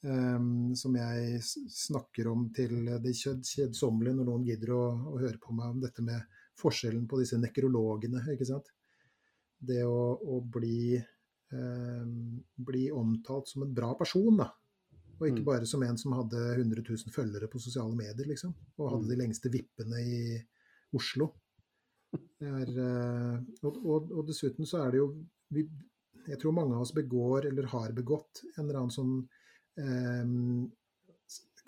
ehm, 0.04 0.74
som 0.76 0.94
jeg 0.96 1.40
snakker 1.42 2.28
om 2.30 2.48
til 2.54 2.84
det 3.02 3.12
kjed- 3.16 3.44
kjedsommelige 3.46 4.16
når 4.16 4.24
noen 4.30 4.44
gidder 4.46 4.72
å, 4.76 4.82
å 5.14 5.18
høre 5.20 5.38
på 5.42 5.52
meg 5.56 5.74
om 5.74 5.80
dette 5.80 6.02
med 6.02 6.22
forskjellen 6.60 7.06
på 7.08 7.18
disse 7.20 7.38
nekrologene. 7.40 8.22
ikke 8.32 8.46
sant? 8.46 8.68
Det 9.60 9.82
å, 9.84 10.16
å 10.20 10.40
bli, 10.40 10.96
um, 11.52 12.40
bli 12.56 12.90
omtalt 12.90 13.48
som 13.48 13.62
en 13.66 13.74
bra 13.74 13.94
person, 13.94 14.36
da. 14.36 14.50
Og 15.20 15.26
ikke 15.28 15.42
Mm. 15.42 15.44
bare 15.50 15.66
som 15.66 15.82
en 15.84 15.98
som 16.00 16.12
hadde 16.16 16.38
100 16.56 16.80
000 16.82 17.12
følgere 17.12 17.48
på 17.52 17.60
sosiale 17.60 17.94
medier, 17.94 18.24
liksom. 18.26 18.54
Og 18.78 18.90
hadde 18.90 19.04
Mm. 19.04 19.08
de 19.10 19.16
lengste 19.20 19.50
vippene 19.52 20.00
i 20.00 20.42
Oslo. 20.96 21.34
Det 22.40 22.48
er, 22.48 22.70
eh, 22.72 23.40
og, 23.62 23.76
og, 23.84 24.10
og 24.12 24.26
dessuten 24.26 24.64
så 24.66 24.80
er 24.86 24.90
det 24.92 24.98
jo 24.98 25.10
vi, 25.52 25.68
Jeg 26.26 26.38
tror 26.38 26.52
mange 26.52 26.74
av 26.74 26.82
oss 26.82 26.92
begår, 26.92 27.46
eller 27.46 27.66
har 27.66 27.92
begått, 27.92 28.42
en 28.58 28.64
eller 28.64 28.78
annen 28.80 28.90
sånn 28.90 29.28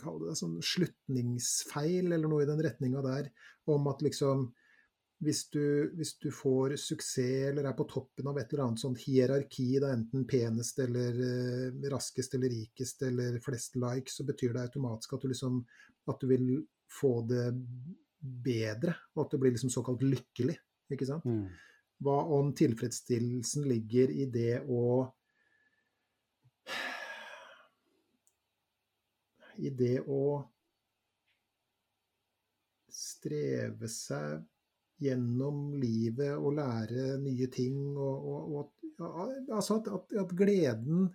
Kall 0.02 0.18
det 0.24 0.34
sånn 0.34 0.56
slutningsfeil, 0.64 2.08
eller 2.10 2.26
noe 2.26 2.42
i 2.42 2.48
den 2.48 2.62
retninga 2.64 3.04
der, 3.04 3.28
om 3.70 3.86
at 3.92 4.02
liksom 4.02 4.48
hvis 5.22 5.44
du, 5.54 5.92
hvis 5.94 6.16
du 6.18 6.32
får 6.34 6.74
suksess 6.82 7.52
eller 7.52 7.68
er 7.68 7.76
på 7.78 7.86
toppen 7.86 8.26
av 8.26 8.40
et 8.40 8.50
eller 8.50 8.64
annet 8.64 8.82
sånt 8.82 8.98
hierarki, 9.04 9.68
da 9.82 9.92
enten 9.94 10.24
penest 10.26 10.80
eller 10.82 11.20
eh, 11.26 11.76
raskest 11.92 12.34
eller 12.34 12.50
rikest 12.50 13.04
eller 13.06 13.38
flest 13.44 13.78
likes, 13.78 14.16
så 14.18 14.26
betyr 14.26 14.56
det 14.56 14.64
automatisk 14.66 15.14
at 15.14 15.22
du 15.22 15.30
liksom 15.30 15.60
at 16.10 16.18
du 16.18 16.26
vil 16.26 16.48
få 16.90 17.20
det 17.30 17.46
bedre, 18.18 18.96
og 19.14 19.24
at 19.24 19.34
du 19.34 19.38
blir 19.42 19.54
liksom 19.54 19.70
såkalt 19.70 20.02
lykkelig. 20.02 20.56
Ikke 20.92 21.06
sant? 21.06 21.26
Mm. 21.26 21.46
Hva 22.02 22.18
om 22.34 22.50
tilfredsstillelsen 22.58 23.68
ligger 23.70 24.10
i 24.10 24.26
det 24.30 24.64
å 24.66 25.06
I 29.58 29.70
det 29.76 29.98
å 30.06 30.22
streve 32.92 33.88
seg 33.88 34.42
gjennom 35.02 35.72
livet 35.80 36.36
og 36.36 36.54
lære 36.58 37.16
nye 37.22 37.48
ting 37.52 37.76
og, 37.96 38.26
og, 38.32 38.72
og 39.02 39.52
altså 39.56 39.80
at, 39.80 39.88
at, 39.96 40.12
at 40.22 40.34
gleden 40.38 41.08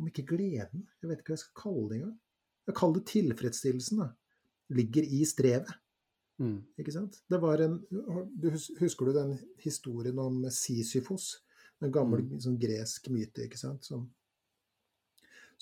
Om 0.00 0.08
ikke 0.10 0.24
gleden, 0.26 0.80
jeg 0.98 1.06
vet 1.06 1.20
ikke 1.20 1.30
hva 1.30 1.36
jeg 1.36 1.42
skal 1.44 1.58
kalle 1.60 1.82
det 1.86 1.96
engang. 2.00 2.14
Jeg 2.66 2.74
kaller 2.80 2.96
det 2.98 3.04
tilfredsstillelsen, 3.12 4.00
da. 4.02 4.06
Ligger 4.74 5.04
i 5.06 5.20
strevet. 5.28 5.70
Mm. 6.42 6.56
Ikke 6.82 6.94
sant? 6.96 7.20
Det 7.30 7.38
var 7.38 7.62
en, 7.62 7.76
du 8.34 8.48
husker 8.80 9.06
du 9.06 9.12
den 9.14 9.36
historien 9.62 10.18
om 10.18 10.40
Sisyfos? 10.50 11.28
En 11.78 11.94
gammel 11.94 12.24
Mm. 12.26 12.40
sånn 12.42 12.58
gresk 12.58 13.06
myte 13.14 13.46
ikke 13.46 13.60
sant? 13.60 13.86
Som, 13.86 14.08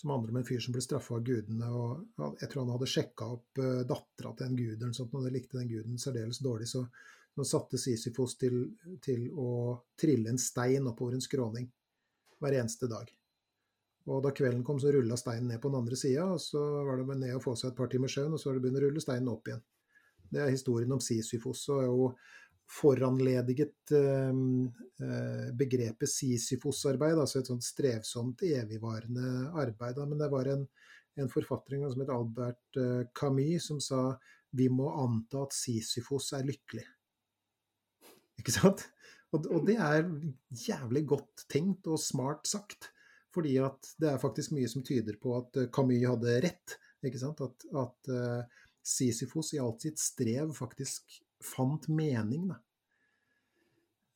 som 0.01 0.11
handler 0.11 0.32
om 0.32 0.38
en 0.40 0.47
fyr 0.47 0.61
som 0.61 0.74
ble 0.74 0.82
straffa 0.84 1.16
av 1.16 1.24
gudene. 1.26 1.68
og 1.70 2.36
Jeg 2.40 2.51
tror 2.51 2.64
han 2.64 2.74
hadde 2.74 2.90
sjekka 2.90 3.28
opp 3.36 3.61
uh, 3.62 3.82
dattera 3.88 4.34
til 4.38 4.49
en 4.49 4.59
gud, 4.59 4.84
og 4.88 5.16
han 5.16 5.32
likte 5.34 5.59
den 5.59 5.70
guden 5.70 5.99
særdeles 6.01 6.43
dårlig. 6.45 6.68
Så 6.70 6.84
han 7.36 7.49
satte 7.49 7.80
Sisyfos 7.80 8.36
til, 8.40 8.62
til 9.05 9.28
å 9.32 9.78
trille 9.99 10.32
en 10.32 10.40
stein 10.40 10.88
oppover 10.90 11.16
en 11.16 11.24
skråning 11.24 11.68
hver 12.43 12.59
eneste 12.59 12.88
dag. 12.90 13.11
Og 14.11 14.22
da 14.24 14.32
kvelden 14.34 14.64
kom, 14.66 14.80
så 14.82 14.90
rulla 14.93 15.16
steinen 15.16 15.53
ned 15.53 15.61
på 15.62 15.70
den 15.70 15.78
andre 15.78 15.97
sida, 15.99 16.26
og 16.34 16.40
så 16.43 16.61
var 16.82 16.99
det 16.99 17.18
ned 17.20 17.36
og 17.36 17.45
få 17.45 17.55
seg 17.59 17.70
et 17.70 17.78
par 17.78 17.90
timer 17.93 18.11
søvn, 18.11 18.34
og 18.34 18.40
så 18.40 18.51
var 18.51 18.59
det 18.59 18.64
begynne 18.64 18.82
å 18.82 18.86
rulle 18.88 19.03
steinen 19.05 19.30
opp 19.30 19.49
igjen. 19.49 19.62
Det 20.32 20.40
er 20.43 20.51
historien 20.51 20.93
om 20.95 21.01
Sisyfos. 21.03 21.68
og 21.70 21.82
er 21.82 21.90
jo 21.90 22.09
foranlediget 22.73 23.93
eh, 23.97 24.31
eh, 25.05 25.49
begrepet 25.59 26.11
Sisyfos-arbeid, 26.11 27.18
altså 27.20 27.41
et 27.41 27.51
sånt 27.51 27.66
strevsomt, 27.66 28.45
evigvarende 28.47 29.51
arbeid. 29.61 30.01
Men 30.09 30.20
det 30.20 30.31
var 30.33 30.49
en, 30.53 30.64
en 31.20 31.33
forfatter 31.33 31.83
som 31.83 32.05
het 32.05 32.14
Albert 32.14 32.81
eh, 32.81 33.03
Camus, 33.18 33.68
som 33.68 33.83
sa 33.83 34.03
vi 34.57 34.68
må 34.73 34.89
anta 35.01 35.45
at 35.47 35.57
Sisyfos 35.57 36.33
er 36.37 36.49
lykkelig. 36.49 36.87
Ikke 38.41 38.55
sant? 38.55 38.87
Og, 39.33 39.47
og 39.49 39.68
det 39.68 39.79
er 39.81 40.05
jævlig 40.66 41.07
godt 41.09 41.47
tenkt 41.53 41.89
og 41.89 42.01
smart 42.01 42.49
sagt. 42.49 42.91
Fordi 43.33 43.55
at 43.64 43.95
det 44.01 44.11
er 44.11 44.20
faktisk 44.20 44.53
mye 44.53 44.68
som 44.68 44.85
tyder 44.85 45.16
på 45.20 45.33
at 45.39 45.57
Camus 45.73 46.05
hadde 46.05 46.35
rett. 46.45 46.75
Ikke 47.01 47.20
sant? 47.20 47.41
At, 47.41 47.64
at 47.81 48.11
Sisyfos 48.85 49.55
i 49.57 49.61
alt 49.62 49.87
sitt 49.87 50.01
strev 50.03 50.53
faktisk 50.57 51.23
fant 51.45 51.88
mening. 51.93 52.49
Da. 52.51 52.59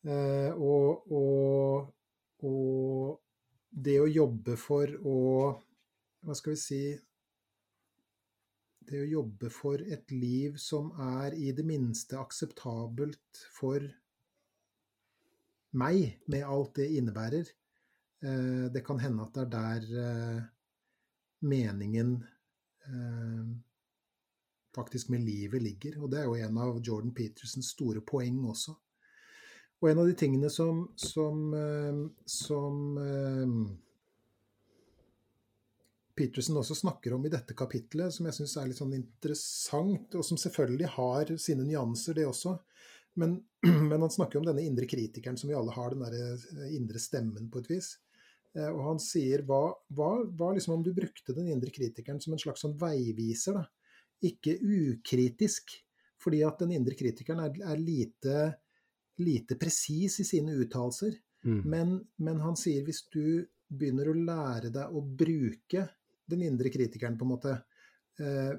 Uh, 0.07 0.53
og, 0.63 1.13
og, 1.13 1.89
og, 2.47 3.17
det 3.77 3.97
å 4.01 4.07
jobbe 4.09 4.55
for 4.57 4.93
å 5.05 5.17
Hva 6.25 6.35
skal 6.39 6.55
vi 6.55 6.61
si 6.63 6.79
Det 8.87 9.01
å 9.03 9.09
jobbe 9.11 9.51
for 9.53 9.83
et 9.83 10.15
liv 10.15 10.57
som 10.63 10.93
er 11.03 11.35
i 11.35 11.51
det 11.53 11.65
minste 11.67 12.17
akseptabelt 12.21 13.43
for 13.53 13.83
meg, 15.77 16.15
med 16.31 16.47
alt 16.47 16.79
det 16.79 16.87
innebærer. 16.97 17.51
Uh, 18.25 18.71
det 18.73 18.85
kan 18.87 19.03
hende 19.03 19.27
at 19.27 19.35
det 19.35 19.43
er 19.43 19.89
der 19.91 20.47
meningen 21.45 22.15
faktisk 24.77 25.09
med 25.09 25.25
livet 25.25 25.63
ligger. 25.63 25.97
Og 26.03 26.13
det 26.13 26.21
er 26.21 26.29
jo 26.29 26.37
en 26.37 26.61
av 26.61 26.81
Jordan 26.85 27.15
Petersens 27.17 27.73
store 27.75 28.03
poeng 28.05 28.45
også. 28.51 28.77
Og 29.83 29.91
en 29.91 29.99
av 30.01 30.07
de 30.09 30.15
tingene 30.17 30.51
som, 30.53 30.87
som, 30.97 31.43
eh, 31.55 31.99
som 32.25 32.79
eh, 33.01 33.57
Peterson 36.17 36.57
også 36.57 36.79
snakker 36.79 37.13
om 37.13 37.27
i 37.27 37.33
dette 37.33 37.57
kapitlet, 37.57 38.15
som 38.15 38.29
jeg 38.29 38.39
syns 38.39 38.57
er 38.57 38.71
litt 38.71 38.81
sånn 38.81 38.97
interessant, 38.97 40.17
og 40.17 40.25
som 40.25 40.41
selvfølgelig 40.41 40.95
har 40.97 41.35
sine 41.43 41.67
nyanser, 41.69 42.17
det 42.17 42.25
også. 42.29 42.57
Men, 43.21 43.37
men, 43.91 44.01
han 44.01 44.13
snakker 44.13 44.41
om 44.41 44.49
denne 44.49 44.65
indre 44.65 44.89
kritikeren 44.89 45.37
som 45.37 45.53
vi 45.53 45.59
alle 45.59 45.77
har, 45.77 45.93
den 45.93 46.07
der 46.07 46.17
eh, 46.33 46.75
indre 46.79 47.03
stemmen 47.03 47.53
på 47.53 47.65
et 47.65 47.73
vis. 47.77 47.95
Og 48.57 48.79
han 48.87 48.97
sier 49.05 49.43
hva, 49.45 49.67
hva, 49.93 50.23
hva 50.33 50.47
liksom 50.57 50.79
om 50.79 50.85
du 50.87 50.89
brukte 50.97 51.35
den 51.37 51.51
indre 51.53 51.69
kritikeren 51.69 52.23
som 52.25 52.33
en 52.33 52.41
slags 52.41 52.63
sånn 52.65 52.79
veiviser? 52.81 53.59
da, 53.59 53.67
ikke 54.25 54.57
ukritisk, 54.61 55.77
fordi 56.23 56.43
at 56.47 56.63
den 56.63 56.73
indre 56.79 56.97
kritikeren 56.99 57.43
er, 57.45 57.59
er 57.73 57.81
lite, 57.81 58.39
lite 59.23 59.59
presis 59.61 60.21
i 60.23 60.27
sine 60.29 60.57
uttalelser. 60.57 61.19
Mm. 61.47 61.61
Men, 61.69 61.93
men, 62.17 62.41
han 62.43 62.57
sier 62.59 62.85
hvis 62.87 63.05
du 63.13 63.45
begynner 63.67 64.11
å 64.11 64.17
lære 64.17 64.73
deg 64.75 64.95
å 64.95 65.03
bruke 65.03 65.85
den 66.27 66.43
indre 66.47 66.73
kritikeren, 66.75 67.19
på 67.19 67.27
en 67.27 67.33
måte, 67.35 67.55
eh, 68.19 68.55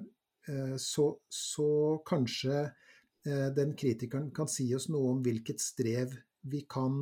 eh, 0.48 0.76
så, 0.80 1.10
så, 1.28 1.70
kanskje 2.08 2.62
eh, 2.64 3.50
den 3.56 3.74
kritikeren 3.76 4.30
kan 4.36 4.48
si 4.52 4.70
oss 4.76 4.88
noe 4.94 5.16
om 5.16 5.24
hvilket 5.26 5.64
strev 5.64 6.16
vi 6.48 6.64
kan 6.70 7.02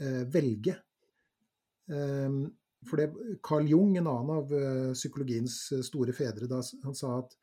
eh, 0.00 0.22
velge. 0.32 0.78
Um, 1.84 2.46
for 2.86 3.00
det, 3.00 3.38
Carl 3.42 3.68
Jung, 3.68 3.96
en 3.98 4.06
annen 4.10 4.30
av 4.36 4.52
uh, 4.52 4.92
psykologiens 4.96 5.56
uh, 5.72 5.80
store 5.84 6.14
fedre, 6.16 6.48
da, 6.50 6.60
han 6.84 6.96
sa 6.98 7.18
at 7.20 7.36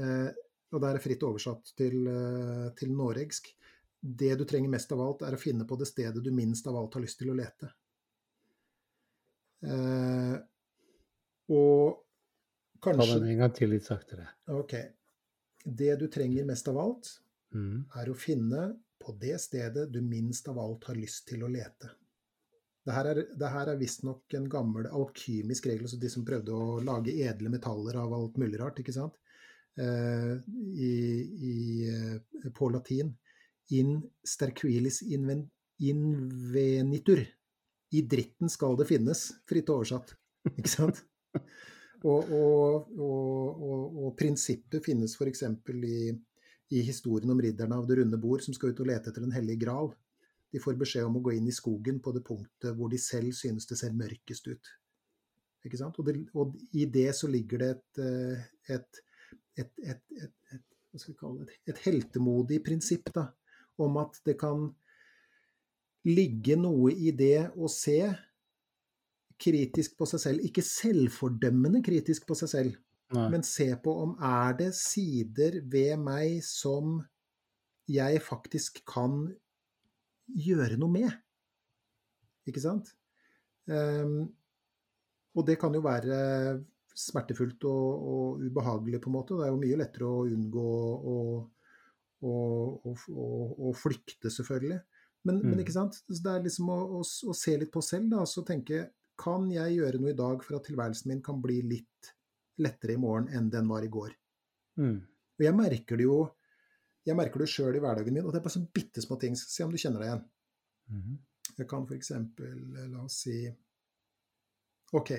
uh, 0.00 0.28
Og 0.68 0.82
det 0.82 0.88
er 0.90 1.00
fritt 1.00 1.22
oversatt 1.24 1.70
til, 1.80 2.08
til 2.76 2.90
noregsk. 2.92 3.46
Det 3.98 4.34
du 4.36 4.42
trenger 4.44 4.68
mest 4.68 4.90
av 4.92 5.00
alt, 5.00 5.22
er 5.24 5.32
å 5.32 5.40
finne 5.40 5.64
på 5.64 5.78
det 5.80 5.86
stedet 5.88 6.20
du 6.20 6.28
minst 6.28 6.66
av 6.68 6.76
alt 6.76 6.98
har 6.98 7.00
lyst 7.00 7.16
til 7.22 7.30
å 7.32 7.36
lete. 7.38 7.70
og 11.56 11.96
kanskje 12.84 13.06
Ta 13.06 13.14
den 13.14 13.30
en 13.32 13.40
gang 13.40 13.54
til 13.56 13.72
litt 13.72 13.88
saktere. 13.88 14.28
Ok. 14.52 14.76
Det 15.64 15.96
du 16.02 16.04
trenger 16.12 16.44
mest 16.52 16.68
av 16.68 16.82
alt, 16.84 17.14
mm. 17.56 17.88
er 18.02 18.12
å 18.12 18.18
finne 18.28 18.68
på 19.00 19.16
det 19.16 19.40
stedet 19.40 19.88
du 19.88 20.02
minst 20.04 20.52
av 20.52 20.60
alt 20.60 20.84
har 20.92 21.00
lyst 21.00 21.24
til 21.32 21.48
å 21.48 21.50
lete. 21.56 21.94
Det 22.88 22.94
her 22.96 23.04
er, 23.10 23.18
det 23.36 23.48
her 23.52 23.68
er 23.68 23.76
visstnok 23.76 24.32
en 24.38 24.46
gammel 24.48 24.86
alkymisk 24.88 25.66
regel, 25.68 25.84
altså 25.84 25.98
de 26.00 26.08
som 26.08 26.24
prøvde 26.24 26.54
å 26.56 26.78
lage 26.80 27.12
edle 27.20 27.52
metaller 27.52 27.98
av 28.00 28.14
alt 28.16 28.38
mulig 28.40 28.56
rart, 28.62 28.80
ikke 28.80 28.94
sant? 28.96 29.18
Uh, 29.78 30.40
i, 30.72 30.88
i, 31.50 31.52
eh, 31.92 32.48
på 32.56 32.70
latin. 32.72 33.12
In 33.76 34.00
sterquilis 34.26 35.02
invenitur. 35.04 37.20
I 37.92 38.02
dritten 38.14 38.48
skal 38.52 38.76
det 38.80 38.88
finnes, 38.88 39.20
fritt 39.48 39.68
oversatt. 39.72 40.14
Ikke 40.56 40.72
sant? 40.72 41.04
Og, 42.06 42.30
og, 42.30 42.92
og, 42.94 43.96
og 44.06 44.12
prinsippet 44.18 44.84
finnes 44.86 45.16
f.eks. 45.18 45.42
I, 45.42 45.46
i 46.70 46.82
historien 46.86 47.30
om 47.34 47.40
ridderne 47.42 47.76
av 47.76 47.86
det 47.88 47.96
runde 47.98 48.18
bord 48.22 48.40
som 48.44 48.54
skal 48.56 48.70
ut 48.72 48.80
og 48.84 48.88
lete 48.88 49.10
etter 49.10 49.22
Den 49.24 49.34
hellige 49.34 49.64
gral. 49.66 49.88
De 50.52 50.60
får 50.62 50.78
beskjed 50.80 51.04
om 51.08 51.18
å 51.18 51.24
gå 51.24 51.34
inn 51.36 51.48
i 51.48 51.54
skogen 51.54 51.98
på 52.00 52.12
det 52.16 52.24
punktet 52.26 52.76
hvor 52.76 52.88
de 52.92 53.00
selv 53.00 53.34
synes 53.36 53.68
det 53.68 53.76
ser 53.80 53.96
mørkest 53.96 54.48
ut. 54.48 54.70
Ikke 55.66 55.80
sant? 55.80 55.98
Og, 56.00 56.06
det, 56.08 56.22
og 56.38 56.56
i 56.72 56.86
det 56.88 57.10
så 57.18 57.28
ligger 57.28 57.60
det 57.60 57.70
et, 57.74 58.02
eh, 58.04 58.48
et, 58.78 59.02
et, 59.58 59.72
et 59.84 60.34
et 61.68 61.80
heltemodig 61.84 62.62
prinsipp 62.64 63.10
da, 63.14 63.28
om 63.78 63.98
at 64.00 64.16
det 64.26 64.38
kan 64.40 64.68
ligge 66.08 66.56
noe 66.56 66.92
i 66.92 67.12
det 67.12 67.50
å 67.56 67.68
se 67.70 68.00
kritisk 69.38 69.98
på 69.98 70.08
seg 70.08 70.22
selv. 70.22 70.46
Ikke 70.46 70.64
selvfordømmende 70.64 71.82
kritisk 71.84 72.26
på 72.26 72.36
seg 72.38 72.50
selv, 72.50 72.78
Nei. 73.14 73.28
men 73.34 73.44
se 73.46 73.68
på 73.82 73.94
om 74.04 74.16
er 74.24 74.56
det 74.58 74.72
sider 74.78 75.60
ved 75.70 76.00
meg 76.02 76.40
som 76.44 76.98
jeg 77.88 78.20
faktisk 78.24 78.82
kan 78.88 79.28
gjøre 80.34 80.78
noe 80.80 80.92
med. 80.92 81.12
Ikke 82.48 82.62
sant? 82.64 82.90
Um, 83.68 84.26
og 85.36 85.46
det 85.46 85.58
kan 85.60 85.74
jo 85.76 85.84
være 85.84 86.18
smertefullt 86.98 87.64
og, 87.68 88.06
og, 88.12 88.42
ubehagelig, 88.42 89.00
på 89.02 89.10
en 89.10 89.16
måte. 89.16 89.36
Det 89.38 89.46
er 89.46 89.52
jo 89.52 89.62
mye 89.62 89.78
lettere 89.78 90.08
å 90.08 90.26
unngå 90.26 90.68
å 93.68 93.72
flykte, 93.78 94.32
selvfølgelig. 94.34 94.80
Men, 95.28 95.40
mm. 95.40 95.50
men, 95.50 95.60
ikke 95.62 95.76
sant? 95.76 96.00
det 96.08 96.32
er 96.32 96.46
liksom 96.46 96.70
å, 96.72 96.78
å, 96.98 97.02
å 97.02 97.36
se 97.36 97.56
litt 97.60 97.72
på 97.74 97.82
selv, 97.84 98.10
da, 98.14 98.22
og 98.24 98.30
så 98.30 98.44
tenke 98.46 98.88
Kan 99.18 99.48
jeg 99.50 99.74
gjøre 99.74 99.98
noe 99.98 100.12
i 100.12 100.18
dag 100.18 100.44
for 100.46 100.58
at 100.58 100.68
tilværelsen 100.68 101.10
min 101.10 101.22
kan 101.26 101.40
bli 101.42 101.56
litt 101.66 102.12
lettere 102.62 102.94
i 102.94 103.00
morgen 103.02 103.26
enn 103.34 103.48
den 103.50 103.66
var 103.66 103.82
i 103.82 103.90
går? 103.90 104.12
Mm. 104.78 105.00
Og 105.38 105.42
jeg 105.42 105.56
merker 105.58 105.98
det 105.98 106.06
jo 106.06 106.20
jeg 107.08 107.16
merker 107.16 107.42
det 107.42 107.48
sjøl 107.50 107.78
i 107.78 107.80
hverdagen 107.82 108.14
min, 108.14 108.26
og 108.26 108.34
det 108.34 108.40
er 108.40 108.44
bare 108.44 108.56
så 108.56 108.64
bitte 108.78 109.02
små 109.04 109.16
ting. 109.20 109.36
Se 109.38 109.64
om 109.64 109.72
du 109.72 109.80
kjenner 109.80 110.02
deg 110.02 110.10
igjen. 110.10 110.24
Mm 110.92 111.00
-hmm. 111.02 111.16
Jeg 111.58 111.68
kan 111.68 111.86
f.eks. 111.86 112.10
Eh, 112.10 112.86
la 112.92 113.02
oss 113.02 113.22
si 113.24 113.38
OK, 114.92 115.10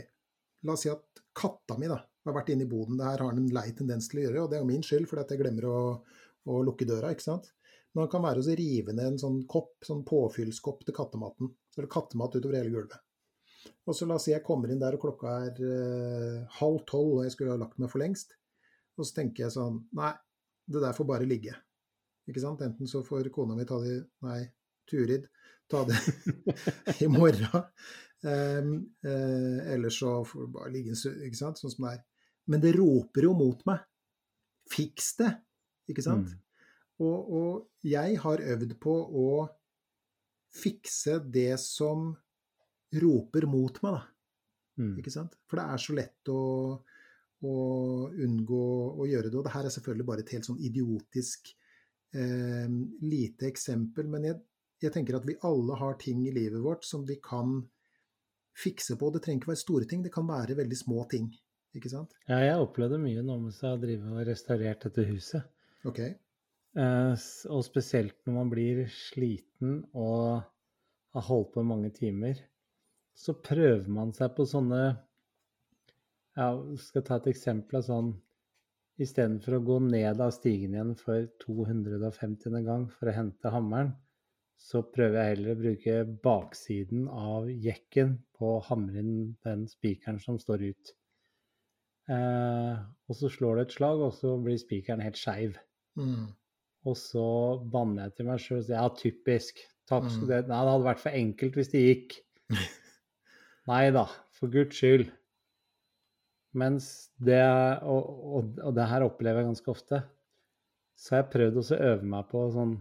la 0.64 0.74
oss 0.74 0.82
si 0.86 0.90
at 0.90 1.22
katta 1.36 1.78
mi 1.78 1.88
da, 1.88 1.99
har 2.26 2.34
vært 2.34 2.49
inne 2.53 2.66
i 2.66 2.70
boden. 2.70 2.98
Det 2.98 3.06
her 3.06 3.24
har 3.24 3.32
han 3.32 3.41
en 3.41 3.53
lei 3.53 3.72
tendens 3.78 4.10
til 4.10 4.20
å 4.20 4.24
gjøre, 4.24 4.44
og 4.44 4.49
det 4.49 4.57
er 4.57 4.64
jo 4.64 4.72
min 4.72 4.86
skyld 4.86 5.07
fordi 5.10 5.22
at 5.22 5.34
jeg 5.34 5.41
glemmer 5.41 5.66
å, 5.70 6.06
å 6.45 6.64
lukke 6.64 6.86
døra. 6.86 7.11
ikke 7.11 7.28
sant? 7.28 7.52
Men 7.94 8.06
han 8.06 8.11
kan 8.14 8.26
være 8.26 8.41
å 8.44 8.56
rive 8.56 8.94
ned 8.94 9.14
en 9.14 9.22
sånn 9.22 9.44
kopp, 9.49 9.78
sånn 9.86 10.03
påfyllskopp 10.06 10.86
til 10.86 10.95
kattematen. 10.98 11.53
Så 11.70 11.82
er 11.82 11.88
det 11.88 11.94
kattemat 11.94 12.36
utover 12.36 12.60
hele 12.60 12.74
gulvet. 12.74 12.99
Og 13.90 13.95
så 13.95 14.06
la 14.06 14.16
oss 14.16 14.28
si 14.28 14.32
jeg 14.32 14.45
kommer 14.45 14.72
inn 14.72 14.82
der 14.82 14.95
og 14.95 15.02
klokka 15.03 15.32
er 15.48 15.64
eh, 15.66 16.60
halv 16.60 16.84
tolv 16.88 17.18
og 17.18 17.24
jeg 17.26 17.34
skulle 17.34 17.56
ha 17.56 17.60
lagt 17.60 17.80
meg 17.82 17.91
for 17.91 18.02
lengst. 18.03 18.36
Og 18.98 19.07
så 19.07 19.22
tenker 19.22 19.45
jeg 19.45 19.56
sånn 19.56 19.82
Nei, 19.98 20.14
det 20.70 20.84
der 20.84 20.95
får 20.95 21.07
bare 21.10 21.28
ligge. 21.28 21.56
Ikke 22.30 22.43
sant? 22.43 22.61
Enten 22.65 22.89
så 22.89 23.01
får 23.06 23.31
kona 23.34 23.57
mi 23.57 23.65
ta 23.68 23.80
det 23.84 23.97
Nei, 24.26 24.43
Turid 24.89 25.27
ta 25.69 25.84
det 25.85 25.97
i 27.03 27.10
morgen. 27.11 27.65
Um, 28.19 28.73
uh, 29.06 29.73
eller 29.73 29.93
så 29.93 30.19
får 30.27 30.45
det 30.45 30.53
bare 30.56 30.73
ligge 30.73 30.95
ikke 30.97 31.39
sant? 31.39 31.61
Sånn 31.61 31.73
som 31.73 31.85
det 31.88 31.97
er. 31.97 32.03
Men 32.49 32.64
det 32.64 32.73
roper 32.77 33.30
jo 33.30 33.35
mot 33.38 33.61
meg. 33.69 33.85
Fiks 34.69 35.14
det! 35.22 35.30
Ikke 35.89 36.06
sant? 36.06 36.34
Mm. 36.34 36.45
Og, 37.06 37.30
og, 37.39 37.51
jeg 37.85 38.18
har 38.19 38.41
øvd 38.53 38.76
på 38.81 38.91
å 38.91 39.30
fikse 40.51 41.19
det 41.31 41.53
som 41.61 42.10
roper 42.99 43.45
mot 43.47 43.77
meg, 43.85 43.95
da. 43.95 44.01
Mm. 44.81 44.93
Ikke 44.99 45.14
sant? 45.14 45.38
For 45.47 45.61
det 45.61 45.65
er 45.69 45.84
så 45.84 45.95
lett 45.95 46.31
å, 46.34 46.41
å 47.45 47.53
unngå 48.10 48.65
å 48.99 49.07
gjøre 49.07 49.30
det. 49.30 49.38
Og 49.39 49.47
det 49.47 49.53
her 49.56 49.69
er 49.69 49.76
selvfølgelig 49.76 50.07
bare 50.10 50.26
et 50.26 50.34
helt 50.35 50.49
sånn 50.49 50.60
idiotisk 50.60 51.53
eh, 52.15 52.69
lite 53.06 53.49
eksempel, 53.49 54.07
men 54.11 54.30
jeg, 54.30 54.40
jeg, 54.84 54.94
tenker 54.95 55.19
at 55.19 55.27
vi 55.27 55.38
alle 55.48 55.77
har 55.80 55.99
ting 56.02 56.23
i 56.27 56.34
livet 56.36 56.61
vårt 56.64 56.88
som 56.88 57.06
vi 57.07 57.19
kan 57.23 57.61
fikse 58.60 58.98
på. 58.99 59.11
Det 59.14 59.23
trenger 59.26 59.44
ikke 59.44 59.53
være 59.53 59.64
store 59.65 59.90
ting, 59.90 60.03
det 60.06 60.14
kan 60.14 60.27
være 60.27 60.57
veldig 60.60 60.80
små 60.80 61.06
ting. 61.11 61.30
Ikke 61.77 61.91
sant? 61.91 62.15
Ja, 62.26 62.40
jeg 62.41 62.61
opplevde 62.64 62.98
mye 63.02 63.22
nå 63.22 63.36
mens 63.44 63.60
jeg 63.61 63.69
har 63.69 63.81
drevet 63.81 64.10
og 64.10 64.26
restaurert 64.27 64.88
dette 64.88 65.06
huset. 65.06 65.45
Ok. 65.88 65.99
Eh, 66.02 67.27
og 67.49 67.65
spesielt 67.65 68.18
når 68.26 68.36
man 68.36 68.49
blir 68.52 68.86
sliten 68.94 69.84
og 69.94 70.41
har 71.15 71.26
holdt 71.30 71.53
på 71.56 71.65
mange 71.65 71.91
timer, 71.94 72.41
så 73.18 73.36
prøver 73.36 73.90
man 73.91 74.14
seg 74.15 74.34
på 74.38 74.48
sånne 74.48 74.81
Ja, 76.40 76.53
skal 76.80 77.03
ta 77.03 77.18
et 77.19 77.30
eksempel 77.34 77.81
av 77.81 77.88
sånn 77.88 78.11
Istedenfor 78.99 79.55
å 79.55 79.63
gå 79.63 79.77
ned 79.85 80.19
av 80.19 80.34
stigen 80.35 80.73
igjen 80.76 80.93
for 80.99 81.27
250. 81.45 82.59
gang 82.65 82.88
for 82.91 83.07
å 83.07 83.15
hente 83.15 83.51
hammeren, 83.53 83.93
så 84.59 84.81
prøver 84.84 85.15
jeg 85.21 85.35
heller 85.35 85.53
å 85.53 85.59
bruke 85.61 85.93
baksiden 86.26 87.05
av 87.07 87.47
jekken 87.47 88.17
på 88.35 88.57
å 88.57 88.63
hamre 88.67 88.99
inn 88.99 89.38
den 89.45 89.63
spikeren 89.71 90.19
som 90.19 90.39
står 90.41 90.65
ut. 90.73 90.91
Eh, 92.11 92.76
og 93.07 93.15
så 93.15 93.30
slår 93.31 93.55
det 93.61 93.65
et 93.69 93.77
slag, 93.77 94.03
og 94.03 94.11
så 94.17 94.34
blir 94.43 94.59
spikeren 94.59 95.03
helt 95.05 95.19
skeiv. 95.19 95.55
Mm. 95.99 96.27
Og 96.89 96.97
så 96.99 97.23
banner 97.71 98.07
jeg 98.09 98.17
til 98.17 98.27
meg 98.30 98.43
sjøl 98.43 98.59
og 98.59 98.65
sier 98.67 98.81
ja, 98.81 98.89
typisk. 98.99 99.63
Takk, 99.89 100.09
Mm. 100.11 100.27
det, 100.27 100.41
nei, 100.49 100.59
det 100.65 100.73
hadde 100.73 100.89
vært 100.89 101.03
for 101.05 101.17
enkelt 101.17 101.55
hvis 101.57 101.71
det 101.71 101.85
gikk. 101.85 102.19
Nei 103.69 103.84
da, 103.93 104.05
for 104.35 104.51
guds 104.53 104.76
skyld. 104.77 105.09
Mens 106.57 107.09
det 107.21 107.41
og, 107.85 108.07
og, 108.39 108.53
og 108.65 108.73
det 108.77 108.88
her 108.89 109.05
opplever 109.05 109.43
jeg 109.43 109.51
ganske 109.51 109.73
ofte. 109.73 110.01
Så 110.99 111.13
har 111.13 111.23
jeg 111.23 111.34
prøvd 111.34 111.59
å 111.61 111.65
øve 111.77 112.07
meg 112.11 112.26
på 112.31 112.41
sånn 112.53 112.73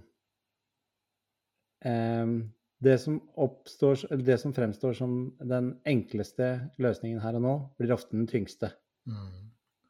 em, 1.87 2.39
det, 2.83 2.97
som 3.03 3.21
oppstår, 3.39 4.07
det 4.25 4.39
som 4.43 4.55
fremstår 4.57 4.97
som 4.99 5.19
den 5.53 5.75
enkleste 5.89 6.49
løsningen 6.83 7.21
her 7.23 7.39
og 7.39 7.45
nå, 7.45 7.55
blir 7.79 7.95
ofte 7.95 8.17
den 8.17 8.29
tyngste. 8.31 8.73
Mm. 9.09 9.49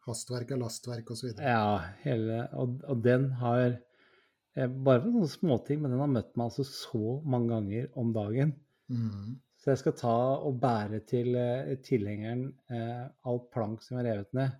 Hastverk 0.09 0.53
er 0.55 0.61
lastverk 0.61 1.11
osv. 1.13 1.35
Ja, 1.37 1.93
hele, 2.05 2.47
og, 2.57 2.79
og 2.89 3.03
den 3.05 3.29
har 3.43 3.67
eh, 3.69 4.69
Bare 4.69 5.03
for 5.03 5.13
sånne 5.13 5.33
småting, 5.33 5.83
men 5.83 5.93
den 5.93 6.01
har 6.03 6.11
møtt 6.13 6.33
meg 6.35 6.49
altså 6.49 6.65
så 6.67 7.19
mange 7.29 7.53
ganger 7.53 7.91
om 8.01 8.15
dagen. 8.17 8.55
Mm. 8.89 9.37
Så 9.59 9.73
jeg 9.73 9.81
skal 9.81 9.95
ta 9.99 10.15
og 10.47 10.61
bære 10.63 11.01
til 11.09 11.35
eh, 11.39 11.73
tilhengeren 11.83 12.45
eh, 12.71 13.07
alt 13.27 13.49
plank 13.55 13.83
som 13.83 13.99
er 13.99 14.07
revet 14.13 14.35
ned. 14.39 14.53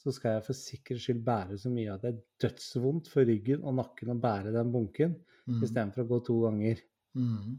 Så 0.00 0.14
skal 0.16 0.38
jeg 0.38 0.44
for 0.46 0.56
sikkerhets 0.56 1.04
skyld 1.04 1.24
bære 1.26 1.58
så 1.60 1.68
mye 1.72 1.92
at 1.92 2.04
det 2.06 2.12
er 2.14 2.22
dødsvondt 2.46 3.10
for 3.12 3.28
ryggen 3.28 3.66
og 3.68 3.74
nakken 3.76 4.14
å 4.14 4.20
bære 4.22 4.54
den 4.56 4.72
bunken, 4.72 5.18
Mm. 5.48 5.62
istedenfor 5.64 6.04
å 6.04 6.06
gå 6.06 6.18
to 6.24 6.34
ganger. 6.44 6.80
Mm. 7.16 7.54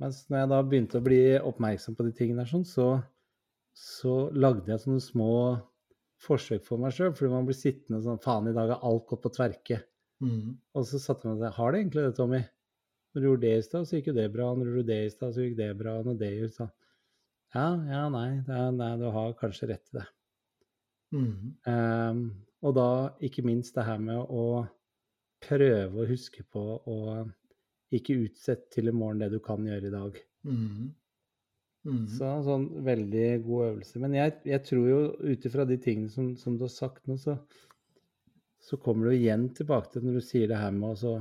Mens 0.00 0.20
når 0.30 0.38
jeg 0.38 0.48
da 0.52 0.60
begynte 0.62 1.00
å 1.00 1.04
bli 1.04 1.18
oppmerksom 1.36 1.96
på 1.98 2.06
de 2.06 2.12
tingene 2.16 2.46
sånn, 2.48 2.62
så, 2.64 2.86
så 3.76 4.14
lagde 4.32 4.70
jeg 4.72 4.80
sånne 4.80 5.02
små 5.02 5.32
forsøk 6.22 6.64
for 6.64 6.80
meg 6.80 6.94
sjøl. 6.96 7.12
Fordi 7.18 7.32
man 7.34 7.48
blir 7.48 7.58
sittende 7.58 8.00
sånn 8.06 8.22
Faen, 8.22 8.48
i 8.48 8.54
dag 8.56 8.70
har 8.72 8.86
alt 8.88 9.04
gått 9.10 9.22
på 9.26 9.32
tverke. 9.34 9.80
Mm. 10.24 10.54
Og 10.78 10.86
så 10.88 11.02
satte 11.02 11.28
og 11.28 11.42
sa, 11.42 11.50
Har 11.58 11.74
det 11.74 11.82
egentlig 11.82 12.06
det, 12.06 12.14
Tommy? 12.16 12.40
Når 13.12 13.20
du 13.20 13.28
gjorde 13.28 13.44
det 13.44 13.56
i 13.58 13.64
stad, 13.66 13.88
så 13.88 13.98
gikk 13.98 14.10
jo 14.12 14.16
det 14.16 14.30
bra. 14.32 14.48
Når 14.56 14.64
du 14.64 14.76
gjorde 14.78 14.92
det 14.92 15.00
i 15.04 15.12
stad, 15.12 15.34
så 15.34 15.44
gikk 15.44 15.58
det 15.58 15.68
bra. 15.80 15.98
Når 16.06 16.18
det 16.20 16.30
gjorde 16.32 16.56
sånn 16.56 16.72
Ja, 17.52 17.66
ja, 17.84 18.06
nei, 18.08 18.28
det 18.46 18.56
er, 18.56 18.70
nei, 18.72 18.92
du 19.00 19.10
har 19.12 19.34
kanskje 19.36 19.68
rett 19.68 19.92
i 19.92 19.98
det. 19.98 20.06
Mm. 21.12 21.34
Um, 21.68 22.22
og 22.64 22.72
da 22.78 22.88
ikke 23.20 23.44
minst 23.44 23.76
det 23.76 23.84
her 23.84 24.00
med 24.00 24.32
å 24.32 24.64
prøve 25.42 26.00
å 26.00 26.08
huske 26.08 26.46
på 26.48 26.62
å 26.88 26.98
ikke 27.92 28.16
utsette 28.24 28.70
til 28.72 28.88
i 28.88 28.94
morgen 28.96 29.20
det 29.20 29.28
du 29.34 29.40
kan 29.44 29.64
gjøre 29.66 29.90
i 29.90 29.92
dag. 29.92 30.16
Mm. 30.48 30.92
Mm. 31.82 32.06
Så 32.14 32.24
en 32.28 32.46
sånn 32.46 32.66
veldig 32.86 33.26
god 33.44 33.66
øvelse. 33.66 34.00
Men 34.00 34.16
jeg, 34.16 34.36
jeg 34.48 34.64
tror 34.68 34.88
jo 34.88 35.00
ut 35.20 35.46
ifra 35.48 35.66
de 35.68 35.78
tingene 35.82 36.12
som, 36.12 36.32
som 36.38 36.56
du 36.56 36.64
har 36.64 36.72
sagt 36.72 37.04
nå, 37.10 37.18
så, 37.20 37.36
så 38.62 38.78
kommer 38.80 39.10
du 39.10 39.16
igjen 39.16 39.48
tilbake 39.56 39.92
til 39.92 40.06
når 40.06 40.20
du 40.20 40.24
sier 40.24 40.48
det 40.50 40.60
her 40.62 40.74
med 40.76 40.94
å 40.94 41.16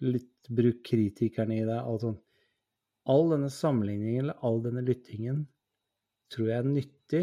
så 0.00 0.10
lytt, 0.16 0.48
bruk 0.48 0.82
kritikerne 0.86 1.60
i 1.60 1.64
deg. 1.66 1.78
Alt 1.78 2.04
sånn. 2.06 2.18
All 3.10 3.30
denne 3.32 3.50
sammenligningen 3.52 4.24
eller 4.26 4.44
all 4.46 4.60
denne 4.64 4.82
lyttingen 4.84 5.44
tror 6.30 6.50
jeg 6.50 6.62
er 6.62 6.68
nyttig 6.68 7.22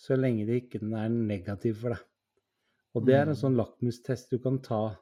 så 0.00 0.16
lenge 0.16 0.46
det 0.48 0.62
ikke 0.62 0.80
den 0.80 0.94
er 0.96 1.10
negativ 1.12 1.82
for 1.82 1.94
deg. 1.94 2.04
Og 2.96 3.06
det 3.06 3.14
er 3.14 3.26
en 3.26 3.34
Mm. 3.34 3.40
sånn 3.42 3.58
lakmustest 3.58 4.30
du 4.30 4.38
kan 4.38 4.58
ta 4.62 4.96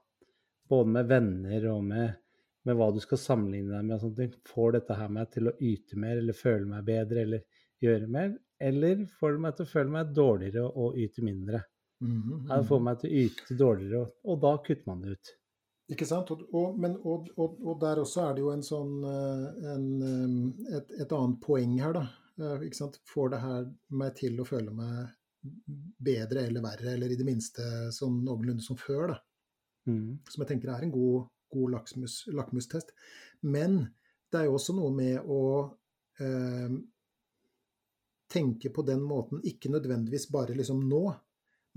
både 0.69 0.89
med 0.97 1.07
venner 1.09 1.69
og 1.73 1.85
med, 1.85 2.17
med 2.65 2.77
hva 2.77 2.91
du 2.93 3.01
skal 3.01 3.19
sammenligne 3.19 3.73
deg 3.73 3.85
med. 3.85 3.95
og 3.95 4.01
sånne 4.03 4.17
ting. 4.17 4.35
Får 4.45 4.73
dette 4.73 4.95
her 4.99 5.09
meg 5.09 5.31
til 5.31 5.49
å 5.49 5.57
yte 5.61 5.97
mer 5.97 6.19
eller 6.19 6.33
føle 6.33 6.67
meg 6.67 6.85
bedre 6.85 7.23
eller 7.23 7.41
gjøre 7.81 8.09
mer? 8.09 8.37
Eller 8.61 9.07
får 9.07 9.33
det 9.33 9.41
meg 9.41 9.57
til 9.57 9.65
å 9.67 9.73
føle 9.73 9.91
meg 9.91 10.15
dårligere 10.15 10.67
og 10.67 10.97
yte 10.99 11.23
mindre? 11.23 11.63
Mm. 12.01 12.23
-hmm. 12.23 12.49
det 12.49 12.67
får 12.69 12.81
meg 12.81 12.99
til 13.01 13.11
å 13.11 13.15
yte 13.15 13.55
dårligere, 13.59 14.01
og, 14.01 14.13
og 14.25 14.41
da 14.41 14.57
kutter 14.59 14.87
man 14.87 15.01
det 15.03 15.11
ut. 15.11 15.29
Ikke 15.89 16.05
sant? 16.05 16.31
Og, 16.35 16.43
og, 16.53 16.75
men, 16.81 16.99
og, 17.09 17.31
og, 17.41 17.71
der 17.81 18.03
også 18.03 18.27
er 18.27 18.35
det 18.37 18.43
jo 18.45 18.51
en 18.53 18.65
sånn 18.65 18.99
eh, 19.09 19.45
en, 19.73 19.87
eh, 20.05 20.75
et, 20.77 20.91
et 21.05 21.15
annet 21.17 21.39
poeng 21.41 21.79
her, 21.81 21.97
da. 21.97 22.03
Eh, 22.37 22.67
Ikke 22.67 22.81
sant? 22.83 22.99
Får 23.09 23.33
det 23.33 23.41
her 23.41 23.71
meg 23.97 24.19
til 24.19 24.37
å 24.37 24.47
føle 24.49 24.75
meg 24.75 25.15
bedre 26.05 26.45
eller 26.45 26.65
verre, 26.65 26.93
eller 26.93 27.15
i 27.15 27.17
det 27.17 27.25
minste 27.25 27.65
sånn 27.95 28.21
noenlunde 28.27 28.65
som 28.65 28.77
før, 28.77 29.15
da. 29.15 29.19
Mm. 29.89 30.19
Som 30.29 30.45
jeg 30.45 30.51
tenker 30.53 30.75
er 30.75 30.85
en 30.85 30.93
god, 30.93 31.31
god 31.55 31.79
lakmustest. 32.37 32.93
Men 33.49 33.81
det 34.29 34.43
er 34.43 34.51
jo 34.51 34.59
også 34.59 34.77
noe 34.77 34.93
med 34.93 35.25
å 35.25 35.43
eh, 36.21 36.75
tenke 38.29 38.75
på 38.77 38.85
den 38.85 39.01
måten, 39.09 39.41
ikke 39.41 39.73
nødvendigvis 39.73 40.29
bare 40.35 40.59
liksom 40.59 40.85
nå, 40.91 41.07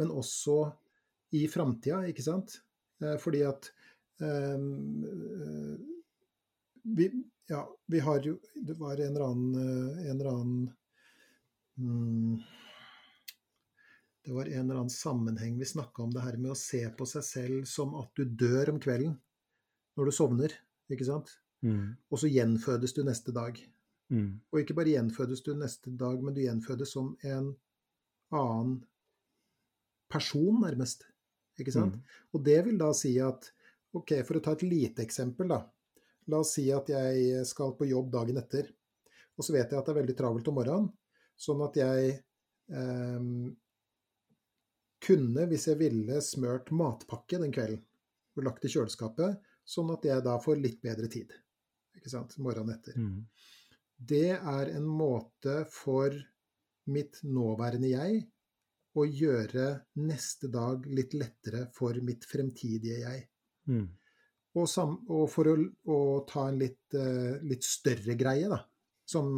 men 0.02 0.12
også 0.12 0.66
i 1.40 1.46
framtida, 1.48 2.02
ikke 2.12 2.26
sant? 2.26 2.58
Fordi 3.24 3.40
at 3.48 3.70
vi, 6.84 7.24
ja, 7.48 7.78
vi 7.88 8.00
har 8.00 8.20
jo 8.20 8.40
Det 8.54 8.74
var 8.74 8.98
en 8.98 9.16
eller 9.16 9.26
annen, 9.26 9.56
eh, 9.56 10.10
en 10.10 10.20
eller 10.20 10.32
annen 10.32 10.74
mm, 11.78 12.42
Det 14.24 14.34
var 14.34 14.46
en 14.46 14.60
eller 14.60 14.76
annen 14.76 14.90
sammenheng 14.90 15.58
vi 15.60 15.66
snakka 15.66 16.04
om 16.04 16.14
det 16.14 16.22
her 16.22 16.38
med 16.38 16.52
å 16.54 16.60
se 16.60 16.84
på 16.98 17.06
seg 17.10 17.26
selv 17.26 17.66
som 17.70 17.96
at 18.00 18.12
du 18.16 18.26
dør 18.26 18.76
om 18.76 18.80
kvelden 18.80 19.18
når 19.98 20.08
du 20.08 20.12
sovner, 20.16 20.54
ikke 20.94 21.04
sant? 21.04 21.34
Mm. 21.66 21.98
Og 22.08 22.22
så 22.22 22.30
gjenfødes 22.32 22.94
du 22.96 23.02
neste 23.04 23.34
dag. 23.36 23.58
Mm. 24.08 24.40
Og 24.54 24.62
ikke 24.62 24.76
bare 24.78 24.94
gjenfødes 24.94 25.42
du 25.44 25.52
neste 25.58 25.92
dag, 26.00 26.22
men 26.24 26.36
du 26.38 26.40
gjenfødes 26.46 26.94
som 26.96 27.10
en 27.28 27.50
annen 28.32 28.78
person, 30.12 30.62
nærmest. 30.64 31.04
Ikke 31.60 31.74
sant? 31.76 31.98
Mm. 31.98 32.22
Og 32.32 32.46
det 32.48 32.58
vil 32.70 32.80
da 32.80 32.94
si 32.96 33.18
at 33.20 33.52
Ok, 33.98 34.14
for 34.28 34.40
å 34.40 34.44
ta 34.44 34.56
et 34.56 34.66
lite 34.66 35.04
eksempel, 35.04 35.52
da. 35.52 35.62
La 36.32 36.40
oss 36.44 36.56
si 36.56 36.68
at 36.72 36.90
jeg 36.92 37.42
skal 37.50 37.74
på 37.78 37.90
jobb 37.90 38.12
dagen 38.14 38.40
etter. 38.40 38.70
Og 39.38 39.46
så 39.46 39.56
vet 39.56 39.72
jeg 39.72 39.80
at 39.80 39.88
det 39.88 39.94
er 39.94 40.00
veldig 40.02 40.18
travelt 40.18 40.50
om 40.52 40.58
morgenen, 40.60 40.90
sånn 41.40 41.64
at 41.66 41.78
jeg 41.80 42.12
eh, 42.72 43.30
kunne, 45.02 45.48
hvis 45.50 45.68
jeg 45.72 45.80
ville, 45.80 46.20
smørt 46.24 46.70
matpakke 46.76 47.40
den 47.42 47.54
kvelden 47.56 47.82
og 48.38 48.46
lagt 48.48 48.64
i 48.68 48.72
kjøleskapet, 48.72 49.40
sånn 49.68 49.90
at 49.94 50.06
jeg 50.08 50.24
da 50.24 50.38
får 50.40 50.62
litt 50.62 50.80
bedre 50.84 51.10
tid. 51.12 51.34
Ikke 51.98 52.12
sant? 52.14 52.38
Morgenen 52.40 52.78
etter. 52.78 52.96
Mm. 52.96 53.26
Det 53.98 54.30
er 54.38 54.72
en 54.72 54.88
måte 54.88 55.62
for 55.70 56.16
mitt 56.92 57.20
nåværende 57.28 57.92
jeg 57.92 58.22
å 58.98 59.06
gjøre 59.06 59.68
neste 60.04 60.50
dag 60.52 60.88
litt 60.90 61.14
lettere 61.16 61.68
for 61.76 61.98
mitt 62.04 62.26
fremtidige 62.28 63.02
jeg. 63.04 63.28
Mm. 63.72 63.88
Og, 64.60 64.66
sam, 64.68 64.98
og 65.08 65.30
for 65.32 65.48
å, 65.48 65.56
å 65.88 66.00
ta 66.28 66.50
en 66.50 66.60
litt, 66.60 66.84
uh, 66.98 67.40
litt 67.48 67.64
større 67.64 68.18
greie, 68.20 68.50
da, 68.52 68.60
som 69.08 69.30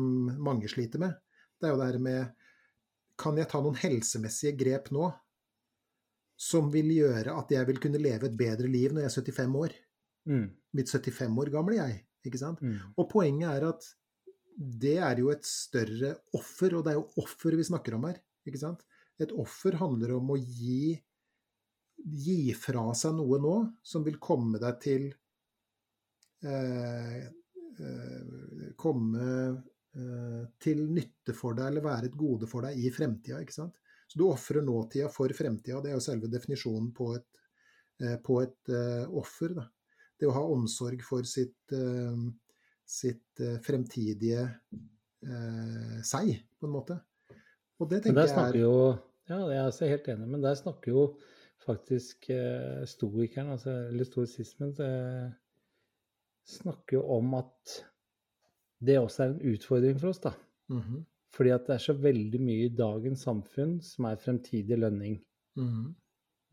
mange 0.42 0.70
sliter 0.72 1.02
med, 1.02 1.14
det 1.62 1.70
er 1.70 1.76
jo 1.76 1.80
det 1.80 1.92
her 1.92 2.02
med 2.04 2.40
Kan 3.20 3.38
jeg 3.38 3.48
ta 3.48 3.60
noen 3.62 3.78
helsemessige 3.78 4.58
grep 4.58 4.90
nå 4.92 5.06
som 6.44 6.72
vil 6.74 6.90
gjøre 6.96 7.36
at 7.38 7.52
jeg 7.54 7.68
vil 7.70 7.78
kunne 7.80 8.02
leve 8.02 8.26
et 8.28 8.36
bedre 8.36 8.68
liv 8.68 8.92
når 8.92 9.06
jeg 9.06 9.12
er 9.12 9.18
75 9.32 9.58
år? 9.62 9.76
Mm. 10.30 10.48
Mitt 10.80 10.90
75 10.90 11.38
år 11.44 11.52
gamle 11.54 11.78
jeg, 11.78 12.00
ikke 12.26 12.42
sant? 12.42 12.64
Mm. 12.66 12.80
Og 12.98 13.08
poenget 13.12 13.52
er 13.52 13.68
at 13.70 13.86
det 14.58 14.98
er 15.02 15.22
jo 15.22 15.30
et 15.34 15.46
større 15.48 16.16
offer, 16.38 16.76
og 16.78 16.86
det 16.86 16.94
er 16.94 17.00
jo 17.00 17.24
offer 17.24 17.56
vi 17.58 17.66
snakker 17.70 17.98
om 17.98 18.10
her. 18.10 18.20
ikke 18.46 18.62
sant? 18.62 18.84
Et 19.22 19.32
offer 19.40 19.78
handler 19.80 20.18
om 20.18 20.34
å 20.34 20.40
gi, 20.40 20.98
gi 21.98 22.54
fra 22.58 22.90
seg 22.98 23.16
noe 23.18 23.40
nå 23.42 23.58
som 23.86 24.04
vil 24.06 24.18
komme 24.22 24.60
deg 24.62 24.80
til 24.84 25.06
eh, 26.44 27.22
eh, 27.24 28.66
Komme 28.80 29.28
eh, 29.96 30.42
til 30.62 30.84
nytte 30.90 31.36
for 31.38 31.56
deg, 31.58 31.70
eller 31.70 31.86
være 31.86 32.10
et 32.10 32.18
gode 32.20 32.50
for 32.50 32.66
deg 32.68 32.80
i 32.80 32.92
fremtida. 32.94 33.40
ikke 33.42 33.56
sant? 33.56 33.78
Så 34.08 34.20
du 34.20 34.28
ofrer 34.28 34.62
nåtida 34.62 35.10
for 35.10 35.32
fremtida. 35.34 35.80
Det 35.82 35.90
er 35.92 35.98
jo 35.98 36.04
selve 36.04 36.30
definisjonen 36.32 36.92
på 36.94 37.14
et, 37.16 37.30
eh, 38.04 38.18
på 38.22 38.42
et 38.44 38.74
eh, 38.74 39.06
offer. 39.10 39.56
da. 39.58 39.68
Det 40.20 40.30
å 40.30 40.36
ha 40.36 40.44
omsorg 40.54 41.02
for 41.04 41.26
sitt, 41.28 41.74
sitt 42.86 43.42
fremtidige 43.66 44.44
eh, 44.46 45.98
seg, 46.06 46.30
på 46.60 46.70
en 46.70 46.76
måte. 46.76 47.00
Og 47.82 47.90
det 47.90 48.04
tenker 48.06 48.30
jeg 48.30 48.38
er 48.38 48.60
jo 48.62 48.76
Ja, 49.28 49.40
jeg 49.50 49.58
er 49.66 49.92
helt 49.96 50.08
enig, 50.14 50.30
men 50.30 50.44
der 50.46 50.56
snakker 50.60 50.94
jo 50.94 51.04
faktisk 51.66 52.30
eh, 52.34 52.84
stoikeren, 52.90 53.54
altså, 53.56 53.74
eller 53.90 54.08
stoisismen, 54.08 54.74
eh, 54.84 55.32
snakker 56.48 56.98
jo 57.00 57.04
om 57.18 57.34
at 57.40 57.78
det 58.84 58.98
også 59.00 59.24
er 59.24 59.34
en 59.34 59.54
utfordring 59.54 60.00
for 60.02 60.12
oss, 60.12 60.20
da. 60.24 60.34
Mhm, 60.72 61.06
Fordi 61.34 61.50
at 61.50 61.66
det 61.66 61.74
er 61.76 61.82
så 61.82 61.94
veldig 61.98 62.40
mye 62.46 62.66
i 62.68 62.74
dagens 62.78 63.24
samfunn 63.26 63.78
som 63.82 64.06
er 64.06 64.20
fremtidig 64.22 64.78
lønning. 64.80 65.22
mhm, 65.58 65.94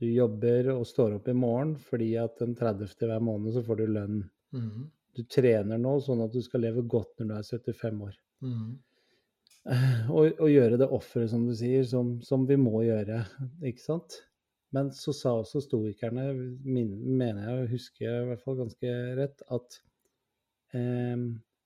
Du 0.00 0.06
jobber 0.06 0.70
og 0.72 0.86
står 0.88 1.18
opp 1.18 1.26
i 1.28 1.32
morgen 1.36 1.74
fordi 1.76 2.14
at 2.16 2.38
den 2.38 2.54
30. 2.56 2.86
hver 3.06 3.20
måned 3.20 3.52
så 3.52 3.62
får 3.66 3.76
du 3.76 3.86
lønn. 3.86 4.30
mhm, 4.54 4.90
Du 5.14 5.22
trener 5.24 5.76
nå 5.78 5.98
sånn 6.00 6.22
at 6.24 6.32
du 6.32 6.40
skal 6.40 6.60
leve 6.62 6.86
godt 6.88 7.18
når 7.18 7.26
du 7.28 7.34
er 7.34 7.42
75 7.42 8.00
år. 8.00 8.14
mhm, 8.40 8.78
Og, 10.08 10.40
og 10.40 10.48
gjøre 10.48 10.78
det 10.80 10.88
offeret, 10.88 11.28
som 11.30 11.46
du 11.46 11.52
sier, 11.54 11.84
som, 11.84 12.20
som 12.22 12.46
vi 12.48 12.56
må 12.56 12.80
gjøre. 12.86 13.26
Ikke 13.62 13.82
sant? 13.82 14.22
Men 14.76 14.92
så 14.94 15.14
sa 15.16 15.34
også 15.40 15.64
stoikerne, 15.64 16.28
min, 16.62 16.92
mener 17.18 17.46
jeg 17.46 17.60
å 17.60 17.70
huske 17.72 18.06
i 18.06 18.26
hvert 18.28 18.42
fall 18.44 18.60
ganske 18.60 18.94
rett, 19.18 19.42
at 19.50 19.80
eh, 20.78 21.24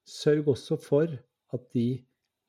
sørg 0.09 0.51
også 0.55 0.79
for 0.81 1.13
at 1.55 1.67
de 1.77 1.89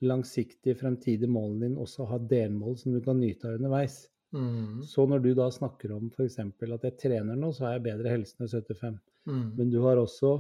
langsiktige 0.06 0.78
fremtidige 0.80 1.32
målene 1.32 1.70
dine 1.70 1.84
også 1.84 2.08
har 2.10 2.28
delmål 2.30 2.78
som 2.80 2.96
du 2.96 3.02
kan 3.04 3.20
nyte 3.20 3.50
av 3.50 3.60
underveis. 3.60 4.06
Mm. 4.36 4.82
Så 4.84 5.06
når 5.08 5.24
du 5.24 5.30
da 5.38 5.48
snakker 5.52 5.94
om 5.96 6.10
f.eks. 6.12 6.40
at 6.40 6.88
jeg 6.88 6.98
trener 7.00 7.40
nå, 7.40 7.52
så 7.56 7.68
har 7.68 7.78
jeg 7.78 7.86
bedre 7.88 8.16
helse 8.16 8.36
når 8.40 8.52
jeg 8.52 8.64
er 8.64 8.80
75. 8.80 8.98
Mm. 9.26 9.46
Men 9.58 9.72
du 9.72 9.80
har 9.86 10.00
også, 10.00 10.34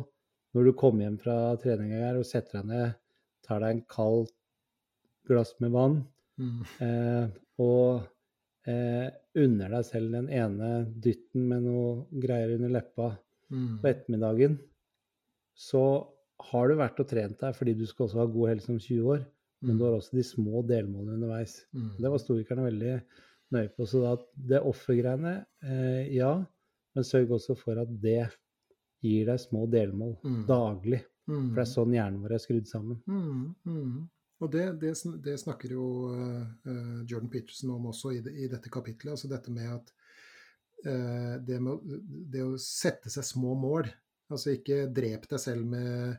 når 0.56 0.68
du 0.68 0.74
kommer 0.80 1.06
hjem 1.06 1.20
fra 1.22 1.38
treninga 1.62 2.02
her 2.04 2.20
og 2.20 2.28
setter 2.28 2.60
deg 2.60 2.72
ned, 2.72 2.98
tar 3.46 3.64
deg 3.64 3.76
en 3.76 3.86
kald 3.92 4.34
glass 5.30 5.56
med 5.64 5.74
vann 5.74 6.02
mm. 6.42 6.60
eh, 6.86 7.26
og 7.62 8.06
eh, 8.70 9.08
unner 9.42 9.76
deg 9.78 9.86
selv 9.88 10.16
den 10.16 10.30
ene 10.34 10.72
dytten 11.04 11.48
med 11.52 11.66
noe 11.68 12.22
greier 12.22 12.56
under 12.58 12.74
leppa 12.78 13.12
mm. 13.54 13.78
på 13.82 13.92
ettermiddagen, 13.92 14.58
så 15.56 15.84
har 16.52 16.68
du 16.70 16.78
vært 16.80 17.00
og 17.00 17.08
trent 17.10 17.40
deg 17.42 17.56
fordi 17.56 17.76
du 17.80 17.86
skal 17.88 18.08
også 18.08 18.22
ha 18.22 18.28
god 18.32 18.52
helse 18.54 18.74
om 18.74 18.80
20 18.82 19.12
år, 19.14 19.24
men 19.66 19.78
du 19.80 19.86
har 19.88 19.96
også 19.98 20.18
de 20.18 20.26
små 20.28 20.62
delmålene 20.68 21.16
underveis. 21.16 21.62
Mm. 21.74 21.94
Det 22.02 22.12
var 22.12 22.22
storikerne 22.22 22.66
veldig 22.68 22.96
nøye 23.56 23.72
på. 23.74 23.88
Så 23.90 24.02
da, 24.04 24.16
det 24.52 24.62
offergreiene, 24.68 25.38
eh, 25.64 26.12
ja, 26.18 26.34
men 26.96 27.08
sørg 27.08 27.32
også 27.38 27.56
for 27.58 27.80
at 27.82 27.92
det 28.04 28.26
gir 29.06 29.30
deg 29.30 29.42
små 29.42 29.66
delmål 29.70 30.18
Mm. 30.24 30.44
daglig. 30.50 31.02
For 31.26 31.56
det 31.58 31.64
er 31.64 31.72
sånn 31.72 31.94
hjernen 31.96 32.22
vår 32.22 32.36
er 32.36 32.42
skrudd 32.44 32.68
sammen. 32.70 33.00
Mm, 33.10 33.56
mm. 33.66 34.10
Og 34.44 34.52
det, 34.52 34.66
det, 34.82 34.91
det 35.24 35.38
snakker 35.40 35.72
jo 35.72 35.86
eh, 36.12 37.03
Jordan 37.07 37.30
Peterson 37.32 37.72
om 37.78 37.88
også 37.91 38.12
i, 38.18 38.20
i 38.20 38.49
dette 38.52 38.72
kapitlet. 38.74 39.14
Altså 39.14 39.30
dette 39.32 39.53
med 39.53 39.70
at 39.72 39.94
uh, 40.88 41.36
det, 41.40 41.60
med, 41.64 41.95
det 42.34 42.44
å 42.44 42.57
sette 42.60 43.12
seg 43.14 43.28
små 43.28 43.56
mål. 43.60 43.88
Altså 44.28 44.57
ikke 44.57 44.90
drep 44.91 45.30
deg 45.32 45.40
selv 45.40 45.70
med, 45.72 46.18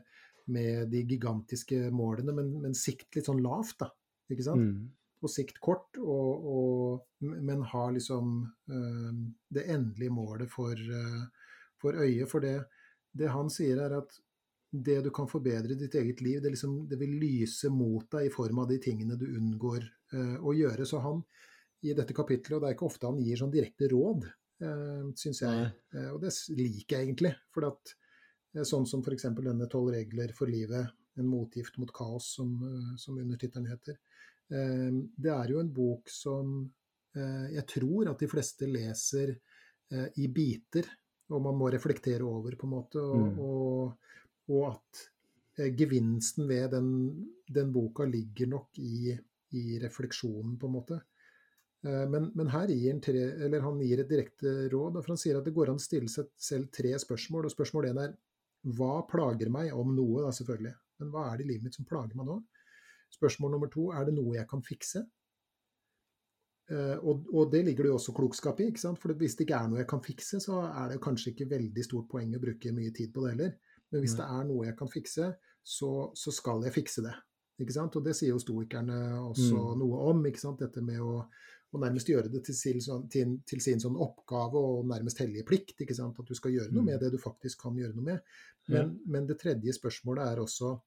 med 0.49 0.89
de 0.89 1.03
gigantiske 1.05 1.91
målene, 1.93 2.33
men, 2.33 2.55
men 2.63 2.77
sikt 2.77 3.19
litt 3.19 3.29
sånn 3.29 3.43
lavt, 3.45 3.83
da. 3.83 3.91
Ikke 4.33 4.47
sant? 4.49 4.65
Mm. 4.65 4.87
Og 5.21 5.33
sikt 5.33 5.61
kort, 5.63 5.97
og, 6.01 6.49
og, 6.57 7.05
men 7.21 7.61
ha 7.69 7.87
liksom 7.93 8.39
uh, 8.73 9.11
det 9.53 9.67
endelige 9.69 10.13
målet 10.13 10.49
for, 10.49 10.73
for 11.81 12.01
øyet. 12.01 12.25
For 12.33 12.41
det, 12.41 12.57
det 13.17 13.29
han 13.33 13.53
sier, 13.53 13.81
er 13.85 13.99
at 14.01 14.17
det 14.71 15.01
du 15.05 15.11
kan 15.15 15.29
forbedre 15.31 15.73
i 15.73 15.79
ditt 15.79 15.95
eget 15.95 16.21
liv, 16.21 16.41
det, 16.43 16.51
liksom, 16.53 16.87
det 16.89 16.97
vil 16.99 17.13
lyse 17.21 17.69
mot 17.71 18.03
deg 18.11 18.27
i 18.27 18.33
form 18.33 18.59
av 18.59 18.67
de 18.71 18.79
tingene 18.83 19.15
du 19.19 19.25
unngår 19.29 19.85
eh, 20.13 20.35
å 20.43 20.53
gjøre. 20.55 20.85
Så 20.85 20.99
han 21.03 21.23
i 21.87 21.93
dette 21.95 22.13
kapitlet, 22.17 22.57
og 22.57 22.61
det 22.63 22.69
er 22.71 22.75
ikke 22.75 22.89
ofte 22.89 23.07
han 23.07 23.21
gir 23.21 23.39
sånn 23.39 23.53
direkte 23.53 23.87
råd, 23.93 24.27
eh, 24.63 25.07
syns 25.15 25.41
jeg, 25.45 25.71
Eh, 25.95 26.09
og 26.11 26.19
det 26.21 26.33
liker 26.57 26.97
jeg 26.97 27.07
egentlig. 27.07 27.33
For 27.53 27.67
at, 27.69 27.93
eh, 28.55 28.65
sånn 28.67 28.85
som 28.85 29.01
f.eks. 29.01 29.29
denne 29.35 29.67
'Tolv 29.69 29.93
regler 29.93 30.33
for 30.35 30.47
livet', 30.47 30.91
en 31.17 31.25
motgift 31.25 31.77
mot 31.77 31.91
kaos, 31.93 32.35
som, 32.35 32.51
eh, 32.63 32.95
som 32.97 33.17
undertittelen 33.17 33.69
heter. 33.71 33.97
Eh, 34.51 34.91
det 35.17 35.31
er 35.31 35.47
jo 35.49 35.59
en 35.59 35.71
bok 35.73 36.09
som 36.09 36.71
eh, 37.15 37.47
jeg 37.55 37.65
tror 37.67 38.11
at 38.11 38.19
de 38.19 38.27
fleste 38.27 38.67
leser 38.67 39.39
i 40.19 40.27
biter, 40.27 40.83
og 41.31 41.41
man 41.41 41.55
må 41.55 41.71
reflektere 41.71 42.21
over, 42.27 42.51
på 42.59 42.67
en 42.67 42.73
måte. 42.73 42.99
Og, 42.99 43.31
Mm. 43.31 43.39
og, 43.39 43.97
og 44.53 44.63
at 44.71 45.03
eh, 45.59 45.71
gevinsten 45.77 46.47
ved 46.49 46.71
den, 46.75 46.89
den 47.47 47.71
boka 47.75 48.07
ligger 48.07 48.49
nok 48.53 48.79
i, 48.81 49.13
i 49.57 49.79
refleksjonen, 49.83 50.57
på 50.59 50.69
en 50.69 50.75
måte. 50.77 50.99
Eh, 51.85 52.05
men, 52.09 52.31
men 52.37 52.51
her 52.53 52.71
gir 52.73 52.93
han, 52.93 53.01
tre, 53.03 53.25
han 53.63 53.81
gir 53.83 54.03
et 54.03 54.11
direkte 54.11 54.55
råd, 54.73 55.01
for 55.01 55.15
han 55.15 55.21
sier 55.21 55.39
at 55.39 55.47
det 55.47 55.55
går 55.55 55.73
an 55.73 55.81
å 55.81 55.87
stille 55.87 56.11
seg 56.11 56.31
selv 56.49 56.71
tre 56.73 56.95
spørsmål. 57.03 57.47
og 57.47 57.55
Spørsmål 57.55 57.91
én 57.91 58.03
er 58.05 58.15
hva 58.77 59.01
plager 59.07 59.51
meg, 59.53 59.73
om 59.75 59.93
noe, 59.95 60.25
da 60.25 60.33
selvfølgelig. 60.35 60.75
Men 61.01 61.11
hva 61.13 61.27
er 61.29 61.37
det 61.37 61.45
i 61.45 61.51
livet 61.53 61.67
mitt 61.67 61.77
som 61.77 61.87
plager 61.87 62.17
meg 62.17 62.27
nå? 62.27 62.41
Spørsmål 63.13 63.53
nummer 63.53 63.69
to 63.71 63.91
er 63.95 64.07
det 64.07 64.17
noe 64.17 64.35
jeg 64.35 64.49
kan 64.49 64.63
fikse? 64.65 65.05
Eh, 66.67 66.97
og, 66.99 67.29
og 67.31 67.51
det 67.53 67.63
ligger 67.63 67.85
det 67.85 67.91
jo 67.93 67.99
også 67.99 68.15
klokskap 68.17 68.59
i. 68.59 68.71
ikke 68.71 68.83
sant? 68.83 68.99
For 68.99 69.15
hvis 69.15 69.37
det 69.37 69.47
ikke 69.47 69.61
er 69.61 69.71
noe 69.71 69.81
jeg 69.83 69.89
kan 69.91 70.03
fikse, 70.03 70.41
så 70.43 70.59
er 70.67 70.93
det 70.93 71.03
kanskje 71.03 71.31
ikke 71.33 71.49
veldig 71.53 71.85
stort 71.85 72.09
poeng 72.11 72.35
å 72.35 72.43
bruke 72.43 72.73
mye 72.75 72.95
tid 72.95 73.13
på 73.13 73.23
det 73.23 73.35
heller. 73.35 73.53
Men 73.91 74.01
hvis 74.03 74.15
det 74.17 74.25
er 74.27 74.43
noe 74.47 74.65
jeg 74.67 74.75
kan 74.77 74.89
fikse, 74.91 75.29
så, 75.63 75.89
så 76.15 76.31
skal 76.35 76.63
jeg 76.63 76.73
fikse 76.75 77.03
det. 77.05 77.13
Og 77.59 78.03
det 78.05 78.13
sier 78.15 78.29
jo 78.33 78.39
stoikerne 78.39 78.97
også 79.31 79.57
Mm. 79.57 79.79
noe 79.79 80.01
om. 80.11 80.23
Dette 80.59 80.81
med 80.85 80.99
å, 81.01 81.25
å 81.73 81.79
nærmest 81.81 82.07
gjøre 82.07 82.29
det 82.31 82.43
til 82.45 82.55
sin, 82.55 82.79
sånn, 82.83 83.07
til, 83.09 83.39
til 83.45 83.59
sin 83.63 83.79
sånn 83.79 83.95
oppgave 83.97 84.55
og 84.59 84.85
nærmest 84.85 85.17
hellige 85.23 85.45
plikt. 85.47 85.73
At 85.81 86.25
du 86.27 86.35
skal 86.35 86.51
gjøre 86.51 86.71
noe 86.71 86.83
Mm. 86.83 86.85
med 86.85 86.99
det 86.99 87.11
du 87.11 87.17
faktisk 87.17 87.61
kan 87.61 87.75
gjøre 87.75 87.95
noe 87.95 88.03
med. 88.03 88.21
Ja. 88.67 88.83
Men, 88.83 88.99
men 89.05 89.27
det 89.27 89.39
tredje 89.39 89.73
spørsmålet 89.73 90.27
er 90.27 90.37
også 90.43 90.79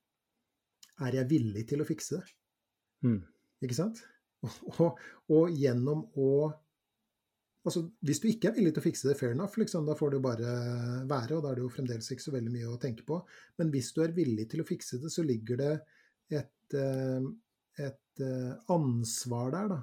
er 1.00 1.12
jeg 1.16 1.28
villig 1.28 1.66
til 1.68 1.80
å 1.80 1.86
fikse 1.88 2.18
det? 2.20 2.24
Mm. 3.02 3.22
Ikke 3.62 3.74
sant? 3.76 4.02
Og, 4.80 4.98
og 5.28 5.50
gjennom 5.52 6.06
å 6.16 6.52
Altså, 7.60 7.82
hvis 8.08 8.22
du 8.22 8.26
ikke 8.30 8.48
er 8.48 8.56
villig 8.56 8.72
til 8.72 8.80
å 8.80 8.86
fikse 8.86 9.08
det, 9.10 9.18
fair 9.20 9.34
enough, 9.34 9.58
liksom, 9.60 9.84
da 9.84 9.92
får 9.96 10.12
det 10.12 10.16
jo 10.16 10.24
bare 10.24 10.52
være, 11.08 11.36
og 11.36 11.42
da 11.44 11.50
er 11.50 11.58
det 11.58 11.64
jo 11.66 11.72
fremdeles 11.74 12.08
ikke 12.14 12.24
så 12.24 12.32
veldig 12.32 12.52
mye 12.54 12.70
å 12.72 12.78
tenke 12.80 13.04
på. 13.08 13.18
Men 13.60 13.72
hvis 13.74 13.90
du 13.96 14.00
er 14.04 14.16
villig 14.16 14.46
til 14.48 14.62
å 14.62 14.68
fikse 14.68 15.00
det, 15.02 15.12
så 15.12 15.24
ligger 15.26 15.60
det 15.60 15.74
et, 16.40 16.76
eh, 16.78 17.26
et 17.84 18.24
eh, 18.24 18.54
ansvar 18.72 19.52
der, 19.56 19.74
da. 19.74 19.80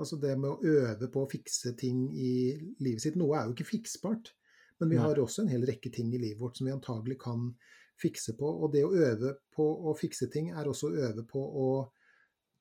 Altså 0.00 0.16
det 0.16 0.32
med 0.40 0.50
å 0.50 0.74
øve 0.80 1.10
på 1.12 1.22
å 1.22 1.28
fikse 1.28 1.74
ting 1.78 2.06
i 2.16 2.32
livet 2.80 3.04
sitt. 3.04 3.18
Noe 3.20 3.36
er 3.36 3.46
jo 3.46 3.54
ikke 3.54 3.68
fiksbart, 3.68 4.32
men 4.80 4.94
vi 4.94 4.98
har 4.98 5.18
også 5.20 5.44
en 5.44 5.50
hel 5.52 5.66
rekke 5.68 5.92
ting 5.92 6.08
i 6.16 6.18
livet 6.22 6.40
vårt 6.40 6.56
som 6.56 6.66
vi 6.66 6.72
antagelig 6.72 7.18
kan 7.20 7.50
fikse 8.00 8.32
på. 8.38 8.48
Og 8.48 8.72
det 8.72 8.86
å 8.86 8.94
øve 8.96 9.34
på 9.52 9.66
å 9.90 9.92
fikse 9.98 10.30
ting 10.32 10.48
er 10.56 10.70
også 10.70 10.88
å 10.88 11.02
øve 11.04 11.26
på 11.28 11.42
å 11.44 11.68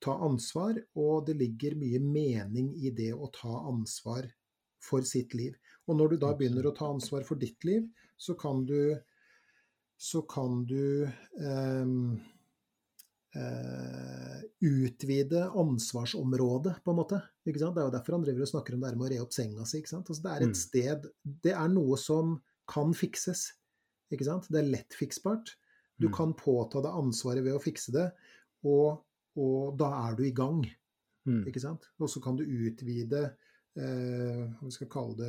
ta 0.03 0.17
ansvar, 0.27 0.77
og 0.99 1.25
det 1.27 1.37
ligger 1.39 1.79
mye 1.79 2.03
mening 2.03 2.73
i 2.75 2.91
det 2.95 3.13
å 3.15 3.31
ta 3.31 3.63
ansvar 3.71 4.27
for 4.79 5.01
sitt 5.07 5.33
liv. 5.33 5.55
Og 5.87 5.97
når 5.97 6.09
du 6.13 6.17
da 6.17 6.33
begynner 6.37 6.65
å 6.69 6.75
ta 6.75 6.87
ansvar 6.93 7.23
for 7.27 7.35
ditt 7.41 7.63
liv, 7.67 7.87
så 8.17 8.35
kan 8.39 8.65
du 8.65 8.95
så 9.99 10.21
kan 10.31 10.61
du 10.65 11.09
ehm, 11.43 12.21
eh, 13.35 14.43
utvide 14.63 15.41
ansvarsområdet, 15.51 16.77
på 16.83 16.91
en 16.93 16.97
måte. 17.01 17.19
Det 17.43 17.55
er 17.59 17.81
jo 17.83 17.91
derfor 17.91 18.15
han 18.15 18.23
driver 18.23 18.45
og 18.45 18.51
snakker 18.53 18.73
om 18.77 18.79
det 18.83 18.89
her 18.91 18.95
med 18.99 19.09
å 19.09 19.11
re 19.11 19.19
opp 19.25 19.33
senga 19.35 19.65
si. 19.67 19.81
Altså, 19.81 20.21
det 20.23 20.31
er 20.31 20.45
Mm. 20.45 20.49
et 20.49 20.55
sted 20.57 21.05
Det 21.43 21.51
er 21.51 21.67
noe 21.67 21.97
som 21.97 22.41
kan 22.67 22.93
fikses. 22.93 23.53
Ikke 24.11 24.25
sant? 24.25 24.47
Det 24.49 24.59
er 24.63 24.71
lett 24.71 24.89
fiksbart. 24.93 25.55
Du 25.99 26.07
Mm. 26.07 26.13
kan 26.13 26.33
påta 26.33 26.81
deg 26.81 26.91
ansvaret 26.93 27.43
ved 27.43 27.53
å 27.53 27.61
fikse 27.61 27.91
det, 27.91 28.11
og, 28.63 29.03
og 29.35 29.77
da 29.77 30.09
er 30.09 30.15
du 30.15 30.23
i 30.23 30.31
gang. 30.31 30.63
Mm. 31.27 31.45
Ikke 31.45 31.59
sant? 31.59 31.89
Og 31.99 32.07
så 32.09 32.21
kan 32.23 32.35
du 32.37 32.43
utvide 32.45 33.25
eh, 33.25 33.31
vi 33.75 34.71
skal 34.73 34.89
kalle 34.91 35.27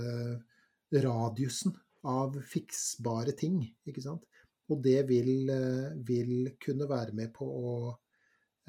det 0.91 1.03
radiusen 1.05 1.75
av 2.09 2.39
fiksbare 2.51 3.35
ting. 3.39 3.61
Ikke 3.87 4.03
sant? 4.05 4.25
Og 4.71 4.79
det 4.85 5.03
vil, 5.09 5.51
eh, 5.51 5.97
vil 6.07 6.53
kunne 6.63 6.89
være 6.89 7.15
med 7.17 7.33
på 7.35 7.47
å 7.47 7.75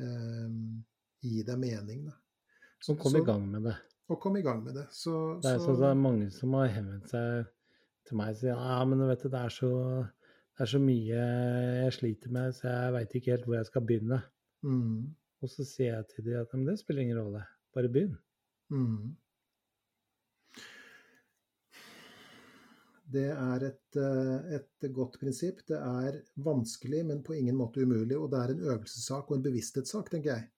eh, 0.02 0.49
gi 1.22 1.43
deg 1.45 1.60
mening. 1.61 2.06
Da. 2.10 2.15
Så 2.81 2.98
kom 2.98 3.15
i 3.19 3.26
gang 3.26 3.45
med 3.52 3.68
det. 3.69 3.76
Og 4.10 4.19
komme 4.19 4.41
i 4.41 4.45
gang 4.45 4.64
med 4.64 4.76
det. 4.76 4.88
Så, 4.91 5.39
Det 5.41 5.53
er, 5.53 5.60
så, 5.60 5.69
sånn, 5.69 5.81
det 5.81 5.89
er 5.91 5.99
mange 6.02 6.31
som 6.34 6.57
har 6.57 6.72
henvendt 6.73 7.14
seg 7.14 7.45
til 8.10 8.18
meg 8.18 8.34
og 8.34 8.41
sier 8.41 8.57
ja, 8.57 8.80
men 8.89 9.06
vet 9.07 9.23
du, 9.23 9.30
det 9.31 9.43
er 9.45 9.53
så, 9.53 9.72
det 10.57 10.65
er 10.65 10.72
så 10.73 10.81
mye 10.81 11.22
jeg 11.22 11.93
sliter 11.99 12.34
med, 12.34 12.57
så 12.57 12.68
jeg 12.68 12.95
veit 12.98 13.15
ikke 13.19 13.35
helt 13.35 13.45
hvor 13.48 13.60
jeg 13.60 13.69
skal 13.69 13.85
begynne. 13.88 14.19
mm, 14.65 14.98
Og 15.41 15.53
så 15.53 15.65
sier 15.69 15.93
jeg 15.95 16.10
til 16.10 16.26
dem 16.26 16.41
at 16.41 16.57
men 16.57 16.65
det 16.68 16.80
spiller 16.81 17.06
ingen 17.06 17.22
rolle, 17.22 17.45
bare 17.77 17.93
begynn. 17.93 18.18
mm. 18.73 19.15
Det 23.11 23.27
er 23.33 23.63
et, 23.67 23.97
eh, 23.99 24.55
et, 24.57 24.88
godt 24.93 25.17
prinsipp. 25.19 25.61
Det 25.67 25.77
er 25.77 26.21
vanskelig, 26.45 27.03
men 27.05 27.23
på 27.23 27.35
ingen 27.35 27.57
måte 27.59 27.83
umulig. 27.83 28.17
Og 28.17 28.29
det 28.31 28.39
er 28.39 28.53
en 28.53 28.65
øvelsessak 28.69 29.31
og 29.31 29.38
en 29.38 29.45
bevissthetssak, 29.45 30.11
tenker 30.11 30.31
jeg. 30.35 30.49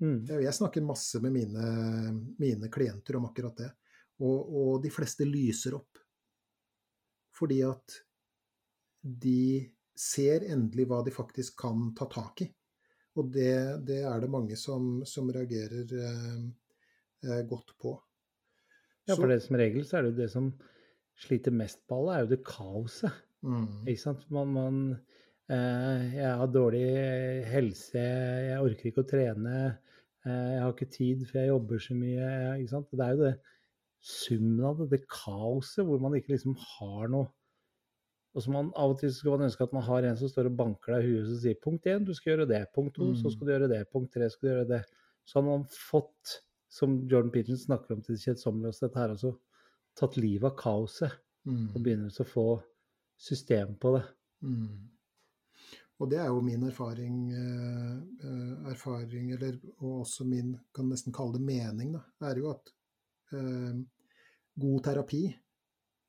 Mm. 0.00 0.18
Jeg 0.30 0.54
snakker 0.54 0.86
masse 0.86 1.20
med 1.20 1.34
mine, 1.34 1.64
mine 2.38 2.70
klienter 2.72 3.18
om 3.18 3.26
akkurat 3.28 3.64
det. 3.64 3.70
Og, 4.22 4.38
og, 4.60 4.70
de 4.82 4.92
fleste 4.94 5.26
lyser 5.28 5.76
opp. 5.78 6.00
Fordi 7.38 7.60
at 7.66 7.98
de 9.02 9.66
ser 9.98 10.46
endelig 10.48 10.88
hva 10.90 11.02
de 11.06 11.14
faktisk 11.14 11.58
kan 11.60 11.92
ta 11.98 12.08
tak 12.10 12.42
i. 12.46 12.48
Og 13.18 13.30
det, 13.34 13.52
det 13.86 14.00
er 14.06 14.22
det 14.22 14.30
mange 14.30 14.56
som, 14.58 15.00
som 15.06 15.30
reagerer 15.34 15.94
eh, 15.98 16.42
eh 17.26 17.44
godt 17.50 17.74
på. 17.82 17.96
Ja, 19.08 19.16
for 19.16 19.30
det 19.30 19.40
som 19.42 19.56
regel 19.58 19.86
så 19.88 19.98
er 19.98 20.06
det 20.06 20.12
jo 20.12 20.20
det 20.20 20.28
som 20.30 20.50
sliter 21.18 21.54
mest 21.54 21.80
på 21.88 21.98
alle, 22.00 22.14
er 22.16 22.24
jo 22.24 22.32
det 22.32 22.40
kaoset. 22.46 23.24
Mm. 23.46 23.66
Ikke 23.86 24.02
sant? 24.02 24.24
Man, 24.34 24.54
man 24.54 24.78
eh, 25.50 26.16
Jeg 26.16 26.32
har 26.40 26.50
dårlig 26.54 26.86
helse, 27.52 28.02
jeg 28.48 28.62
orker 28.62 28.90
ikke 28.90 29.04
å 29.04 29.10
trene, 29.12 29.56
eh, 30.26 30.48
jeg 30.54 30.64
har 30.64 30.74
ikke 30.74 30.90
tid 30.94 31.24
for 31.28 31.40
jeg 31.40 31.52
jobber 31.52 31.82
så 31.82 31.98
mye. 31.98 32.30
Ikke 32.58 32.74
sant? 32.74 32.90
Det 32.92 33.06
er 33.06 33.16
jo 33.16 33.26
det 33.26 33.34
summen 34.08 34.62
av 34.66 34.78
det, 34.82 34.92
det 34.94 35.04
kaoset, 35.10 35.82
hvor 35.86 36.00
man 36.02 36.14
ikke 36.18 36.36
liksom 36.36 36.54
har 36.62 37.10
noe 37.12 37.32
og 38.36 38.44
så 38.44 38.52
man, 38.54 38.68
Av 38.78 38.92
og 38.92 39.00
til 39.00 39.10
skulle 39.10 39.38
man 39.38 39.48
ønske 39.48 39.64
at 39.66 39.72
man 39.74 39.82
har 39.86 40.06
en 40.06 40.18
som 40.20 40.30
står 40.30 40.50
og 40.50 40.58
banker 40.60 40.94
deg 40.94 41.06
i 41.06 41.14
huet 41.14 41.30
og 41.32 41.40
sier 41.42 41.56
punkt 41.62 41.88
én, 41.90 42.04
du 42.06 42.12
skal 42.14 42.34
gjøre 42.34 42.48
det. 42.50 42.60
Punkt 42.76 42.94
to, 42.94 43.08
mm. 43.10 43.16
så 43.18 43.32
skal 43.34 43.48
du 43.48 43.52
gjøre 43.54 43.70
det. 43.72 43.80
Punkt 43.94 44.12
tre, 44.14 44.28
skal 44.30 44.44
du 44.44 44.50
gjøre 44.52 44.68
det. 44.68 44.82
Så 45.26 45.40
har 45.40 45.46
man 45.48 45.64
fått, 45.72 46.36
som 46.70 47.00
Jordan 47.10 47.32
Peterson 47.34 47.64
snakker 47.64 47.96
om 47.96 48.04
til 48.04 48.14
det 48.14 48.22
kjedsommelige, 48.22 48.76
dette 48.84 49.00
her 49.00 49.14
også, 49.16 49.32
tatt 49.98 50.16
livet 50.20 50.52
av 50.52 50.56
kaoset. 50.58 51.18
Mm. 51.48 51.66
Og 51.72 51.80
begynner 51.80 52.12
å 52.12 52.28
få 52.28 52.48
system 53.18 53.74
på 53.80 53.94
det. 53.96 54.04
Mm. 54.44 54.88
Og 55.98 56.10
det 56.12 56.20
er 56.22 56.28
jo 56.30 56.42
min 56.44 56.62
erfaring, 56.68 57.14
eh, 57.34 58.70
erfaring 58.70 59.32
eller, 59.34 59.56
og 59.80 60.04
også 60.04 60.26
min, 60.28 60.52
kan 60.74 60.86
nesten 60.90 61.14
kalle 61.14 61.38
det 61.38 61.46
mening, 61.46 61.96
da, 61.96 62.02
er 62.30 62.38
jo 62.38 62.52
at 62.52 62.70
eh, 63.34 63.80
god 64.62 64.84
terapi 64.86 65.24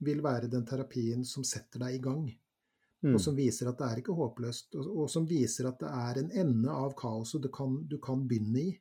vil 0.05 0.21
være 0.23 0.51
den 0.51 0.67
terapien 0.67 1.25
som 1.25 1.43
setter 1.47 1.81
deg 1.85 1.97
i 1.97 2.03
gang. 2.03 2.27
Mm. 3.01 3.15
Og 3.15 3.21
som 3.23 3.35
viser 3.35 3.69
at 3.69 3.79
det 3.79 3.87
er 3.87 4.01
ikke 4.01 4.15
håpløst, 4.15 4.75
og, 4.75 4.91
og, 4.91 5.09
som 5.11 5.25
viser 5.27 5.69
at 5.71 5.81
det 5.81 5.89
er 5.89 6.21
en 6.21 6.31
ende 6.43 6.75
av 6.75 6.93
kaoset 6.99 7.41
du 7.41 7.49
kan, 7.53 7.79
du 7.87 7.97
kan 8.03 8.27
begynne 8.27 8.61
i. 8.61 8.73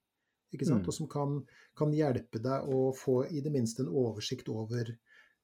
Mm. 0.52 0.80
Og 0.80 0.94
som 0.94 1.08
kan, 1.10 1.40
kan, 1.76 1.92
hjelpe 1.92 2.40
deg 2.40 2.70
å 2.72 2.88
få 2.96 3.26
i 3.28 3.42
det 3.44 3.52
minste 3.52 3.84
en 3.84 3.90
oversikt 3.92 4.48
over, 4.48 4.88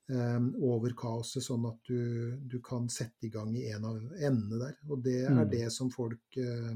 um, 0.08 0.48
over 0.64 0.94
kaoset, 0.96 1.44
sånn 1.44 1.66
at 1.68 1.90
du, 1.90 2.32
du, 2.40 2.60
kan 2.64 2.88
sette 2.88 3.28
i 3.28 3.32
gang 3.32 3.52
i 3.56 3.66
en 3.74 3.84
av 3.84 3.98
endene 4.16 4.62
der. 4.62 4.78
Og 4.88 5.04
det 5.04 5.20
mm. 5.28 5.40
er 5.42 5.50
det 5.52 5.66
som 5.74 5.92
folk 5.92 6.38
uh, 6.40 6.72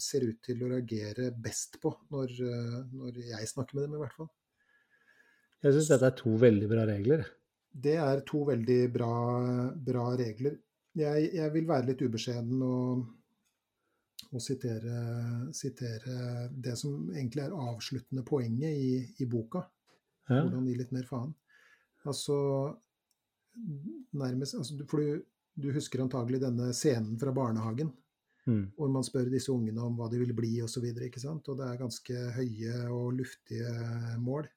ser 0.00 0.30
ut 0.30 0.40
til 0.46 0.64
å 0.64 0.72
reagere 0.72 1.28
best 1.36 1.76
på, 1.82 1.92
når, 2.14 2.32
uh, 2.40 2.80
når 3.02 3.20
jeg 3.34 3.52
snakker 3.52 3.76
med 3.76 3.88
dem, 3.88 3.98
i 3.98 4.02
hvert 4.04 4.16
fall. 4.16 4.32
Jeg 5.60 5.76
syns 5.76 5.92
dette 5.92 6.08
er 6.08 6.16
to 6.16 6.34
veldig 6.40 6.68
bra 6.72 6.88
regler. 6.88 7.28
Det 7.70 7.98
er 8.00 8.24
to 8.26 8.46
veldig 8.48 8.80
bra, 8.94 9.14
bra 9.76 10.08
regler. 10.18 10.56
Jeg, 10.96 11.28
jeg, 11.36 11.52
vil 11.54 11.68
være 11.68 11.92
litt 11.92 12.00
ubeskjeden 12.02 12.62
og, 12.66 13.02
og 14.30 14.42
sitere, 14.42 14.98
sitere, 15.56 16.48
det 16.50 16.76
som 16.78 17.08
egentlig 17.10 17.42
er 17.44 17.56
avsluttende 17.56 18.22
poenget 18.26 18.76
i, 18.78 18.92
i 19.22 19.26
boka. 19.30 19.64
Ja. 20.28 20.44
Hvordan 20.44 20.68
gi 20.68 20.76
litt 20.78 20.92
mer 20.94 21.08
faen. 21.08 21.32
Altså 22.08 22.36
nærmest 24.16 24.54
altså, 24.54 24.78
For 24.88 25.02
du, 25.02 25.24
du, 25.58 25.72
husker 25.74 26.04
antagelig 26.04 26.40
denne 26.44 26.70
scenen 26.76 27.18
fra 27.20 27.34
barnehagen. 27.34 27.90
Mm. 28.46 28.70
Hvor 28.78 28.88
man 28.94 29.04
spør 29.04 29.28
disse 29.32 29.52
ungene 29.52 29.82
om 29.82 29.98
hva 29.98 30.06
de 30.10 30.22
vil 30.22 30.32
bli 30.36 30.54
osv. 30.64 30.86
Og, 30.86 31.18
så 31.18 31.34
og 31.34 31.58
det 31.58 31.66
er 31.66 31.82
ganske 31.82 32.22
høye 32.38 32.78
og 32.94 33.18
luftige 33.18 33.74
mål 34.22 34.48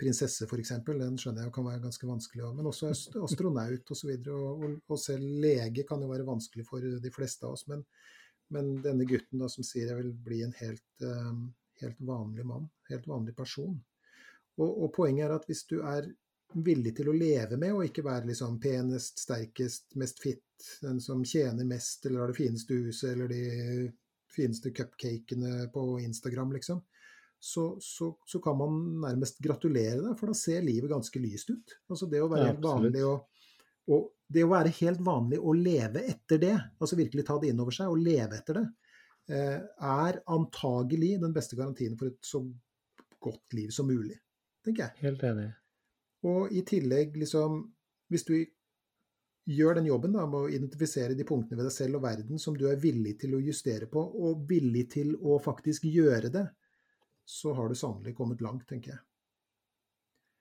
prinsesse 0.00 0.46
f.eks. 0.46 0.72
Den 0.86 1.18
skjønner 1.20 1.44
jeg 1.44 1.52
kan 1.52 1.66
være 1.66 1.82
ganske 1.82 2.08
vanskelig. 2.08 2.46
Men 2.56 2.70
også 2.70 2.94
astronaut 3.26 3.92
osv. 3.92 4.14
Og, 4.14 4.30
og, 4.38 4.64
og, 4.64 4.78
og 4.88 5.02
selv 5.02 5.42
lege 5.42 5.84
kan 5.88 6.00
jo 6.00 6.08
være 6.12 6.28
vanskelig 6.28 6.64
for 6.68 7.02
de 7.02 7.12
fleste 7.14 7.46
av 7.46 7.58
oss. 7.58 7.66
Men, 7.70 7.84
men 8.54 8.74
denne 8.84 9.06
gutten 9.08 9.42
da 9.42 9.48
som 9.50 9.66
sier 9.66 9.90
jeg 9.90 10.00
vil 10.00 10.12
bli 10.26 10.42
en 10.46 10.56
helt, 10.58 11.04
um, 11.04 11.46
helt 11.82 12.02
vanlig 12.06 12.46
mann, 12.46 12.66
helt 12.90 13.06
vanlig 13.10 13.36
person. 13.36 13.78
Og, 14.60 14.70
og, 14.70 14.90
poenget 14.94 15.28
er 15.28 15.36
at 15.36 15.46
hvis 15.48 15.64
du 15.70 15.78
er 15.86 16.10
villig 16.52 16.96
til 16.98 17.08
å 17.10 17.14
leve 17.14 17.56
med 17.60 17.76
og 17.76 17.84
ikke 17.86 18.04
være 18.04 18.28
liksom 18.32 18.58
penest, 18.62 19.22
sterkest, 19.22 19.94
mest 20.00 20.18
fit, 20.22 20.44
den 20.82 20.98
som 21.00 21.22
tjener 21.24 21.68
mest 21.68 22.06
eller 22.06 22.24
har 22.24 22.32
det 22.32 22.40
fineste 22.40 22.76
huset 22.82 23.12
eller 23.14 23.30
de 23.30 23.44
fineste 24.30 24.72
cupcakene 24.74 25.68
på 25.72 25.84
Instagram, 26.02 26.52
liksom, 26.58 26.82
så, 27.40 27.78
så, 27.80 28.18
så, 28.26 28.38
kan 28.40 28.58
man 28.58 28.80
nærmest 29.00 29.38
gratulere 29.40 30.02
deg, 30.02 30.16
for 30.18 30.30
da 30.30 30.36
ser 30.36 30.64
livet 30.66 30.90
ganske 30.92 31.22
lyst 31.22 31.50
ut. 31.50 31.76
Altså 31.88 32.08
det 32.10 32.20
å 32.20 32.28
være 32.28 32.50
helt 32.50 32.64
vanlig 32.64 33.04
og, 33.08 33.46
og, 33.88 34.10
det 34.30 34.44
å 34.46 34.52
være 34.52 34.72
helt 34.78 35.00
vanlig 35.02 35.40
og 35.40 35.58
leve 35.58 36.04
etter 36.12 36.38
det, 36.42 36.54
altså 36.78 36.98
virkelig 36.98 37.26
ta 37.26 37.38
det 37.42 37.50
inn 37.50 37.62
over 37.62 37.74
seg 37.74 37.90
og 37.90 38.02
leve 38.04 38.38
etter 38.38 38.60
det, 38.60 38.66
eh, 39.34 39.58
er 39.90 40.20
antagelig 40.30 41.16
den 41.22 41.34
beste 41.34 41.58
garantien 41.58 41.96
for 41.98 42.12
et 42.12 42.20
så 42.24 42.44
godt 43.20 43.58
liv 43.58 43.72
som 43.74 43.90
mulig, 43.90 44.16
tenker 44.64 44.86
jeg. 44.86 45.02
Helt 45.08 45.26
enig. 45.26 45.50
Og 46.30 46.52
i 46.52 46.64
tillegg, 46.66 47.16
liksom 47.16 47.62
Hvis 48.10 48.24
du 48.26 48.34
gjør 49.46 49.76
den 49.78 49.86
jobben 49.86 50.16
da, 50.16 50.24
med 50.26 50.40
å 50.40 50.48
identifisere 50.50 51.14
de 51.14 51.22
punktene 51.22 51.60
ved 51.60 51.68
deg 51.68 51.74
selv 51.74 52.00
og 52.00 52.02
verden 52.02 52.40
som 52.42 52.56
du 52.58 52.64
er 52.66 52.80
villig 52.82 53.12
til 53.20 53.36
å 53.36 53.42
justere 53.44 53.86
på, 53.86 54.02
og 54.02 54.42
villig 54.50 54.88
til 54.96 55.12
å 55.14 55.36
faktisk 55.38 55.86
gjøre 55.86 56.32
det, 56.34 56.42
så 57.22 57.54
har 57.54 57.70
du 57.70 57.78
sannelig 57.78 58.16
kommet 58.18 58.42
langt, 58.42 58.66
tenker 58.66 58.96
jeg. 58.96 59.00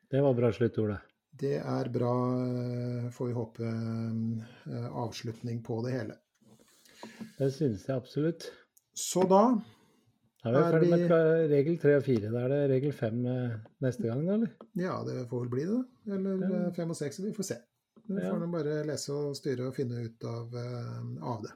Det 0.10 0.24
var 0.26 0.34
bra 0.34 0.50
sluttord, 0.50 0.96
det. 0.96 1.19
Det 1.40 1.56
er 1.56 1.88
bra, 1.94 2.14
eh, 2.44 3.10
får 3.16 3.28
vi 3.28 3.34
håpe, 3.34 3.64
eh, 3.64 4.88
avslutning 5.04 5.62
på 5.64 5.82
det 5.86 5.94
hele. 5.94 6.18
Det 7.38 7.54
synes 7.54 7.86
jeg 7.88 7.96
absolutt. 7.96 8.50
Så 8.94 9.24
da 9.30 9.62
er 10.44 10.52
vi 10.52 10.64
ferdig 10.74 10.90
med 10.90 11.50
regel 11.54 11.80
tre 11.80 11.96
og 11.96 12.04
fire. 12.04 12.34
Da 12.34 12.44
er 12.44 12.50
det 12.50 12.60
regel 12.74 12.92
fem 12.92 13.24
eh, 13.26 13.56
neste 13.86 14.10
gang, 14.10 14.28
eller? 14.28 14.52
Ja, 14.76 15.00
det 15.08 15.30
får 15.30 15.46
vel 15.46 15.54
bli 15.56 15.66
det. 15.70 15.80
Eller 16.12 16.44
ja. 16.44 16.62
fem 16.76 16.92
og 16.92 17.00
seks. 17.00 17.24
Vi 17.24 17.32
får 17.32 17.52
se. 17.54 17.60
Vi 18.10 18.20
får 18.20 18.44
ja. 18.44 18.52
bare 18.58 18.84
lese 18.90 19.16
og 19.16 19.36
styre 19.38 19.70
og 19.70 19.76
finne 19.78 20.04
ut 20.04 20.24
av, 20.28 20.56
av 21.24 21.44
det. 21.46 21.56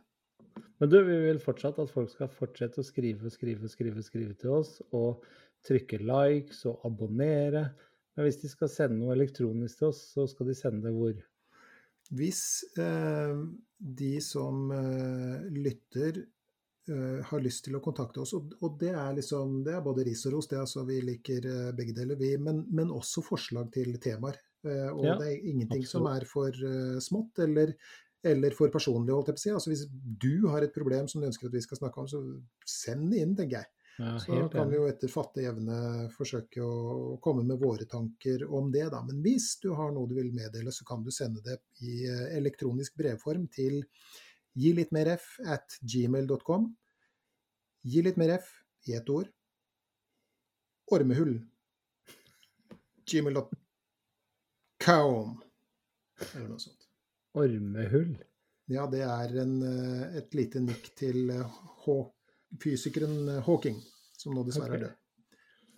Men 0.79 0.89
du, 0.89 0.99
vi 1.03 1.15
vil 1.27 1.39
fortsatt 1.43 1.79
at 1.81 1.91
folk 1.91 2.11
skal 2.11 2.29
fortsette 2.31 2.79
å 2.79 2.87
skrive, 2.87 3.31
skrive, 3.33 3.67
skrive, 3.67 4.03
skrive 4.05 4.35
til 4.39 4.61
oss. 4.61 4.77
Og 4.95 5.25
trykke 5.67 5.99
likes 6.03 6.63
og 6.69 6.85
abonnere. 6.87 7.71
Men 8.13 8.27
hvis 8.27 8.41
de 8.43 8.51
skal 8.51 8.69
sende 8.69 8.99
noe 8.99 9.15
elektronisk 9.15 9.79
til 9.79 9.89
oss, 9.89 10.03
så 10.13 10.27
skal 10.29 10.51
de 10.51 10.57
sende 10.57 10.85
det 10.85 10.93
hvor? 10.93 11.15
Hvis 12.13 12.43
eh, 12.77 13.33
de 13.77 14.13
som 14.21 14.69
eh, 14.75 15.47
lytter 15.55 16.19
eh, 16.21 17.19
har 17.25 17.43
lyst 17.43 17.65
til 17.65 17.77
å 17.79 17.81
kontakte 17.83 18.21
oss, 18.21 18.35
og, 18.37 18.53
og, 18.59 18.77
det 18.81 18.91
er 18.91 19.17
liksom 19.17 19.61
det 19.65 19.73
er 19.77 19.85
både 19.85 20.05
ris 20.05 20.25
og 20.29 20.35
ros, 20.35 20.49
det 20.51 20.59
er 20.59 20.65
altså 20.65 20.85
vi 20.89 20.99
liker 21.09 21.49
eh, 21.49 21.73
begge 21.75 21.95
deler, 21.97 22.19
vi, 22.19 22.35
men, 22.37 22.65
men, 22.69 22.93
også 22.93 23.25
forslag 23.25 23.71
til 23.73 23.97
temaer. 24.03 24.37
Eh, 24.67 24.89
og 24.91 25.05
ja, 25.07 25.17
det 25.19 25.31
er 25.31 25.49
ingenting 25.49 25.81
absolutt. 25.81 25.93
som 25.95 26.09
er 26.11 26.29
for 26.29 26.65
eh, 26.73 26.97
smått 27.03 27.45
eller 27.47 27.77
eller 28.23 28.55
for 28.55 28.71
personlig, 28.71 29.11
holdt 29.11 29.33
jeg 29.33 29.35
på 29.35 29.41
å 29.41 29.43
si. 29.43 29.51
Altså 29.51 29.71
hvis 29.73 29.81
du 30.23 30.47
har 30.47 30.63
et 30.63 30.71
problem 30.71 31.09
som 31.11 31.19
du 31.19 31.27
ønsker 31.27 31.49
at 31.49 31.55
vi 31.57 31.63
skal 31.65 31.79
snakke 31.81 31.99
om, 31.99 32.07
så 32.07 32.21
send 32.63 33.09
det 33.11 33.19
inn, 33.19 33.33
tenker 33.35 33.57
jeg. 33.57 33.82
Ja, 33.97 34.19
så 34.19 34.49
kan 34.49 34.69
vi 34.69 34.77
jo 34.79 34.87
etter 34.89 35.11
fatte 35.11 35.43
evne 35.45 36.09
forsøke 36.15 36.63
å 36.65 37.17
komme 37.21 37.43
med 37.45 37.59
våre 37.61 37.85
tanker 37.89 38.41
om 38.49 38.71
det, 38.73 38.87
da. 38.89 39.03
Men 39.05 39.21
hvis 39.21 39.59
du 39.61 39.69
har 39.77 39.91
noe 39.93 40.09
du 40.09 40.15
vil 40.17 40.31
meddele, 40.33 40.71
så 40.73 40.85
kan 40.87 41.03
du 41.05 41.11
sende 41.13 41.43
det 41.45 41.59
i 41.85 42.07
eh, 42.09 42.37
elektronisk 42.39 42.97
brevform 42.97 43.45
til 43.53 43.83
gi 44.57 44.73
litt 44.73 44.91
mer 44.95 45.07
f 45.13 45.37
at 45.45 45.77
gmail.com. 45.81 46.75
Gi 47.85 48.01
litt 48.01 48.17
mer 48.17 48.31
f 48.39 48.49
i 48.89 48.97
ett 48.97 49.09
ord. 49.13 49.29
Ormehull. 50.93 51.35
Gmail.com. 53.11 53.53
Eller 56.33 56.49
noe 56.49 56.59
sånt. 56.65 56.89
Ormehull? 57.37 58.17
Ja, 58.73 58.87
det 58.89 59.03
er 59.05 59.37
en, 59.43 59.55
eh, 59.69 60.17
et 60.17 60.33
lite 60.33 60.59
nikk 60.63 60.95
til 60.97 61.29
eh, 61.29 61.45
fysikeren 62.61 63.29
eh, 63.29 63.43
Hawking, 63.47 63.79
som 64.17 64.35
nå 64.35 64.43
dessverre 64.47 64.77
okay. 64.77 64.81
er 64.81 64.89
død. 64.89 64.99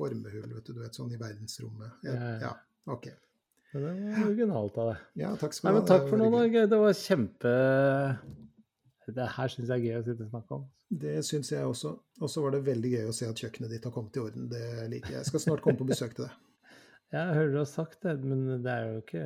Ormehull, 0.06 0.49
vet 0.57 0.65
du, 0.68 0.73
du 0.76 0.81
vet, 0.84 0.97
sånn 0.97 1.14
i 1.15 1.19
verdensrommet. 1.19 2.02
Ja, 2.03 2.15
ja 2.41 2.56
OK. 2.91 3.07
Det 3.76 3.81
var 3.81 4.26
originalt 4.26 4.77
av 4.80 4.89
deg. 4.91 5.03
Ja, 5.19 5.34
takk 5.39 5.56
skal 5.56 5.76
du 5.76 5.81
ha. 5.81 5.85
Takk 5.88 6.07
for 6.07 6.19
nå, 6.19 6.30
Norge. 6.31 6.64
Det 6.72 6.77
var 6.80 6.93
kjempe 6.95 7.52
Det 9.15 9.26
her 9.35 9.52
syns 9.52 9.72
jeg 9.72 9.76
er 9.76 9.84
gøy 9.84 9.97
å 9.99 10.06
sitte 10.06 10.27
og 10.27 10.31
snakke 10.31 10.60
om. 10.60 10.65
Det 11.03 11.15
syns 11.27 11.52
jeg 11.52 11.68
også. 11.68 11.91
Og 12.22 12.31
så 12.31 12.43
var 12.43 12.56
det 12.56 12.61
veldig 12.68 12.91
gøy 12.93 13.10
å 13.10 13.15
se 13.15 13.27
at 13.27 13.41
kjøkkenet 13.41 13.73
ditt 13.73 13.88
har 13.88 13.93
kommet 13.95 14.15
i 14.15 14.23
orden. 14.23 14.47
Det 14.52 14.65
liker 14.91 15.11
jeg. 15.11 15.19
Jeg 15.19 15.30
skal 15.31 15.43
snart 15.43 15.64
komme 15.65 15.81
på 15.81 15.88
besøk 15.89 16.15
til 16.15 16.27
deg. 16.27 16.38
Jeg 17.15 17.35
hører 17.38 17.52
du 17.53 17.60
har 17.61 17.68
sagt 17.69 17.99
det, 18.03 18.15
men 18.26 18.64
det 18.65 18.72
er 18.72 18.88
jo 18.89 19.02
ikke 19.03 19.26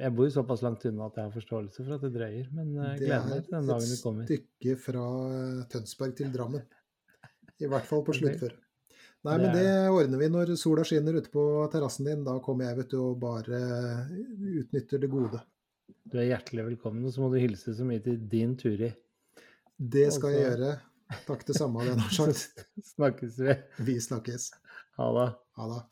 Jeg 0.00 0.14
bor 0.16 0.28
såpass 0.32 0.62
langt 0.64 0.84
unna 0.88 1.06
at 1.06 1.16
jeg 1.20 1.24
har 1.28 1.34
forståelse 1.34 1.84
for 1.84 1.94
at 1.94 2.02
det 2.06 2.12
drøyer, 2.16 2.46
men 2.56 2.70
jeg 2.74 2.98
gleder 3.04 3.26
meg 3.28 3.44
til 3.44 3.52
den 3.54 3.66
dagen 3.68 3.90
det 3.92 3.98
kommer. 4.02 4.24
det 4.26 4.34
er 4.34 4.40
et 4.40 4.46
stykke 4.48 4.76
fra 4.80 5.04
eh, 5.30 5.64
Tønsberg 5.70 6.14
til 6.18 6.32
Drammen. 6.34 6.64
I 7.60 7.68
hvert 7.70 7.86
fall 7.86 8.02
på 8.06 8.14
Ok. 8.14 8.18
sluttfør. 8.22 8.54
Nei, 9.24 9.36
men 9.40 9.54
det 9.56 9.68
ordner 9.88 10.18
vi 10.20 10.28
når 10.28 10.50
sola 10.60 10.82
skinner 10.84 11.16
ute 11.16 11.30
på 11.32 11.44
terrassen 11.72 12.04
din. 12.08 12.24
Da 12.26 12.34
kommer 12.44 12.66
jeg 12.68 12.76
vet 12.82 12.90
du, 12.90 12.98
og 13.00 13.20
bare 13.22 13.60
utnytter 14.64 15.00
det 15.00 15.08
gode. 15.12 15.40
Du 16.10 16.18
er 16.20 16.26
hjertelig 16.32 16.66
velkommen, 16.72 17.04
og 17.06 17.12
så 17.14 17.22
må 17.22 17.30
du 17.32 17.38
hilse 17.40 17.72
så 17.76 17.86
mye 17.88 18.02
til 18.04 18.18
din 18.28 18.56
Turi. 18.60 18.90
Det 19.78 20.10
skal 20.12 20.32
jeg 20.34 20.44
Altså- 20.44 20.58
gjøre. 20.58 20.74
Takk 21.28 21.46
det 21.46 21.54
samme, 21.56 21.84
Lennart. 21.84 22.18
jeg 22.76 22.84
snakkes 22.96 23.38
vi. 23.38 23.54
Vi 23.84 24.00
snakkes. 24.00 24.50
Ha 24.98 25.08
det. 25.20 25.30
Ha 25.60 25.68
det. 25.74 25.82